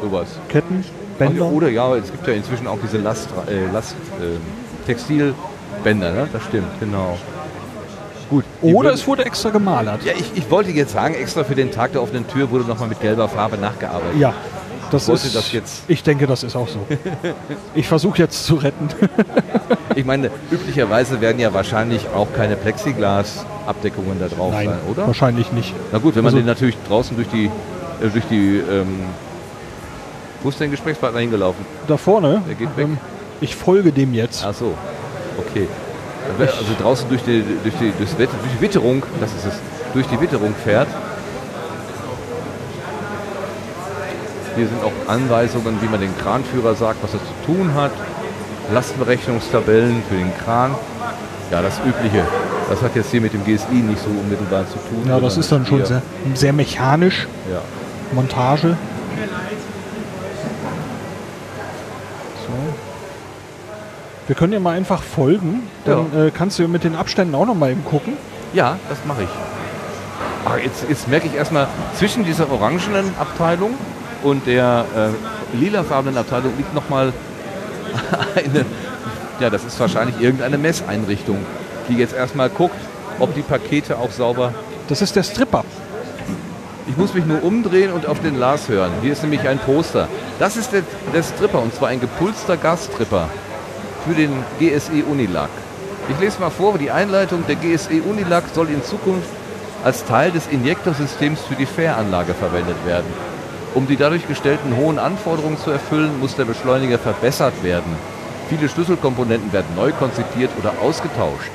[0.00, 0.28] sowas.
[0.48, 0.82] Ketten,
[1.18, 1.44] Bänder.
[1.46, 6.28] Ach, Oder ja, es gibt ja inzwischen auch diese Last, äh, Last äh, Textilbänder, ne?
[6.32, 7.18] Das stimmt, genau.
[8.30, 8.44] Gut.
[8.62, 10.04] Oder es wurde extra gemalert.
[10.04, 12.88] Ja, ich, ich wollte jetzt sagen, extra für den Tag der offenen Tür wurde nochmal
[12.88, 14.18] mit gelber Farbe nachgearbeitet.
[14.18, 14.32] Ja,
[14.90, 15.82] das ich wollte ist, das jetzt.
[15.88, 16.78] Ich denke, das ist auch so.
[17.74, 18.88] Ich versuche jetzt zu retten.
[19.94, 25.06] Ich meine, üblicherweise werden ja wahrscheinlich auch keine Plexiglas-Abdeckungen da drauf Nein, sein, oder?
[25.06, 25.74] wahrscheinlich nicht.
[25.92, 29.00] Na gut, wenn man Also- den natürlich draußen durch die, äh, durch die, ähm,
[30.42, 31.64] wo ist dein Gesprächspartner hingelaufen?
[31.86, 32.84] Da vorne, Der geht weg.
[32.86, 32.98] ähm,
[33.40, 34.44] ich folge dem jetzt.
[34.46, 34.74] Ach so,
[35.38, 35.66] okay.
[36.40, 39.54] Also draußen durch die, durch die, durch die Witterung, das ist es,
[39.94, 40.88] durch die Witterung fährt.
[44.56, 47.90] Hier sind auch Anweisungen, wie man den Kranführer sagt, was er zu tun hat.
[48.72, 50.74] Lastenberechnungstabellen für den Kran.
[51.50, 52.24] Ja, das Übliche.
[52.70, 55.04] Das hat jetzt hier mit dem GSI nicht so unmittelbar zu tun.
[55.06, 56.02] Ja, das ist dann schon sehr,
[56.34, 57.28] sehr mechanisch.
[57.52, 57.60] Ja.
[58.12, 58.76] Montage.
[62.46, 62.52] So.
[64.26, 65.68] Wir können ja mal einfach folgen.
[65.84, 68.14] Dann äh, kannst du mit den Abständen auch noch mal eben gucken.
[68.54, 69.28] Ja, das mache ich.
[70.46, 73.74] Ah, jetzt, jetzt merke ich erstmal, zwischen dieser orangenen Abteilung
[74.26, 74.84] und der
[75.54, 77.12] äh, lilafarbenen Abteilung liegt nochmal
[78.34, 78.66] eine,
[79.38, 81.38] ja, das ist wahrscheinlich irgendeine Messeinrichtung,
[81.88, 82.76] die jetzt erstmal guckt,
[83.20, 84.52] ob die Pakete auch sauber.
[84.88, 85.64] Das ist der Stripper.
[86.88, 88.90] Ich muss mich nur umdrehen und auf den Lars hören.
[89.00, 90.08] Hier ist nämlich ein Poster.
[90.38, 90.82] Das ist der,
[91.14, 93.28] der Stripper und zwar ein gepulster Gasstripper
[94.06, 95.50] für den GSE Unilac.
[96.08, 99.28] Ich lese mal vor, die Einleitung der GSE Unilac soll in Zukunft
[99.84, 103.35] als Teil des Injektorsystems für die Fähranlage verwendet werden.
[103.76, 107.94] Um die dadurch gestellten hohen Anforderungen zu erfüllen, muss der Beschleuniger verbessert werden.
[108.48, 111.50] Viele Schlüsselkomponenten werden neu konzipiert oder ausgetauscht.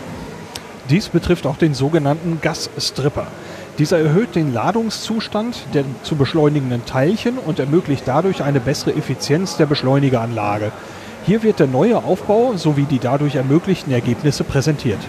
[0.88, 3.26] Dies betrifft auch den sogenannten Gasstripper.
[3.80, 9.66] Dieser erhöht den Ladungszustand der zu beschleunigenden Teilchen und ermöglicht dadurch eine bessere Effizienz der
[9.66, 10.72] Beschleunigeranlage.
[11.26, 15.00] Hier wird der neue Aufbau sowie die dadurch ermöglichten Ergebnisse präsentiert.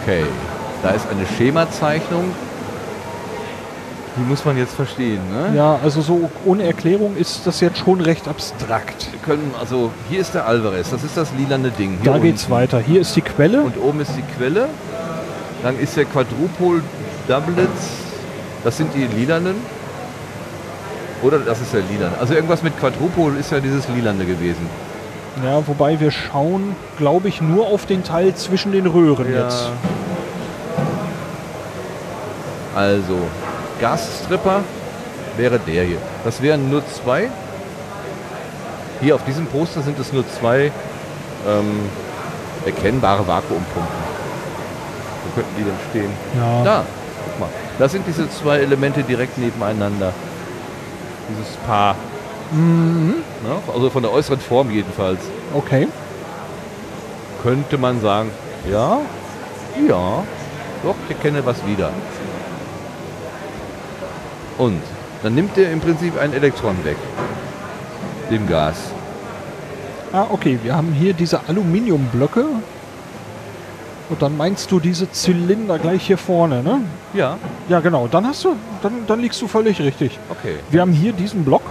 [0.00, 0.22] Okay,
[0.84, 2.26] da ist eine Schemazeichnung.
[4.16, 5.56] Die muss man jetzt verstehen, ne?
[5.56, 9.06] Ja, also so ohne Erklärung ist das jetzt schon recht abstrakt.
[9.10, 11.98] Wir können, also hier ist der Alvarez, das ist das lilane Ding.
[12.04, 12.52] Da geht's unten.
[12.54, 12.78] weiter.
[12.80, 13.62] Hier ist die Quelle.
[13.62, 14.68] Und oben ist die Quelle.
[15.62, 16.82] Dann ist der Quadrupol
[17.26, 17.90] Doublets.
[18.64, 19.54] Das sind die lilanen.
[21.22, 22.12] Oder das ist der lilane.
[22.20, 24.66] Also irgendwas mit Quadrupol ist ja dieses lilane gewesen.
[25.42, 29.44] Ja, wobei wir schauen, glaube ich, nur auf den Teil zwischen den Röhren Ja.
[29.44, 29.70] jetzt.
[32.74, 33.16] Also,
[33.82, 34.62] Gasstripper
[35.36, 35.98] wäre der hier.
[36.24, 37.28] Das wären nur zwei.
[39.00, 40.70] Hier auf diesem Poster sind es nur zwei
[41.48, 41.90] ähm,
[42.64, 44.12] erkennbare Vakuumpumpen.
[45.24, 46.12] Wo könnten die denn stehen?
[46.38, 46.62] Ja.
[46.62, 46.84] Da,
[47.24, 47.48] guck mal.
[47.80, 50.12] Da sind diese zwei Elemente direkt nebeneinander.
[51.28, 51.96] Dieses Paar.
[52.52, 53.24] Mhm.
[53.42, 53.56] Ne?
[53.74, 55.20] Also von der äußeren Form jedenfalls.
[55.52, 55.88] Okay.
[57.42, 58.30] Könnte man sagen,
[58.70, 59.00] ja,
[59.88, 60.22] ja,
[60.84, 61.90] doch, ich erkenne was wieder.
[64.58, 64.80] Und
[65.22, 66.96] dann nimmt er im Prinzip ein Elektron weg.
[68.30, 68.76] Dem Gas.
[70.12, 70.58] Ah, okay.
[70.62, 72.44] Wir haben hier diese Aluminiumblöcke.
[74.10, 76.80] Und dann meinst du diese Zylinder gleich hier vorne, ne?
[77.14, 77.38] Ja.
[77.68, 78.08] Ja, genau.
[78.08, 80.18] Dann hast du, dann, dann liegst du völlig richtig.
[80.28, 80.56] Okay.
[80.70, 81.62] Wir haben hier diesen Block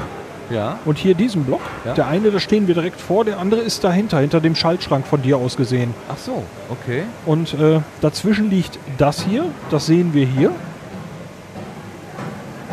[0.50, 0.80] Ja.
[0.86, 1.62] und hier diesen Block.
[1.86, 1.94] Ja.
[1.94, 5.22] Der eine, da stehen wir direkt vor, der andere ist dahinter, hinter dem Schaltschrank von
[5.22, 5.94] dir aus gesehen.
[6.10, 7.04] Ach so, okay.
[7.28, 10.52] Und äh, dazwischen liegt das hier, das sehen wir hier.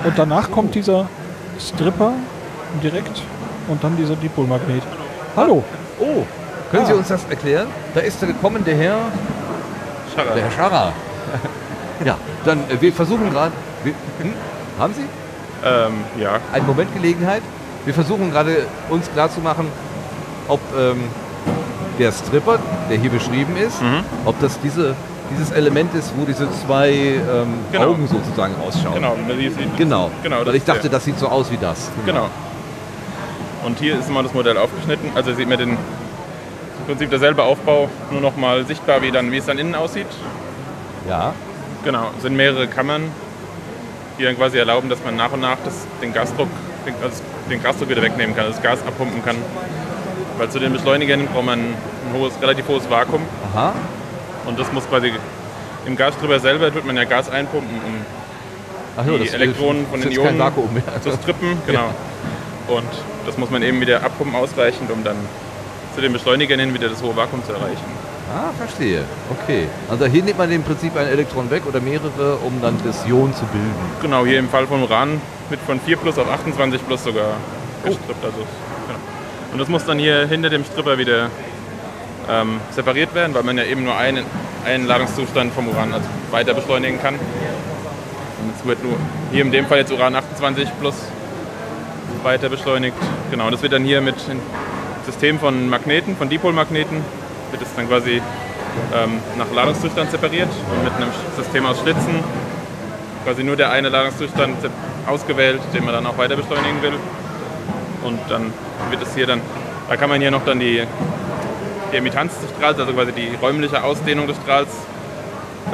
[0.05, 1.09] Und danach kommt dieser
[1.59, 2.13] Stripper
[2.83, 3.23] direkt
[3.69, 4.83] und dann dieser Dipolmagnet.
[5.37, 5.63] Hallo.
[6.01, 6.25] Oh,
[6.71, 6.97] können Sie Ah.
[6.97, 7.67] uns das erklären?
[7.95, 8.97] Da ist der gekommen, der Herr.
[10.15, 10.35] Scharrer.
[10.35, 10.93] Der Herr Scharrer.
[12.05, 13.53] ja, dann äh, wir versuchen gerade.
[13.85, 14.33] Hm?
[14.79, 15.03] Haben Sie?
[15.65, 16.39] Ähm, ja.
[16.53, 17.43] Einen Moment Gelegenheit.
[17.85, 19.67] Wir versuchen gerade uns klarzumachen,
[20.47, 21.05] ob ähm,
[21.99, 22.59] der Stripper,
[22.89, 24.05] der hier beschrieben ist, Mhm.
[24.25, 24.95] ob das diese,
[25.31, 27.91] dieses Element ist, wo diese zwei ähm, Genau.
[27.91, 28.95] Augen sozusagen ausschauen.
[28.95, 29.17] Genau,
[29.77, 30.11] Genau.
[30.23, 30.91] genau, Weil ich dachte, der.
[30.91, 31.91] das sieht so aus wie das.
[32.07, 32.29] Genau.
[33.65, 35.11] Und hier ist mal das Modell aufgeschnitten.
[35.15, 35.77] Also sieht man den im
[36.87, 40.07] Prinzip derselbe Aufbau, nur noch mal sichtbar, wie, dann, wie es dann innen aussieht.
[41.09, 41.35] Ja.
[41.85, 43.03] Genau, es sind mehrere Kammern,
[44.19, 46.49] die dann quasi erlauben, dass man nach und nach das, den Gasdruck,
[46.87, 49.37] den, also den Gasdruck wieder wegnehmen kann, das Gas abpumpen kann.
[50.39, 51.75] Weil zu den Beschleunigern braucht man ein
[52.15, 53.23] hohes, relativ hohes Vakuum.
[53.55, 53.75] Aha.
[54.49, 55.13] Und das muss quasi
[55.85, 57.95] im Gasströber selber tut man ja Gas einpumpen, um
[58.97, 60.43] Ach die das Elektronen von den Ionen
[61.03, 61.59] zu strippen.
[61.67, 61.95] Genau.
[62.67, 62.89] Und
[63.27, 65.17] das muss man eben wieder abpumpen ausreichend, um dann
[65.95, 67.85] zu den Beschleunigern hin wieder das hohe Vakuum zu erreichen.
[68.31, 69.05] Ah, verstehe.
[69.31, 69.69] Okay.
[69.89, 73.35] Also hier nimmt man im Prinzip ein Elektron weg oder mehrere, um dann das Ion
[73.35, 73.73] zu bilden.
[74.03, 77.37] Genau, hier im Fall von Uran wird von 4 plus auf 28 plus sogar
[77.85, 78.23] gestrippt.
[78.23, 78.99] Also, genau.
[79.53, 81.31] Und das muss dann hier hinter dem Stripper wieder
[82.31, 84.25] ähm, separiert werden, weil man ja eben nur einen,
[84.65, 87.15] einen Ladungszustand vom Uran also weiter beschleunigen kann.
[87.15, 88.97] Und es wird nur
[89.33, 90.95] hier in dem Fall jetzt Uran 28 plus
[92.23, 92.97] weiter beschleunigt.
[93.31, 94.41] Genau, das wird dann hier mit einem
[95.07, 97.03] System von Magneten, von Dipolmagneten,
[97.51, 98.21] wird es dann quasi
[98.95, 102.23] ähm, nach Ladungszustand separiert und mit einem System aus Schlitzen
[103.29, 104.57] quasi nur der eine Ladungszustand
[105.07, 106.95] ausgewählt, den man dann auch weiter beschleunigen will.
[108.03, 108.53] Und dann
[108.91, 109.43] wird es hier dann,
[109.89, 110.85] da kann man hier noch dann die,
[111.93, 114.69] die Emittanz des Strahls, also quasi die räumliche Ausdehnung des Strahls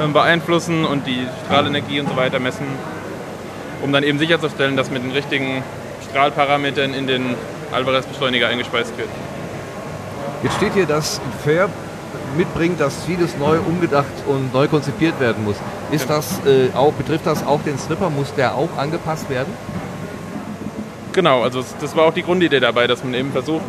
[0.01, 2.65] ähm, beeinflussen und die Strahlenergie und so weiter messen,
[3.81, 5.63] um dann eben sicherzustellen, dass mit den richtigen
[6.09, 7.35] Strahlparametern in den
[7.71, 9.09] Alvarez-Beschleuniger eingespeist wird.
[10.43, 11.69] Jetzt steht hier, dass Fair
[12.37, 15.55] mitbringt, dass vieles neu umgedacht und neu konzipiert werden muss.
[15.91, 18.09] Ist das äh, auch, betrifft das auch den Snipper?
[18.09, 19.53] Muss der auch angepasst werden?
[21.13, 23.63] Genau, also das war auch die Grundidee dabei, dass man eben versucht,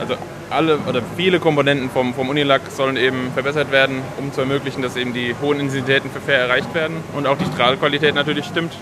[0.00, 0.14] also
[0.50, 4.96] alle oder viele Komponenten vom, vom Unilack sollen eben verbessert werden, um zu ermöglichen, dass
[4.96, 8.72] eben die hohen Intensitäten für Fair erreicht werden und auch die Strahlqualität natürlich stimmt.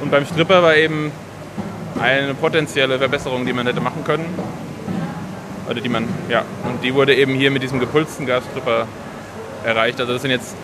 [0.00, 1.10] Und beim Stripper war eben
[2.00, 4.26] eine potenzielle Verbesserung, die man hätte machen können.
[5.68, 8.86] Oder die man, ja, und die wurde eben hier mit diesem gepulsten Gasstripper
[9.64, 10.00] erreicht.
[10.00, 10.54] Also das sind jetzt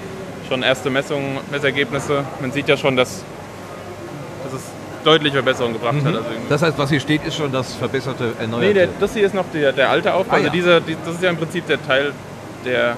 [0.49, 2.25] schon erste Messungen, Messergebnisse.
[2.41, 3.25] Man sieht ja schon, dass,
[5.05, 6.07] deutliche Verbesserungen gebracht hat.
[6.15, 8.67] Also Das heißt, was hier steht, ist schon das verbesserte, erneuerte.
[8.67, 10.35] Nee, der, das hier ist noch der, der alte Aufbau.
[10.35, 10.45] Ah, ja.
[10.45, 12.13] also dieser, die, das ist ja im Prinzip der Teil,
[12.65, 12.97] der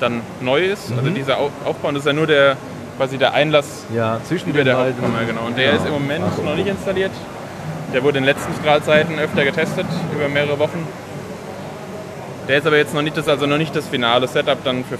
[0.00, 0.90] dann neu ist.
[0.96, 1.14] Also Mhm.
[1.14, 2.56] dieser Au- Aufbau, und das ist ja nur der
[2.96, 4.76] quasi der Einlass ja, zwischen der.
[4.76, 5.42] Hauptkammer, genau.
[5.46, 5.72] Und der Ja.
[5.76, 7.12] ist im Moment noch nicht installiert.
[7.94, 10.86] Der wurde in den letzten Strahlzeiten öfter getestet, über mehrere Wochen.
[12.48, 14.98] Der ist aber jetzt noch nicht das, also noch nicht das finale Setup dann für,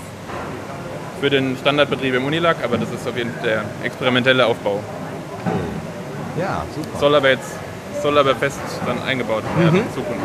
[1.20, 4.81] für den Standardbetrieb im Unilack, aber das ist auf jeden Fall der experimentelle Aufbau.
[6.39, 6.99] Ja, super.
[6.99, 7.51] Soll aber jetzt
[8.03, 9.77] soll aber fest dann eingebaut werden Mhm.
[9.83, 10.21] in Zukunft.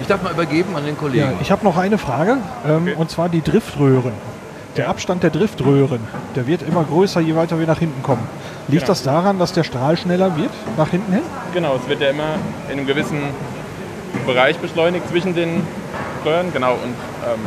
[0.00, 1.24] Ich darf mal übergeben an den Kollegen.
[1.24, 2.38] Ja, ich habe noch eine Frage,
[2.68, 4.12] ähm, und zwar die Driftröhren.
[4.76, 6.00] Der Abstand der Driftröhren,
[6.34, 8.28] der wird immer größer, je weiter wir nach hinten kommen.
[8.68, 8.86] Liegt Genau.
[8.92, 11.22] das daran, dass der Strahl schneller wird nach hinten hin?
[11.54, 12.34] Genau, es wird ja immer
[12.68, 13.20] in einem gewissen
[14.26, 15.62] Bereich beschleunigt zwischen den
[16.24, 16.52] Röhren.
[16.52, 16.94] Genau, und
[17.24, 17.40] ähm,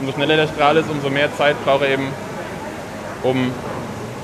[0.00, 2.08] umso schneller der Strahl ist, umso mehr Zeit braucht er eben,
[3.22, 3.50] um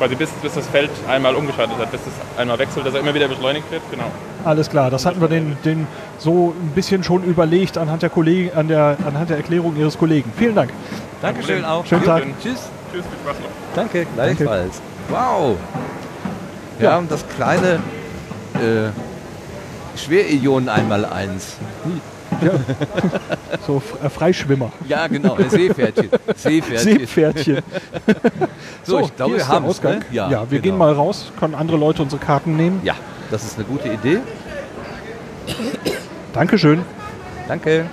[0.02, 3.14] quasi bis, bis das Feld einmal umgeschaltet hat, bis es einmal wechselt, dass er immer
[3.14, 3.82] wieder beschleunigt wird.
[3.88, 4.10] Genau.
[4.44, 5.86] Alles klar, das hatten wir den, den
[6.18, 10.32] so ein bisschen schon überlegt anhand der, Kollegen, an der, anhand der Erklärung Ihres Kollegen.
[10.36, 10.70] Vielen Dank.
[11.20, 11.86] Dankeschön auch.
[11.86, 12.24] Schönen Tag.
[12.42, 12.68] Tschüss.
[12.92, 13.76] Tschüss, viel Spaß noch.
[13.76, 14.82] Danke, gleichfalls.
[15.08, 15.56] Wow.
[16.78, 16.94] Wir Ja.
[16.94, 17.74] haben das kleine
[18.54, 18.90] äh,
[19.96, 21.58] Schwerionen einmal eins.
[22.42, 22.50] Ja.
[23.66, 24.72] So äh, Freischwimmer.
[24.88, 26.08] Ja, genau, Seepferdchen.
[26.34, 26.98] Seepferdchen.
[26.98, 27.58] Seepferdchen.
[28.84, 29.70] So, ich glaube, wir haben es.
[29.70, 29.98] Ausgang.
[29.98, 30.04] Ne?
[30.10, 30.62] Ja, wir genau.
[30.62, 32.80] gehen mal raus, können andere Leute unsere Karten nehmen.
[32.82, 32.94] Ja,
[33.30, 34.18] das ist eine gute Idee.
[36.32, 36.80] Dankeschön.
[37.48, 37.86] Danke.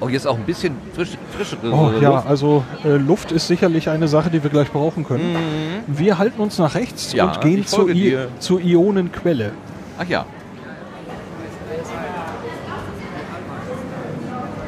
[0.00, 2.26] Oh, jetzt auch ein bisschen frisch, frischere Oh, ja, Luft.
[2.26, 5.36] also äh, Luft ist sicherlich eine Sache, die wir gleich brauchen können.
[5.86, 7.18] Wir halten uns nach rechts Mhm.
[7.18, 8.28] Ja, und gehen zur, folge I dir.
[8.38, 9.52] zur Ionenquelle.
[9.98, 10.26] Ach ja.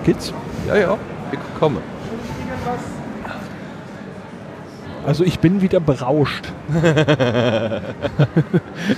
[0.07, 0.33] Geht's?
[0.69, 0.99] Ja, ja,
[1.33, 1.81] ich komme.
[5.05, 6.53] Also ich bin wieder berauscht.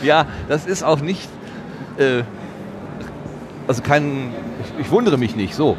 [0.02, 1.30] ja, das ist auch nicht.
[1.96, 2.24] Äh,
[3.66, 4.34] also kein.
[4.62, 5.78] Ich, ich wundere mich nicht, so.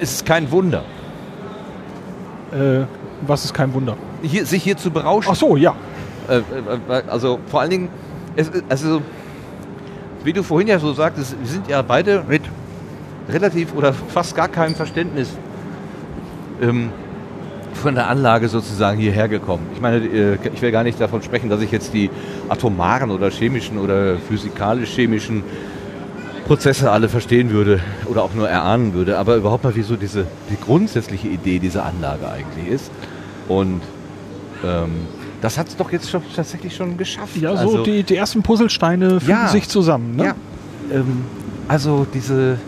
[0.00, 0.84] Es ist kein Wunder.
[2.52, 2.84] Äh,
[3.26, 3.96] was ist kein Wunder?
[4.22, 5.30] Hier, sich hier zu berauschen.
[5.32, 5.74] Ach so, ja.
[6.28, 6.40] Äh, äh,
[6.90, 7.88] äh, also vor allen Dingen,
[8.36, 9.00] es, also
[10.24, 12.42] wie du vorhin ja so sagtest, wir sind ja beide mit
[13.32, 15.30] relativ oder fast gar keinem Verständnis
[16.60, 16.90] ähm,
[17.74, 19.66] von der Anlage sozusagen hierher gekommen.
[19.74, 22.10] Ich meine, äh, ich will gar nicht davon sprechen, dass ich jetzt die
[22.48, 25.42] atomaren oder chemischen oder physikalisch-chemischen
[26.46, 30.26] Prozesse alle verstehen würde oder auch nur erahnen würde, aber überhaupt mal, wie so diese
[30.50, 32.90] die grundsätzliche Idee dieser Anlage eigentlich ist.
[33.48, 33.80] Und
[34.64, 34.90] ähm,
[35.40, 37.36] das hat es doch jetzt schon, tatsächlich schon geschafft.
[37.36, 39.48] Ja, so Also- die, die ersten Puzzlesteine fügen Ja.
[39.48, 40.16] sich zusammen.
[40.16, 40.24] Ne?
[40.26, 40.34] Ja.
[40.92, 41.24] Ähm,
[41.68, 42.58] also diese,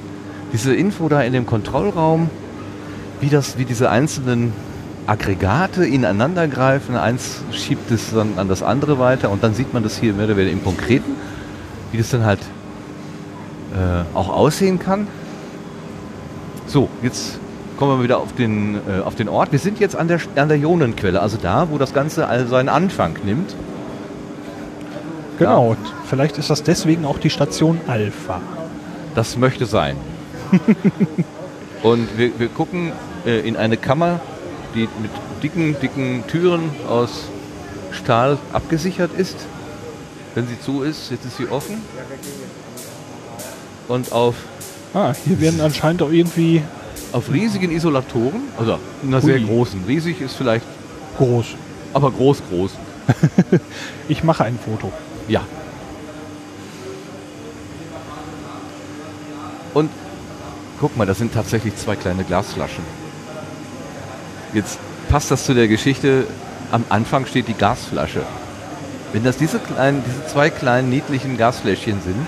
[0.54, 2.30] diese Info da in dem Kontrollraum,
[3.20, 4.52] wie, das, wie diese einzelnen
[5.06, 9.82] Aggregate ineinander greifen, eins schiebt es dann an das andere weiter und dann sieht man
[9.82, 11.16] das hier mehr oder weniger im Konkreten,
[11.90, 12.38] wie das dann halt
[13.72, 15.08] äh, auch aussehen kann.
[16.68, 17.40] So, jetzt
[17.76, 19.50] kommen wir wieder auf den, äh, auf den Ort.
[19.50, 22.68] Wir sind jetzt an der, an der Ionenquelle, also da, wo das Ganze also seinen
[22.68, 23.56] Anfang nimmt.
[25.36, 25.70] Genau.
[25.70, 25.78] Und
[26.08, 28.40] Vielleicht ist das deswegen auch die Station Alpha.
[29.16, 29.96] Das möchte sein.
[31.82, 32.92] Und wir, wir gucken
[33.26, 34.20] äh, in eine Kammer,
[34.74, 35.10] die mit
[35.42, 37.24] dicken, dicken Türen aus
[37.92, 39.36] Stahl abgesichert ist.
[40.34, 41.82] Wenn sie zu ist, jetzt ist sie offen.
[43.86, 44.34] Und auf,
[44.94, 46.62] Ah, hier werden anscheinend auch irgendwie
[47.10, 49.82] auf riesigen Isolatoren, also einer sehr großen.
[49.88, 50.64] Riesig ist vielleicht,
[51.18, 51.46] groß.
[51.92, 52.70] aber groß, groß.
[54.08, 54.92] Ich mache ein Foto.
[55.28, 55.42] Ja.
[59.74, 59.90] Und
[60.84, 62.84] guck mal, das sind tatsächlich zwei kleine Glasflaschen.
[64.52, 64.78] Jetzt
[65.08, 66.26] passt das zu der Geschichte,
[66.70, 68.20] am Anfang steht die Gasflasche.
[69.14, 72.26] Wenn das diese, kleinen, diese zwei kleinen niedlichen Gasfläschchen sind,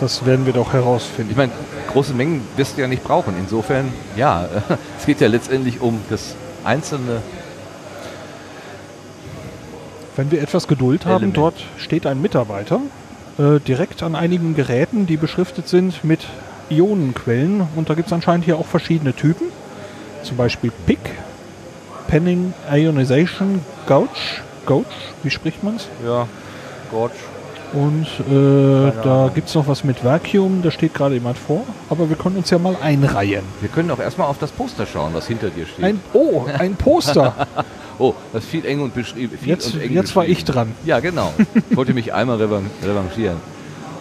[0.00, 1.30] Das werden wir doch herausfinden.
[1.30, 1.52] ich meine,
[1.92, 3.34] große Mengen wirst du ja nicht brauchen.
[3.38, 4.48] Insofern, ja,
[4.98, 6.34] es geht ja letztendlich um das
[6.64, 7.22] einzelne.
[10.16, 11.36] Wenn wir etwas Geduld haben, Element.
[11.36, 12.80] dort steht ein Mitarbeiter
[13.38, 16.26] äh, direkt an einigen Geräten, die beschriftet sind mit
[16.70, 17.66] Ionenquellen.
[17.76, 19.48] Und da gibt es anscheinend hier auch verschiedene Typen.
[20.22, 20.98] Zum Beispiel PIC,
[22.08, 24.08] Penning Ionization Gauge.
[24.66, 24.86] Gauge,
[25.22, 25.88] wie spricht man es?
[26.04, 26.26] Ja,
[26.90, 27.12] Gauge.
[27.72, 31.64] Und äh, da gibt es noch was mit Vacuum, da steht gerade jemand vor.
[31.90, 33.44] Aber wir können uns ja mal einreihen.
[33.60, 35.84] Wir können auch erstmal auf das Poster schauen, was hinter dir steht.
[35.84, 37.46] Ein, oh, ein Poster.
[37.98, 39.38] oh, das ist viel eng und beschrieben.
[39.44, 40.72] Jetzt- und eng jetzt war ich dran.
[40.86, 41.34] Ja, genau.
[41.68, 43.36] Ich wollte mich einmal revan revanchieren.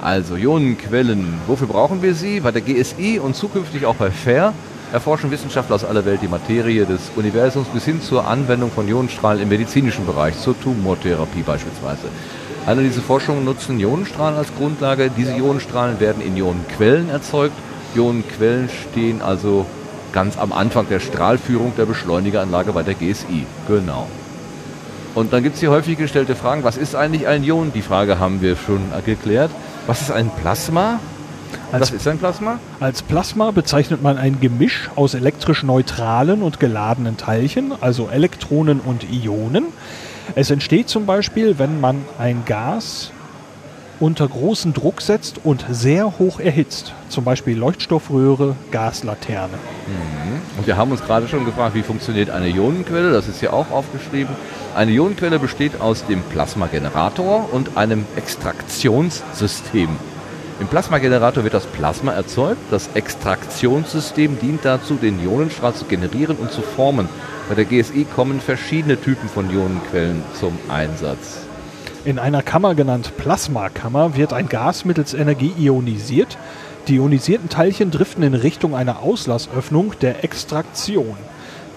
[0.02, 1.34] Also, Ionenquellen.
[1.48, 2.40] Wofür brauchen wir sie?
[2.40, 4.54] Bei der GSI und zukünftig auch bei FAIR
[4.94, 9.42] erforschen Wissenschaftler aus aller Welt die Materie des Universums bis hin zur Anwendung von Ionenstrahlen
[9.42, 12.08] im medizinischen Bereich, zur Tumortherapie beispielsweise.
[12.66, 15.10] Alle diese Forschungen nutzen Ionenstrahlen als Grundlage.
[15.16, 17.56] Diese Ionenstrahlen werden in Ionenquellen erzeugt.
[17.96, 19.66] Ionenquellen stehen also
[20.14, 23.46] ganz am Anfang der Strahlführung der Beschleunigeranlage bei der GSI.
[23.68, 24.08] Genau.
[25.16, 27.72] Und dann gibt es die häufig gestellte Fragen, was ist eigentlich ein Ion?
[27.74, 29.50] Die Frage haben wir schon geklärt.
[29.88, 31.00] Was ist ein Plasma?
[31.72, 32.60] Als- was ist ein Plasma?
[32.82, 39.06] Als Plasma bezeichnet man ein Gemisch aus elektrisch neutralen und geladenen Teilchen, also Elektronen und
[39.10, 39.68] Ionen.
[40.36, 43.12] Es entsteht zum Beispiel, wenn man ein Gas
[44.00, 46.94] unter großen Druck setzt und sehr hoch erhitzt.
[47.10, 49.54] Zum Beispiel Leuchtstoffröhre, Gaslaterne.
[50.58, 53.12] Und wir haben uns gerade schon gefragt, wie funktioniert eine Ionenquelle?
[53.12, 54.36] Das ist hier auch aufgeschrieben.
[54.76, 59.90] Eine Ionenquelle besteht aus dem Plasmagenerator und einem Extraktionssystem.
[60.60, 62.60] Im Plasmagenerator wird das Plasma erzeugt.
[62.72, 67.08] Das Extraktionssystem dient dazu, den Ionenstrahl zu generieren und zu formen.
[67.48, 71.47] Bei der GSI kommen verschiedene Typen von Ionenquellen zum Einsatz.
[72.08, 76.38] In einer Kammer genannt Plasmakammer wird ein Gas mittels Energie ionisiert.
[76.88, 81.18] Die ionisierten Teilchen driften in Richtung einer Auslassöffnung der Extraktion.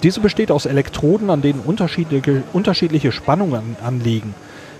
[0.04, 4.36] Diese besteht aus Elektroden, an denen unterschiedliche, unterschiedliche Spannungen anliegen.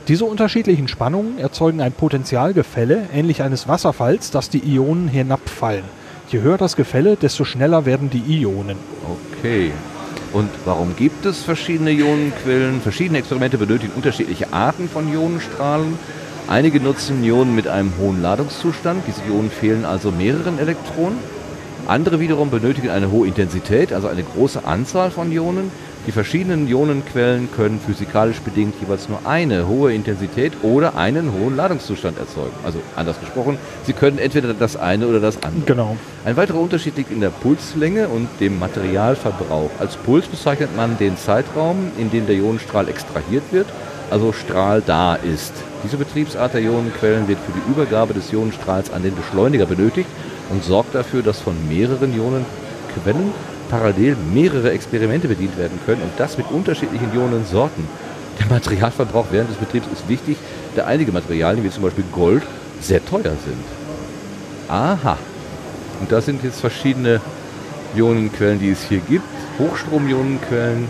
[0.06, 5.82] Diese unterschiedlichen Spannungen erzeugen ein Potentialgefälle, ähnlich eines Wasserfalls, das die Ionen hinabfallen.
[6.28, 8.77] Je höher das Gefälle, desto schneller werden die Ionen.
[9.40, 9.72] Okay.
[10.32, 12.80] Und warum gibt es verschiedene Ionenquellen?
[12.80, 15.98] Verschiedene Experimente benötigen unterschiedliche Arten von Ionenstrahlen.
[16.46, 19.03] Einige nutzen Ionen mit einem hohen Ladungszustand.
[19.06, 21.19] Diese Ionen fehlen also mehreren Elektronen.
[21.87, 25.72] Andere wiederum benötigen eine hohe Intensität, also eine große Anzahl von Ionen.
[26.06, 32.19] Die verschiedenen Ionenquellen können physikalisch bedingt jeweils nur eine hohe Intensität oder einen hohen Ladungszustand
[32.19, 32.54] erzeugen.
[32.64, 35.66] Also anders gesprochen, sie können entweder das eine oder das andere.
[35.66, 35.96] Genau.
[36.24, 39.70] Ein weiterer Unterschied liegt in der Pulslänge und dem Materialverbrauch.
[39.79, 43.66] Als Puls bezeichnet man den Zeitraum, in dem der Ionenstrahl extrahiert wird,
[44.11, 45.53] also Strahl da ist.
[45.85, 50.09] Diese Betriebsart der Ionenquellen wird für die Übergabe des Ionenstrahls an den Beschleuniger benötigt
[50.48, 53.32] und sorgt dafür, dass von mehreren Ionenquellen
[53.71, 57.87] parallel mehrere Experimente bedient werden können und das mit unterschiedlichen Ionensorten.
[58.39, 60.37] Der Materialverbrauch während des Betriebs ist wichtig,
[60.74, 62.43] da einige Materialien, wie zum Beispiel Gold,
[62.81, 63.65] sehr teuer sind.
[64.69, 65.16] Aha.
[66.01, 67.21] Und das sind jetzt verschiedene
[67.95, 69.24] Ionenquellen, die es hier gibt.
[69.59, 70.87] Hochstrom-Ionenquellen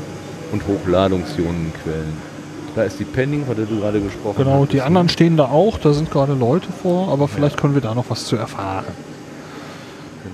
[0.53, 2.31] und Hochladungs-Ionenquellen.
[2.77, 4.45] Da ist die Penning, von der du gerade gesprochen hast.
[4.45, 7.81] Genau, die anderen stehen da auch, da sind gerade Leute vor, aber vielleicht können wir
[7.81, 8.85] da noch was zu erfahren.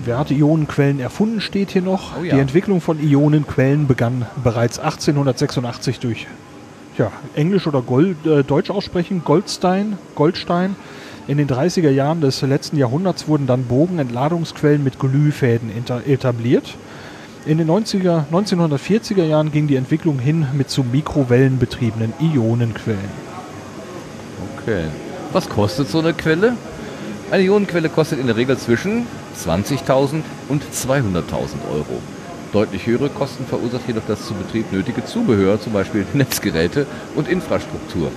[0.07, 2.17] Wer hat Ionenquellen erfunden, steht hier noch.
[2.17, 2.35] Oh ja.
[2.35, 6.27] Die Entwicklung von Ionenquellen begann bereits 1886 durch
[6.97, 10.77] ja, Englisch oder Gold, äh, Deutsch aussprechen, Goldstein, Goldstein.
[11.27, 15.71] In den 30er Jahren des letzten Jahrhunderts wurden dann Bogenentladungsquellen mit Glühfäden
[16.05, 16.75] etabliert.
[17.45, 23.11] In den 90er, 1940er Jahren ging die Entwicklung hin mit zu mikrowellenbetriebenen Ionenquellen.
[24.61, 24.85] Okay.
[25.33, 26.53] Was kostet so eine Quelle?
[27.29, 29.05] Eine Ionenquelle kostet in der Regel zwischen
[29.37, 31.23] 20.000 und 200.000
[31.71, 32.01] Euro.
[32.53, 36.85] Deutlich höhere Kosten verursacht jedoch das zum Betrieb nötige Zubehör, zum Beispiel Netzgeräte
[37.15, 38.11] und Infrastruktur.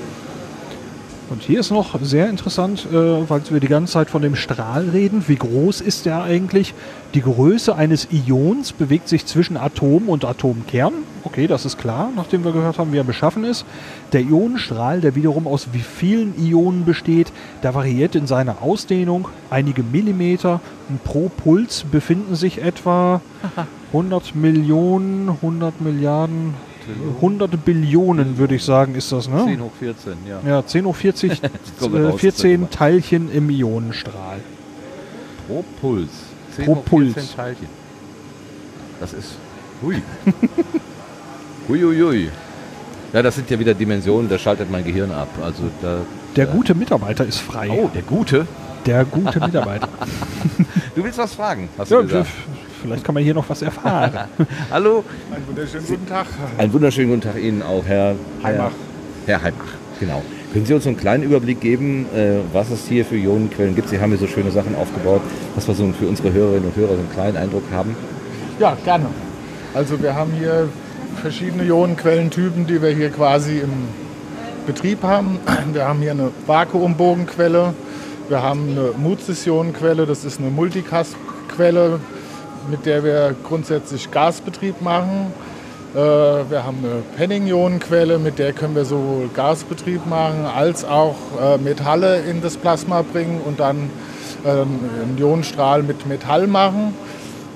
[1.30, 4.88] Und hier ist noch sehr interessant, äh, weil wir die ganze Zeit von dem Strahl
[4.88, 5.22] reden.
[5.28, 6.74] Wie groß ist der eigentlich?
[7.14, 10.92] Die Größe eines Ions bewegt sich zwischen Atom und Atomkern.
[11.22, 13.64] Okay, das ist klar, nachdem wir gehört haben, wie er beschaffen ist.
[14.12, 19.84] Der Ionenstrahl, der wiederum aus wie vielen Ionen besteht, der variiert in seiner Ausdehnung einige
[19.84, 20.60] Millimeter.
[20.88, 23.20] Und pro Puls befinden sich etwa
[23.92, 26.54] 100 Millionen, 100 Milliarden,
[27.16, 29.44] 100 Billionen, würde ich sagen, ist das, ne?
[29.44, 30.40] 10 hoch 14, ja.
[30.46, 31.40] Ja, 10 hoch 40,
[31.78, 34.40] kommen wir äh, raus, 14 Teilchen im Ionenstrahl.
[35.46, 36.08] Pro Puls.
[36.56, 37.34] 10 Pro hoch 14 Puls.
[37.36, 37.68] Teilchen.
[39.00, 39.36] Das ist.
[39.82, 39.96] Hui.
[41.68, 42.28] hui, hui, hui.
[43.12, 45.28] Ja, das sind ja wieder Dimensionen, da schaltet mein Gehirn ab.
[45.42, 46.02] Also da.
[46.36, 47.70] Der gute Mitarbeiter ist frei.
[47.70, 48.46] Oh, der gute?
[48.86, 49.88] Der gute Mitarbeiter.
[50.94, 52.28] Du willst was fragen, hast Ja, du gesagt.
[52.80, 54.12] Vielleicht kann man hier noch was erfahren.
[54.70, 55.04] Hallo.
[55.34, 56.26] Einen wunderschönen guten Tag.
[56.58, 58.72] Einen wunderschönen guten Tag Ihnen auch, Herr Heimach.
[59.26, 60.22] Herr, Herr Heimach, genau.
[60.52, 63.88] Können Sie uns einen kleinen Überblick geben, äh, was es hier für Ionenquellen gibt?
[63.88, 65.20] Sie haben hier so schöne Sachen aufgebaut,
[65.54, 67.94] dass wir so für unsere Hörerinnen und Hörer so einen kleinen Eindruck haben.
[68.58, 69.06] Ja, gerne.
[69.74, 70.68] Also wir haben hier
[71.22, 73.70] verschiedene Ionenquellentypen, die wir hier quasi im
[74.66, 75.38] Betrieb haben.
[75.72, 77.74] Wir haben hier eine Vakuumbogenquelle,
[78.28, 81.98] wir haben eine Muzis-Ionenquelle, das ist eine Multicast-Quelle,
[82.68, 85.32] mit der wir grundsätzlich Gasbetrieb machen.
[85.94, 91.58] Äh, Wir haben eine Penning-Ionenquelle, mit der können wir sowohl Gasbetrieb machen als auch äh,
[91.58, 93.90] Metalle in das Plasma bringen und dann
[94.44, 96.94] ähm, einen Ionenstrahl mit Metall machen.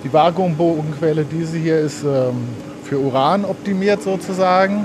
[0.04, 2.48] Die Vakuumbogenquelle, diese hier ist ähm,
[2.84, 4.84] für Uran optimiert sozusagen.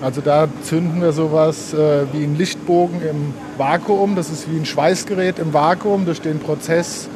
[0.00, 4.16] Also da zünden wir sowas äh, wie einen Lichtbogen im Vakuum.
[4.16, 6.06] Das ist wie ein Schweißgerät im Vakuum.
[6.06, 7.08] Durch den Prozess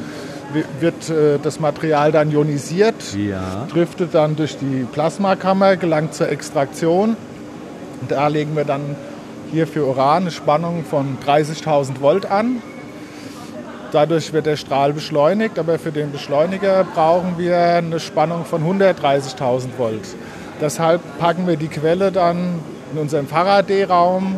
[0.79, 3.67] wird äh, das Material dann ionisiert, Ja.
[3.71, 7.15] driftet dann durch die Plasmakammer, gelangt zur Extraktion.
[8.01, 8.95] Und da legen wir dann
[9.51, 12.61] hier für Uran eine Spannung von 30.000 Volt an.
[13.91, 19.69] Dadurch wird der Strahl beschleunigt, aber für den Beschleuniger brauchen wir eine Spannung von 130.000
[19.77, 20.15] Volt.
[20.61, 22.59] Deshalb packen wir die Quelle dann
[22.93, 24.35] in unserem Faraday-Raum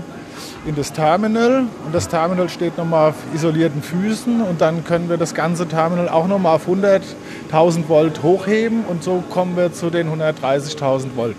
[0.65, 5.17] in das Terminal und das Terminal steht nochmal auf isolierten Füßen und dann können wir
[5.17, 10.07] das ganze Terminal auch nochmal auf 100.000 Volt hochheben und so kommen wir zu den
[10.09, 11.35] 130.000 Volt.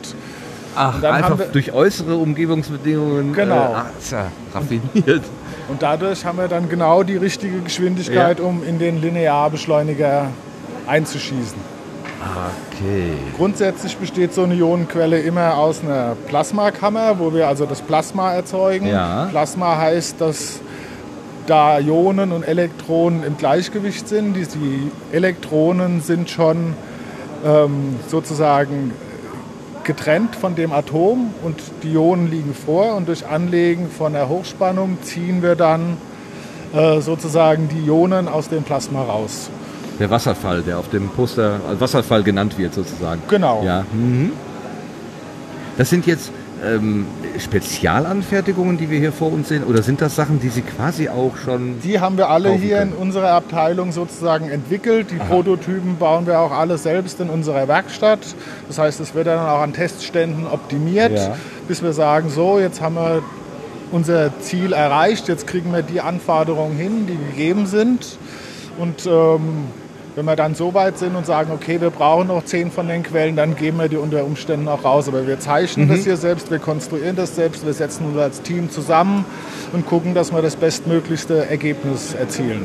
[0.74, 3.32] Ach, Und dann einfach wir- durch äußere Umgebungsbedingungen.
[3.32, 3.54] Genau.
[3.54, 5.22] Äh, ach, ist ja raffiniert.
[5.68, 8.44] Und dadurch haben wir dann genau die richtige Geschwindigkeit, Ja.
[8.44, 10.26] um in den Linearbeschleuniger
[10.86, 11.71] einzuschießen.
[12.72, 13.12] Okay.
[13.36, 18.86] Grundsätzlich besteht so eine Ionenquelle immer aus einer Plasmakammer, wo wir also das Plasma erzeugen.
[18.86, 19.26] Ja.
[19.30, 20.60] Plasma heißt, dass
[21.46, 24.34] da Ionen und Elektronen im Gleichgewicht sind.
[24.34, 26.74] Die, die Elektronen sind schon
[27.44, 28.92] ähm, sozusagen
[29.84, 34.98] getrennt von dem Atom und die Ionen liegen vor und durch Anlegen von der Hochspannung
[35.02, 35.96] ziehen wir dann
[36.72, 39.50] äh, sozusagen die Ionen aus dem Plasma raus.
[39.98, 43.22] Der Wasserfall, der auf dem Poster als Wasserfall genannt wird, sozusagen.
[43.28, 43.62] Genau.
[43.64, 43.84] Ja.
[43.92, 44.32] Mhm.
[45.78, 46.30] Das sind jetzt
[46.64, 47.06] ähm,
[47.38, 51.36] Spezialanfertigungen, die wir hier vor uns sehen, oder sind das Sachen, die Sie quasi auch
[51.36, 51.80] schon.
[51.82, 52.92] Die haben wir alle hier können?
[52.92, 55.10] in unserer Abteilung sozusagen entwickelt.
[55.10, 58.20] Die Prototypen bauen wir auch alle selbst in unserer Werkstatt.
[58.68, 61.36] Das heißt, es wird dann auch an Testständen optimiert, Ja.
[61.68, 63.22] bis wir sagen, so, jetzt haben wir
[63.90, 68.18] unser Ziel erreicht, jetzt kriegen wir die Anforderungen hin, die gegeben sind.
[68.78, 69.66] Und ähm,
[70.14, 73.02] wenn wir dann so weit sind und sagen, okay, wir brauchen noch zehn von den
[73.02, 75.08] Quellen, dann geben wir die unter Umständen auch raus.
[75.08, 75.90] Aber wir zeichnen Mhm.
[75.92, 79.24] das hier selbst, wir konstruieren das selbst, wir setzen uns als Team zusammen
[79.72, 82.64] und gucken, dass wir das bestmöglichste Ergebnis erzielen.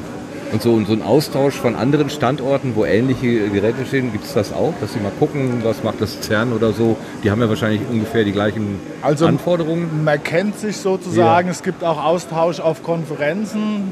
[0.49, 4.33] Und so, und so ein Austausch von anderen Standorten, wo ähnliche Geräte stehen, gibt es
[4.33, 4.73] das auch?
[4.79, 6.95] Dass Sie mal gucken, was macht das CERN oder so?
[7.21, 10.05] Die haben ja wahrscheinlich ungefähr die gleichen Also Anforderungen.
[10.05, 11.51] man kennt sich sozusagen, Ja.
[11.51, 13.91] es gibt auch Austausch auf Konferenzen,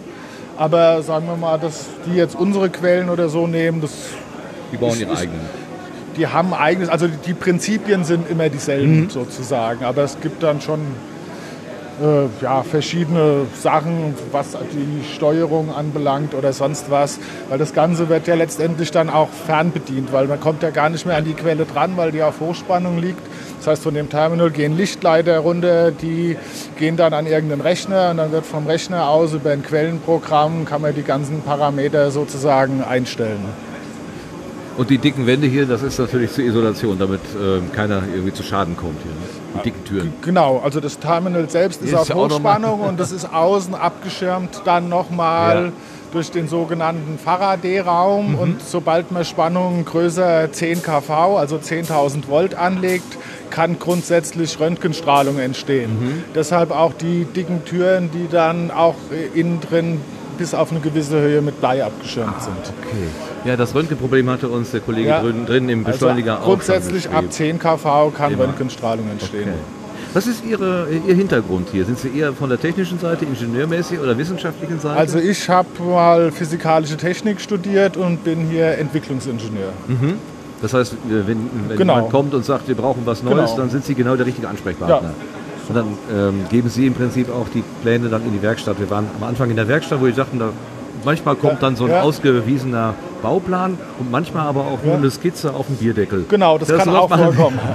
[0.58, 3.92] aber sagen wir mal, dass die jetzt unsere Quellen oder so nehmen, das
[4.72, 5.42] Die bauen ist- ihre ist- eigenen.
[6.18, 9.10] die haben eigenes, also die Prinzipien sind immer dieselben Mhm.
[9.10, 10.80] sozusagen, aber es gibt dann schon
[12.02, 18.28] äh, ja, verschiedene Sachen, was die Steuerung anbelangt oder sonst was, weil das Ganze wird
[18.28, 21.64] ja letztendlich dann auch fernbedient, weil man kommt ja gar nicht mehr an die Quelle
[21.64, 23.22] dran, weil die auf Hochspannung liegt.
[23.66, 26.38] Das heißt, von dem Terminal gehen Lichtleiter runter, die
[26.78, 30.84] gehen dann an irgendeinen Rechner und dann wird vom Rechner aus über ein Quellenprogramm kann
[30.84, 33.44] man die ganzen Parameter sozusagen einstellen.
[34.78, 38.44] Und die dicken Wände hier, das ist natürlich zur Isolation, damit ähm, keiner irgendwie zu
[38.44, 39.12] Schaden kommt hier.
[39.12, 39.18] Ne?
[39.56, 40.14] Die dicken Türen.
[40.22, 44.90] Genau, also das Terminal selbst ist Ist auf Hochspannung und das ist außen abgeschirmt dann
[44.90, 45.72] nochmal Ja.
[46.12, 48.34] durch den sogenannten Faraday-Raum.
[48.34, 48.38] Mhm.
[48.38, 53.18] Und sobald man Spannungen größer 10 kV, also 10.000 Volt anlegt,
[53.56, 56.24] kann grundsätzlich Röntgenstrahlung entstehen.
[56.36, 58.96] Deshalb auch die dicken Türen, die dann auch
[59.34, 60.02] innen drin
[60.38, 62.58] bis auf eine gewisse Höhe mit Blei abgeschirmt sind.
[62.58, 63.50] Okay.
[63.50, 65.22] Ja, das Röntgenproblem hatte uns der Kollege Ja.
[65.22, 67.58] drin, im Beschleuniger also auch grundsätzlich ab beschrieben.
[67.58, 68.44] 10 kV kann Immer.
[68.44, 69.54] Röntgenstrahlung entstehen.
[70.14, 71.86] Was ist Ihre, Ihr Hintergrund hier?
[71.86, 74.98] Sind Sie eher von der technischen Seite, ingenieurmäßig oder wissenschaftlichen Seite?
[74.98, 79.72] Also ich habe mal physikalische Technik studiert und bin hier Entwicklungsingenieur.
[79.88, 80.16] Mhm.
[80.66, 81.28] Das heißt, wenn,
[81.68, 81.94] wenn Genau.
[81.96, 83.58] jemand kommt und sagt, wir brauchen was Neues, Genau.
[83.58, 85.12] dann sind Sie genau der richtige Ansprechpartner.
[85.70, 88.80] Und dann ähm, geben Sie im Prinzip auch die Pläne dann in die Werkstatt.
[88.80, 90.50] Wir waren am Anfang in der Werkstatt, wo wir dachten, da
[91.04, 92.02] manchmal kommt dann so ein ja.
[92.02, 94.98] ausgewiesener Bauplan und manchmal aber auch nur Ja.
[94.98, 96.26] eine Skizze auf dem Bierdeckel.
[96.30, 97.60] Genau, das, kann läuft auch vorkommen.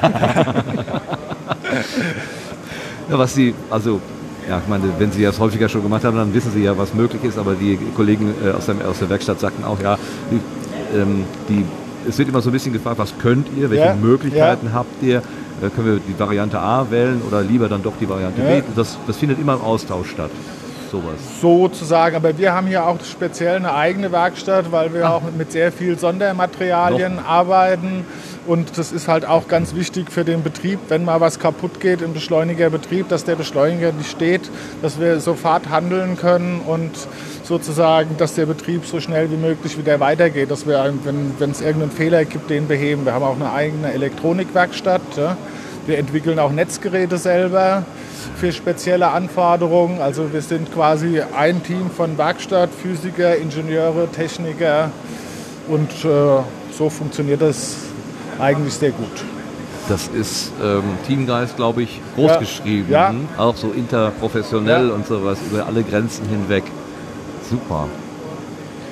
[3.08, 4.00] Ja, was Sie, also,
[4.48, 6.94] ja, ich meine, wenn Sie das häufiger schon gemacht haben, dann wissen Sie ja, was
[6.94, 7.38] möglich ist.
[7.38, 9.96] Aber die Kollegen äh, aus, der, aus der Werkstatt sagten auch, ja,
[10.30, 10.40] die,
[10.96, 11.64] ähm, die,
[12.08, 15.18] es wird immer so ein bisschen gefragt, was könnt ihr, welche Ja, Möglichkeiten habt ihr?
[15.18, 18.60] Äh, können wir die Variante A wählen oder lieber dann doch die Variante Ja.
[18.60, 18.62] B?
[18.76, 20.30] Das, das findet immer im Austausch statt.
[20.90, 21.14] Sowas.
[21.40, 22.16] sozusagen.
[22.16, 25.96] Aber wir haben hier auch speziell eine eigene Werkstatt, weil wir auch mit sehr viel
[25.96, 28.04] Sondermaterialien arbeiten.
[28.44, 32.02] Und das ist halt auch ganz wichtig für den Betrieb, wenn mal was kaputt geht
[32.02, 34.50] im Beschleunigerbetrieb, dass der Beschleuniger nicht steht,
[34.82, 36.90] dass wir sofort handeln können und
[37.50, 41.90] sozusagen, dass der Betrieb so schnell wie möglich wieder weitergeht, dass wir, wenn es irgendeinen
[41.90, 43.04] Fehler gibt, den beheben.
[43.04, 45.02] Wir haben auch eine eigene Elektronikwerkstatt.
[45.16, 45.36] Ja.
[45.84, 47.84] Wir entwickeln auch Netzgeräte selber
[48.36, 50.00] für spezielle Anforderungen.
[50.00, 54.92] Also wir sind quasi ein Team von Werkstatt, Physiker, Ingenieure, Techniker
[55.66, 56.42] und äh,
[56.78, 57.78] so funktioniert das
[58.38, 59.24] eigentlich sehr gut.
[59.88, 62.30] Das ist ähm, Teamgeist, glaube ich, groß
[62.64, 63.10] Ja.
[63.10, 63.14] Ja.
[63.36, 64.94] Auch so interprofessionell Ja.
[64.94, 66.62] und sowas über alle Grenzen hinweg.
[67.50, 67.86] Super.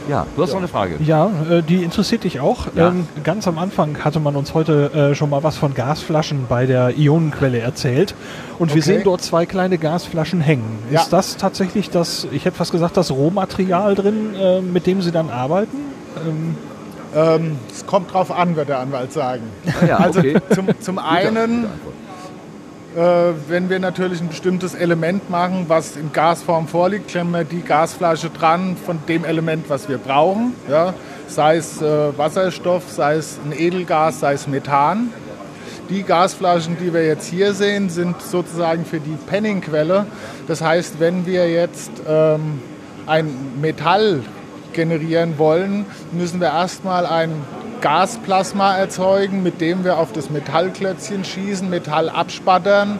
[0.09, 0.95] Ja, du hast noch eine Frage.
[1.05, 2.69] Ja, äh, die interessiert dich auch.
[2.75, 2.89] Ja.
[2.89, 6.65] Ähm, ganz am Anfang hatte man uns heute äh, schon mal was von Gasflaschen bei
[6.65, 8.15] der Ionenquelle erzählt.
[8.59, 8.93] Und wir Okay.
[8.95, 10.78] sehen dort zwei kleine Gasflaschen hängen.
[10.91, 11.03] Ja.
[11.03, 15.12] Ist das tatsächlich das, ich hätte fast gesagt, das Rohmaterial drin, äh, mit dem Sie
[15.12, 15.77] dann arbeiten?
[16.27, 16.57] Ähm,
[17.15, 19.43] Ähm, es kommt drauf an, wird der Anwalt sagen.
[19.87, 20.37] Ja, also okay.
[20.55, 21.65] zum, zum einen,
[22.99, 28.31] wenn wir natürlich ein bestimmtes Element machen, was in Gasform vorliegt, klemmen wir die Gasflasche
[28.31, 30.55] dran von dem Element, was wir brauchen.
[30.68, 30.94] Ja?
[31.28, 35.12] Sei es äh, Wasserstoff, sei es ein Edelgas, sei es Methan.
[35.91, 40.07] Die Gasflaschen, die wir jetzt hier sehen, sind sozusagen für die Penningquelle.
[40.47, 42.60] Das heißt, wenn wir jetzt ähm,
[43.07, 44.20] ein Metall
[44.73, 47.33] generieren wollen, müssen wir erstmal ein
[47.81, 52.98] Gasplasma erzeugen, mit dem wir auf das Metallklötzchen schießen, Metall abspattern.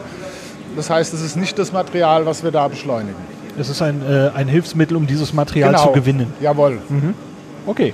[0.75, 3.15] Das heißt, es ist nicht das Material, was wir da beschleunigen.
[3.57, 5.87] es ist ein, äh, ein Hilfsmittel, um dieses Material Genau.
[5.87, 6.33] zu gewinnen.
[6.39, 6.77] Jawohl.
[6.87, 7.13] Mhm.
[7.65, 7.93] Okay.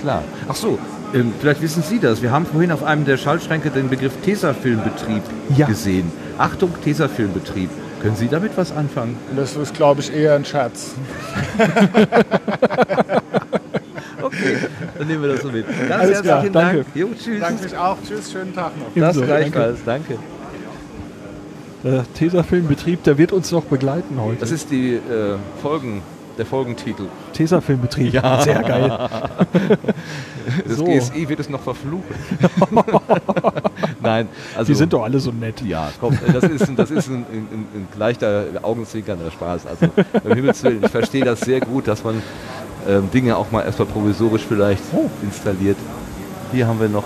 [0.00, 0.22] Klar.
[0.48, 0.78] Ach so,
[1.14, 2.22] ähm, vielleicht wissen Sie das.
[2.22, 5.22] Wir haben vorhin auf einem der Schaltschränke den Begriff Tesafilmbetrieb
[5.56, 5.66] Ja.
[5.66, 6.10] gesehen.
[6.38, 7.68] Achtung, Tesafilmbetrieb.
[8.00, 9.16] Können Sie damit was anfangen?
[9.36, 10.92] Das ist, glaube ich, eher ein Scherz.
[14.22, 14.56] Okay,
[15.02, 15.66] dann nehmen wir das so mit.
[15.66, 16.76] Ganz Alles klar, herzlichen danke.
[16.84, 16.86] Dank.
[16.94, 17.40] Jo, tschüss.
[17.40, 17.96] Danke mich auch.
[18.06, 18.86] Tschüss, schönen Tag noch.
[18.94, 20.18] Das Ebenso, gleichfalls, danke.
[21.84, 24.38] Der Tesafilmbetrieb, der wird uns noch begleiten heute.
[24.38, 25.00] Das ist die äh,
[25.60, 26.00] Folgen,
[26.38, 27.06] der Folgentitel.
[27.32, 28.12] Tesafilmbetrieb.
[28.12, 29.08] Sehr geil.
[30.66, 30.84] Das So.
[30.84, 32.02] GSI wird es noch verfluchen.
[34.02, 35.62] Nein, also Die sind doch alle so nett.
[35.62, 39.66] Ja, komm, das ist, ein- das ist ein, ein, ein, ein leichter augenzwinkernder Spaß.
[39.68, 39.86] Also,
[40.24, 42.20] um Himmels Willen, ich verstehe das sehr gut, dass man
[42.88, 44.82] ähm, Dinge auch mal erstmal provisorisch vielleicht
[45.22, 45.76] installiert.
[46.52, 47.04] Hier haben wir noch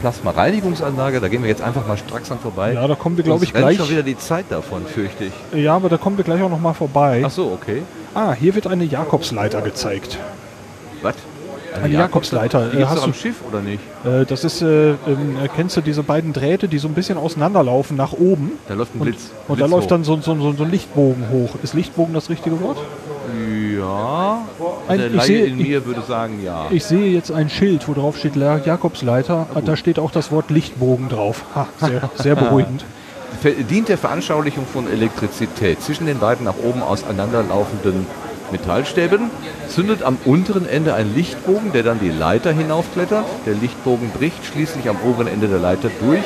[0.00, 2.74] Plasma-Reinigungsanlage, da gehen wir jetzt einfach mal stracks an vorbei.
[2.74, 5.32] Ja, da kommen wir, glaub Uns ich, gleich- schon wieder die Zeit davon, fürchte ich.
[5.62, 7.22] Ja, aber da kommen wir gleich auch noch mal vorbei.
[7.24, 7.82] Ach so, okay.
[8.14, 10.18] Ah, hier wird eine Jakobsleiter gezeigt.
[11.02, 11.14] Was?
[11.82, 12.68] Eine Jakobsleiter.
[12.70, 13.80] Die Äh, hast doch am du- Schiff, oder nicht?
[14.04, 14.96] Äh, das ist, äh, äh,
[15.56, 18.52] kennst du diese beiden Drähte, die so ein bisschen auseinanderlaufen nach oben?
[18.68, 19.30] Da läuft ein und, Blitz.
[19.48, 21.50] Und da Blitz läuft dann so, so, so, so ein Lichtbogen hoch.
[21.64, 22.76] Ist Lichtbogen das richtige Wort?
[23.78, 24.44] Ja,
[24.88, 26.66] Ein- der ich Laie sehe- in mir würde sagen ja.
[26.70, 29.46] Ich sehe jetzt ein Schild, wo drauf steht Jakobsleiter.
[29.64, 31.44] Da steht auch das Wort Lichtbogen drauf.
[31.54, 32.84] Ha, sehr, sehr beruhigend.
[33.68, 38.06] Dient der Veranschaulichung von Elektrizität zwischen den beiden nach oben auseinanderlaufenden
[38.52, 39.30] Metallstäben,
[39.68, 43.24] zündet am unteren Ende ein Lichtbogen, der dann die Leiter hinaufklettert.
[43.46, 46.22] Der Lichtbogen bricht schließlich am oberen Ende der Leiter durch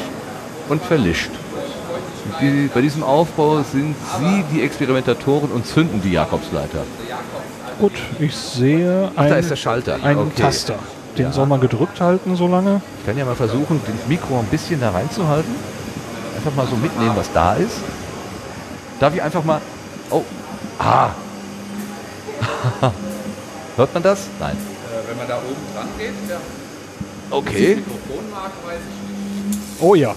[0.68, 1.30] und verlischt.
[2.42, 6.80] Die, bei diesem Aufbau sind Sie die Experimentatoren und zünden die Jakobsleiter.
[7.78, 10.02] Gut, ich sehe Ach, ein, da ist der Schalter.
[10.02, 10.42] einen Okay.
[10.42, 10.74] Taster.
[11.16, 11.32] Den Ja.
[11.32, 12.80] soll man gedrückt halten so lange.
[13.00, 15.54] Ich kann ja mal versuchen, das Mikro ein bisschen da reinzuhalten.
[16.36, 17.76] Einfach mal so mitnehmen, was da ist.
[19.00, 19.60] Darf ich einfach mal.
[20.10, 20.22] Oh.
[20.78, 21.10] Ah.
[23.76, 24.26] Hört man das?
[24.40, 24.56] Nein.
[25.08, 26.36] wenn man da oben dran geht, ja.
[27.30, 27.76] Okay.
[27.76, 29.80] Mikrofonmark weiß ich nicht.
[29.80, 30.14] Oh ja.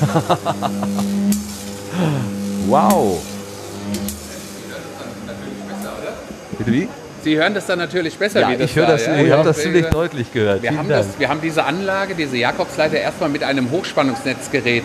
[2.68, 3.18] wow.
[6.58, 6.88] Bitte wie?
[7.22, 9.16] Sie hören das dann natürlich besser, Ja, wie das ich höre da, das- ja?
[9.16, 10.62] ich Ja, habe das ziemlich deutlich gehört.
[10.62, 14.84] Wir haben, das, wir haben diese Anlage, diese Jakobsleiter erstmal mit einem Hochspannungsnetzgerät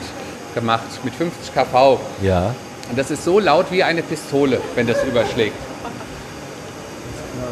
[0.56, 2.00] gemacht, mit 50 kV.
[2.24, 2.56] Ja.
[2.90, 5.54] Und das ist so laut wie eine Pistole, wenn das überschlägt.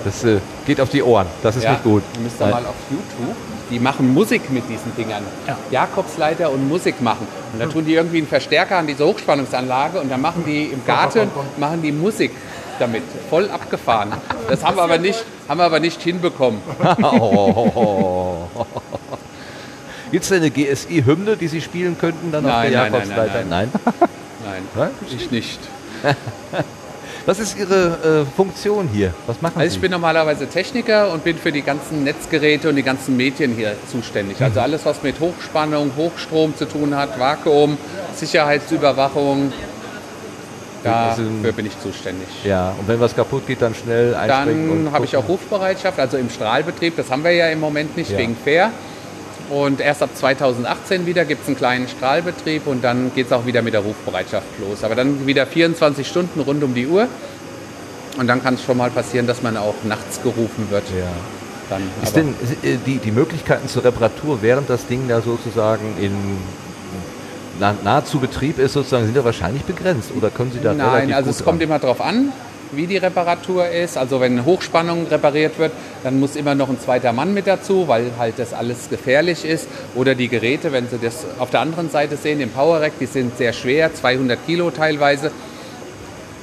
[0.06, 1.28] Das äh, geht auf die Ohren.
[1.44, 2.02] Das ist Ja, nicht gut.
[2.16, 3.36] Ihr müsst da mal auf YouTube.
[3.70, 5.24] Die machen Musik mit diesen Dingern.
[5.70, 7.28] Jakobsleiter und Musik machen.
[7.52, 10.86] Und da tun die irgendwie einen Verstärker an diese Hochspannungsanlage und dann machen die im
[10.86, 12.32] Garten machen die Musik
[12.80, 13.04] damit.
[13.30, 14.12] Voll abgefahren.
[14.50, 16.62] Das haben wir aber nicht, haben wir aber nicht hinbekommen.
[17.04, 18.48] oh.
[20.12, 23.02] Gibt es denn eine GSI-Hymne, die Sie spielen könnten dann auf Nein, der nein, nein,
[23.10, 23.46] Jakobsleiter?
[23.50, 23.72] nein,
[24.46, 24.62] Nein?
[24.76, 25.60] Nein, ich nicht.
[27.26, 29.14] Was ist Ihre äh, Funktion hier?
[29.26, 29.76] Was machen Also Sie?
[29.76, 33.76] ich bin normalerweise Techniker und bin für die ganzen Netzgeräte und die ganzen Medien hier
[33.92, 34.40] zuständig.
[34.40, 34.46] Mhm.
[34.46, 37.78] Also alles, was mit Hochspannung, Hochstrom zu tun hat, Vakuum,
[38.16, 39.52] Sicherheitsüberwachung,
[40.84, 42.28] dafür bin ich zuständig.
[42.44, 46.18] ja, und wenn was kaputt geht, dann schnell einspringen Dann habe ich auch Rufbereitschaft, also
[46.18, 46.96] im Strahlbetrieb.
[46.96, 48.18] Das haben wir ja im Moment nicht Ja.
[48.18, 48.72] wegen Fair.
[49.50, 53.46] Und erst ab 2018 wieder gibt es einen kleinen Strahlbetrieb und dann geht es auch
[53.46, 54.84] wieder mit der Rufbereitschaft los.
[54.84, 57.08] Aber dann wieder 24 Stunden rund um die Uhr.
[58.18, 60.84] Und dann kann es schon mal passieren, dass man auch nachts gerufen wird.
[61.70, 62.30] Dann, Ist denn
[62.64, 66.12] äh, die, die Möglichkeiten zur Reparatur, während das Ding da sozusagen in
[67.60, 70.12] nahezu Betrieb ist, sozusagen, sind ja wahrscheinlich begrenzt?
[70.16, 72.32] Oder können Sie da Nein, also es kommt immer darauf an,
[72.72, 73.98] wie die Reparatur ist.
[73.98, 75.72] Also wenn Hochspannung repariert wird,
[76.04, 79.68] dann muss immer noch ein zweiter Mann mit dazu, weil halt das alles gefährlich ist.
[79.96, 83.06] Oder die Geräte, wenn Sie das auf der anderen Seite sehen, im Power Rack, die
[83.06, 85.32] sind sehr schwer, 200 Kilo teilweise.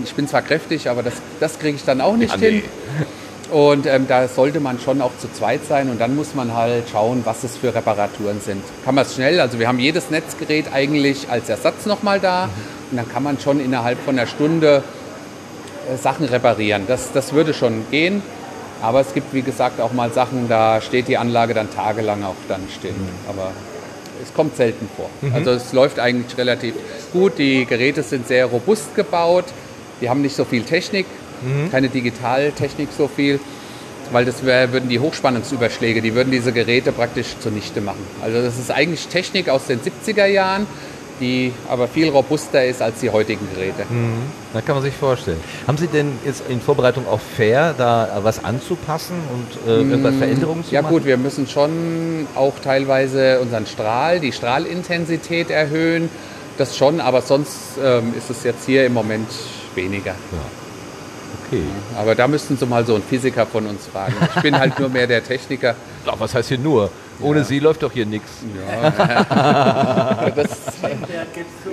[0.03, 2.65] Ich bin zwar kräftig, aber das, das kriege ich dann auch nicht Ja, nee.
[3.51, 6.89] Und ähm, da sollte man schon auch zu zweit sein und dann muss man halt
[6.91, 8.63] schauen, was es für Reparaturen sind.
[8.85, 12.49] Kann man es schnell, also wir haben jedes Netzgerät eigentlich als Ersatz nochmal da
[12.91, 14.83] und dann kann man schon innerhalb von einer Stunde
[15.93, 16.85] äh, Sachen reparieren.
[16.89, 18.23] Das, das würde schon gehen,
[18.81, 22.37] aber es gibt wie gesagt auch mal Sachen, da steht die Anlage dann tagelang auch
[22.49, 22.95] dann still.
[23.29, 23.53] Aber
[24.23, 25.11] es kommt selten vor.
[25.21, 25.35] Mhm.
[25.35, 26.75] Also es läuft eigentlich relativ
[27.13, 27.39] gut.
[27.39, 29.45] Die Geräte sind sehr robust gebaut.
[30.01, 31.07] Die haben nicht so viel Technik,
[31.45, 31.71] Mhm.
[31.71, 33.39] keine Digitaltechnik so viel,
[34.13, 38.05] weil das wär, würden die Hochspannungsüberschläge, die würden diese Geräte praktisch zunichte machen.
[38.23, 40.67] Also das ist eigentlich Technik aus den 70er Jahren,
[41.21, 43.85] die aber viel robuster ist als die heutigen Geräte.
[43.89, 44.15] Mhm.
[44.53, 45.39] Da kann man sich vorstellen.
[45.67, 50.19] Haben Sie denn jetzt in Vorbereitung auf Fair da was anzupassen und äh, irgendwas Mm,
[50.19, 50.93] Veränderungen zu Ja machen?
[50.93, 56.09] gut, wir müssen schon auch teilweise unseren Strahl, die Strahlintensität erhöhen.
[56.59, 59.29] Das schon, aber sonst ähm, ist es jetzt hier im Moment
[59.77, 60.15] weniger.
[61.55, 61.63] Okay.
[61.99, 64.15] Aber da müssten Sie mal so einen Physiker von uns fragen.
[64.37, 65.75] Ich bin halt nur mehr der Techniker.
[66.07, 66.91] Ach, was heißt hier nur?
[67.21, 68.31] Ohne Sie läuft doch hier nichts.
[68.57, 70.27] Ja.
[70.35, 70.51] Das-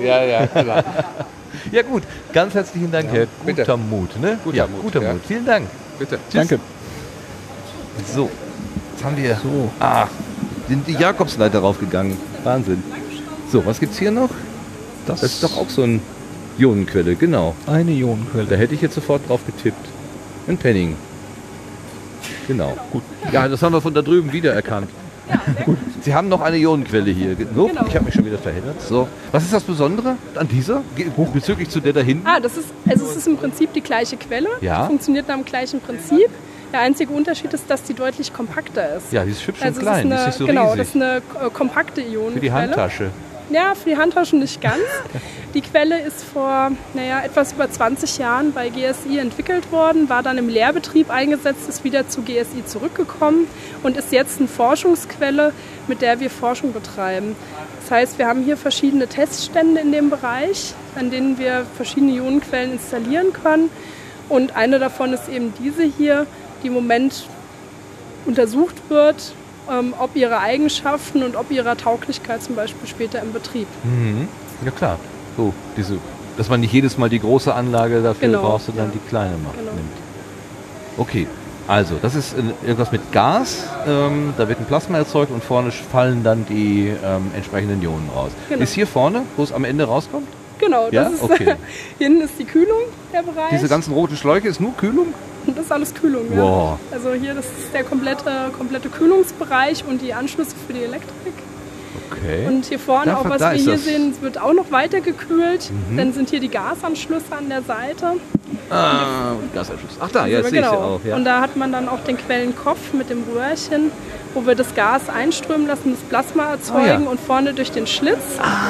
[0.01, 0.83] Ja, ja, klar.
[1.71, 2.03] Ja gut,
[2.33, 3.61] ganz herzlichen Dank, Ja, Herr bitte.
[3.61, 4.19] Guter Mut.
[4.19, 4.37] Ne?
[4.43, 5.13] Guter ja, Mut, Guter ja.
[5.13, 5.21] Mut.
[5.27, 5.67] Vielen Dank.
[5.99, 6.17] Bitte.
[6.31, 6.47] Tschüss.
[8.13, 8.29] So,
[8.93, 9.35] jetzt haben wir.
[9.43, 9.69] So.
[9.79, 10.07] Ah,
[10.67, 12.17] sind die Jakobsleiter raufgegangen.
[12.43, 12.83] Wahnsinn.
[13.51, 14.29] So, was gibt's hier noch?
[15.05, 15.99] Das, ist doch auch so eine
[16.59, 17.55] Ionenquelle, genau.
[17.67, 18.45] Eine Ionenquelle.
[18.45, 19.85] Da hätte ich jetzt sofort drauf getippt.
[20.47, 20.95] Ein Penning.
[22.47, 22.75] Genau.
[22.91, 23.03] Gut.
[23.31, 24.89] Ja, das haben wir von da drüben wiedererkannt.
[25.65, 25.77] Gut.
[26.01, 27.35] Sie haben noch eine Ionenquelle hier.
[27.55, 27.85] So, Genau.
[27.87, 28.81] Ich habe mich schon wieder verheddert.
[28.81, 29.07] So.
[29.31, 30.81] Was ist das Besondere an dieser?
[31.33, 32.27] Bezüglich zu der da hinten?
[32.27, 34.49] Ah, das ist, also es ist im Prinzip die gleiche Quelle.
[34.59, 34.81] Ja.
[34.83, 36.29] Die funktioniert nach dem gleichen Prinzip.
[36.73, 39.11] Der einzige Unterschied ist, dass die deutlich kompakter ist.
[39.11, 40.77] Ja, die ist hübsch und also es klein, Ist ist eine, nicht so genau, riesig.
[40.77, 42.31] das ist eine äh, kompakte Ionenquelle.
[42.33, 43.09] Für die Handtasche.
[43.49, 44.83] Ja, für die Handtasche nicht ganz.
[45.53, 50.37] Die Quelle ist vor naja, etwas über 20 Jahren bei GSI entwickelt worden, war dann
[50.37, 53.47] im Lehrbetrieb eingesetzt, ist wieder zu GSI zurückgekommen
[53.83, 55.51] und ist jetzt eine Forschungsquelle,
[55.87, 57.35] mit der wir Forschung betreiben.
[57.81, 62.71] Das heißt, wir haben hier verschiedene Teststände in dem Bereich, an denen wir verschiedene Ionenquellen
[62.71, 63.69] installieren können.
[64.29, 66.27] Und eine davon ist eben diese hier,
[66.63, 67.25] die im Moment
[68.25, 69.33] untersucht wird,
[69.71, 73.67] ähm, ob ihre Eigenschaften und ob ihre Tauglichkeit zum Beispiel später im Betrieb.
[73.83, 74.27] Mhm.
[74.65, 74.97] Ja klar.
[75.37, 75.97] So, diese,
[76.37, 78.41] dass man nicht jedes Mal die große Anlage dafür Genau.
[78.41, 79.71] braucht, sondern die kleine macht, Genau.
[79.71, 79.91] nimmt.
[80.97, 81.25] Okay,
[81.67, 83.63] also das ist irgendwas mit Gas.
[83.87, 88.31] Ähm, da wird ein Plasma erzeugt und vorne fallen dann die ähm, entsprechenden Ionen raus.
[88.49, 88.61] Genau.
[88.61, 90.27] Ist hier vorne, wo es am Ende rauskommt?
[90.59, 91.05] Genau, Ja?
[91.05, 91.55] das ist, Okay.
[91.97, 92.77] hinten ist die Kühlung,
[93.13, 93.49] der Bereich.
[93.51, 95.07] Diese ganzen roten Schläuche ist nur Kühlung?
[95.45, 96.41] Und das ist alles Kühlung, ja.
[96.41, 96.77] Wow.
[96.91, 101.33] Also hier, das ist der komplette, komplette Kühlungsbereich und die Anschlüsse für die Elektrik.
[102.11, 102.45] Okay.
[102.47, 103.85] Und hier vorne, Da- auch was wir hier das.
[103.85, 105.69] sehen, wird auch noch weiter gekühlt.
[105.89, 105.97] Mhm.
[105.97, 108.13] Dann sind hier die Gasanschlüsse an der Seite.
[108.69, 109.93] Ah, Gasanschluss.
[109.99, 110.79] Ach da, ja, das sehe ich genau.
[110.79, 110.99] ja auch.
[111.05, 111.15] Ja.
[111.15, 113.91] Und da hat man dann auch den Quellenkopf mit dem Röhrchen.
[114.33, 117.09] wo wir das Gas einströmen lassen, das Plasma erzeugen Ah, ja.
[117.09, 118.21] und vorne durch den Schlitz.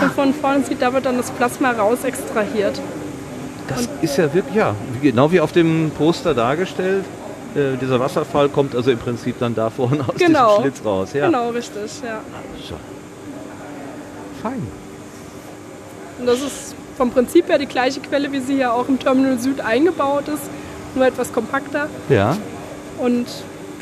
[0.01, 2.81] Und von vorne sieht, da wird dann das Plasma raus extrahiert.
[3.75, 7.05] Das ist ja wirklich, ja, genau wie auf dem Poster dargestellt.
[7.55, 10.57] Äh, dieser Wasserfall kommt also im Prinzip dann da vorne aus Genau.
[10.57, 11.09] diesem Schlitz raus.
[11.13, 11.25] Ja.
[11.25, 12.19] Genau, richtig, ja.
[12.67, 12.75] So.
[14.41, 14.67] Fein.
[16.19, 19.39] Und das ist vom Prinzip her die gleiche Quelle, wie sie hier auch im Terminal
[19.39, 20.43] Süd eingebaut ist,
[20.95, 21.87] nur etwas kompakter.
[22.09, 22.37] Ja.
[22.99, 23.25] Und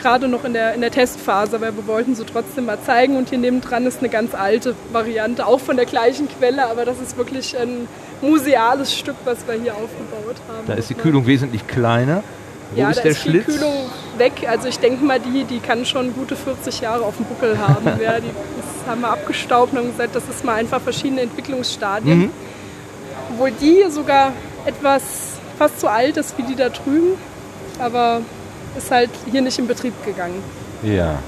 [0.01, 3.17] gerade noch in der, in der Testphase, aber wir wollten sie trotzdem mal zeigen.
[3.17, 6.99] Und hier nebendran ist eine ganz alte Variante, auch von der gleichen Quelle, aber das
[7.01, 7.87] ist wirklich ein
[8.21, 10.67] museales Stück, was wir hier aufgebaut haben.
[10.67, 12.23] Da ist die Kühlung wesentlich kleiner.
[12.71, 13.45] Wo ja, ist da der ist die Schlitz?
[13.45, 13.73] Kühlung
[14.17, 14.47] weg.
[14.47, 17.85] Also ich denke mal, die, die kann schon gute 40 Jahre auf dem Buckel haben.
[18.03, 22.19] ja, die, das haben wir abgestaubt und haben gesagt, das ist mal einfach verschiedene Entwicklungsstadien.
[22.19, 22.31] Mhm.
[23.31, 24.33] Obwohl die hier sogar
[24.65, 27.17] etwas fast so alt ist wie die da drüben.
[27.79, 28.21] Aber
[28.77, 30.43] ist halt hier nicht in Betrieb gegangen.
[30.83, 31.19] Ja.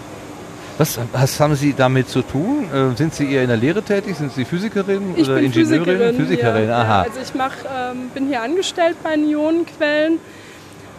[0.81, 2.65] Was, was haben Sie damit zu tun?
[2.73, 4.15] Äh, sind Sie eher in der Lehre tätig?
[4.17, 5.85] Sind Sie Physikerin Ich oder bin Ingenieurin?
[5.85, 6.15] Physikerin.
[6.15, 6.75] Physikerin, hier.
[6.75, 7.01] aha.
[7.03, 10.17] Ja, also ich mach, ähm, bin hier angestellt bei den Ionenquellen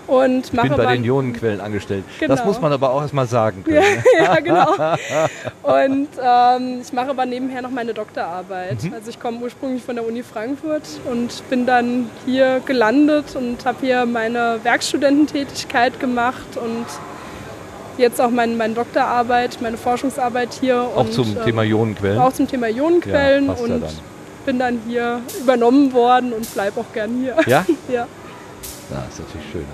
[0.07, 2.05] und ich bin bei den Ionenquellen angestellt.
[2.21, 2.45] Das Genau.
[2.45, 3.83] muss man aber auch erstmal sagen können.
[4.19, 4.73] Ja, ja genau.
[5.65, 8.85] Und ähm, ich mache aber nebenher noch meine Doktorarbeit.
[8.85, 8.95] Mhm.
[8.95, 13.79] Also ich komme ursprünglich von der Uni Frankfurt und bin dann hier gelandet und habe
[13.81, 16.87] hier meine Werkstudententätigkeit gemacht und
[17.99, 20.81] jetzt auch mein, meine Doktorarbeit, meine Forschungsarbeit hier.
[20.81, 22.19] Auch und, zum ähm, Thema Ionenquellen?
[22.19, 23.91] Auch zum Thema Ionenquellen Ja, und dann.
[24.47, 27.37] bin dann hier übernommen worden und bleibe auch gern hier.
[27.47, 27.65] Ja?
[27.89, 28.07] ja?
[28.91, 29.65] Ja, ist natürlich schön.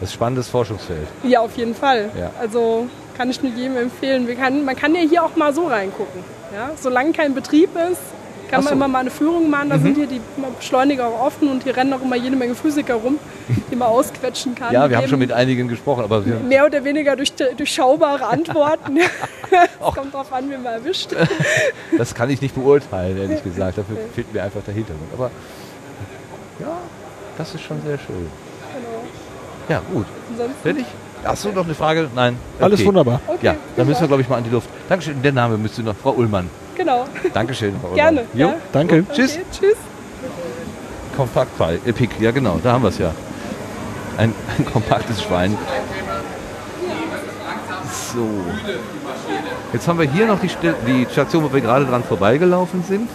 [0.00, 1.08] Das ist ein spannendes Forschungsfeld.
[1.24, 2.10] Ja, auf jeden Fall.
[2.18, 2.30] Ja.
[2.40, 4.28] Also kann ich nur jedem empfehlen.
[4.36, 6.22] Kann, man kann ja hier auch mal so reingucken.
[6.54, 6.70] Ja?
[6.80, 8.00] Solange kein Betrieb ist,
[8.48, 8.68] kann so.
[8.70, 9.70] man immer mal eine Führung machen.
[9.70, 9.82] Da Mhm.
[9.82, 10.20] sind hier die
[10.58, 13.18] Beschleuniger auch offen und hier rennen auch immer jede Menge Physiker rum,
[13.70, 14.72] die man ausquetschen kann.
[14.72, 18.98] Ja, wir haben schon mit einigen gesprochen, aber wir, mehr oder weniger durch, durchschaubare Antworten.
[19.50, 21.14] Es kommt drauf an, wie man erwischt.
[21.96, 23.78] das kann ich nicht beurteilen, ehrlich gesagt.
[23.78, 25.08] Dafür fehlt mir einfach der Hintergrund.
[25.14, 25.30] Aber
[26.60, 26.66] ja,
[27.38, 28.28] das ist schon sehr schön.
[29.68, 30.04] Ja, gut.
[30.62, 30.84] Fertig?
[31.24, 32.08] Hast du noch eine Frage?
[32.14, 32.36] Nein.
[32.60, 33.20] Alles wunderbar.
[33.26, 34.68] Okay, ja, dann müssen wir, glaube ich, mal an die Luft.
[34.88, 35.20] Dankeschön.
[35.22, 35.96] Der Name müsste noch.
[35.96, 36.48] Frau Ullmann.
[36.78, 37.06] Genau.
[37.34, 37.94] Dankeschön, Frau.
[37.94, 38.22] Gerne.
[38.32, 38.54] Jo, ja.
[38.72, 39.04] danke.
[39.08, 39.38] Okay, Tschüss.
[39.52, 39.76] Tschüss.
[41.16, 41.80] Kompaktfall.
[41.84, 43.10] Epic, ja genau, da haben wir es ja.
[44.16, 45.58] Ein, ein kompaktes Schwein.
[48.14, 48.26] So.
[49.72, 50.50] Jetzt haben wir hier noch die,
[50.86, 53.10] die Station, wo wir gerade dran vorbeigelaufen sind.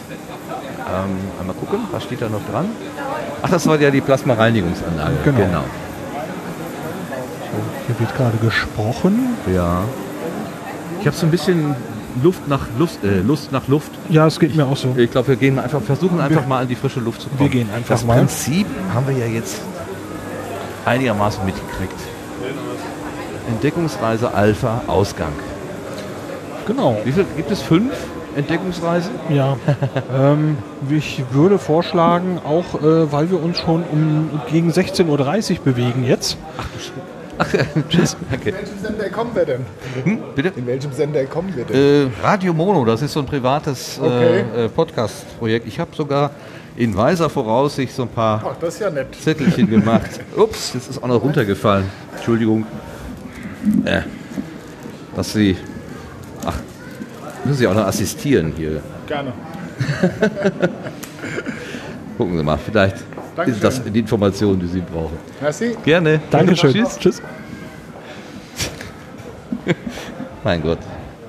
[0.93, 2.69] Ähm, einmal gucken, was steht da noch dran?
[3.41, 5.15] Ach, das war ja die Plasmareinigungsanlage.
[5.23, 5.63] Genau.
[7.87, 9.37] Hier wird gerade gesprochen.
[9.53, 9.83] Ja.
[10.99, 11.75] Ich habe so ein bisschen
[12.21, 13.91] Luft nach Lust, äh, Lust nach Luft.
[14.09, 14.93] Ja, es geht mir auch so.
[14.97, 17.39] Ich glaube, wir gehen einfach, versuchen einfach Wir- mal an die frische Luft zu kommen.
[17.39, 18.17] wir gehen einfach das mal.
[18.17, 19.61] Prinzip haben wir ja jetzt
[20.85, 21.95] einigermaßen mitgekriegt.
[23.49, 25.33] Entdeckungsreise Alpha Ausgang.
[26.67, 26.97] Genau.
[27.03, 27.61] Wie viel gibt es?
[27.61, 27.93] Fünf
[28.35, 29.11] Entdeckungsreisen?
[29.29, 29.57] Ja,
[30.15, 30.57] ähm,
[30.89, 36.37] ich würde vorschlagen, auch äh, weil wir uns schon um gegen 16.30 Uhr bewegen jetzt.
[36.57, 36.65] Ach,
[37.89, 38.15] tschüss.
[38.31, 38.49] Okay.
[38.49, 39.65] In welchem Sender kommen wir denn?
[40.03, 40.51] Hm, bitte?
[40.55, 42.11] In welchem Sender kommen wir denn?
[42.11, 44.43] Äh, Radio Mono, das ist so ein privates Okay.
[44.55, 45.67] äh, äh, Podcast-Projekt.
[45.67, 46.31] Ich habe sogar
[46.75, 48.89] in weiser Voraussicht so ein paar Ach, das ja.
[49.11, 50.19] Zettelchen gemacht.
[50.37, 51.85] Ups, jetzt ist auch noch runtergefallen.
[52.15, 52.65] Entschuldigung.
[53.85, 54.01] Äh,
[55.15, 55.55] dass Sie.
[56.45, 56.57] Ach,
[57.45, 58.81] müssen Sie auch noch assistieren hier.
[59.07, 59.33] Gerne.
[62.17, 62.97] Gucken Sie mal, vielleicht
[63.35, 63.53] Dankeschön.
[63.53, 65.17] ist das die Information, die Sie brauchen.
[65.41, 65.75] Merci.
[65.83, 66.19] Gerne.
[66.29, 66.73] Dankeschön.
[66.73, 66.99] Tschüss.
[66.99, 67.21] Tschüss.
[70.43, 70.79] Mein Gott.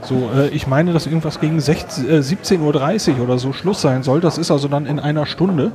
[0.03, 4.03] So, äh, ich meine, dass irgendwas gegen 16, äh, 17.30 Uhr oder so Schluss sein
[4.03, 4.21] soll.
[4.21, 5.73] Das ist also dann in einer Stunde.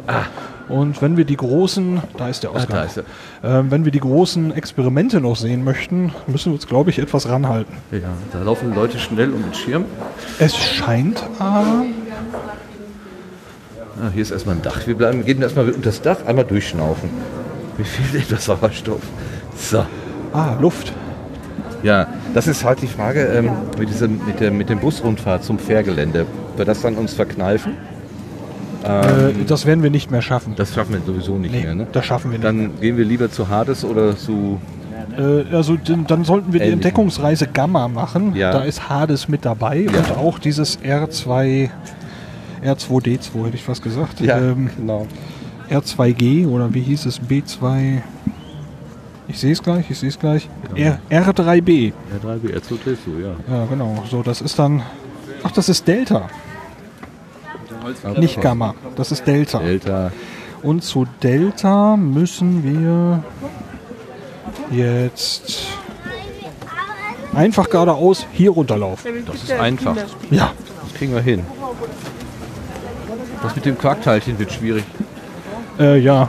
[0.68, 3.04] Und wenn wir die großen, da ist der Ausgang, Ah, da ist
[3.44, 7.28] ähm, wenn wir die großen Experimente noch sehen möchten, müssen wir uns, glaube ich, etwas
[7.28, 7.74] ranhalten.
[7.92, 9.86] Ja, da laufen Leute schnell um den Schirm.
[10.38, 11.86] Es scheint aber,
[14.02, 14.88] Ah, hier ist erstmal ein Dach.
[14.88, 17.10] Wir bleiben, gehen erstmal unter das Dach, einmal durchschnaufen.
[17.78, 19.02] Mir fehlt etwas Sauerstoff.
[19.58, 19.86] So.
[20.34, 20.94] ah, Luft.
[21.84, 25.60] Ja, das ist halt die Frage ähm, mit, diesem, mit, der, mit dem Busrundfahrt zum
[25.60, 26.26] Fährgelände.
[26.58, 27.74] Wird das dann uns verkneifen?
[28.84, 30.54] Äh, das werden wir nicht mehr schaffen.
[30.56, 31.76] Das schaffen wir sowieso nicht Nee, mehr.
[31.76, 31.88] Ne?
[31.92, 34.60] das schaffen wir nicht Dann gehen wir lieber zu Hades oder zu.
[35.18, 36.70] Äh, also dann sollten wir die.
[36.70, 38.36] Entdeckungsreise Gamma machen.
[38.36, 38.52] Ja.
[38.52, 41.70] Da ist Hades mit dabei und auch dieses R2,
[42.64, 44.20] R2D2 hätte ich fast gesagt.
[44.22, 45.08] Ja, Ähm, genau.
[45.70, 47.22] R2G oder wie hieß es?
[47.22, 48.02] B2.
[49.28, 50.50] Ich sehe es gleich, ich sehe es gleich.
[50.76, 51.94] R, R3B.
[52.24, 53.36] R3B, R2D2, ja.
[53.56, 54.04] Ja, genau.
[54.10, 54.82] So, das ist dann.
[55.44, 56.28] Ach, das ist Delta.
[58.18, 59.60] Nicht Gamma, das ist Delta.
[59.60, 60.12] Delta.
[60.64, 63.24] Und zu Delta müssen wir
[64.72, 65.70] jetzt
[67.34, 69.26] Einfach geradeaus hier runterlaufen.
[69.26, 69.96] Das ist einfach.
[70.32, 70.52] Ja.
[70.84, 71.44] Das kriegen wir hin.
[73.42, 74.84] Das mit dem Quarkteilchen wird schwierig.
[75.80, 76.28] Äh, ja.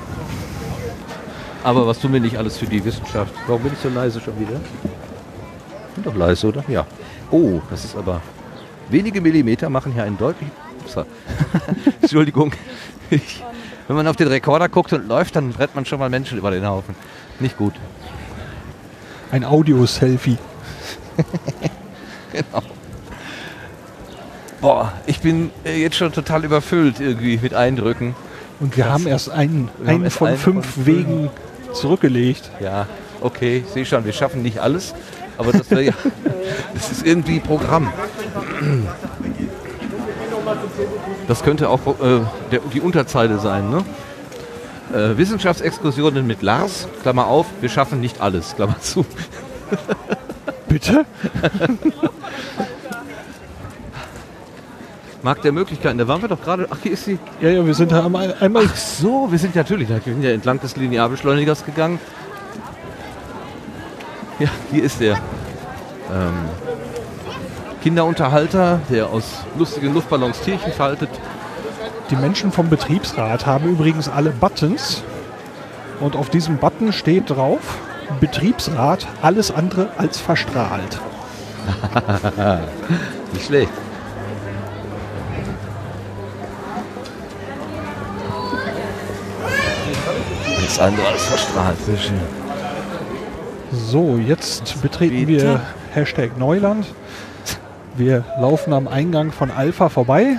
[1.64, 3.34] Aber was tun wir nicht alles für die Wissenschaft?
[3.46, 4.60] Warum bin ich so leise schon wieder?
[5.94, 6.64] Bin doch leise, oder?
[6.68, 6.86] Ja.
[7.30, 8.20] Oh, das ist aber.
[8.88, 10.52] Wenige Millimeter machen hier einen deutlichen.
[10.80, 11.04] Upsa.
[12.00, 12.52] Entschuldigung.
[13.10, 13.42] Ich,
[13.88, 16.50] wenn man auf den Rekorder guckt und läuft, dann rennt man schon mal Menschen über
[16.50, 16.94] den Haufen.
[17.38, 17.74] Nicht gut.
[19.32, 20.38] Ein Audio-Selfie.
[22.32, 22.62] genau.
[24.60, 28.14] Boah, ich bin äh, jetzt schon total überfüllt irgendwie mit Eindrücken.
[28.60, 31.30] Und wir haben erst einen, einen erst von einen fünf von Wegen
[31.72, 32.50] zurückgelegt.
[32.60, 32.86] Ja,
[33.22, 34.94] okay, ich sehe schon, wir schaffen nicht alles,
[35.38, 35.92] aber das ja,
[36.74, 37.90] das ist irgendwie Programm.
[41.26, 42.20] Das könnte auch äh,
[42.52, 43.84] der, die Unterzeile sein, ne?
[44.92, 49.06] Äh, Wissenschaftsexkursionen mit Lars, Klammer auf, wir schaffen nicht alles, Klammer zu.
[50.68, 51.06] Bitte?
[55.22, 57.18] Markt der Möglichkeiten, da waren wir doch gerade, ach hier ist sie.
[57.40, 60.30] Ja, ja, wir sind da einmal, einmal Ach so, wir sind natürlich, wir sind ja
[60.30, 61.98] entlang des Linearbeschleunigers gegangen.
[64.38, 66.48] Ja, hier ist der ähm,
[67.82, 71.10] Kinderunterhalter, der aus lustigen Luftballons Tierchen faltet.
[72.10, 75.02] Die Menschen vom Betriebsrat haben übrigens alle Buttons.
[76.00, 77.60] Und auf diesem Button steht drauf,
[78.20, 80.98] Betriebsrat, alles andere als verstrahlt.
[83.34, 83.70] Nicht schlecht.
[90.70, 91.84] Nichts anderes verstrahlt.
[91.84, 92.20] Sehr schön.
[93.72, 95.60] So, jetzt betreten wir
[95.92, 96.86] Hashtag Neuland.
[97.96, 100.36] Wir laufen am Eingang von Alpha vorbei.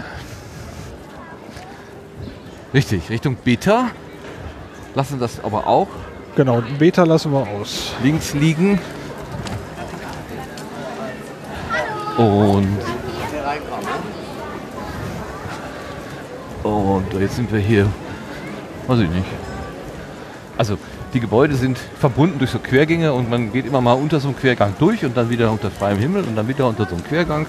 [2.74, 3.90] Richtig, Richtung Beta.
[4.96, 5.90] Lassen das aber auch
[6.38, 7.94] Genau, Beta lassen wir aus.
[8.02, 8.80] links liegen.
[12.18, 12.78] Und,
[16.64, 17.86] und jetzt sind wir hier,
[18.88, 19.51] weiß ich nicht.
[20.62, 20.78] Also
[21.16, 24.38] die Gebäude sind verbunden durch so Quergänge und man geht immer mal unter so einem
[24.38, 27.48] Quergang durch und dann wieder unter freiem Himmel und dann wieder unter so einem Quergang.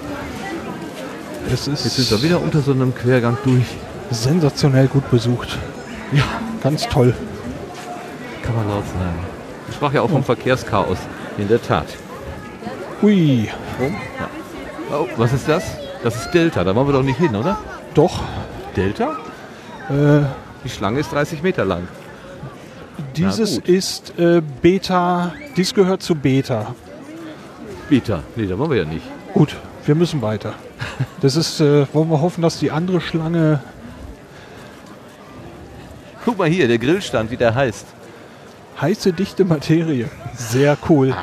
[1.53, 3.67] Es ist Jetzt sind wir wieder unter so einem Quergang durch.
[4.11, 5.59] sensationell gut besucht.
[6.11, 6.25] Ja,
[6.63, 7.15] ganz toll.
[8.43, 9.19] Kann man laut sagen.
[9.69, 10.97] Ich sprach ja auch vom Verkehrschaos.
[11.37, 11.89] In der Tat.
[13.03, 13.45] Ui.
[13.79, 14.29] Ja.
[14.91, 15.65] Oh, was ist das?
[16.03, 17.59] Das ist Delta, da wollen wir doch nicht hin, oder?
[17.93, 18.23] Doch.
[18.75, 19.19] Delta?
[19.91, 20.23] Äh,
[20.65, 21.87] Die Schlange ist 30 Meter lang.
[23.17, 25.35] Dieses ist äh, Beta.
[25.57, 26.75] Dies gehört zu Beta.
[27.89, 28.23] Beta.
[28.37, 29.05] Nee, da wollen wir ja nicht.
[29.35, 30.55] Gut, wir müssen weiter.
[31.21, 33.61] Das ist, äh, wollen wir hoffen, dass die andere Schlange.
[36.25, 37.87] Guck mal hier, der Grillstand, wie der heißt.
[38.81, 40.09] Heiße, dichte Materie.
[40.35, 41.15] Sehr cool.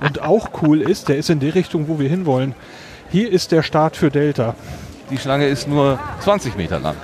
[0.00, 2.54] Und auch cool ist, der ist in die Richtung, wo wir hinwollen.
[3.10, 4.54] Hier ist der Start für Delta.
[5.10, 6.96] Die Schlange ist nur 20 Meter lang.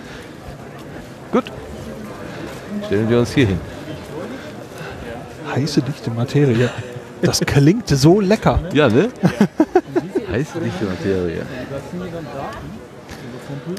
[1.30, 1.44] Gut.
[2.86, 3.60] Stellen wir uns hier hin.
[5.54, 6.70] Heiße, dichte Materie.
[7.22, 8.58] Das klingt so lecker.
[8.72, 9.08] Ja, ne?
[10.32, 11.42] Heiße dichte Materie.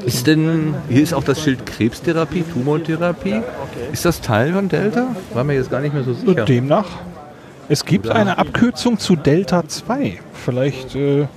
[0.05, 3.41] Ist denn, hier ist auch das Schild Krebstherapie, Tumortherapie.
[3.91, 5.07] Ist das Teil von Delta?
[5.33, 6.45] War mir jetzt gar nicht mehr so sicher.
[6.45, 6.87] Demnach,
[7.69, 10.19] es gibt eine Abkürzung zu Delta 2.
[10.33, 11.27] Vielleicht äh,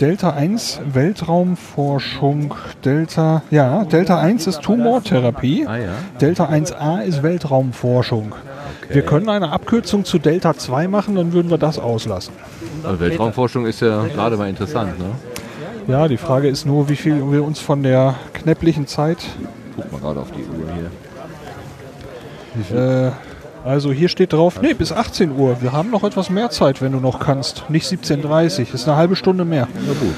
[0.00, 2.54] Delta 1 Weltraumforschung,
[2.84, 5.76] Delta, ja, Delta 1 ist Tumortherapie, Ah.
[6.20, 8.34] Delta 1a ist Weltraumforschung.
[8.88, 12.34] Wir können eine Abkürzung zu Delta 2 machen, dann würden wir das auslassen.
[12.82, 15.06] Aber Weltraumforschung ist ja gerade mal interessant, ne?
[15.88, 19.18] Ja, die Frage ist nur, wie viel wir uns von der knäpplichen Zeit.
[19.76, 20.68] Guck mal gerade auf die Uhr
[22.70, 23.06] hier.
[23.06, 23.12] Äh,
[23.64, 25.60] also hier steht drauf, nee, bis 18 Uhr.
[25.60, 27.68] Wir haben noch etwas mehr Zeit, wenn du noch kannst.
[27.68, 29.68] Nicht 17.30 Uhr, ist eine halbe Stunde mehr.
[29.74, 30.14] Na gut.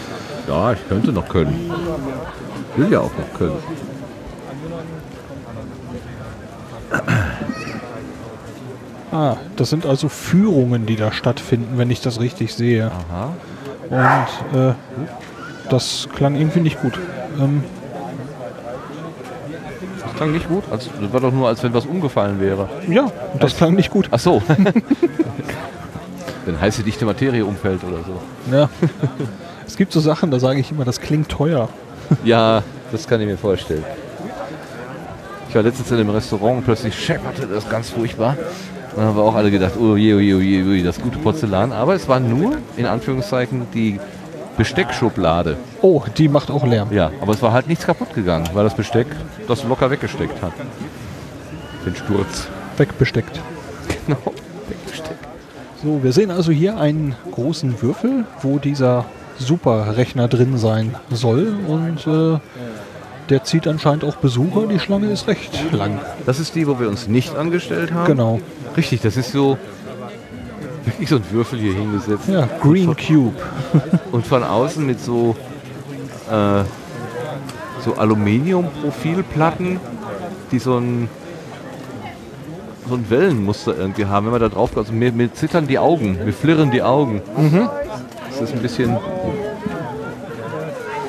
[0.49, 1.71] Ja, ich könnte noch können.
[2.77, 3.57] Will ja auch noch können.
[9.15, 12.91] Ah, das sind also Führungen, die da stattfinden, wenn ich das richtig sehe.
[13.11, 13.33] Aha.
[13.89, 14.73] Und äh,
[15.71, 16.99] das klang irgendwie nicht gut.
[17.41, 17.63] Ähm,
[20.03, 20.65] Das klang nicht gut.
[20.71, 22.69] Also, das war doch nur, als wenn was umgefallen wäre.
[22.89, 24.09] ja, das klang nicht gut.
[24.11, 24.43] Ach so.
[26.45, 28.21] wenn heiße dichte Materie umfällt oder so.
[28.55, 28.69] Ja.
[29.67, 31.69] es gibt so Sachen, da sage ich immer, das klingt teuer.
[32.25, 32.63] Ja,
[32.93, 33.85] das kann ich mir vorstellen.
[35.49, 38.37] Ich war letztens in einem Restaurant und plötzlich schepperte das ganz furchtbar.
[38.97, 41.01] Dann haben wir auch alle gedacht, oh je, oh je, oh je, oh je, das
[41.01, 41.73] gute Porzellan.
[41.73, 43.99] Aber es war nur, in Anführungszeichen, die
[44.57, 45.57] Besteckschublade.
[45.83, 46.93] Oh, die macht auch Lärm.
[46.93, 49.09] Ja, aber es war halt nichts kaputt gegangen, weil das Besteck
[49.49, 50.53] das locker weggesteckt hat.
[51.85, 52.47] Den Sturz.
[52.77, 53.41] Wegbesteckt.
[54.07, 54.19] Genau,
[54.69, 55.25] weggesteckt.
[55.83, 59.07] So, wir sehen also hier einen großen Würfel, wo dieser
[59.39, 62.39] Superrechner drin sein soll und äh,
[63.29, 64.67] der zieht anscheinend auch Besucher.
[64.67, 66.01] Die Schlange ist recht lang.
[66.27, 68.07] Das ist die, wo wir uns nicht angestellt haben?
[68.07, 68.41] Genau.
[68.77, 69.59] Richtig, das ist so
[70.85, 72.29] wirklich so ein Würfel hier hingesetzt.
[72.29, 73.35] Ja, Green Cube.
[74.13, 75.37] Und von außen mit so,
[76.31, 76.63] äh,
[77.85, 79.81] so Aluminium-Profilplatten,
[80.53, 81.09] die so ein,
[82.89, 84.27] so ein Wellenmuster irgendwie haben.
[84.27, 87.23] Wenn man da drauf also mir, mir zittern die Augen, mir flirren die Augen.
[87.37, 87.69] Mhm.
[88.31, 88.97] Das ist ein bisschen.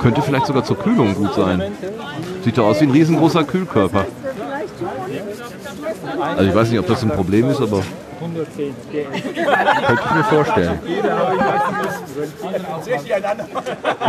[0.06, 1.64] Könnte vielleicht sogar zur Kühlung gut sein.
[2.44, 4.06] Sieht doch aus wie ein riesengroßer Kühlkörper.
[6.22, 7.82] Also ich weiß nicht, ob das ein Problem ist, aber
[8.20, 10.80] könnte ich mir vorstellen.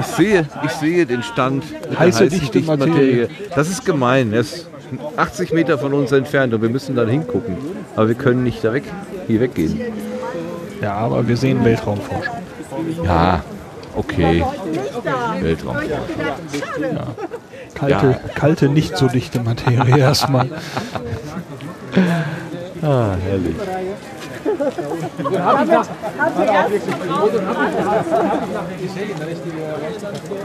[0.01, 3.31] Ich sehe, ich sehe den Stand mit Heiße, der dichte Materie.
[3.55, 4.35] Das ist gemein.
[4.35, 4.69] Er ist
[5.17, 7.57] 80 Meter von uns entfernt und wir müssen dann hingucken.
[7.95, 8.85] Aber wir können nicht da weg,
[9.29, 9.81] hier weggehen.
[10.83, 12.35] Ja, aber wir sehen Weltraumforschung.
[13.03, 13.43] Ja,
[13.97, 14.45] okay.
[15.41, 15.91] Weltraumforschung.
[16.81, 17.07] Ja.
[17.75, 18.29] Kalte, Ja.
[18.35, 20.49] kalte, nicht so dichte Materie erstmal.
[22.83, 23.57] Ah, herrlich.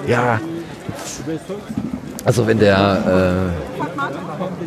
[0.08, 0.40] Ja.
[2.24, 3.52] Also wenn der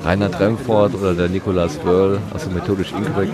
[0.03, 3.33] äh, Rainer Dremford oder der Nikolaus Wörl dem Methodisch Inkorrekt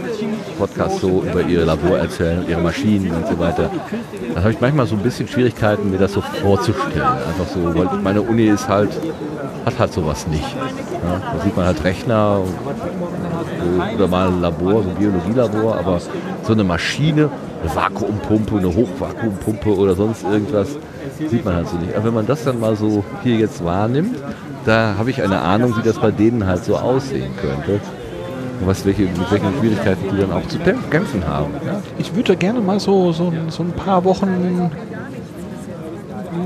[0.59, 3.71] Podcast so über ihre Labor erzählen, ihre Maschinen und so weiter,
[4.35, 7.03] dann habe ich manchmal so ein bisschen Schwierigkeiten, mir das so vorzustellen.
[7.03, 8.91] Einfach so, weil meine Uni ist halt,
[9.65, 10.57] hat halt sowas nicht.
[11.03, 12.41] Ja, da sieht man halt Rechner
[13.95, 15.99] oder mal ein Labor, so ein Biologielabor, aber
[16.43, 17.31] so eine Maschine,
[17.63, 20.77] eine Vakuumpumpe, eine Hochvakuumpumpe oder sonst irgendwas,
[21.29, 21.95] sieht man halt so nicht.
[21.95, 24.17] Aber wenn man das dann mal so hier jetzt wahrnimmt,
[24.65, 27.81] da habe ich eine Ahnung, wie das bei denen halt so aussehen könnte.
[28.61, 31.53] Und was, welche, mit welchen Schwierigkeiten die dann auch zu kämpfen haben.
[31.65, 31.81] Ja?
[31.99, 34.71] Ich würde gerne mal so, so, so ein paar Wochen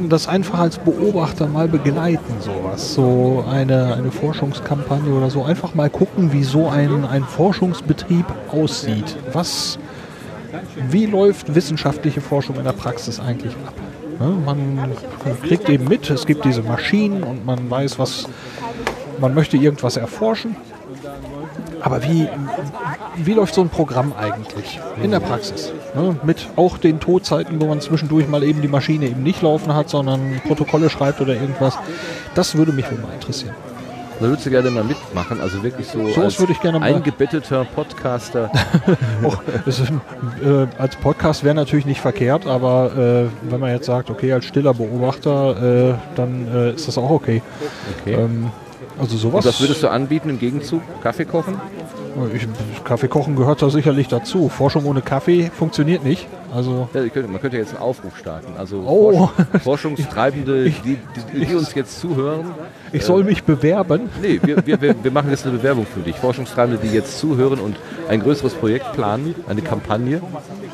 [0.09, 2.95] das einfach als Beobachter mal begleiten, sowas.
[2.95, 5.45] So eine, eine Forschungskampagne oder so.
[5.45, 9.17] Einfach mal gucken, wie so ein, ein Forschungsbetrieb aussieht.
[9.33, 9.79] Was,
[10.89, 13.75] wie läuft wissenschaftliche Forschung in der Praxis eigentlich ab?
[14.19, 14.93] Ne, man
[15.43, 18.29] kriegt eben mit, es gibt diese Maschinen und man weiß, was
[19.21, 20.57] man möchte irgendwas erforschen.
[21.81, 22.27] Aber wie,
[23.17, 25.73] wie läuft so ein Programm eigentlich in der Praxis?
[25.95, 26.17] Ne?
[26.23, 29.91] Mit auch den Todzeiten, wo man zwischendurch mal eben die Maschine eben nicht laufen hat,
[29.91, 31.77] sondern Protokolle schreibt oder irgendwas.
[32.35, 33.55] Das würde mich wohl mal interessieren.
[34.25, 36.95] Da würdest du gerne mal mitmachen, also wirklich so So als würde ich gerne mal-
[36.95, 38.51] eingebetteter Podcaster.
[39.67, 39.91] Das ist,
[40.43, 44.47] äh, als Podcast wäre natürlich nicht verkehrt, aber äh, wenn man jetzt sagt, okay, als
[44.47, 47.43] stiller Beobachter, äh, dann äh, ist das auch okay.
[48.01, 48.15] Okay.
[48.15, 48.51] Ähm,
[48.99, 49.45] also sowas.
[49.45, 50.81] Und was würdest du anbieten im Gegenzug?
[51.03, 51.61] Kaffee kochen?
[52.35, 52.47] Ich,
[52.85, 54.49] Kaffee kochen gehört da sicherlich dazu.
[54.49, 56.27] Forschung ohne Kaffee funktioniert nicht.
[56.55, 58.53] Also Ja, könnte, man könnte jetzt einen Aufruf starten.
[58.57, 59.11] Also Oh.
[59.13, 60.99] Forsch- Forschungstreibende, die,
[61.35, 62.47] die, die uns jetzt zuhören.
[62.93, 64.09] ich soll äh, mich bewerben.
[64.23, 66.17] Nee, wir, wir, wir, wir machen jetzt eine Bewerbung für dich.
[66.17, 67.77] Forschungstreibende, die jetzt zuhören und
[68.09, 70.21] ein größeres Projekt planen, eine Kampagne.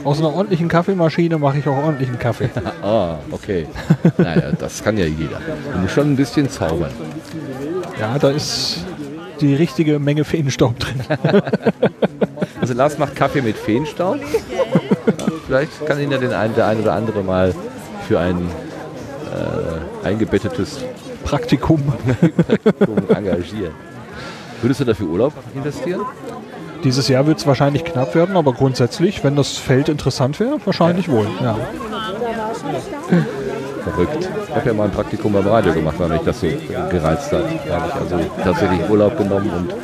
[0.05, 2.51] Aus einer ordentlichen Kaffeemaschine mache ich auch ordentlichen Kaffee.
[2.83, 3.67] ah, okay.
[4.19, 5.41] Naja, das kann ja jeder.
[5.73, 6.91] Du musst schon ein bisschen zaubern.
[7.99, 8.85] Ja, da ist
[9.41, 11.03] die richtige Menge Feenstaub drin.
[12.61, 14.19] Also Lars macht Kaffee mit Feenstaub.
[15.19, 17.55] Ja, vielleicht kann ihn ja den ein, der ein oder andere mal
[18.09, 18.49] für ein
[19.31, 20.81] äh, eingebettetes
[21.25, 21.83] Praktikum.
[22.47, 23.73] Praktikum engagieren.
[24.63, 26.03] Würdest du dafür Urlaub investieren?
[26.85, 31.11] Dieses Jahr wird es wahrscheinlich knapp werden, aber grundsätzlich, wenn das Feld interessant wäre, wahrscheinlich
[31.11, 31.27] wohl.
[31.43, 31.57] Ja.
[33.85, 34.29] Verrückt.
[34.49, 36.47] Ich habe ja mal ein Praktikum beim Radio gemacht, weil mich das so
[36.91, 37.45] gereizt hat.
[37.69, 39.75] Da habe ich also tatsächlich Urlaub genommen und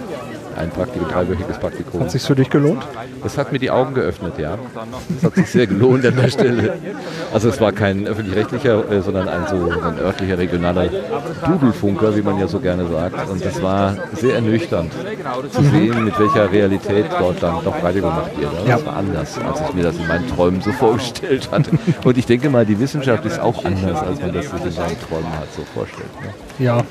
[0.56, 2.00] ein Praktikum, dreiwöchiges Praktikum.
[2.00, 2.86] Hat sich's für dich gelohnt?
[3.22, 4.58] Das hat mir die Augen geöffnet, ja.
[5.08, 6.74] Das hat sich sehr gelohnt an der Stelle.
[7.32, 10.88] Also es war kein öffentlich-rechtlicher, äh, sondern ein so ein örtlicher, regionaler
[11.46, 13.28] Dudelfunker, wie man ja so gerne sagt.
[13.28, 14.92] Und es war sehr ernüchternd
[15.50, 18.50] zu sehen, mit welcher Realität dort dann doch Radio gemacht wird.
[18.66, 21.70] Das war anders, als ich mir das in meinen Träumen so vorgestellt hatte.
[22.04, 25.00] Und ich denke mal, die Wissenschaft ist auch anders, als man das sich in seinen
[25.00, 26.10] Träumen halt so vorstellt.
[26.22, 26.64] Ne?
[26.64, 26.84] Ja.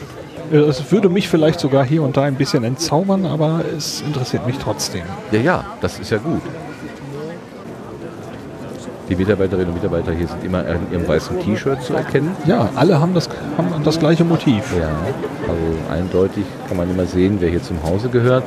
[0.51, 4.45] Äh, Es würde mich vielleicht sogar hier und da ein bisschen entzaubern, aber es interessiert
[4.45, 5.03] mich trotzdem.
[5.31, 6.41] Ja, ja, das ist ja gut.
[9.07, 12.35] Die Mitarbeiterinnen und Mitarbeiter hier sind immer in ihrem weißen T-Shirt zu erkennen.
[12.47, 14.63] Ja, alle haben das, haben das gleiche Motiv.
[14.79, 14.89] Ja,
[15.47, 18.43] also eindeutig kann man immer sehen, wer hier zum Hause gehört.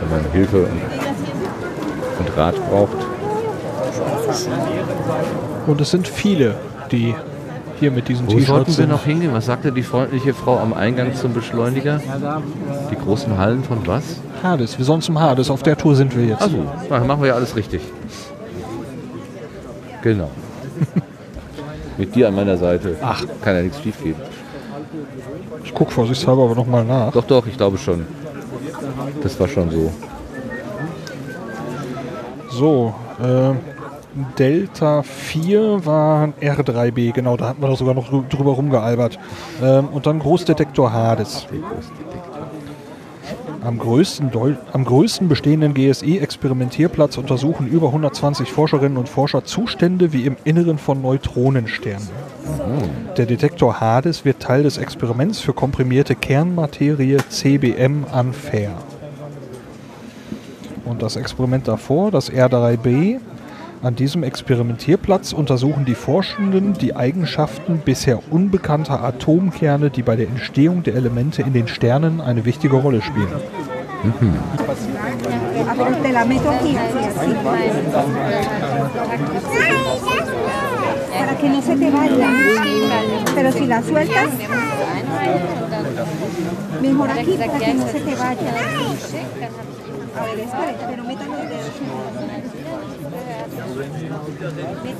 [0.00, 0.80] Wenn man Hilfe und,
[2.20, 2.96] und Rat braucht.
[5.66, 6.54] Und es sind viele,
[6.92, 7.12] die
[7.78, 9.32] Hier mit diesen Wo sollten wir noch hingehen?
[9.32, 12.00] Was sagte die freundliche Frau am Eingang zum Beschleuniger?
[12.90, 14.20] Die großen Hallen von was?
[14.42, 14.78] Hades.
[14.78, 15.50] Wir sollen zum Hades.
[15.50, 16.42] Auf der Tour sind wir jetzt.
[16.42, 17.82] Also, dann machen wir ja alles richtig.
[20.02, 20.30] Genau.
[21.98, 22.96] Mit dir an meiner Seite.
[23.02, 24.16] Ach, kann ja nichts schief gehen.
[25.64, 27.12] Ich gucke vorsichtshalber aber nochmal nach.
[27.12, 28.06] Doch, doch, ich glaube schon.
[29.22, 29.92] Das war schon so.
[32.50, 33.75] So, äh,
[34.38, 39.18] Delta 4 war R3B, genau, da hatten wir doch sogar noch drü- drüber rumgealbert.
[39.62, 41.46] Ähm, und dann Großdetektor Hades.
[43.62, 44.30] Am größten,
[44.72, 51.02] am größten bestehenden GSE-Experimentierplatz untersuchen über 120 Forscherinnen und Forscher Zustände wie im Inneren von
[51.02, 52.08] Neutronensternen.
[53.16, 58.70] Der Detektor Hades wird Teil des Experiments für komprimierte Kernmaterie CBM Unfair.
[60.84, 63.18] Und das Experiment davor, das R3B,
[63.86, 70.82] an diesem Experimentierplatz untersuchen die Forschenden die Eigenschaften bisher unbekannter Atomkerne, die bei der Entstehung
[70.82, 73.28] der Elemente in den Sternen eine wichtige Rolle spielen.
[75.68, 75.74] A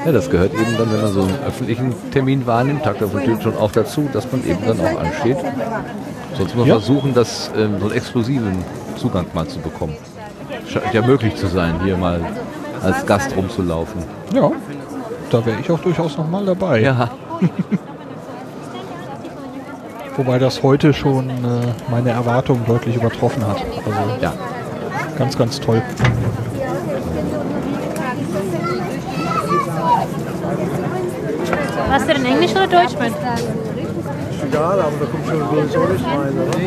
[0.04, 3.42] Ja, das gehört eben dann, wenn man so einen öffentlichen Termin wahrnimmt, tagt das natürlich
[3.42, 5.38] schon auch dazu, dass man eben dann auch ansteht.
[6.36, 6.74] Sonst muss man Ja.
[6.74, 8.64] versuchen, das, ähm, so einen exklusiven
[8.96, 9.96] Zugang mal zu bekommen.
[10.68, 12.20] Scheint ja möglich zu sein, hier mal
[12.82, 14.02] als Gast rumzulaufen.
[14.34, 14.50] Ja,
[15.30, 16.80] da wäre ich auch durchaus nochmal dabei.
[16.82, 17.10] Ja.
[20.16, 21.32] Wobei das heute schon äh,
[21.90, 23.58] meine Erwartungen deutlich übertroffen hat.
[23.84, 24.32] Also ja.
[25.18, 25.82] ganz, ganz toll.
[31.90, 33.12] Hast du denn Englisch oder Deutsch mit?
[34.48, 36.58] Egal, aber da kommt schon sowieso nicht rein, oder?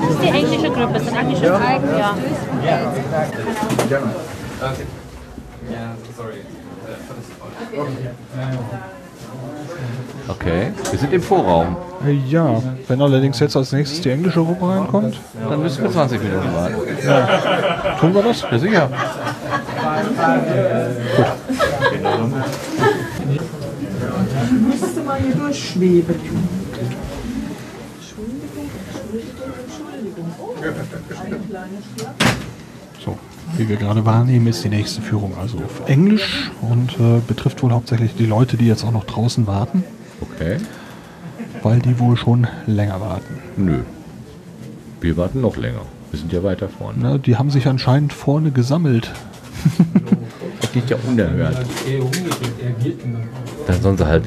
[0.00, 1.58] Das ist die englische Gruppe, das ist ein englischer Ja?
[1.58, 2.14] Teig, ja.
[10.28, 11.76] Okay, wir sind im Vorraum.
[12.28, 16.54] Ja, wenn allerdings jetzt als nächstes die englische Gruppe reinkommt, Dann müssen wir 20 Minuten
[16.54, 16.74] warten.
[17.04, 17.96] Ja.
[17.98, 18.42] Tun wir das?
[18.42, 18.88] Ja, sicher.
[21.45, 21.45] Müsste
[25.56, 26.16] durchschweben.
[33.04, 33.18] So,
[33.56, 37.72] wie wir gerade wahrnehmen, ist die nächste Führung also auf Englisch und äh, betrifft wohl
[37.72, 39.84] hauptsächlich die Leute, die jetzt auch noch draußen warten.
[40.20, 40.58] Okay.
[41.62, 43.38] Weil die wohl schon länger warten.
[43.56, 43.80] Nö.
[45.00, 45.82] Wir warten noch länger.
[46.10, 46.98] Wir sind ja weiter vorne.
[46.98, 49.12] Ne, die haben sich anscheinend vorne gesammelt.
[50.60, 51.56] Das geht ja unerhört.
[53.66, 54.24] Dann sollen sie halt,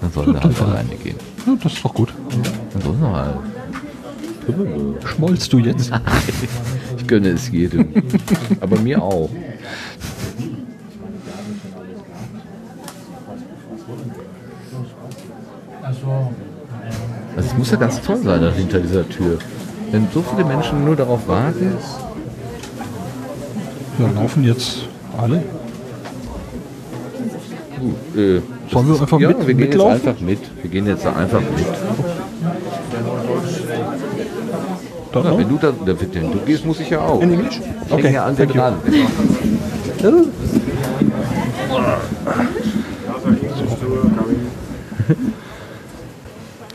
[0.00, 1.16] dann sollen sie halt alleine gehen.
[1.46, 2.12] Ja, das ist doch gut.
[2.72, 3.36] Dann sollen sie halt.
[5.04, 5.92] Schmollst du jetzt?
[6.96, 7.88] Ich gönne es jedem.
[8.60, 9.30] Aber mir auch.
[17.36, 19.38] Also es muss ja ganz toll sein da hinter dieser Tür.
[19.90, 21.72] Wenn so viele Menschen nur darauf warten.
[23.98, 24.86] Ja, laufen jetzt
[25.18, 25.42] alle.
[27.80, 30.38] Gut, äh, Sollen wir einfach ja, mit- wir gehen jetzt einfach mit.
[30.62, 31.66] Wir gehen jetzt einfach mit.
[35.12, 37.20] Dann Ja, wenn du da, wenn du gehst, muss ich ja auch.
[37.22, 37.60] In Englisch?
[37.86, 38.60] Ich Okay, ja an dir thank you.
[38.60, 38.74] dran.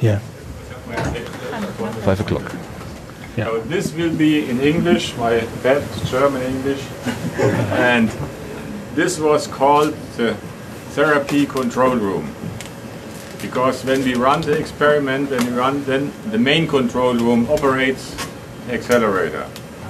[0.01, 0.19] Yeah.
[2.03, 2.51] Five o'clock.
[3.35, 6.81] So this will be in English, my bad German English.
[7.71, 8.09] and
[8.95, 10.35] this was called the
[10.95, 12.33] therapy control room.
[13.41, 18.15] Because when we run the experiment, when we run, then the main control room operates
[18.69, 19.45] accelerator.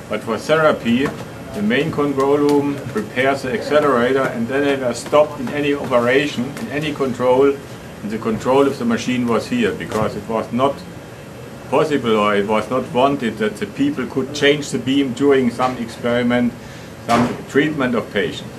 [0.09, 1.06] But for therapy,
[1.53, 6.45] the main control room prepares the accelerator and then it was stopped in any operation,
[6.58, 7.56] in any control,
[8.01, 10.75] and the control of the machine was here because it was not
[11.69, 15.77] possible or it was not wanted that the people could change the beam during some
[15.77, 16.51] experiment,
[17.06, 18.50] some treatment of patient.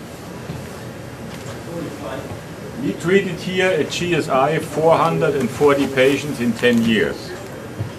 [2.87, 7.33] We treated here at GSI 440 patients in 10 years.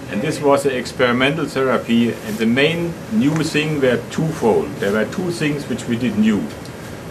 [0.09, 4.73] And this was an experimental therapy and the main new thing were twofold.
[4.75, 6.39] There were two things which we did new.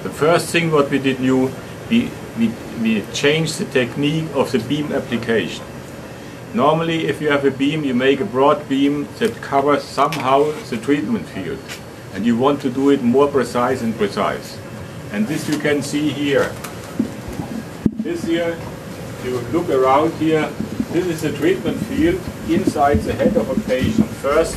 [0.05, 1.53] The first thing what we did new,
[1.91, 5.67] we, we, we changed the technique of the beam application.
[6.55, 10.79] Normally, if you have a beam, you make a broad beam that covers somehow the
[10.79, 11.59] treatment field.
[12.15, 14.59] And you want to do it more precise and precise.
[15.13, 16.51] And this you can see here.
[18.07, 18.57] This here
[19.25, 20.49] you look around here,
[20.93, 24.07] this is a treatment field inside the head of a patient.
[24.23, 24.55] First,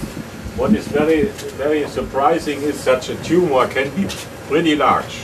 [0.56, 1.24] what is very,
[1.58, 4.08] very surprising is such a tumor can be
[4.48, 5.22] pretty large.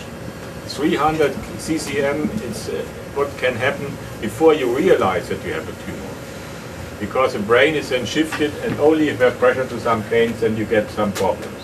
[0.66, 7.00] 300 ccm is uh, what can happen before you realize that you have a tumor.
[7.00, 10.42] Because the brain is then shifted and only if you have pressure to some veins
[10.42, 11.62] then you get some problems.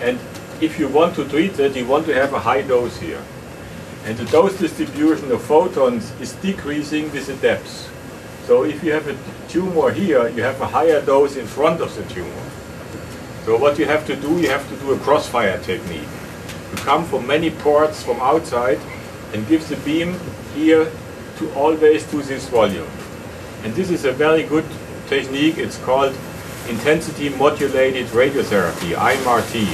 [0.00, 0.16] And
[0.60, 3.24] if you want to treat that, you want to have a high dose here.
[4.06, 7.92] And the dose distribution of photons is decreasing with the depth.
[8.46, 9.18] So if you have a
[9.48, 12.42] tumor here, you have a higher dose in front of the tumor.
[13.44, 16.06] So what you have to do, you have to do a crossfire technique.
[16.70, 18.78] You come from many ports from outside
[19.34, 20.14] and give the beam
[20.54, 20.88] here
[21.38, 22.88] to always to this volume.
[23.64, 24.66] And this is a very good
[25.08, 25.58] technique.
[25.58, 26.14] It's called
[26.68, 29.66] intensity modulated radiotherapy, IMRT.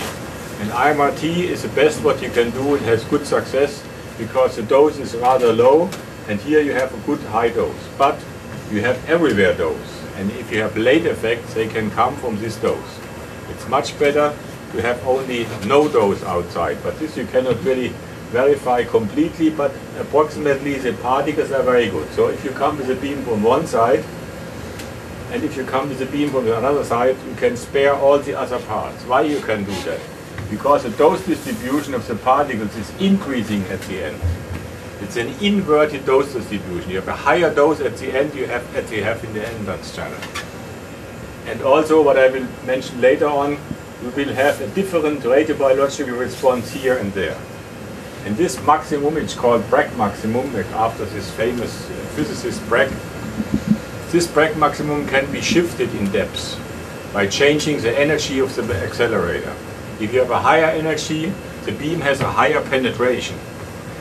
[0.63, 2.77] And IMRT is the best what you can do.
[2.77, 3.85] It has good success
[4.25, 5.91] because the dose is rather low
[6.29, 7.85] and here you have a good high dose.
[7.99, 8.17] But
[8.71, 9.93] you have everywhere dose.
[10.17, 12.99] And if you have late effects, they can come from this dose.
[13.51, 14.35] It's much better
[14.73, 16.79] to have only no dose outside.
[16.83, 17.89] But this you cannot really
[18.31, 22.09] verify completely, but approximately the particles are very good.
[22.13, 24.05] So if you come with a beam from one side,
[25.33, 28.19] and if you come with a beam from the other side, you can spare all
[28.19, 29.03] the other parts.
[29.05, 30.01] Why you can do that?
[30.53, 34.21] Because the dose distribution of the particles is increasing at the end.
[35.01, 36.91] It's an inverted dose distribution.
[36.91, 39.49] You have a higher dose at the end you have at you have in the
[39.49, 40.21] entrance channel.
[41.47, 43.53] And also what I will mention later on,
[44.03, 47.39] you will have a different radiobiological response here and there.
[48.27, 52.93] And this maximum, it's called Bragg maximum, after this famous uh, physicist Bragg.
[54.11, 56.61] This Bragg maximum can be shifted in depth
[57.15, 59.57] by changing the energy of the accelerator.
[60.03, 61.33] If you have a higher energy,
[61.65, 63.37] the beam has a higher penetration.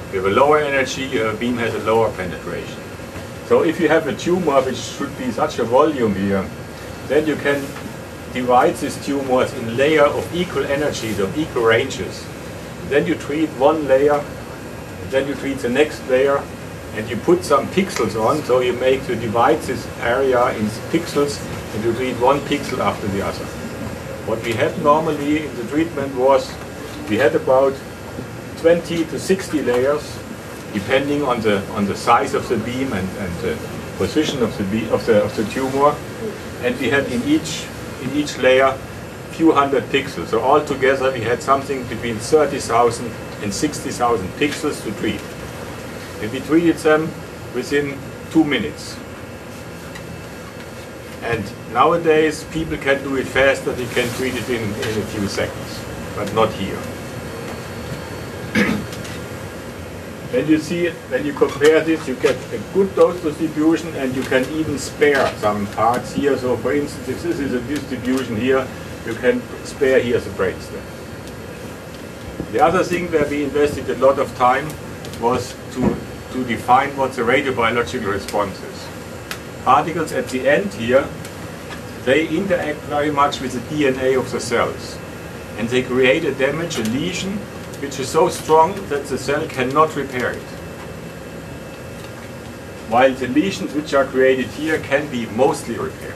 [0.08, 2.80] If you have a lower energy, your beam has a lower penetration.
[3.46, 6.44] So if you have a tumor which should be such a volume here,
[7.08, 7.62] then you can
[8.34, 12.26] divide these tumors in layer of equal energies, of equal ranges.
[12.90, 14.26] Then you treat one layer,
[15.12, 16.42] then you treat the next layer,
[16.96, 21.40] and you put some pixels on, so you make to divide this area in pixels,
[21.76, 23.61] and you treat one pixel after the other.
[24.32, 26.50] What we had normally in the treatment was,
[27.10, 27.74] we had about
[28.60, 30.18] 20 to 60 layers,
[30.72, 33.58] depending on the on the size of the beam and, and the
[33.98, 35.94] position of the of the of the tumor,
[36.64, 37.66] and we had in each
[38.04, 38.72] in each layer
[39.32, 40.28] few hundred pixels.
[40.28, 43.12] So altogether we had something between 30,000
[43.44, 45.22] and 60,000 pixels to treat.
[46.22, 47.12] And we treated them
[47.54, 47.98] within
[48.32, 48.96] two minutes.
[51.22, 51.44] And
[51.74, 55.80] nowadays people can do it faster, they can treat it in, in a few seconds,
[56.16, 56.76] but not here.
[60.32, 64.24] when you see, when you compare this, you get a good dose distribution and you
[64.24, 66.38] can even spare some parts here.
[66.38, 68.68] So for instance, if this is a distribution here,
[69.06, 70.82] you can spare here the brainstem.
[72.52, 74.68] The other thing where we invested a lot of time
[75.22, 75.96] was to,
[76.34, 78.88] to define what the radiobiological response is.
[79.64, 81.08] Particles at the end here,
[82.06, 84.98] they interact very much with the DNA of the cells.
[85.58, 87.38] And they create a damage, a lesion,
[87.82, 90.42] which is so strong that the cell cannot repair it.
[92.90, 96.16] While the lesions which are created here can be mostly repaired.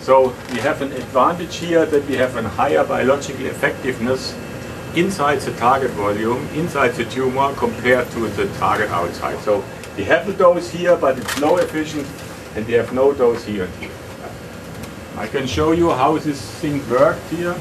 [0.00, 4.34] So we have an advantage here that we have a higher biological effectiveness
[4.96, 9.38] inside the target volume, inside the tumor, compared to the target outside.
[9.44, 9.62] So
[9.96, 12.06] we have the dose here, but it's low efficient,
[12.54, 13.90] and we have no dose here and here.
[15.16, 17.54] I can show you how this thing worked here.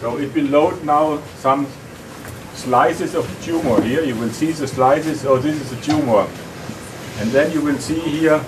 [0.00, 1.66] So it will load now some
[2.54, 4.02] slices of tumor here.
[4.04, 6.26] You will see the slices, oh this is a tumor.
[7.18, 8.44] And then you will see here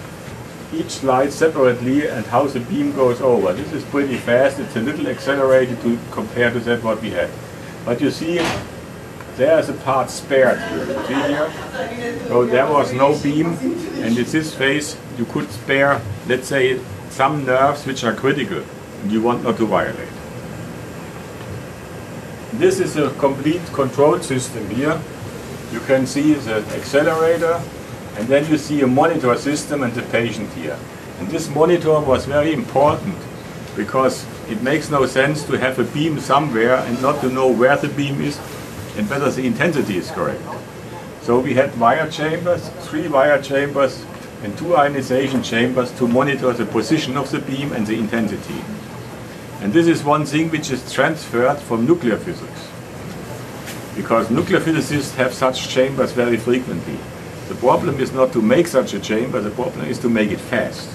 [0.72, 3.52] each slide separately and how the beam goes over.
[3.52, 4.58] This is pretty fast.
[4.58, 7.30] It's a little accelerated to compare to that what we had.
[7.84, 8.38] But you see
[9.36, 10.58] there's a part spared.
[11.06, 11.50] See here?
[12.28, 13.48] So there was no beam
[14.02, 18.62] and in this phase you could spare, let's say, some nerves which are critical
[19.02, 20.08] and you want not to violate.
[22.54, 25.00] This is a complete control system here.
[25.72, 27.60] You can see the accelerator
[28.16, 30.78] and then you see a monitor system and the patient here.
[31.18, 33.16] And this monitor was very important
[33.76, 37.76] because it makes no sense to have a beam somewhere and not to know where
[37.76, 38.38] the beam is
[38.96, 40.42] and whether the intensity is correct.
[41.22, 44.04] So we had wire chambers, three wire chambers
[44.42, 48.62] and two ionization chambers to monitor the position of the beam and the intensity.
[49.60, 52.70] And this is one thing which is transferred from nuclear physics.
[53.96, 56.98] Because nuclear physicists have such chambers very frequently.
[57.48, 60.40] The problem is not to make such a chamber, the problem is to make it
[60.40, 60.90] fast.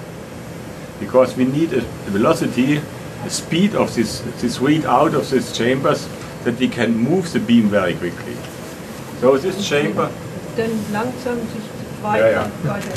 [0.99, 1.81] Because we need a
[2.11, 2.79] velocity,
[3.25, 6.07] a speed of this, this read out of these chambers
[6.43, 8.35] that we can move the beam very quickly.
[9.19, 10.09] So this chamber,
[10.57, 11.61] Dann langsam sich
[12.03, 12.51] Ja, weiter, ja.
[12.63, 12.93] weiter.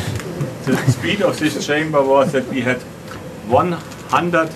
[0.64, 2.80] the speed of this chamber was that we had
[3.48, 4.48] 100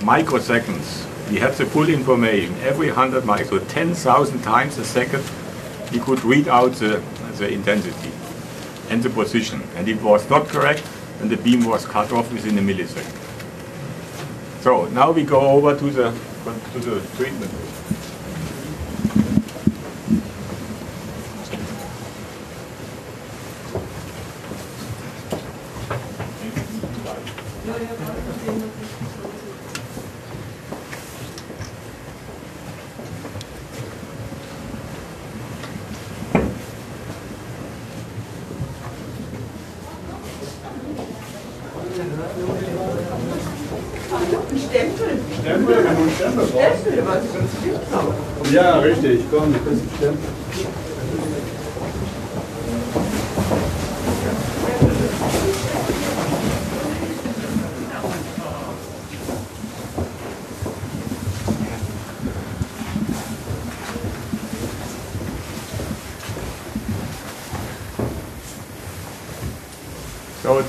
[0.00, 1.06] microseconds.
[1.30, 2.54] We had the full information.
[2.62, 5.22] Every 100 micro, so 10,000 times a second,
[5.92, 7.00] we could read out the,
[7.38, 8.10] the intensity
[8.90, 9.62] and the position.
[9.76, 10.82] And it was not correct,
[11.20, 13.18] and the beam was cut off within a millisecond.
[14.62, 16.12] So now we go over to the
[16.72, 17.50] to the treatment.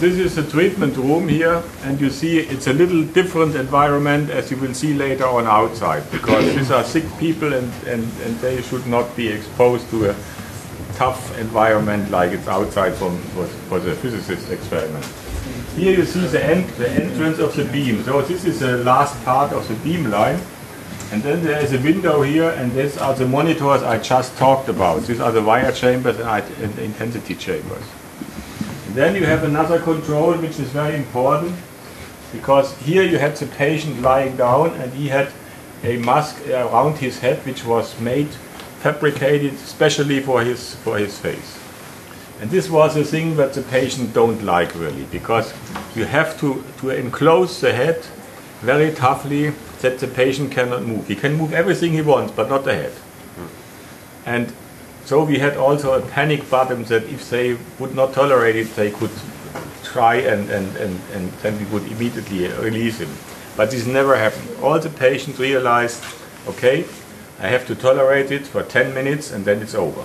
[0.03, 4.51] This is the treatment room here, and you see it's a little different environment as
[4.51, 8.61] you will see later on outside, because these are sick people and, and, and they
[8.63, 10.15] should not be exposed to a
[10.95, 15.05] tough environment like it's outside from, for, for the physicist experiment.
[15.77, 18.03] Here you see the, end, the entrance of the beam.
[18.03, 20.39] So this is the last part of the beam line.
[21.13, 24.67] And then there is a window here, and these are the monitors I just talked
[24.67, 25.03] about.
[25.03, 27.83] These are the wire chambers and, intensity chambers.
[28.93, 31.55] Then you have another control which is very important
[32.31, 35.29] because here you had the patient lying down and he had
[35.83, 38.27] a mask around his head which was made,
[38.81, 41.59] fabricated specially for his, for his face.
[42.39, 45.53] And this was a thing that the patient don't like really because
[45.95, 48.05] you have to, to enclose the head
[48.61, 51.07] very toughly that the patient cannot move.
[51.07, 52.93] He can move everything he wants but not the head.
[54.25, 54.53] And
[55.05, 58.91] so we had also a panic button that if they would not tolerate it, they
[58.91, 59.11] could
[59.83, 63.09] try and, and, and, and then we would immediately release him.
[63.57, 64.49] But this never happened.
[64.61, 66.03] All the patients realized,
[66.47, 66.85] okay,
[67.39, 70.03] I have to tolerate it for 10 minutes and then it's over.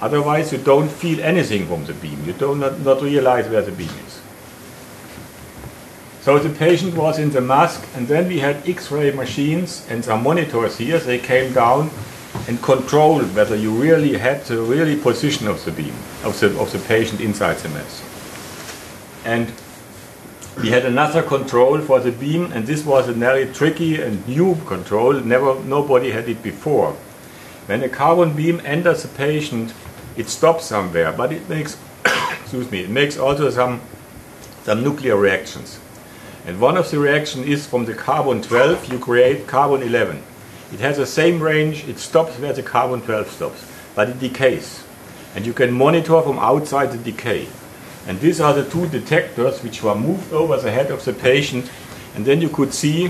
[0.00, 2.24] Otherwise you don't feel anything from the beam.
[2.24, 4.20] You do not, not realize where the beam is.
[6.22, 10.22] So the patient was in the mask and then we had X-ray machines and some
[10.22, 10.98] monitors here.
[10.98, 11.90] They came down
[12.48, 16.72] and control whether you really had the really position of the beam, of the, of
[16.72, 18.02] the patient inside the mask.
[19.24, 19.52] And
[20.60, 24.56] we had another control for the beam and this was a very tricky and new
[24.66, 25.14] control.
[25.14, 26.92] Never, nobody had it before.
[27.66, 29.72] When a carbon beam enters the patient,
[30.16, 33.80] it stops somewhere, but it makes, excuse me, it makes also some,
[34.64, 35.78] some nuclear reactions.
[36.44, 40.22] And one of the reactions is from the carbon 12, you create carbon 11.
[40.72, 44.84] It has the same range, it stops where the carbon 12 stops, but it decays.
[45.34, 47.48] And you can monitor from outside the decay.
[48.06, 51.70] And these are the two detectors which were moved over the head of the patient,
[52.14, 53.08] and then you could see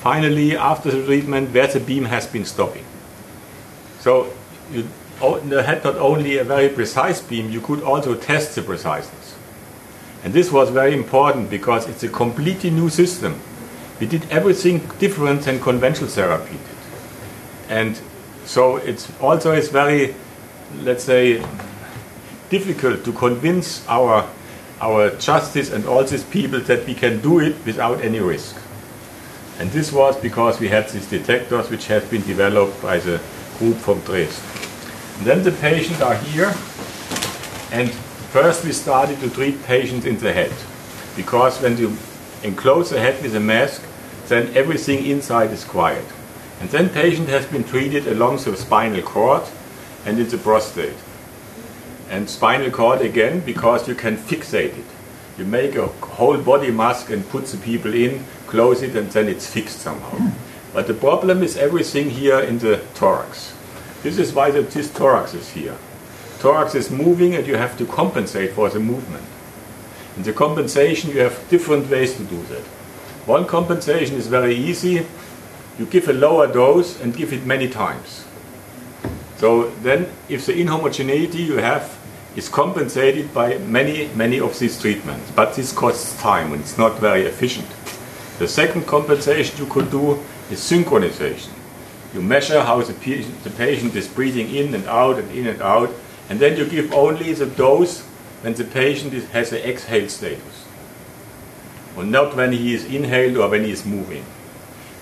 [0.00, 2.84] finally after the treatment where the beam has been stopping.
[4.00, 4.32] So
[4.70, 4.86] you
[5.20, 9.34] had not only a very precise beam, you could also test the preciseness.
[10.22, 13.40] And this was very important because it's a completely new system.
[14.00, 16.58] We did everything different than conventional therapy.
[17.68, 18.00] And
[18.44, 20.14] so it's also is very,
[20.82, 21.44] let's say,
[22.50, 24.28] difficult to convince our
[24.80, 28.56] our justice and all these people that we can do it without any risk.
[29.58, 33.20] And this was because we had these detectors which have been developed by the
[33.58, 34.44] group from Dresden.
[35.18, 36.52] And then the patients are here,
[37.70, 37.88] and
[38.32, 40.52] first we started to treat patients in the head,
[41.16, 41.96] because when you
[42.42, 43.80] enclose the head with a mask,
[44.26, 46.04] then everything inside is quiet.
[46.64, 49.42] And then patient has been treated along the spinal cord
[50.06, 50.96] and in the prostate.
[52.08, 54.86] And spinal cord again, because you can fixate it.
[55.36, 59.28] You make a whole body mask and put the people in, close it, and then
[59.28, 60.32] it's fixed somehow.
[60.72, 63.54] But the problem is everything here in the thorax.
[64.02, 65.76] This is why the, this thorax is here.
[66.38, 69.26] Thorax is moving and you have to compensate for the movement.
[70.16, 72.62] In the compensation you have different ways to do that.
[73.26, 75.04] One compensation is very easy.
[75.78, 78.24] You give a lower dose and give it many times.
[79.38, 81.98] So then if the inhomogeneity you have
[82.36, 86.98] is compensated by many, many of these treatments, but this costs time and it's not
[86.98, 87.68] very efficient.
[88.38, 90.14] The second compensation you could do
[90.50, 91.50] is synchronization.
[92.12, 95.90] You measure how the, the patient is breathing in and out and in and out,
[96.28, 98.02] and then you give only the dose
[98.42, 100.66] when the patient is, has an exhale status,
[101.96, 104.24] or not when he is inhaled or when he is moving.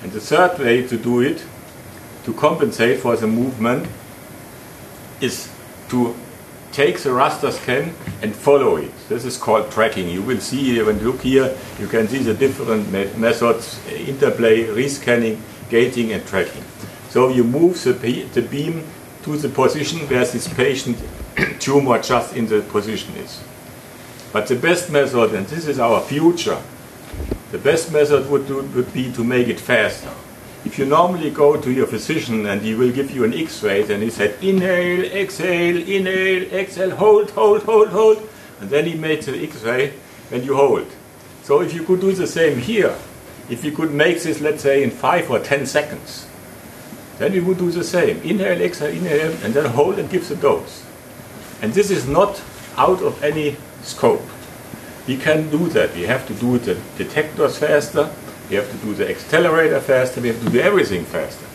[0.02, 1.44] And the third way to do it,
[2.24, 3.88] to compensate for the movement,
[5.20, 5.48] is
[5.90, 6.14] to
[6.72, 8.90] take the raster scan and follow it.
[9.08, 10.08] This is called tracking.
[10.08, 13.94] You will see when you look here, you can see the different me- methods, uh,
[13.94, 16.64] interplay, rescanning, gating and tracking.
[17.10, 18.84] So you move the, the beam
[19.24, 20.98] to the position where this patient
[21.60, 23.42] tumor just in the position is.
[24.32, 26.60] But the best method, and this is our future,
[27.52, 30.10] the best method would, do, would be to make it faster.
[30.64, 34.00] If you normally go to your physician and he will give you an X-ray, then
[34.00, 38.28] he said inhale, exhale, inhale, exhale, hold, hold, hold, hold,
[38.60, 39.92] and then he made the X-ray
[40.30, 40.86] and you hold.
[41.42, 42.96] So if you could do the same here,
[43.50, 46.28] if you could make this, let's say, in five or ten seconds,
[47.18, 48.22] then we would do the same.
[48.22, 50.86] Inhale, exhale, inhale, and then hold and give the dose.
[51.60, 52.42] And this is not
[52.76, 54.22] out of any scope.
[55.06, 55.94] We can do that.
[55.94, 58.10] We have to do the detectors faster.
[58.48, 60.20] We have to do the accelerator faster.
[60.20, 61.46] We have to do everything faster.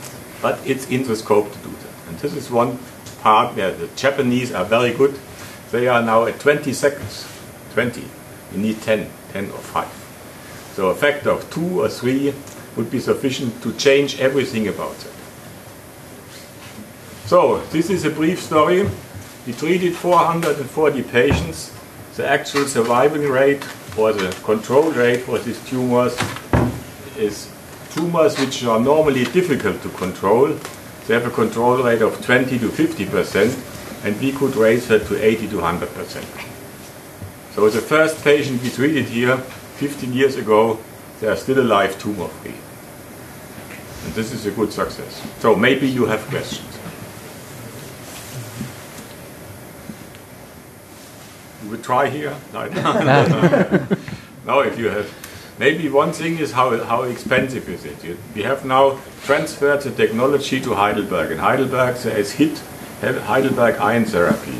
[0.41, 2.09] But it's in the scope to do that.
[2.09, 2.79] And this is one
[3.21, 5.17] part where the Japanese are very good.
[5.71, 7.27] They are now at 20 seconds.
[7.73, 8.01] 20.
[8.53, 10.73] You need 10, 10 or 5.
[10.75, 12.33] So a factor of 2 or 3
[12.75, 15.11] would be sufficient to change everything about it.
[17.25, 18.89] So, this is a brief story.
[19.45, 21.76] We treated 440 patients.
[22.17, 23.63] The actual surviving rate
[23.95, 26.17] or the control rate for these tumors
[27.15, 27.47] is
[27.91, 30.47] tumors which are normally difficult to control.
[31.05, 33.55] They have a control rate of 20 to 50 percent,
[34.03, 36.25] and we could raise that to 80 to 100 percent.
[37.53, 40.79] So the first patient we treated here 15 years ago,
[41.19, 42.55] they are still alive tumor free.
[44.05, 45.21] And this is a good success.
[45.37, 46.66] So maybe you have questions.
[51.67, 52.33] You would try here?
[52.53, 52.63] No,
[54.45, 55.11] no, if you have.
[55.59, 58.01] Maybe one thing is how, how expensive is it?
[58.05, 61.29] You- We have now transferred the technology to Heidelberg.
[61.31, 62.57] In Heidelberg, there is HIT,
[63.01, 64.59] Heidelberg Iron Therapy.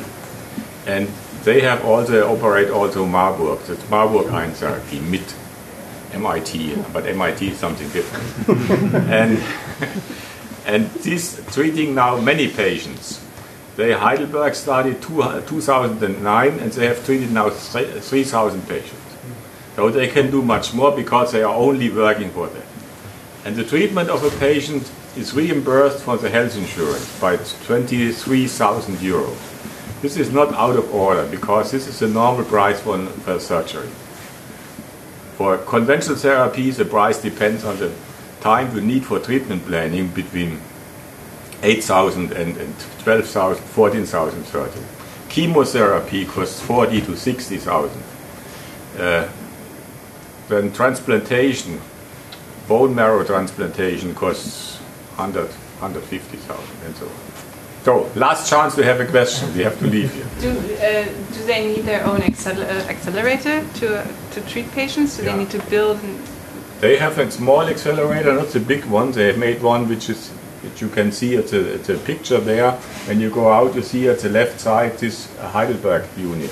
[0.86, 1.08] And
[1.46, 3.60] they have also operate also Marburg.
[3.68, 5.34] That's Marburg Iron Therapy, MIT.
[6.14, 8.94] MIT, but MIT is something different.
[9.10, 9.40] and
[10.66, 13.24] and this treating now many patients.
[13.78, 19.16] They Heidelberg started two, uh, 2009 and they have treated now 3,000 patients.
[19.76, 22.66] So they can do much more because they are only working for that.
[23.46, 29.38] And the treatment of a patient is reimbursed from the health insurance by 23,000 euros.
[30.02, 33.90] This is not out of order because this is the normal price for, for surgery.
[35.38, 37.94] For conventional therapies, the price depends on the
[38.42, 40.62] time you need for treatment planning between
[41.62, 42.76] 8,000 and, and
[43.08, 44.84] 12,000, 14,000, 13.
[45.30, 48.04] Chemotherapy costs 40 to 60,000.
[49.00, 49.30] Uh,
[50.50, 51.80] then transplantation,
[52.68, 54.76] bone marrow transplantation costs
[55.16, 55.44] 100,
[55.80, 57.12] 150,000 and so on.
[57.86, 59.56] So, last chance to have a question.
[59.56, 60.26] We have to leave here.
[60.42, 65.16] Do, uh, do they need their own accel- uh, accelerator to, uh, to treat patients?
[65.16, 65.32] Do Yeah.
[65.32, 65.98] they need to build?
[66.82, 69.14] They have a small accelerator, not the big one.
[69.14, 70.30] They have made one which is
[70.68, 72.72] which you can see at the, at the picture there.
[73.08, 76.52] When you go out, you see at the left side this Heidelberg unit.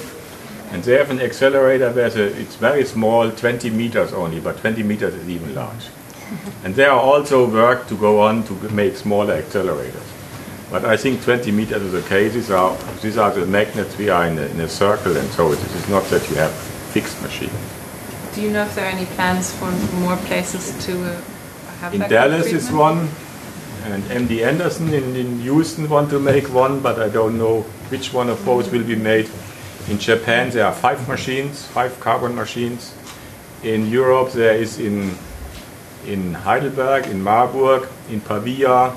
[0.72, 4.84] And they have an accelerator where the, it's very small, 20 meters only, but 20
[4.84, 5.88] meters is even large.
[6.64, 10.08] And there are also work to go on to make smaller accelerators.
[10.72, 12.28] But I think 20 meters is okay.
[12.28, 13.98] These are, these are the magnets.
[13.98, 16.52] We are in a, in a circle, and so it is not that you have
[16.52, 17.52] fixed machine.
[18.34, 21.22] do you know if there are any plans for more places to uh,
[21.80, 23.08] have In that Dallas is one,
[23.86, 28.14] and MD Anderson in, in Houston want to make one, but I don't know which
[28.14, 29.30] one of those will be made.
[29.90, 32.96] In Japan there are five machines, five carbon machines.
[33.64, 35.12] In Europe there is in
[36.06, 38.94] in Heidelberg, in Marburg, in Pavia,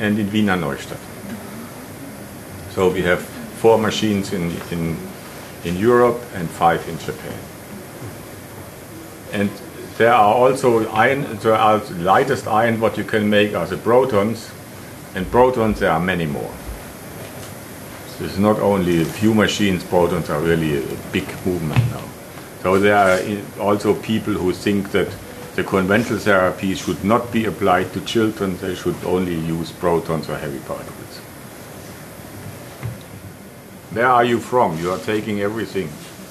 [0.00, 0.98] and in Wiener Neustadt.
[2.70, 4.96] So we have four machines in, in,
[5.64, 7.38] in Europe and five in Japan.
[9.32, 9.50] And
[9.96, 13.76] there are also iron, there are the lightest iron what you can make are the
[13.76, 14.50] protons,
[15.14, 16.52] and protons there are many more.
[18.08, 22.02] So it's not only a few machines, protons are really a big movement now.
[22.62, 23.20] So there are
[23.60, 25.08] also people who think that
[25.54, 28.56] the conventional therapy should not be applied to children.
[28.56, 31.18] They should only use protons or heavy particles.
[33.92, 34.76] Where are you from?
[34.78, 35.88] You are taking everything.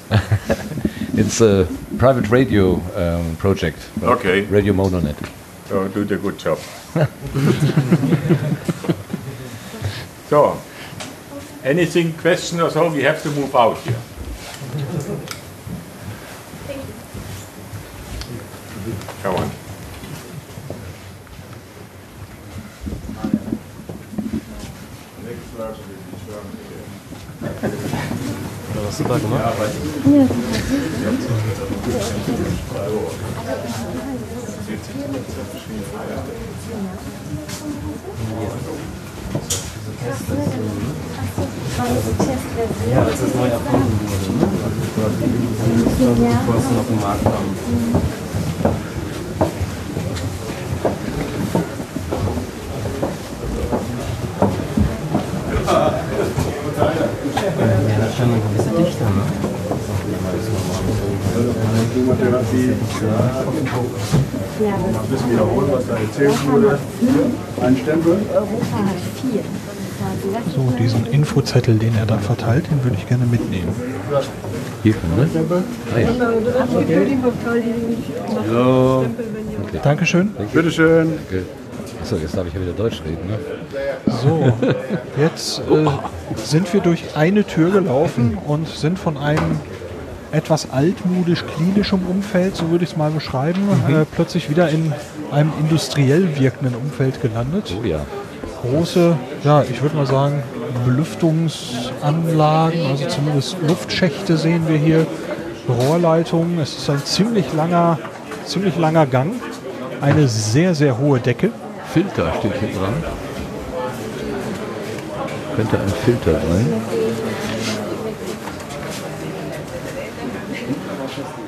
[1.16, 1.68] It's a
[2.00, 3.78] private radio um, project.
[4.02, 4.42] Okay.
[4.46, 5.16] Radio Mononet.
[5.68, 6.58] So do the good job.
[10.28, 10.60] so,
[11.64, 12.92] anything, question or so?
[12.92, 13.94] We have to move out here.
[16.66, 16.82] Thank
[18.88, 18.94] you.
[19.22, 19.52] Come on.
[28.94, 29.42] Hast du da gemacht?
[42.92, 44.28] Ja, als das neu erfunden wurde.
[44.38, 44.46] Ne?
[44.64, 45.26] Also quasi,
[46.30, 47.46] bevor es noch im Markt kam.
[57.90, 58.73] Ja, das ist schon ein bisschen?
[64.60, 66.80] Mal ein bisschen wiederholen, was da erzählt wurde.
[67.62, 68.18] Ein Stempel.
[70.54, 73.70] So, diesen Infozettel, den er da verteilt, den würde ich gerne mitnehmen.
[74.84, 75.30] Hier, ne?
[75.96, 76.10] Ah, ja.
[78.52, 78.98] Ja.
[78.98, 79.80] Okay.
[79.82, 80.36] Dankeschön.
[80.52, 81.14] Bitteschön.
[81.30, 81.46] Danke.
[82.02, 83.40] Achso, jetzt darf ich ja wieder Deutsch reden, ne?
[84.22, 84.52] So,
[85.18, 85.88] jetzt äh,
[86.36, 89.62] sind wir durch eine Tür gelaufen und sind von einem
[90.34, 93.96] etwas altmodisch klinischem Umfeld, so würde ich es mal beschreiben, Mhm.
[93.96, 94.92] äh, plötzlich wieder in
[95.32, 97.76] einem industriell wirkenden Umfeld gelandet.
[97.80, 98.00] Oh ja.
[98.62, 100.42] Große, ja, ich würde mal sagen,
[100.86, 105.06] Belüftungsanlagen, also zumindest Luftschächte sehen wir hier,
[105.70, 106.60] Rohrleitungen.
[106.60, 108.00] Es ist ein ziemlich langer,
[108.46, 109.34] ziemlich langer Gang,
[110.02, 111.52] eine sehr, sehr hohe Decke.
[111.94, 112.94] Filter steht hier dran.
[115.56, 116.74] Könnte ein Filter sein.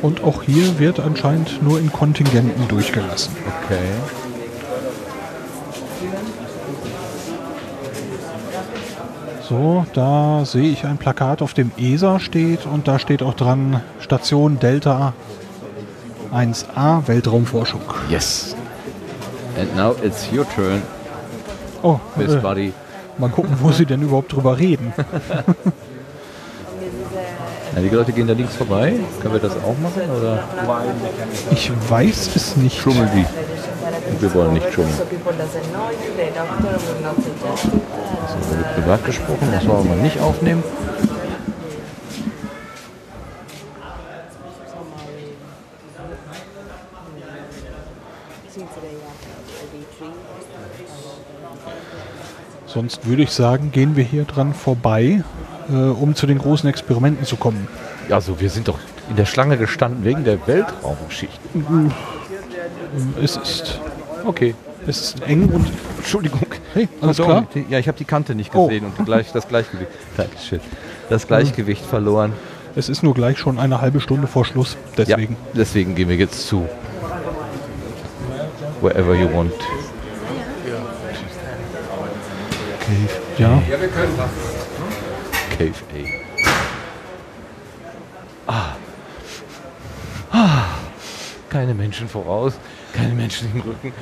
[0.01, 3.35] Und auch hier wird anscheinend nur in Kontingenten durchgelassen.
[3.63, 3.79] Okay.
[9.47, 13.81] So, da sehe ich ein Plakat, auf dem ESA steht und da steht auch dran
[13.99, 15.13] Station Delta
[16.33, 17.81] 1A Weltraumforschung.
[18.09, 18.55] Yes.
[19.59, 20.81] And now it's your turn.
[21.83, 22.73] Oh, Miss äh, Buddy.
[23.19, 24.93] mal gucken, wo sie denn überhaupt drüber reden.
[27.75, 28.93] Ja, die Leute gehen da links vorbei.
[29.21, 30.09] Können wir das auch machen?
[30.17, 30.43] Oder?
[31.51, 32.79] Ich weiß es nicht.
[32.79, 33.25] Schummeln die.
[34.09, 34.93] Und wir wollen nicht schummeln.
[34.93, 35.03] So
[38.49, 40.63] wurde privat gesprochen, das wollen wir nicht aufnehmen.
[52.67, 55.23] Sonst würde ich sagen, gehen wir hier dran vorbei,
[55.69, 57.67] äh, um zu den großen Experimenten zu kommen.
[58.09, 58.79] Also wir sind doch
[59.09, 61.39] in der Schlange gestanden wegen der Weltraumgeschichte.
[63.21, 63.79] Es ist
[64.25, 64.55] Okay.
[64.87, 66.41] Es ist eng und Entschuldigung.
[66.73, 67.47] Hey, alles Pardon.
[67.49, 67.63] klar?
[67.69, 68.67] Ja, ich habe die Kante nicht Oh.
[68.67, 69.89] gesehen und die gleich, das Gleichgewicht.
[70.17, 70.59] Dankeschön.
[71.09, 72.33] Das Gleichgewicht verloren.
[72.75, 75.33] Es ist nur gleich schon eine halbe Stunde vor Schluss, deswegen.
[75.33, 76.67] Ja, deswegen gehen wir jetzt zu.
[78.81, 79.53] Wherever you want.
[82.79, 83.09] Cave.
[83.37, 83.49] Ja.
[83.69, 84.54] Ja, wir können was.
[85.57, 85.73] Cave
[88.47, 88.51] A.
[88.51, 88.75] Ah.
[90.31, 90.65] Ah.
[91.49, 92.59] Keine Menschen voraus,
[92.93, 93.93] keine Menschen im Rücken.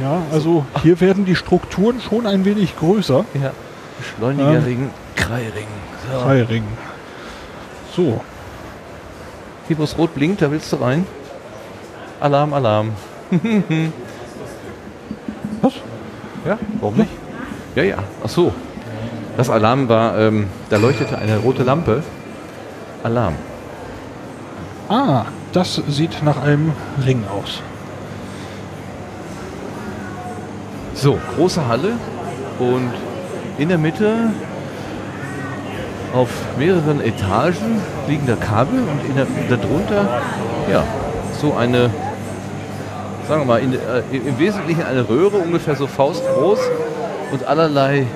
[0.00, 3.24] Ja, also hier werden die Strukturen schon ein wenig größer.
[3.34, 3.52] Ja.
[3.98, 5.66] Beschleunigerring, Kreiring.
[6.12, 6.18] So.
[6.20, 6.64] Kreiring.
[7.94, 8.20] So.
[9.66, 11.06] Hier, wo es rot blinkt, da willst du rein.
[12.20, 12.92] Alarm, Alarm.
[15.62, 15.72] Was?
[16.44, 17.10] Ja, warum nicht?
[17.74, 17.98] Ja, ja.
[18.22, 18.52] Ach so.
[19.36, 22.02] Das Alarm war, ähm, da leuchtete eine rote Lampe.
[23.02, 23.34] Alarm.
[24.88, 26.72] Ah, das sieht nach einem
[27.04, 27.60] Ring aus.
[30.94, 31.92] So, große Halle
[32.58, 32.90] und
[33.58, 34.30] in der Mitte
[36.14, 40.22] auf mehreren Etagen liegen da Kabel und in der, darunter,
[40.70, 40.84] ja,
[41.38, 41.90] so eine,
[43.28, 46.60] sagen wir mal, in, äh, im Wesentlichen eine Röhre, ungefähr so faustgroß
[47.32, 48.06] und allerlei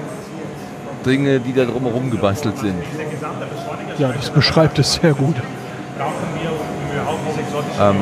[1.05, 2.77] Dinge, die da drumherum gebastelt sind.
[3.99, 5.35] Ja, das beschreibt es sehr gut.
[7.81, 7.97] Ähm,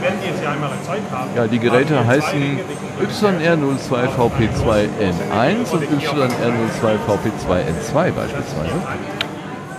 [0.00, 1.30] Wenn die jetzt hier einmal eine Zeit haben.
[1.34, 2.60] Ja, die Geräte heißen
[3.00, 8.74] YR02VP2N1 und YR02VP2N2 beispielsweise.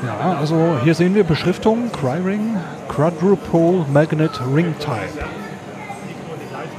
[0.05, 2.57] Ja, also hier sehen wir Beschriftung Cryring
[2.89, 5.23] Quadrupole Magnet Ring Type.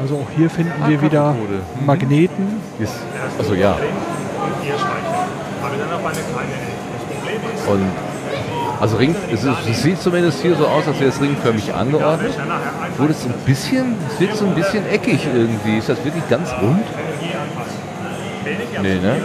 [0.00, 1.33] Also auch hier finden wir wieder.
[1.33, 1.86] Mhm.
[1.86, 2.60] Magneten.
[2.78, 2.92] Ist,
[3.39, 3.76] also ja.
[7.68, 7.83] Und
[8.81, 12.34] also Ring, es, ist, es sieht zumindest hier so aus, als wäre es ringförmig angeordnet.
[12.99, 15.78] Wurde es ein bisschen, es wirkt so ein bisschen eckig irgendwie.
[15.78, 16.84] Ist das wirklich ganz rund?
[18.83, 19.16] Nee, ne?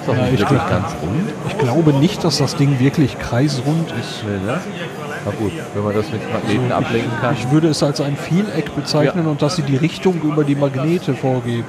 [0.00, 1.30] Ist doch Ja, nicht ich, wirklich ganz rund.
[1.48, 4.24] ich glaube nicht, dass das Ding wirklich kreisrund ist.
[4.24, 4.60] Nee, ne?
[5.24, 7.34] Na gut, wenn man das mit Magneten ablenken kann.
[7.34, 11.14] Ich würde es als ein Vieleck bezeichnen und dass sie die Richtung über die Magnete
[11.14, 11.64] vorgeben.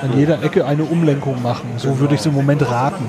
[0.00, 1.70] An jeder Ecke eine Umlenkung machen.
[1.76, 3.04] So würde ich es im Moment raten.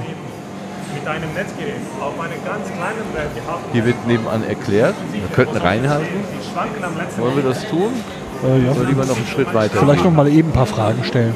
[1.04, 3.64] Mit einem Netzgerät auf einem ganz kleinen Brett gehabt.
[3.74, 6.08] Hier wird nebenan erklärt, wir könnten reinhalten.
[7.18, 7.92] Wollen wir das tun?
[8.44, 8.72] Äh, ja.
[8.72, 9.80] Oder lieber noch einen Schritt weiter?
[9.80, 11.36] Vielleicht noch mal eben ein paar Fragen stellen.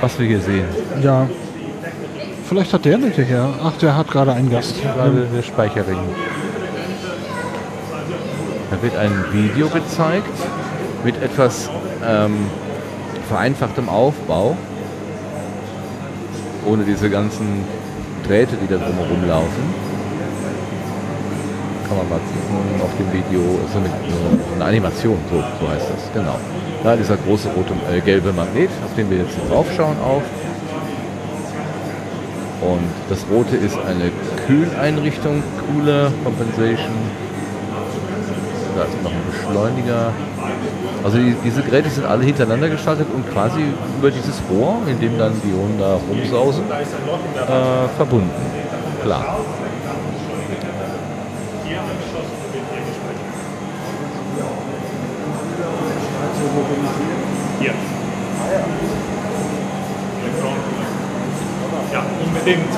[0.00, 0.66] Was wir hier sehen.
[1.00, 1.28] Ja.
[2.48, 3.48] Vielleicht hat der nicht her.
[3.62, 4.82] Ach, der hat gerade einen Gast.
[4.82, 5.98] Gerade der Speicherring.
[8.70, 10.26] Da wird ein Video gezeigt
[11.04, 11.70] mit etwas
[12.04, 12.50] ähm,
[13.28, 14.56] vereinfachtem Aufbau.
[16.66, 17.64] Ohne diese ganzen
[18.26, 19.64] Drähte, die da drumherum laufen.
[21.88, 23.42] Kann man mal gucken auf dem Video.
[23.72, 23.90] So eine,
[24.54, 26.36] eine Animation, so, so heißt das, genau.
[26.82, 30.22] Da dieser große rote, äh, gelbe Magnet, auf den wir jetzt draufschauen auf.
[32.62, 34.10] Und das rote ist eine
[34.46, 36.96] Kühleinrichtung, Cooler Compensation.
[38.76, 40.12] Da ist noch ein Beschleuniger.
[41.04, 43.60] Also die, diese Geräte sind alle hintereinander geschaltet und quasi
[43.98, 48.30] über dieses Rohr, in dem dann die Ionen da rumsausen, äh, verbunden.
[49.02, 49.36] Klar.
[57.60, 57.74] Hier.
[61.92, 62.72] Ja, unbedingt.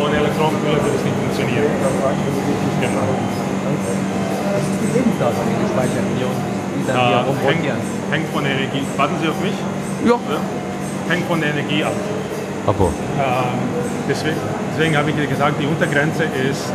[0.00, 1.70] Ohne Elektronenkühler würde es nicht funktionieren.
[2.80, 3.08] Genau.
[4.52, 7.64] Das ist die Lebensdauer, die gespeicherten Ionen, die dann hier hängt,
[8.10, 8.82] hängt von der Energie.
[8.96, 9.54] Warten Sie auf mich?
[10.04, 10.16] Ja.
[11.08, 11.92] Hängt von der Energie ab.
[12.66, 13.58] Aber Ähm,
[14.08, 14.36] deswegen,
[14.72, 16.72] deswegen habe ich dir gesagt, die Untergrenze ist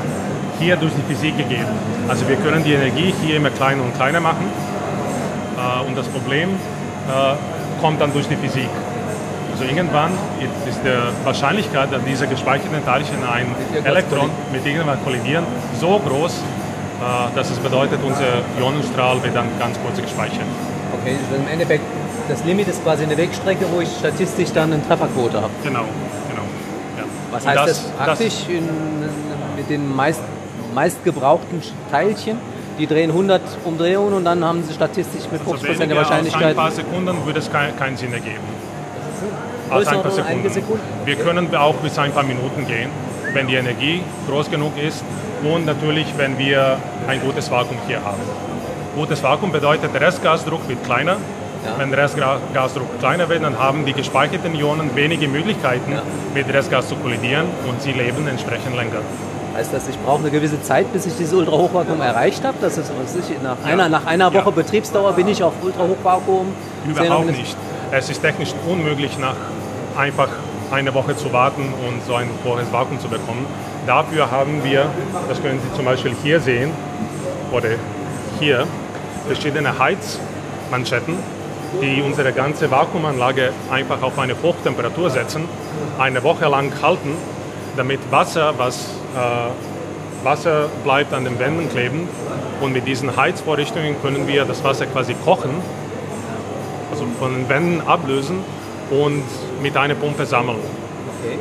[0.60, 1.72] hier durch die Physik gegeben.
[2.08, 4.48] Also wir können die Energie hier immer kleiner und kleiner machen
[5.58, 8.70] äh, und das Problem äh, kommt dann durch die Physik.
[9.52, 10.12] Also irgendwann
[10.70, 13.48] ist die Wahrscheinlichkeit, dass diese gespeicherten Teilchen ein
[13.84, 15.46] Elektron mit irgendwas kollidieren,
[15.80, 16.42] so groß,
[17.02, 20.48] äh, dass es bedeutet, unser Ionenstrahl wird dann ganz kurz gespeichert.
[21.02, 21.84] Okay, also im Endeffekt,
[22.30, 25.52] das Limit ist quasi eine Wegstrecke, wo ich statistisch dann eine Trefferquote habe.
[25.64, 25.84] Genau,
[26.30, 26.42] genau.
[26.98, 27.04] Ja.
[27.32, 28.68] Was Und heißt das, das- praktisch in,
[29.56, 30.22] mit den meist,
[30.74, 31.62] meistgebrauchten
[31.92, 32.38] Teilchen?
[32.80, 36.50] Die drehen 100 Umdrehungen und dann haben sie statistisch mit 50% der weniger als Wahrscheinlichkeit.
[36.50, 38.44] ein paar Sekunden würde es kein, keinen Sinn ergeben.
[39.70, 40.50] Als ein paar Sekunden.
[40.50, 40.82] Sekunden?
[41.04, 42.90] Wir können auch bis ein paar Minuten gehen,
[43.38, 45.04] wenn die Energie groß genug ist
[45.44, 48.22] und natürlich, wenn wir ein gutes Vakuum hier haben.
[48.96, 51.18] Gutes Vakuum bedeutet, der Restgasdruck wird kleiner.
[51.78, 56.00] Wenn der Restgasdruck kleiner wird, dann haben die gespeicherten Ionen wenige Möglichkeiten,
[56.34, 59.02] mit Restgas zu kollidieren und sie leben entsprechend länger.
[59.54, 62.58] Heißt das, ich brauche eine gewisse Zeit, bis ich dieses Ultrahochvakuum erreicht habe?
[62.60, 62.92] Das ist,
[63.44, 66.48] nach, einer, nach einer Woche Betriebsdauer bin ich auf Ultrahochvakuum?
[66.88, 67.56] Überhaupt nicht.
[67.92, 69.36] Es ist technisch unmöglich, nach
[69.96, 70.30] einfach
[70.72, 73.46] eine Woche zu warten und so ein hohes Vakuum zu bekommen.
[73.86, 74.88] Dafür haben wir,
[75.30, 76.72] das können Sie zum Beispiel hier sehen,
[77.52, 77.70] oder
[78.40, 78.68] hier,
[79.26, 81.16] verschiedene Heizmanschetten,
[81.82, 85.44] die unsere ganze Vakuumanlage einfach auf eine Hochtemperatur setzen,
[85.98, 87.14] eine Woche lang halten,
[87.76, 92.08] damit Wasser, was äh, Wasser bleibt an den Wänden kleben.
[92.60, 95.62] Und mit diesen Heizvorrichtungen können wir das Wasser quasi kochen
[96.98, 98.40] also von den Wänden ablösen
[98.90, 99.24] und
[99.62, 100.58] mit einer Pumpe sammeln.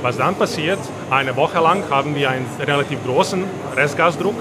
[0.02, 0.78] Was dann passiert,
[1.10, 3.44] eine Woche lang haben wir einen relativ großen
[3.76, 4.34] Restgasdruck,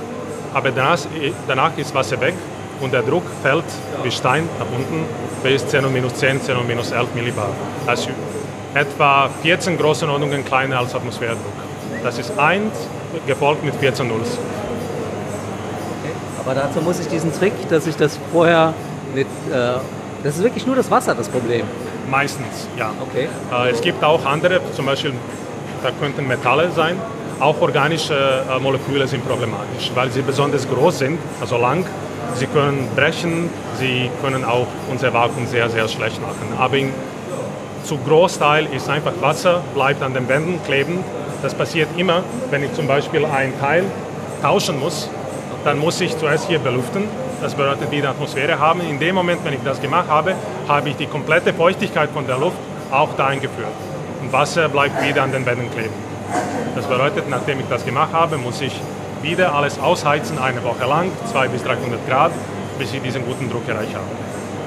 [0.54, 1.00] aber danach,
[1.48, 2.34] danach ist Wasser weg
[2.82, 3.66] und der Druck fällt
[4.04, 5.06] wie Stein nach unten
[5.44, 7.50] bis 10 und minus 10, 10 und minus 11 Millibar.
[7.86, 8.10] Also
[8.74, 11.54] etwa 14 Größenordnungen kleiner als Atmosphärdruck.
[12.04, 12.72] Das ist 1
[13.28, 14.38] gefolgt mit 14 Nulls.
[16.40, 18.74] Aber dazu muss ich diesen Trick, dass ich das vorher
[19.14, 19.28] mit.
[19.52, 19.80] Äh,
[20.24, 21.66] das ist wirklich nur das Wasser das Problem.
[22.10, 22.92] Meistens, ja.
[23.02, 23.28] Okay.
[23.52, 25.14] Äh, es gibt auch andere, zum Beispiel,
[25.84, 26.98] da könnten Metalle sein.
[27.40, 31.86] Auch organische äh, Moleküle sind problematisch, weil sie besonders groß sind, also lang.
[32.36, 36.54] Sie können brechen, sie können auch unser Vakuum sehr, sehr schlecht machen.
[36.58, 36.94] Aber in,
[37.84, 41.04] zu Großteil ist einfach Wasser, bleibt an den Wänden kleben.
[41.42, 43.84] Das passiert immer, wenn ich zum Beispiel ein Teil
[44.42, 45.10] tauschen muss,
[45.64, 47.04] dann muss ich zuerst hier belüften.
[47.42, 48.82] Das bedeutet wieder Atmosphäre haben.
[48.82, 50.34] In dem Moment, wenn ich das gemacht habe,
[50.68, 52.58] habe ich die komplette Feuchtigkeit von der Luft
[52.92, 53.68] auch da eingeführt.
[54.22, 55.94] Und Wasser bleibt wieder an den Wänden kleben.
[56.76, 58.74] Das bedeutet, nachdem ich das gemacht habe, muss ich
[59.22, 62.32] wieder alles ausheizen, eine Woche lang, 200 bis 300 Grad,
[62.80, 64.06] bis ich diesen guten Druck erreicht habe.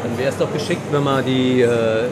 [0.02, 2.04] Dann wäre es doch geschickt, wenn man die äh,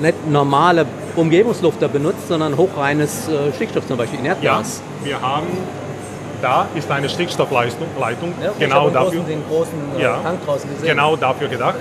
[0.00, 4.80] nicht normale Umgebungsluft da benutzt, sondern hochreines äh, Stickstoff zum Beispiel, Ja, Erdgas.
[5.04, 5.46] wir haben,
[6.46, 9.22] da ist eine Stickstoffleitung, Leitung, Ja, genau dafür.
[9.22, 10.20] den großen äh, Ja,
[10.82, 11.74] genau dafür gedacht.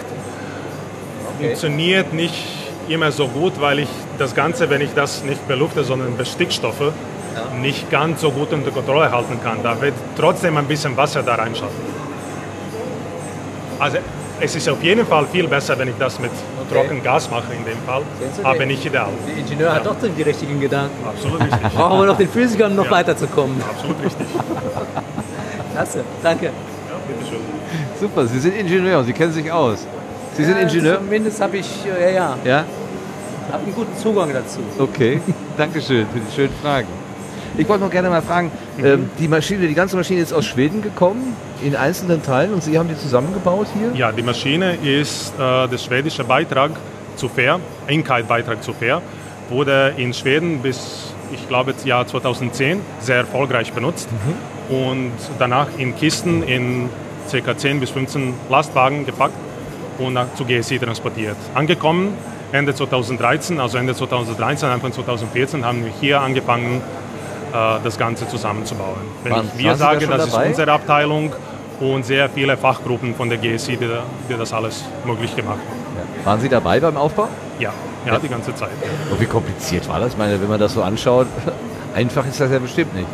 [1.37, 1.49] Okay.
[1.49, 2.33] Funktioniert nicht
[2.87, 6.91] immer so gut, weil ich das Ganze, wenn ich das nicht belufte, sondern bestickstoffe,
[7.61, 9.59] nicht ganz so gut unter Kontrolle halten kann.
[9.61, 11.83] Da wird trotzdem ein bisschen Wasser da reinschaffen.
[13.77, 13.97] Also
[14.41, 16.31] es ist auf jeden Fall viel besser, wenn ich das mit
[16.71, 18.01] trockenem Gas mache in dem Fall,
[18.35, 19.09] Sie, aber nicht ideal.
[19.27, 21.05] Der Ingenieur hat doch die richtigen Gedanken.
[21.07, 21.61] Absolut richtig.
[21.73, 22.91] Brauchen wir noch den Physiker, um noch Ja.
[22.91, 23.61] weiterzukommen.
[23.69, 24.27] Absolut richtig.
[25.73, 26.45] Klasse, danke.
[26.45, 26.51] Ja,
[27.07, 27.39] bitteschön.
[27.99, 29.85] Super, Sie sind Ingenieur, Sie kennen sich aus.
[30.35, 30.97] Sie sind Ja, Ingenieur?
[30.97, 32.65] Zumindest habe ich, ja, ja, Ja?
[33.51, 34.59] habe einen guten Zugang dazu.
[34.79, 35.21] Okay,
[35.57, 36.87] Dankeschön für die schönen Fragen.
[37.57, 38.85] Ich wollte noch gerne mal fragen, Mhm.
[38.85, 42.77] ähm, die Maschine, die ganze Maschine ist aus Schweden gekommen, in einzelnen Teilen und Sie
[42.77, 43.91] haben die zusammengebaut hier?
[43.97, 46.71] Ja, die Maschine ist äh, der schwedische Beitrag
[47.15, 49.01] zu Fair, Einkeit-Beitrag zu Fair,
[49.49, 54.09] wurde in Schweden bis, ich glaube, das Jahr 2010 sehr erfolgreich benutzt
[54.69, 56.89] und danach in Kisten in
[57.31, 57.57] ca.
[57.57, 59.33] 10 bis 15 Lastwagen gepackt
[59.97, 61.37] und nach, zu GSI transportiert.
[61.53, 62.13] Angekommen
[62.51, 66.81] Ende 2013, also Ende 2013, Anfang 2014 haben wir hier angefangen,
[67.51, 68.95] das Ganze zusammenzubauen.
[69.23, 70.43] Wenn ich wir da sage, das dabei?
[70.43, 71.33] ist unsere Abteilung
[71.79, 73.87] und sehr viele Fachgruppen von der GSI, die,
[74.29, 76.25] die das alles möglich gemacht haben.
[76.25, 77.27] Waren Sie dabei beim Aufbau?
[77.59, 77.71] Ja,
[78.05, 78.69] ja, die ganze Zeit.
[79.11, 80.13] Und wie kompliziert war das?
[80.13, 81.27] Ich meine, wenn man das so anschaut,
[81.95, 83.07] einfach ist das ja bestimmt nicht.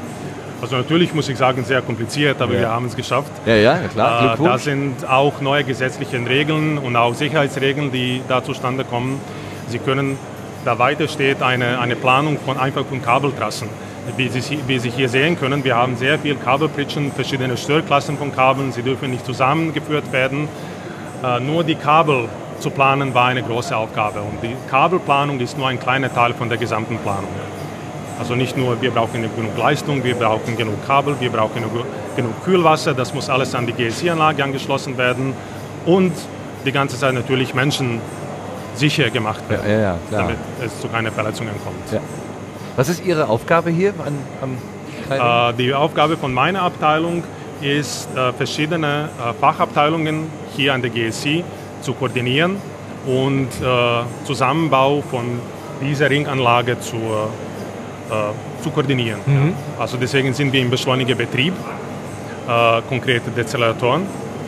[0.62, 2.60] Also natürlich muss ich sagen, sehr kompliziert, aber Ja.
[2.60, 3.32] wir haben es geschafft.
[3.48, 4.52] Ja, ja, ja, klar, Äh, Glückwunsch.
[4.52, 9.20] da sind auch neue gesetzliche Regeln und auch Sicherheitsregeln, die da zustande kommen.
[9.70, 10.20] Sie können,
[10.64, 13.70] da weiter steht eine, eine Planung von einfach von Kabeltrassen.
[14.18, 18.36] Wie Sie, wie Sie hier sehen können, wir haben sehr viel Kabelpritschen, verschiedene Störklassen von
[18.36, 18.72] Kabeln.
[18.72, 20.48] Sie dürfen nicht zusammengeführt werden.
[21.24, 22.28] Äh, nur die Kabel
[22.60, 24.22] zu planen war eine große Aufgabe.
[24.22, 27.30] Und die Kabelplanung ist nur ein kleiner Teil von der gesamten Planung.
[28.20, 31.64] Also nicht nur, wir brauchen genug Leistung, wir brauchen genug Kabel, wir brauchen
[32.16, 35.34] genug, Kühlwasser, das muss alles an die GSI-Anlage angeschlossen werden
[35.88, 36.12] und
[36.64, 38.00] die ganze Zeit natürlich Menschen
[38.76, 41.92] sicher gemacht werden, Ja, ja, damit es zu keinen Verletzungen kommt.
[41.92, 42.00] Ja.
[42.76, 44.58] Was ist Ihre Aufgabe hier an,
[45.08, 45.50] Treiber?
[45.50, 47.24] Äh, die Aufgabe von meiner Abteilung
[47.62, 51.44] ist, äh, verschiedene äh, Fachabteilungen hier an der GSI
[51.82, 52.58] zu koordinieren
[53.08, 53.48] und
[54.26, 55.40] Zusammenbau von
[55.82, 56.98] dieser Ringanlage zu,
[58.62, 59.20] zu koordinieren.
[59.26, 59.54] Mhm.
[59.80, 61.52] Also deswegen sind wir im Beschleunigerbetrieb,
[62.48, 64.04] äh, konkrete Dezellatoren,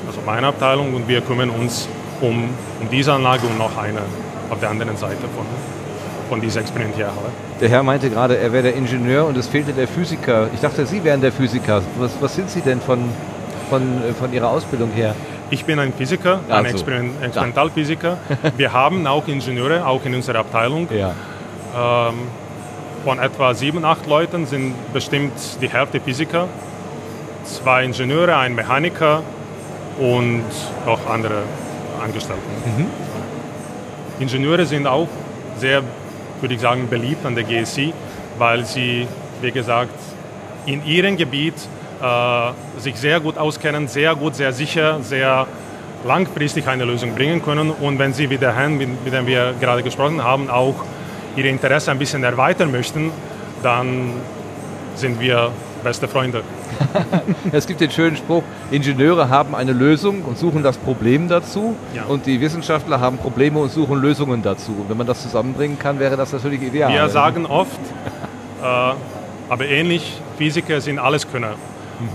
[0.06, 1.88] also meine Abteilung, und wir kümmern uns
[2.22, 4.02] um, um diese Anlage und noch eine
[4.52, 5.48] auf der anderen Seite von,
[6.30, 7.30] von dieser Experimentierhalle.
[7.62, 10.50] Der Herr meinte gerade, er wäre der Ingenieur und es fehlte der Physiker.
[10.54, 11.82] Ich dachte, Sie wären der Physiker.
[11.98, 13.00] Was, was sind Sie denn von,
[13.70, 15.16] von, äh, von Ihrer Ausbildung her?
[15.50, 16.66] Ich bin ein Physiker, Ach ein.
[16.66, 18.18] Experiment Experimentalphysiker.
[18.58, 20.88] Wir haben auch Ingenieure, auch in unserer Abteilung.
[20.92, 21.14] Ja.
[21.76, 22.16] Ähm,
[23.04, 26.48] von etwa sieben, acht Leuten sind bestimmt die Hälfte Physiker,
[27.44, 29.22] zwei Ingenieure, ein Mechaniker
[30.00, 30.44] und
[30.86, 31.44] noch andere
[32.02, 32.42] Angestellte.
[32.66, 32.88] Mhm.
[34.20, 35.08] Ingenieure sind auch
[35.58, 35.84] sehr,
[36.44, 37.94] würde ich sagen, beliebt an der GSI,
[38.38, 39.08] weil sie,
[39.42, 39.98] wie gesagt,
[40.66, 41.56] in ihrem Gebiet
[42.02, 45.48] äh, sich sehr gut auskennen, sehr gut, sehr sicher, sehr
[46.06, 49.54] langfristig eine Lösung bringen können und wenn sie wie der Herrn, mit, mit dem wir
[49.60, 50.76] gerade gesprochen haben, auch
[51.38, 53.12] ihre Interesse ein bisschen erweitern möchten,
[53.64, 54.12] dann
[54.96, 56.44] sind wir beste Freunde.
[57.52, 62.04] Es gibt den schönen Spruch, Ingenieure haben eine Lösung und suchen das Problem dazu Ja.
[62.08, 64.72] und die Wissenschaftler haben Probleme und suchen Lösungen dazu.
[64.72, 66.92] Und wenn man das zusammenbringen kann, wäre das natürlich ideal.
[66.92, 67.80] Wir sagen oft,
[68.62, 68.66] äh,
[69.50, 71.54] aber ähnlich, Physiker sind Alleskönner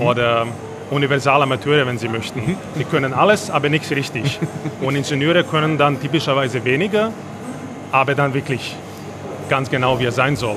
[0.00, 0.46] oder
[0.90, 2.56] Universalamateure, wenn sie möchten.
[2.78, 4.40] Die können alles, aber nichts richtig.
[4.80, 7.12] Und Ingenieure können dann typischerweise weniger,
[7.92, 8.74] aber dann wirklich
[9.48, 10.56] ganz genau, wie es sein soll.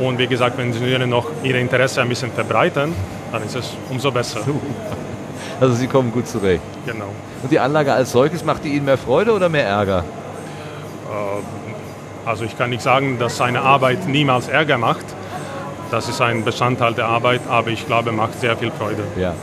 [0.00, 2.92] Und wie gesagt, wenn Ingenieure noch ihre Interesse ein bisschen verbreitern,
[3.32, 4.40] dann ist es umso besser.
[5.60, 6.62] Also Sie kommen gut zurecht.
[6.86, 7.04] Genau.
[7.42, 10.04] Und die Anlage als solches, macht die Ihnen mehr Freude oder mehr Ärger?
[11.10, 15.04] Äh, Also ich kann nicht sagen, dass eine Arbeit niemals Ärger macht.
[15.90, 19.02] Das ist ein Bestandteil der Arbeit, aber ich glaube, macht sehr viel Freude.
[19.16, 19.34] Ja.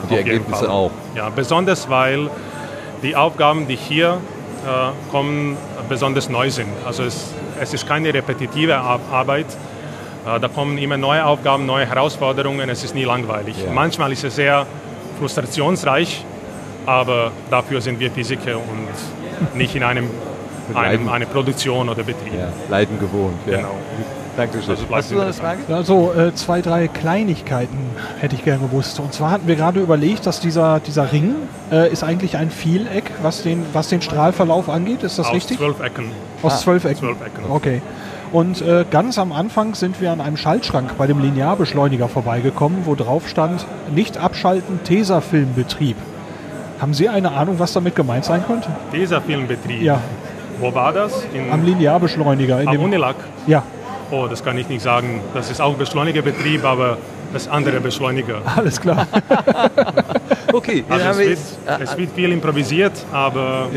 [0.00, 0.90] Und die Auf Ergebnisse auch.
[1.14, 2.30] Ja, besonders weil
[3.02, 4.18] die Aufgaben, die hier
[4.64, 5.58] äh, kommen,
[5.90, 6.68] besonders neu sind.
[6.86, 9.46] Also es, es ist keine repetitive Ar- Arbeit.
[10.26, 12.68] Äh, da kommen immer neue Aufgaben, neue Herausforderungen.
[12.68, 13.56] Es ist nie langweilig.
[13.64, 13.72] Ja.
[13.72, 14.66] Manchmal ist es sehr
[15.18, 16.24] frustrationsreich,
[16.84, 20.10] aber dafür sind wir Physiker und nicht in einem,
[20.74, 22.34] einem eine Produktion oder Betrieb.
[22.38, 23.36] Ja, Leiden gewohnt.
[23.46, 23.58] Ja.
[23.58, 23.74] Genau.
[24.36, 24.68] Dankeschön.
[24.70, 25.32] Also Hast du eine.
[25.32, 25.60] Frage?
[25.74, 27.78] Also äh, zwei, drei Kleinigkeiten
[28.20, 29.00] hätte ich gerne gewusst.
[29.00, 31.34] Und zwar hatten wir gerade überlegt, dass dieser, dieser Ring
[31.72, 35.02] äh, ist eigentlich ein Vieleck, was den, was den Strahlverlauf angeht.
[35.04, 35.56] Ist das Aus richtig?
[35.56, 36.10] zwölf Ecken.
[36.42, 36.56] Aus Ah.
[36.58, 36.98] zwölf Ecken.
[36.98, 37.44] Zwölf Ecken.
[37.50, 37.80] Okay.
[38.36, 42.94] Und äh, ganz am Anfang sind wir an einem Schaltschrank bei dem Linearbeschleuniger vorbeigekommen, wo
[42.94, 45.96] drauf stand, nicht abschalten, Tesafilmbetrieb.
[46.78, 48.68] Haben Sie eine Ahnung, was damit gemeint sein könnte?
[48.92, 49.80] Dieser Filmbetrieb.
[49.80, 50.02] Ja.
[50.60, 51.24] Wo war das?
[51.32, 52.60] In, Am Linearbeschleuniger.
[52.60, 53.16] In am dem, Unilac?
[53.46, 53.62] ja,
[54.10, 55.22] Oh, das kann ich nicht sagen.
[55.32, 56.98] Das ist auch Beschleunigerbetrieb, aber
[57.32, 58.42] das andere Beschleuniger.
[58.56, 59.06] alles klar.
[60.52, 63.68] Okay, Also es, wird, äh, es wird viel improvisiert, aber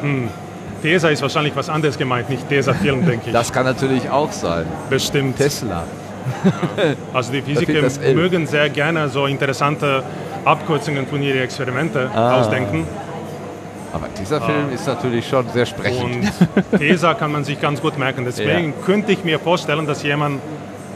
[0.00, 0.28] hm,
[0.82, 3.32] Tesa ist wahrscheinlich was anderes gemeint, nicht Tesa-Film, denke ich.
[3.32, 4.66] Das kann natürlich auch sein.
[4.88, 5.36] Bestimmt.
[5.36, 5.84] Tesla.
[7.14, 7.72] Also die Physiker
[8.14, 10.02] mögen sehr gerne so interessante
[10.44, 12.38] Abkürzungen von ihren Experimente Ah.
[12.40, 12.86] ausdenken.
[13.92, 16.30] Aber dieser Film ist natürlich schon sehr sprechend.
[16.70, 18.24] Und Tesa kann man sich ganz gut merken.
[18.24, 20.40] Deswegen könnte ich mir vorstellen, dass jemand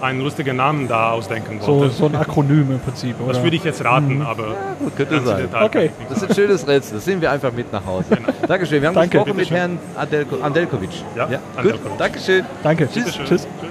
[0.01, 1.95] einen lustigen Namen da ausdenken so, wollte.
[1.95, 3.17] so ein Akronym im Prinzip.
[3.19, 3.43] das oder?
[3.45, 4.23] würde ich jetzt raten, Mhm.
[4.27, 4.45] aber
[4.79, 5.43] Gut, könnte sein.
[5.43, 5.91] Detail Okay.
[6.09, 6.97] Das ist ein schönes Rätsel.
[6.97, 8.05] Das nehmen wir einfach mit nach Hause.
[8.47, 8.81] Dankeschön.
[8.83, 9.19] Wir haben Danke.
[9.19, 9.51] gesprochen mit.
[9.51, 10.91] Herrn Adelko, Andelkovic.
[11.17, 11.99] Ja, Gut, Andelkovic.
[11.99, 12.45] Dankeschön.
[12.63, 12.87] Danke.
[12.87, 13.25] Bitteschön.
[13.27, 13.47] Tschüss.
[13.61, 13.71] Tschüss.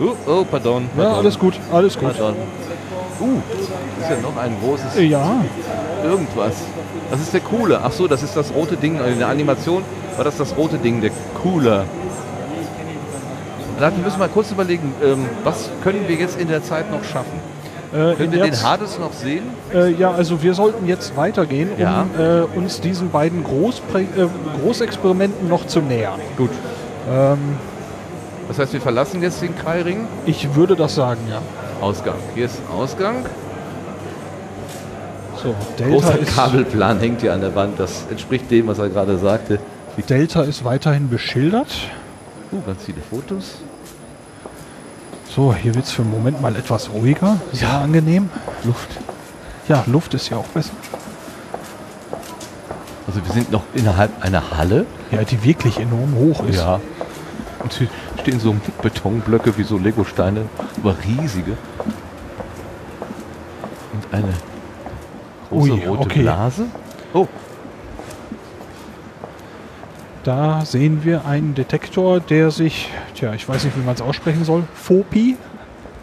[0.00, 0.82] Uh, oh, pardon.
[0.96, 1.18] Ja, pardon.
[1.18, 2.08] alles gut, alles gut.
[2.16, 2.34] Pardon.
[3.20, 3.40] Uh,
[4.00, 5.36] das ist ja noch ein großes Ja,
[6.02, 6.54] irgendwas.
[7.10, 7.80] Das ist der Coole.
[7.82, 8.98] Ach so, das ist das rote Ding.
[9.04, 9.82] In der Animation
[10.16, 11.84] war das das rote Ding, der Cooler.
[13.80, 17.02] Dann müssen wir mal kurz überlegen, ähm, was können wir jetzt in der Zeit noch
[17.04, 17.38] schaffen?
[17.92, 19.44] äh, Können wir den Hades noch sehen?
[19.72, 22.06] Äh, ja, also wir sollten jetzt weitergehen, um Ja.
[22.18, 24.06] äh, uns diesen beiden Großprä äh,
[24.62, 26.20] Großexperimenten noch zu nähern.
[26.36, 26.50] Gut.
[27.10, 27.38] Ähm,
[28.48, 30.06] Das heißt, wir verlassen jetzt den Kreiring.
[30.26, 31.40] ich würde das sagen, ja.
[31.80, 32.16] Ausgang.
[32.34, 33.24] Hier ist Ausgang.
[35.42, 37.78] So, Delta Großer ist, Kabelplan hängt hier an der Wand.
[37.78, 39.58] Das entspricht dem, was er gerade sagte.
[40.08, 41.68] Delta ist weiterhin beschildert.
[42.54, 43.56] Uh, ganz viele Fotos.
[45.28, 47.40] So, hier wird es für einen Moment mal etwas ruhiger.
[47.52, 48.30] Sehr angenehm.
[48.62, 48.88] Luft.
[49.68, 50.74] Ja, Luft ist ja auch besser.
[53.08, 54.86] Also wir sind noch innerhalb einer Halle.
[55.10, 56.58] Ja, die wirklich enorm hoch ist.
[56.58, 56.80] Ja.
[57.60, 57.88] Und hier
[58.20, 60.42] stehen so Betonblöcke wie so Legosteine,
[60.76, 61.56] aber riesige.
[63.92, 64.32] Und eine
[65.48, 66.22] große Ui, rote okay.
[66.22, 66.66] Blase.
[67.12, 67.26] Oh,
[70.24, 74.44] Da sehen wir einen Detektor, der sich, tja, ich weiß nicht, wie man es aussprechen
[74.44, 75.36] soll, FOPI,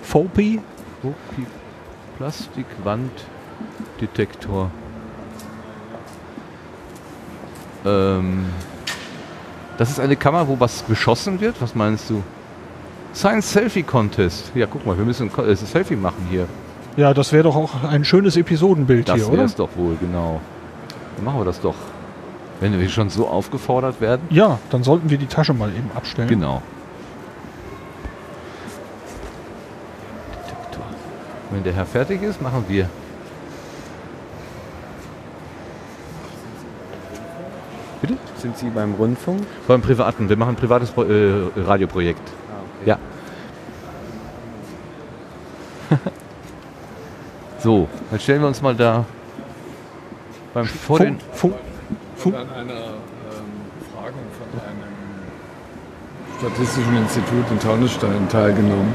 [0.03, 0.59] FOPI,
[1.01, 1.47] Fopi-
[2.17, 4.69] Plastikwanddetektor.
[7.83, 8.45] Ähm,
[9.79, 11.59] das ist eine Kamera, wo was geschossen wird.
[11.59, 12.21] Was meinst du?
[13.15, 14.51] Science Selfie Contest.
[14.53, 16.45] Ja, guck mal, wir müssen ein äh, Selfie machen hier.
[16.95, 19.45] Ja, das wäre doch auch ein schönes Episodenbild Das hier, wäre oder?
[19.45, 20.39] es doch wohl, genau.
[21.15, 21.73] Dann machen wir das doch.
[22.61, 24.21] Wenn wir schon so aufgefordert werden.
[24.29, 26.27] Ja, dann sollten wir die Tasche mal eben abstellen.
[26.27, 26.61] Genau.
[30.45, 30.83] Detektor.
[31.49, 32.87] Wenn der Herr fertig ist, machen wir.
[37.99, 38.15] Bitte?
[38.37, 39.41] Sind Sie beim Rundfunk?
[39.67, 40.29] Beim Privaten.
[40.29, 42.31] Wir machen ein privates äh, Radioprojekt.
[42.85, 42.99] Ja.
[47.59, 49.03] so, dann stellen wir uns mal da
[50.53, 51.17] beim vor den.
[51.33, 51.55] Funk,
[52.21, 54.91] Funk, an einer ähm, Befragung von einem
[56.39, 58.93] statistischen Institut in Taunusstein teilgenommen.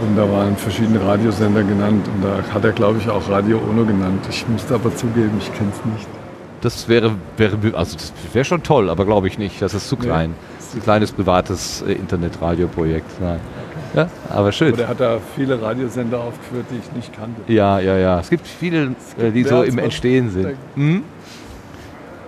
[0.00, 2.08] Und da waren verschiedene Radiosender genannt.
[2.08, 4.24] Und da hat er, glaube ich, auch Radio Ono genannt.
[4.28, 6.08] Ich musste aber zugeben, ich kenne es nicht.
[6.62, 9.60] Das wäre, wäre also das wäre schon toll, aber glaube ich nicht.
[9.60, 10.34] Das ist zu klein.
[10.58, 13.20] Das ist ein kleines privates äh, Internet-Radio-Projekt.
[13.20, 13.40] Nein.
[13.94, 14.72] Ja, aber schön.
[14.72, 17.52] Aber er hat da viele Radiosender aufgeführt, die ich nicht kannte.
[17.52, 18.18] Ja, ja, ja.
[18.18, 20.44] Es gibt viele, äh, die mehr so im Entstehen sind.
[20.76, 21.04] denkt.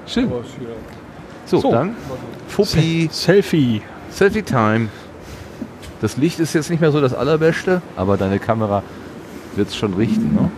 [0.06, 0.30] Schön.
[1.46, 1.70] So, So.
[1.70, 1.94] dann
[2.48, 3.08] Fuppi.
[3.12, 3.82] Selfie.
[4.10, 4.88] Selfie Time.
[6.00, 8.82] Das Licht ist jetzt nicht mehr so das allerbeste, aber deine Kamera
[9.56, 10.34] wird es schon richten.
[10.34, 10.50] Ne?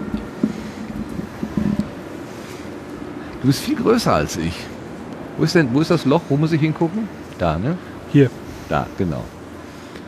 [3.41, 4.55] Du bist viel größer als ich.
[5.37, 6.23] Wo ist denn, wo ist das Loch?
[6.29, 7.09] Wo muss ich hingucken?
[7.39, 7.79] Da, ne?
[8.13, 8.31] Hier.
[8.69, 9.23] Da, genau.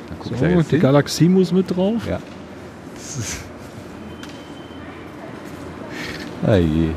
[0.08, 0.80] Dann guck So, ich da jetzt die hin.
[0.82, 2.02] Galaxie muss mit drauf.
[2.08, 2.18] Ja.
[2.94, 3.40] Das ist
[6.46, 6.88] ah je.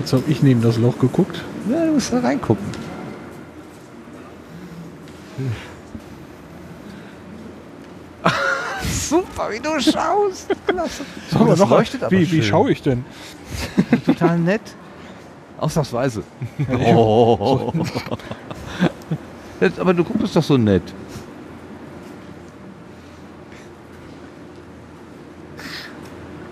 [0.00, 1.44] Jetzt habe ich neben das Loch geguckt.
[1.70, 2.64] Ja, du musst da reingucken.
[8.82, 10.48] Super, wie du schaust.
[10.66, 11.04] Klasse.
[11.30, 13.04] Wir das noch leuchtet aber wie, wie schaue ich denn?
[14.06, 14.62] Total nett.
[15.58, 16.22] Ausnahmsweise.
[16.72, 17.70] Oh.
[19.60, 20.94] Jetzt, aber du guckst doch so nett.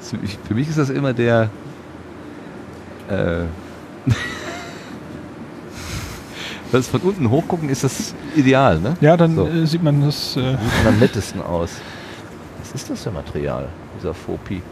[0.01, 1.49] So, Für mich ist das immer der.
[3.09, 3.45] Äh,
[6.73, 8.97] es von unten hochgucken ist das ideal, ne?
[9.01, 9.47] Ja, dann So.
[9.47, 10.37] äh, sieht man das.
[10.37, 11.71] Äh, Sieht am nettesten aus.
[12.61, 14.63] Was ist das für Material, dieser Fopi?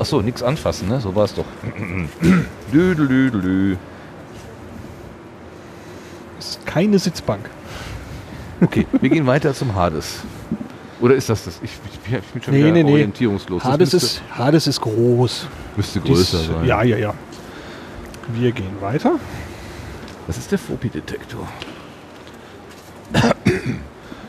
[0.00, 1.00] Achso, nichts anfassen, ne?
[1.00, 1.44] So war es doch.
[2.72, 3.76] Düdelüdelü.
[6.40, 7.48] ist keine Sitzbank.
[8.60, 10.20] Okay, wir gehen weiter zum Hades.
[11.04, 11.60] Oder ist das das?
[11.62, 11.70] Ich,
[12.06, 12.92] ich, ich bin schon Nee, wieder nee, nee.
[12.92, 13.62] orientierungslos.
[13.62, 15.46] Das Hades müsste- ist, Hades ist groß.
[15.76, 16.64] Müsste Dies- größer sein.
[16.64, 17.12] Ja, ja, ja.
[18.28, 19.16] Wir gehen weiter.
[20.26, 21.46] Das ist der Fopi-Detektor.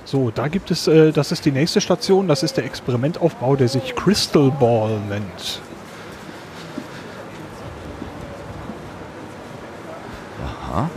[0.03, 3.69] So, da gibt es, äh, das ist die nächste Station, das ist der Experimentaufbau, der
[3.69, 5.61] sich Crystal Ball nennt.
[10.43, 10.89] Aha.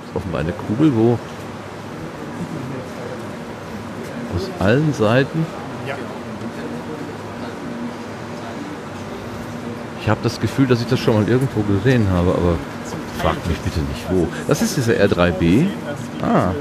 [0.00, 1.18] Das ist offenbar eine Kugel, wo
[4.34, 5.46] aus allen Seiten.
[5.86, 5.94] Ja.
[10.00, 12.56] Ich habe das Gefühl, dass ich das schon mal irgendwo gesehen habe, aber
[13.18, 14.28] fragt mich bitte nicht wo.
[14.46, 15.66] Das ist dieser R3B.
[16.22, 16.52] Ah,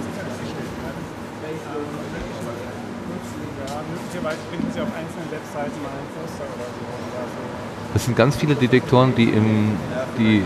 [7.93, 9.71] das sind ganz viele Detektoren, die im
[10.17, 10.37] die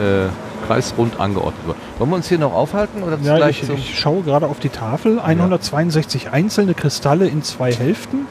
[0.00, 0.28] äh,
[0.66, 1.78] kreisrund angeordnet wurden.
[1.98, 5.20] Wollen wir uns hier noch aufhalten oder Ja, ich, ich schaue gerade auf die Tafel.
[5.20, 8.26] 162 einzelne Kristalle in zwei Hälften.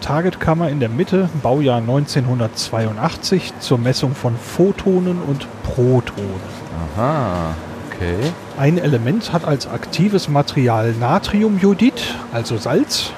[0.00, 6.58] Targetkammer in der Mitte, Baujahr 1982 zur Messung von Photonen und Protonen.
[6.96, 7.54] Aha,
[7.88, 8.14] okay.
[8.56, 13.10] Ein Element hat als aktives Material Natriumjodid, also Salz,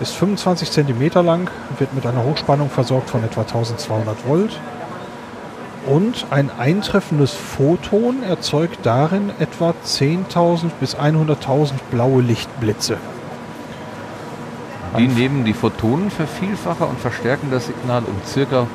[0.00, 4.60] ist 25 cm lang, wird mit einer Hochspannung versorgt von etwa 1200 Volt.
[5.86, 12.96] Und ein eintreffendes Photon erzeugt darin etwa 10.000 bis 100.000 blaue Lichtblitze.
[14.96, 18.66] Die nehmen die Photonen vervielfacher und verstärken das Signal um circa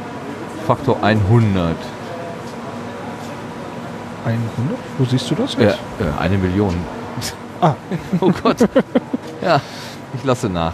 [0.67, 1.75] Faktor 100.
[4.25, 4.47] 100?
[4.97, 5.79] Wo siehst du das Ja, jetzt?
[5.99, 6.73] äh, eine Million.
[7.61, 7.75] Ah.
[8.21, 8.55] oh Gott.
[9.41, 9.59] Ja,
[10.15, 10.71] ich lasse nach.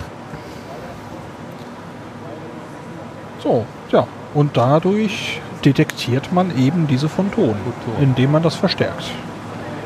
[3.42, 4.06] So, ja.
[4.36, 7.58] Und dadurch detektiert man eben diese Photonen,
[8.00, 9.12] indem man das verstärkt.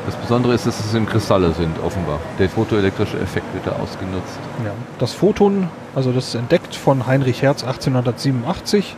[0.06, 2.18] Das Besondere ist, dass es in Kristalle sind, offenbar.
[2.38, 4.38] Der photoelektrische Effekt wird da ausgenutzt.
[4.64, 4.72] Ja.
[4.98, 8.96] Das Photon, also das ist entdeckt von Heinrich Hertz 1887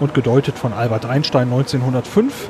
[0.00, 2.48] und gedeutet von Albert Einstein 1905.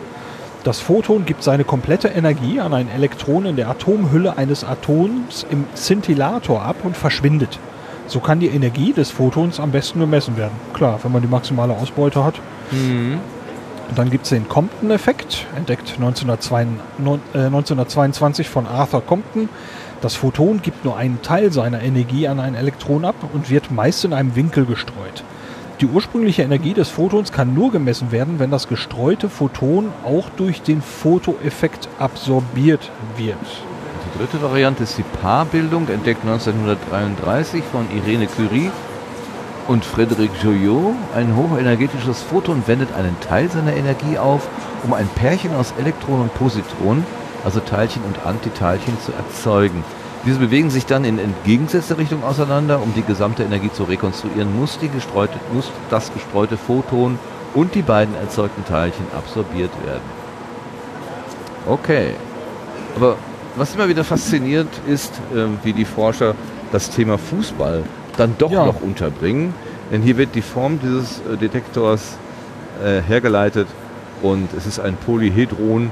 [0.64, 5.64] Das Photon gibt seine komplette Energie an ein Elektron in der Atomhülle eines Atoms im
[5.76, 7.58] Szintillator ab und verschwindet.
[8.06, 10.52] So kann die Energie des Photons am besten gemessen werden.
[10.72, 12.34] Klar, wenn man die maximale Ausbeute hat.
[13.92, 16.80] Und dann gibt es den Compton-Effekt, entdeckt 1922,
[17.34, 19.50] äh, 1922 von Arthur Compton.
[20.00, 24.02] Das Photon gibt nur einen Teil seiner Energie an ein Elektron ab und wird meist
[24.06, 25.24] in einem Winkel gestreut.
[25.82, 30.62] Die ursprüngliche Energie des Photons kann nur gemessen werden, wenn das gestreute Photon auch durch
[30.62, 33.36] den Photoeffekt absorbiert wird.
[34.06, 38.70] Die dritte Variante ist die Paarbildung, entdeckt 1933 von Irene Curie
[39.72, 40.94] und Frédéric Joyot.
[41.16, 44.46] Ein hochenergetisches Photon wendet einen Teil seiner Energie auf,
[44.84, 47.06] um ein Pärchen aus Elektronen und Positronen,
[47.44, 49.82] also Teilchen und Antiteilchen, zu erzeugen.
[50.26, 52.80] Diese bewegen sich dann in entgegengesetzte Richtung auseinander.
[52.80, 57.18] Um die gesamte Energie zu rekonstruieren, muss, gestreute, muss das gestreute Photon
[57.54, 60.04] und die beiden erzeugten Teilchen absorbiert werden.
[61.66, 62.14] Okay.
[62.94, 63.16] Aber
[63.56, 66.34] was immer wieder fasziniert ist, ähm, wie die Forscher
[66.72, 67.82] das Thema Fußball
[68.16, 69.54] dann doch noch unterbringen.
[69.90, 72.16] Denn hier wird die Form dieses äh, Detektors
[72.82, 73.68] äh, hergeleitet
[74.22, 75.90] und es ist ein Polyhedron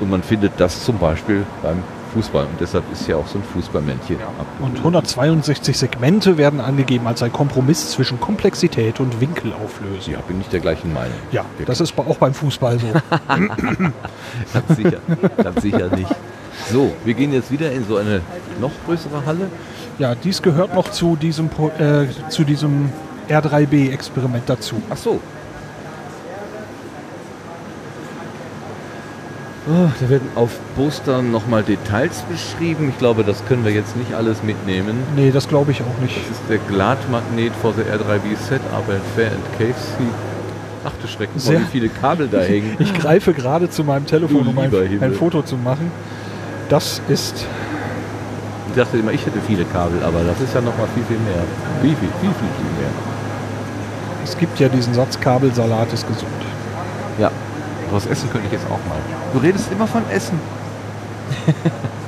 [0.00, 1.82] und man findet das zum Beispiel beim
[2.14, 2.44] Fußball.
[2.44, 4.16] Und deshalb ist hier auch so ein Fußballmännchen
[4.60, 10.14] Und 162 Segmente werden angegeben als ein Kompromiss zwischen Komplexität und Winkelauflösung.
[10.14, 11.16] Ja, bin ich der gleichen Meinung.
[11.32, 12.86] Ja, das ist auch beim Fußball so.
[13.28, 14.98] Ganz sicher,
[15.42, 16.14] ganz sicher nicht.
[16.70, 18.20] So, wir gehen jetzt wieder in so eine
[18.60, 19.48] noch größere Halle.
[19.98, 21.48] Ja, dies gehört noch zu diesem,
[21.78, 22.90] äh, zu diesem
[23.28, 24.82] R3B-Experiment dazu.
[24.90, 25.20] Ach so.
[29.66, 32.90] Oh, da werden auf Postern nochmal Details beschrieben.
[32.90, 34.94] Ich glaube, das können wir jetzt nicht alles mitnehmen.
[35.16, 36.16] Nee, das glaube ich auch nicht.
[36.18, 40.06] Das ist der Gladmagnet for the R3B Set, aber Fair and Cave Seat.
[40.84, 42.76] Ach du Schrecken, Sehr- wie viele Kabel da hängen.
[42.78, 45.90] Ich greife gerade zu meinem Telefon, um ein, ein Foto zu machen.
[46.68, 47.46] Das ist
[48.74, 51.44] dachte immer, ich hätte viele Kabel, aber das ist ja nochmal viel, viel mehr.
[51.82, 52.90] Viel, viel, viel, viel, viel mehr.
[54.24, 56.30] Es gibt ja diesen Satz, Kabelsalat ist gesund.
[57.18, 57.30] Ja,
[57.90, 58.98] was essen könnte ich jetzt auch mal.
[59.32, 60.40] Du redest immer von Essen.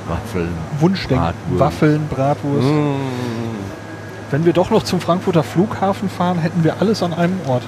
[0.07, 0.49] Waffeln.
[0.79, 1.59] Wunschdenken, Bratwurst.
[1.59, 2.67] Waffeln, Bratwurst.
[2.67, 2.95] Mm.
[4.31, 7.63] Wenn wir doch noch zum Frankfurter Flughafen fahren, hätten wir alles an einem Ort.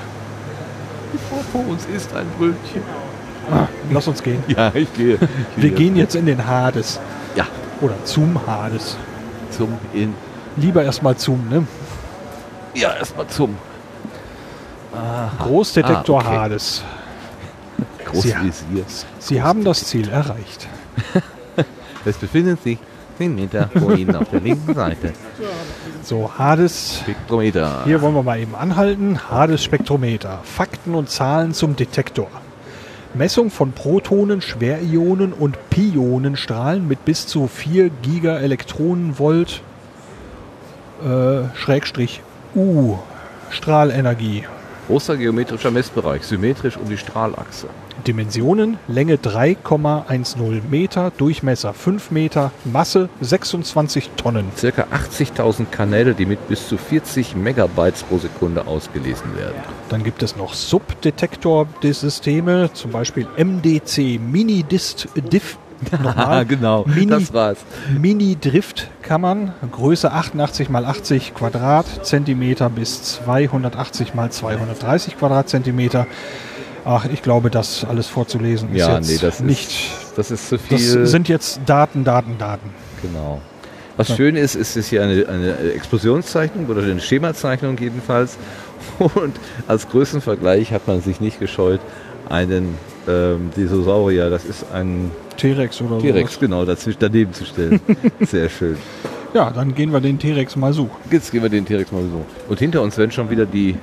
[1.51, 2.81] Vor uns ist ein Brötchen.
[3.51, 4.43] Ah, lass uns gehen.
[4.47, 5.15] Ja, ich gehe.
[5.15, 5.71] Ich Wir gehe.
[5.71, 6.99] gehen jetzt in den Hades.
[7.35, 7.45] Ja.
[7.81, 8.97] Oder zum Hades.
[9.51, 10.13] Zum in.
[10.57, 11.65] Lieber erstmal zum, ne?
[12.73, 13.57] Ja, erstmal zum.
[14.93, 15.31] Aha.
[15.43, 16.37] Großdetektor Ah, okay.
[16.37, 16.83] Hades.
[18.05, 18.83] Großvisier.
[19.19, 20.67] Sie haben das Ziel erreicht.
[22.05, 22.77] Es befindet sich
[23.17, 25.11] 10 Meter vor Ihnen auf der linken Seite.
[26.01, 26.99] So, Hades.
[27.01, 27.81] Spektrometer.
[27.83, 29.19] Hier wollen wir mal eben anhalten.
[29.29, 30.39] Hades Spektrometer.
[30.43, 32.29] Fakten und Zahlen zum Detektor.
[33.13, 39.61] Messung von Protonen, Schwerionen und Pionenstrahlen mit bis zu 4 Gigaelektronenvolt
[41.03, 42.21] äh, Schrägstrich
[42.55, 42.97] U
[43.49, 44.43] Strahlenergie.
[44.87, 47.67] Großer geometrischer Messbereich, symmetrisch um die Strahlachse.
[47.99, 54.51] Dimensionen, Länge 3,10 Meter, Durchmesser 5 Meter, Masse 26 Tonnen.
[54.55, 59.55] Circa 80.000 Kanäle, die mit bis zu 40 Megabytes pro Sekunde ausgelesen werden.
[59.89, 65.57] Dann gibt es noch Subdetektor-Systeme, zum Beispiel MDC Mini Dist Diff.
[66.03, 66.45] Nochmal.
[66.45, 67.57] genau, Mini, das war's.
[67.97, 76.05] Mini Driftkammern, Größe 88 x 80 Quadratzentimeter bis 280 x 230 Quadratzentimeter.
[76.85, 79.91] Ach, ich glaube, das alles vorzulesen ist Ja, jetzt nee, das ist- nicht.
[80.15, 81.05] das ist zu Das viel.
[81.05, 82.69] sind jetzt Daten, Daten, Daten.
[83.01, 83.41] Genau.
[83.97, 84.15] Was Ja.
[84.15, 88.37] schön ist, ist es hier eine, eine Explosionszeichnung oder eine Schemazeichnung jedenfalls.
[88.99, 89.35] Und
[89.67, 91.81] als Größenvergleich hat man sich nicht gescheut,
[92.29, 92.77] einen
[93.07, 96.39] ähm, Dinosaurier, das ist ein T-Rex oder T-Rex, sowas.
[96.39, 97.79] genau, dazwischen daneben zu stellen.
[98.21, 98.77] Sehr schön.
[99.33, 100.91] Ja, dann gehen wir den T-Rex mal suchen.
[101.11, 102.23] Jetzt gehen wir den T-Rex mal so.
[102.47, 103.75] Und hinter uns werden schon wieder die,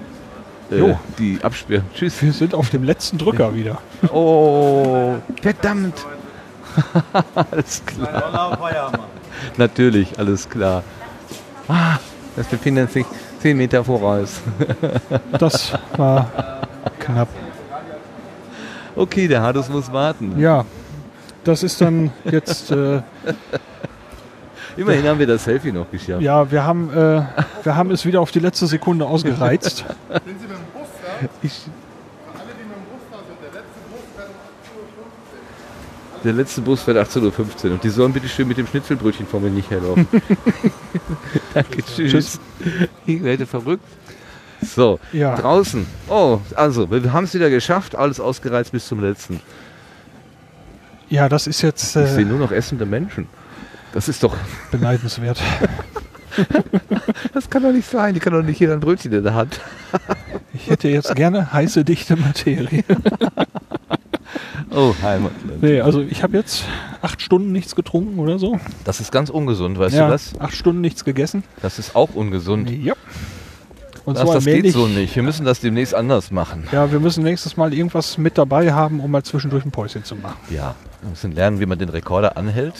[0.70, 0.98] äh, Jo.
[1.18, 1.82] die Absperr.
[1.94, 2.20] Tschüss.
[2.22, 3.78] Wir sind auf dem letzten Drücker wieder.
[4.12, 5.94] Oh, verdammt.
[7.34, 8.58] alles klar.
[9.56, 10.82] Natürlich, alles klar.
[11.68, 11.96] Ah,
[12.36, 13.06] das befindet sich
[13.40, 14.40] 10 Meter voraus.
[15.38, 16.26] Das war
[17.00, 17.28] knapp.
[18.94, 20.38] Okay, der Hades muss warten.
[20.38, 20.64] Ja,
[21.44, 22.70] das ist dann jetzt.
[22.70, 23.02] Äh,
[24.76, 26.20] Immerhin haben wir das Selfie noch geschafft.
[26.22, 27.22] ja, wir haben, äh,
[27.62, 29.78] wir haben es wieder auf die letzte Sekunde ausgereizt.
[29.78, 29.86] Sind
[30.24, 31.05] Sie mit dem Bus da?
[31.42, 34.34] Ich, Für alle, die mit dem Bus da sind, der letzte Bus fährt um
[34.72, 34.86] 18.15
[36.18, 36.24] Uhr.
[36.24, 36.96] der letzte Bus fährt
[37.62, 40.06] 18.15 Uhr und die sollen bitte schön mit dem Schnitzelbrötchen vor mir nicht herlaufen.
[41.54, 42.10] Danke, tschüss.
[42.12, 42.40] Tschüss.
[43.06, 43.84] Ich werde verrückt.
[44.62, 45.36] So, Ja.
[45.36, 45.86] draußen.
[46.08, 49.40] Oh, also, wir haben es wieder geschafft, alles ausgereizt bis zum letzten.
[51.08, 53.28] Ja, das ist jetzt Ich sehe äh, nur noch essende Menschen.
[53.92, 54.34] Das ist doch.
[54.70, 55.40] beneidenswert.
[57.34, 58.14] Das kann doch nicht sein.
[58.14, 59.60] Die kann doch nicht jeder ein Brötchen in der Hand.
[60.54, 62.84] Ich hätte jetzt gerne heiße, dichte Materie.
[64.70, 65.62] Oh, Heimatland.
[65.62, 66.64] Nee, also ich habe jetzt
[67.00, 68.60] acht Stunden nichts getrunken oder so.
[68.84, 70.38] Das ist ganz ungesund, weißt ja, du das?
[70.38, 71.44] Acht Stunden nichts gegessen.
[71.62, 72.68] Das ist auch ungesund.
[72.70, 72.92] Ja.
[74.06, 75.14] Und das, so das geht so nicht.
[75.16, 76.66] Wir müssen das demnächst anders machen.
[76.72, 80.14] Ja, wir müssen nächstes Mal irgendwas mit dabei haben, um mal zwischendurch ein Päuschen zu
[80.14, 80.38] machen.
[80.48, 82.74] Ja, wir müssen lernen, wie man den Rekorder anhält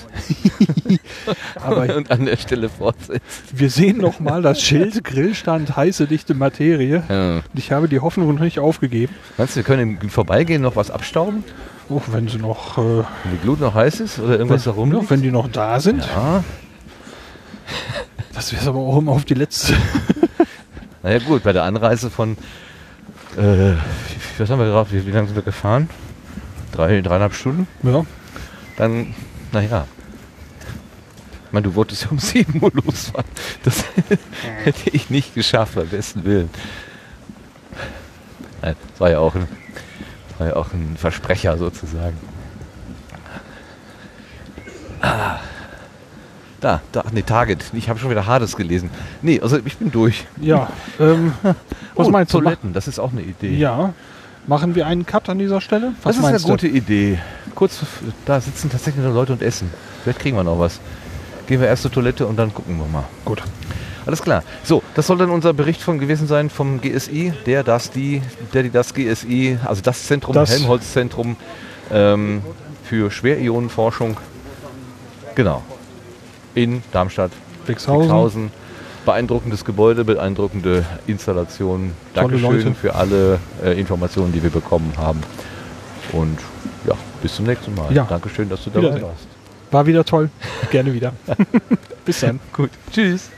[1.57, 3.43] Aber- und an der Stelle fortsetzt.
[3.53, 7.03] Wir sehen noch mal das Schild Grillstand heiße dichte Materie.
[7.09, 7.41] Ja.
[7.55, 9.13] Ich habe die Hoffnung noch nicht aufgegeben.
[9.37, 11.43] Meinst du, wir können im Vorbeigehen noch was abstauben?
[11.89, 14.79] Oh, wenn sie noch, äh, Wenn die Glut noch heiß ist oder irgendwas da wenn,
[14.79, 14.93] rum?
[14.93, 16.05] ja, wenn die noch da sind.
[16.05, 16.43] Ja.
[18.33, 19.75] Das wäre aber auch immer auf die letzte.
[21.07, 22.37] Naja gut, bei der Anreise von,
[23.37, 23.75] äh,
[24.39, 25.89] was haben wir gerade, wie, wie lange sind wir gefahren?
[26.73, 27.69] Drei, dreieinhalb Stunden?
[27.85, 28.05] Ja.
[28.77, 29.15] Dann,
[29.53, 29.87] naja.
[31.47, 33.31] Ich meine, du wolltest ja um 7 Uhr losfahren.
[33.63, 33.85] Das
[34.65, 36.51] hätte ich nicht geschafft, beim besten Willen.
[38.63, 39.47] Nein, das war ja auch ein,
[40.39, 42.19] war ja auch ein Versprecher sozusagen.
[45.03, 45.39] Ah.
[46.67, 47.65] Da, da, nee, Target.
[47.75, 48.91] Ich habe schon wieder Hades gelesen.
[49.23, 50.27] Nee, also ich bin durch.
[50.41, 50.69] Ja.
[50.99, 51.33] Ähm,
[51.95, 52.41] was oh, meinst du?
[52.41, 53.55] Toiletten, das ist auch eine Idee.
[53.55, 53.95] Ja.
[54.49, 55.93] Machen wir einen Cut an dieser Stelle?
[56.03, 56.77] Was das ist eine meinst gute du?
[56.77, 57.21] Idee.
[57.55, 57.79] Kurz,
[58.25, 59.71] da sitzen tatsächlich noch Leute und essen.
[60.03, 60.81] Vielleicht kriegen wir noch was.
[61.47, 63.05] Gehen wir erst zur Toilette und dann gucken wir mal.
[63.25, 63.45] Gut.
[64.05, 64.43] Alles klar.
[64.65, 68.23] So, das soll dann unser Bericht von gewesen sein vom GSI, der, das, die,
[68.53, 71.37] der, die, das GSI, also das Zentrum, Das- Helmholtz-Zentrum
[71.93, 72.43] ähm,
[72.83, 74.17] für Schwerionenforschung.
[75.37, 75.63] Genau.
[76.57, 77.31] In Darmstadt.
[77.67, 78.51] Wixhausen.
[79.05, 81.93] Beeindruckendes Gebäude, beeindruckende Installation.
[82.15, 82.75] Tolle Dankeschön Leute.
[82.75, 85.21] für alle äh, Informationen, die wir bekommen haben.
[86.13, 86.39] Und
[86.87, 87.93] ja, bis zum nächsten Mal.
[87.93, 88.05] Ja.
[88.09, 89.03] Dankeschön, dass du dabei Wiedersehen.
[89.05, 89.27] warst.
[89.71, 90.31] War wieder toll.
[90.71, 91.13] Gerne wieder.
[92.05, 92.41] Bis dann.
[92.53, 92.71] Gut.
[92.91, 93.31] Tschüss.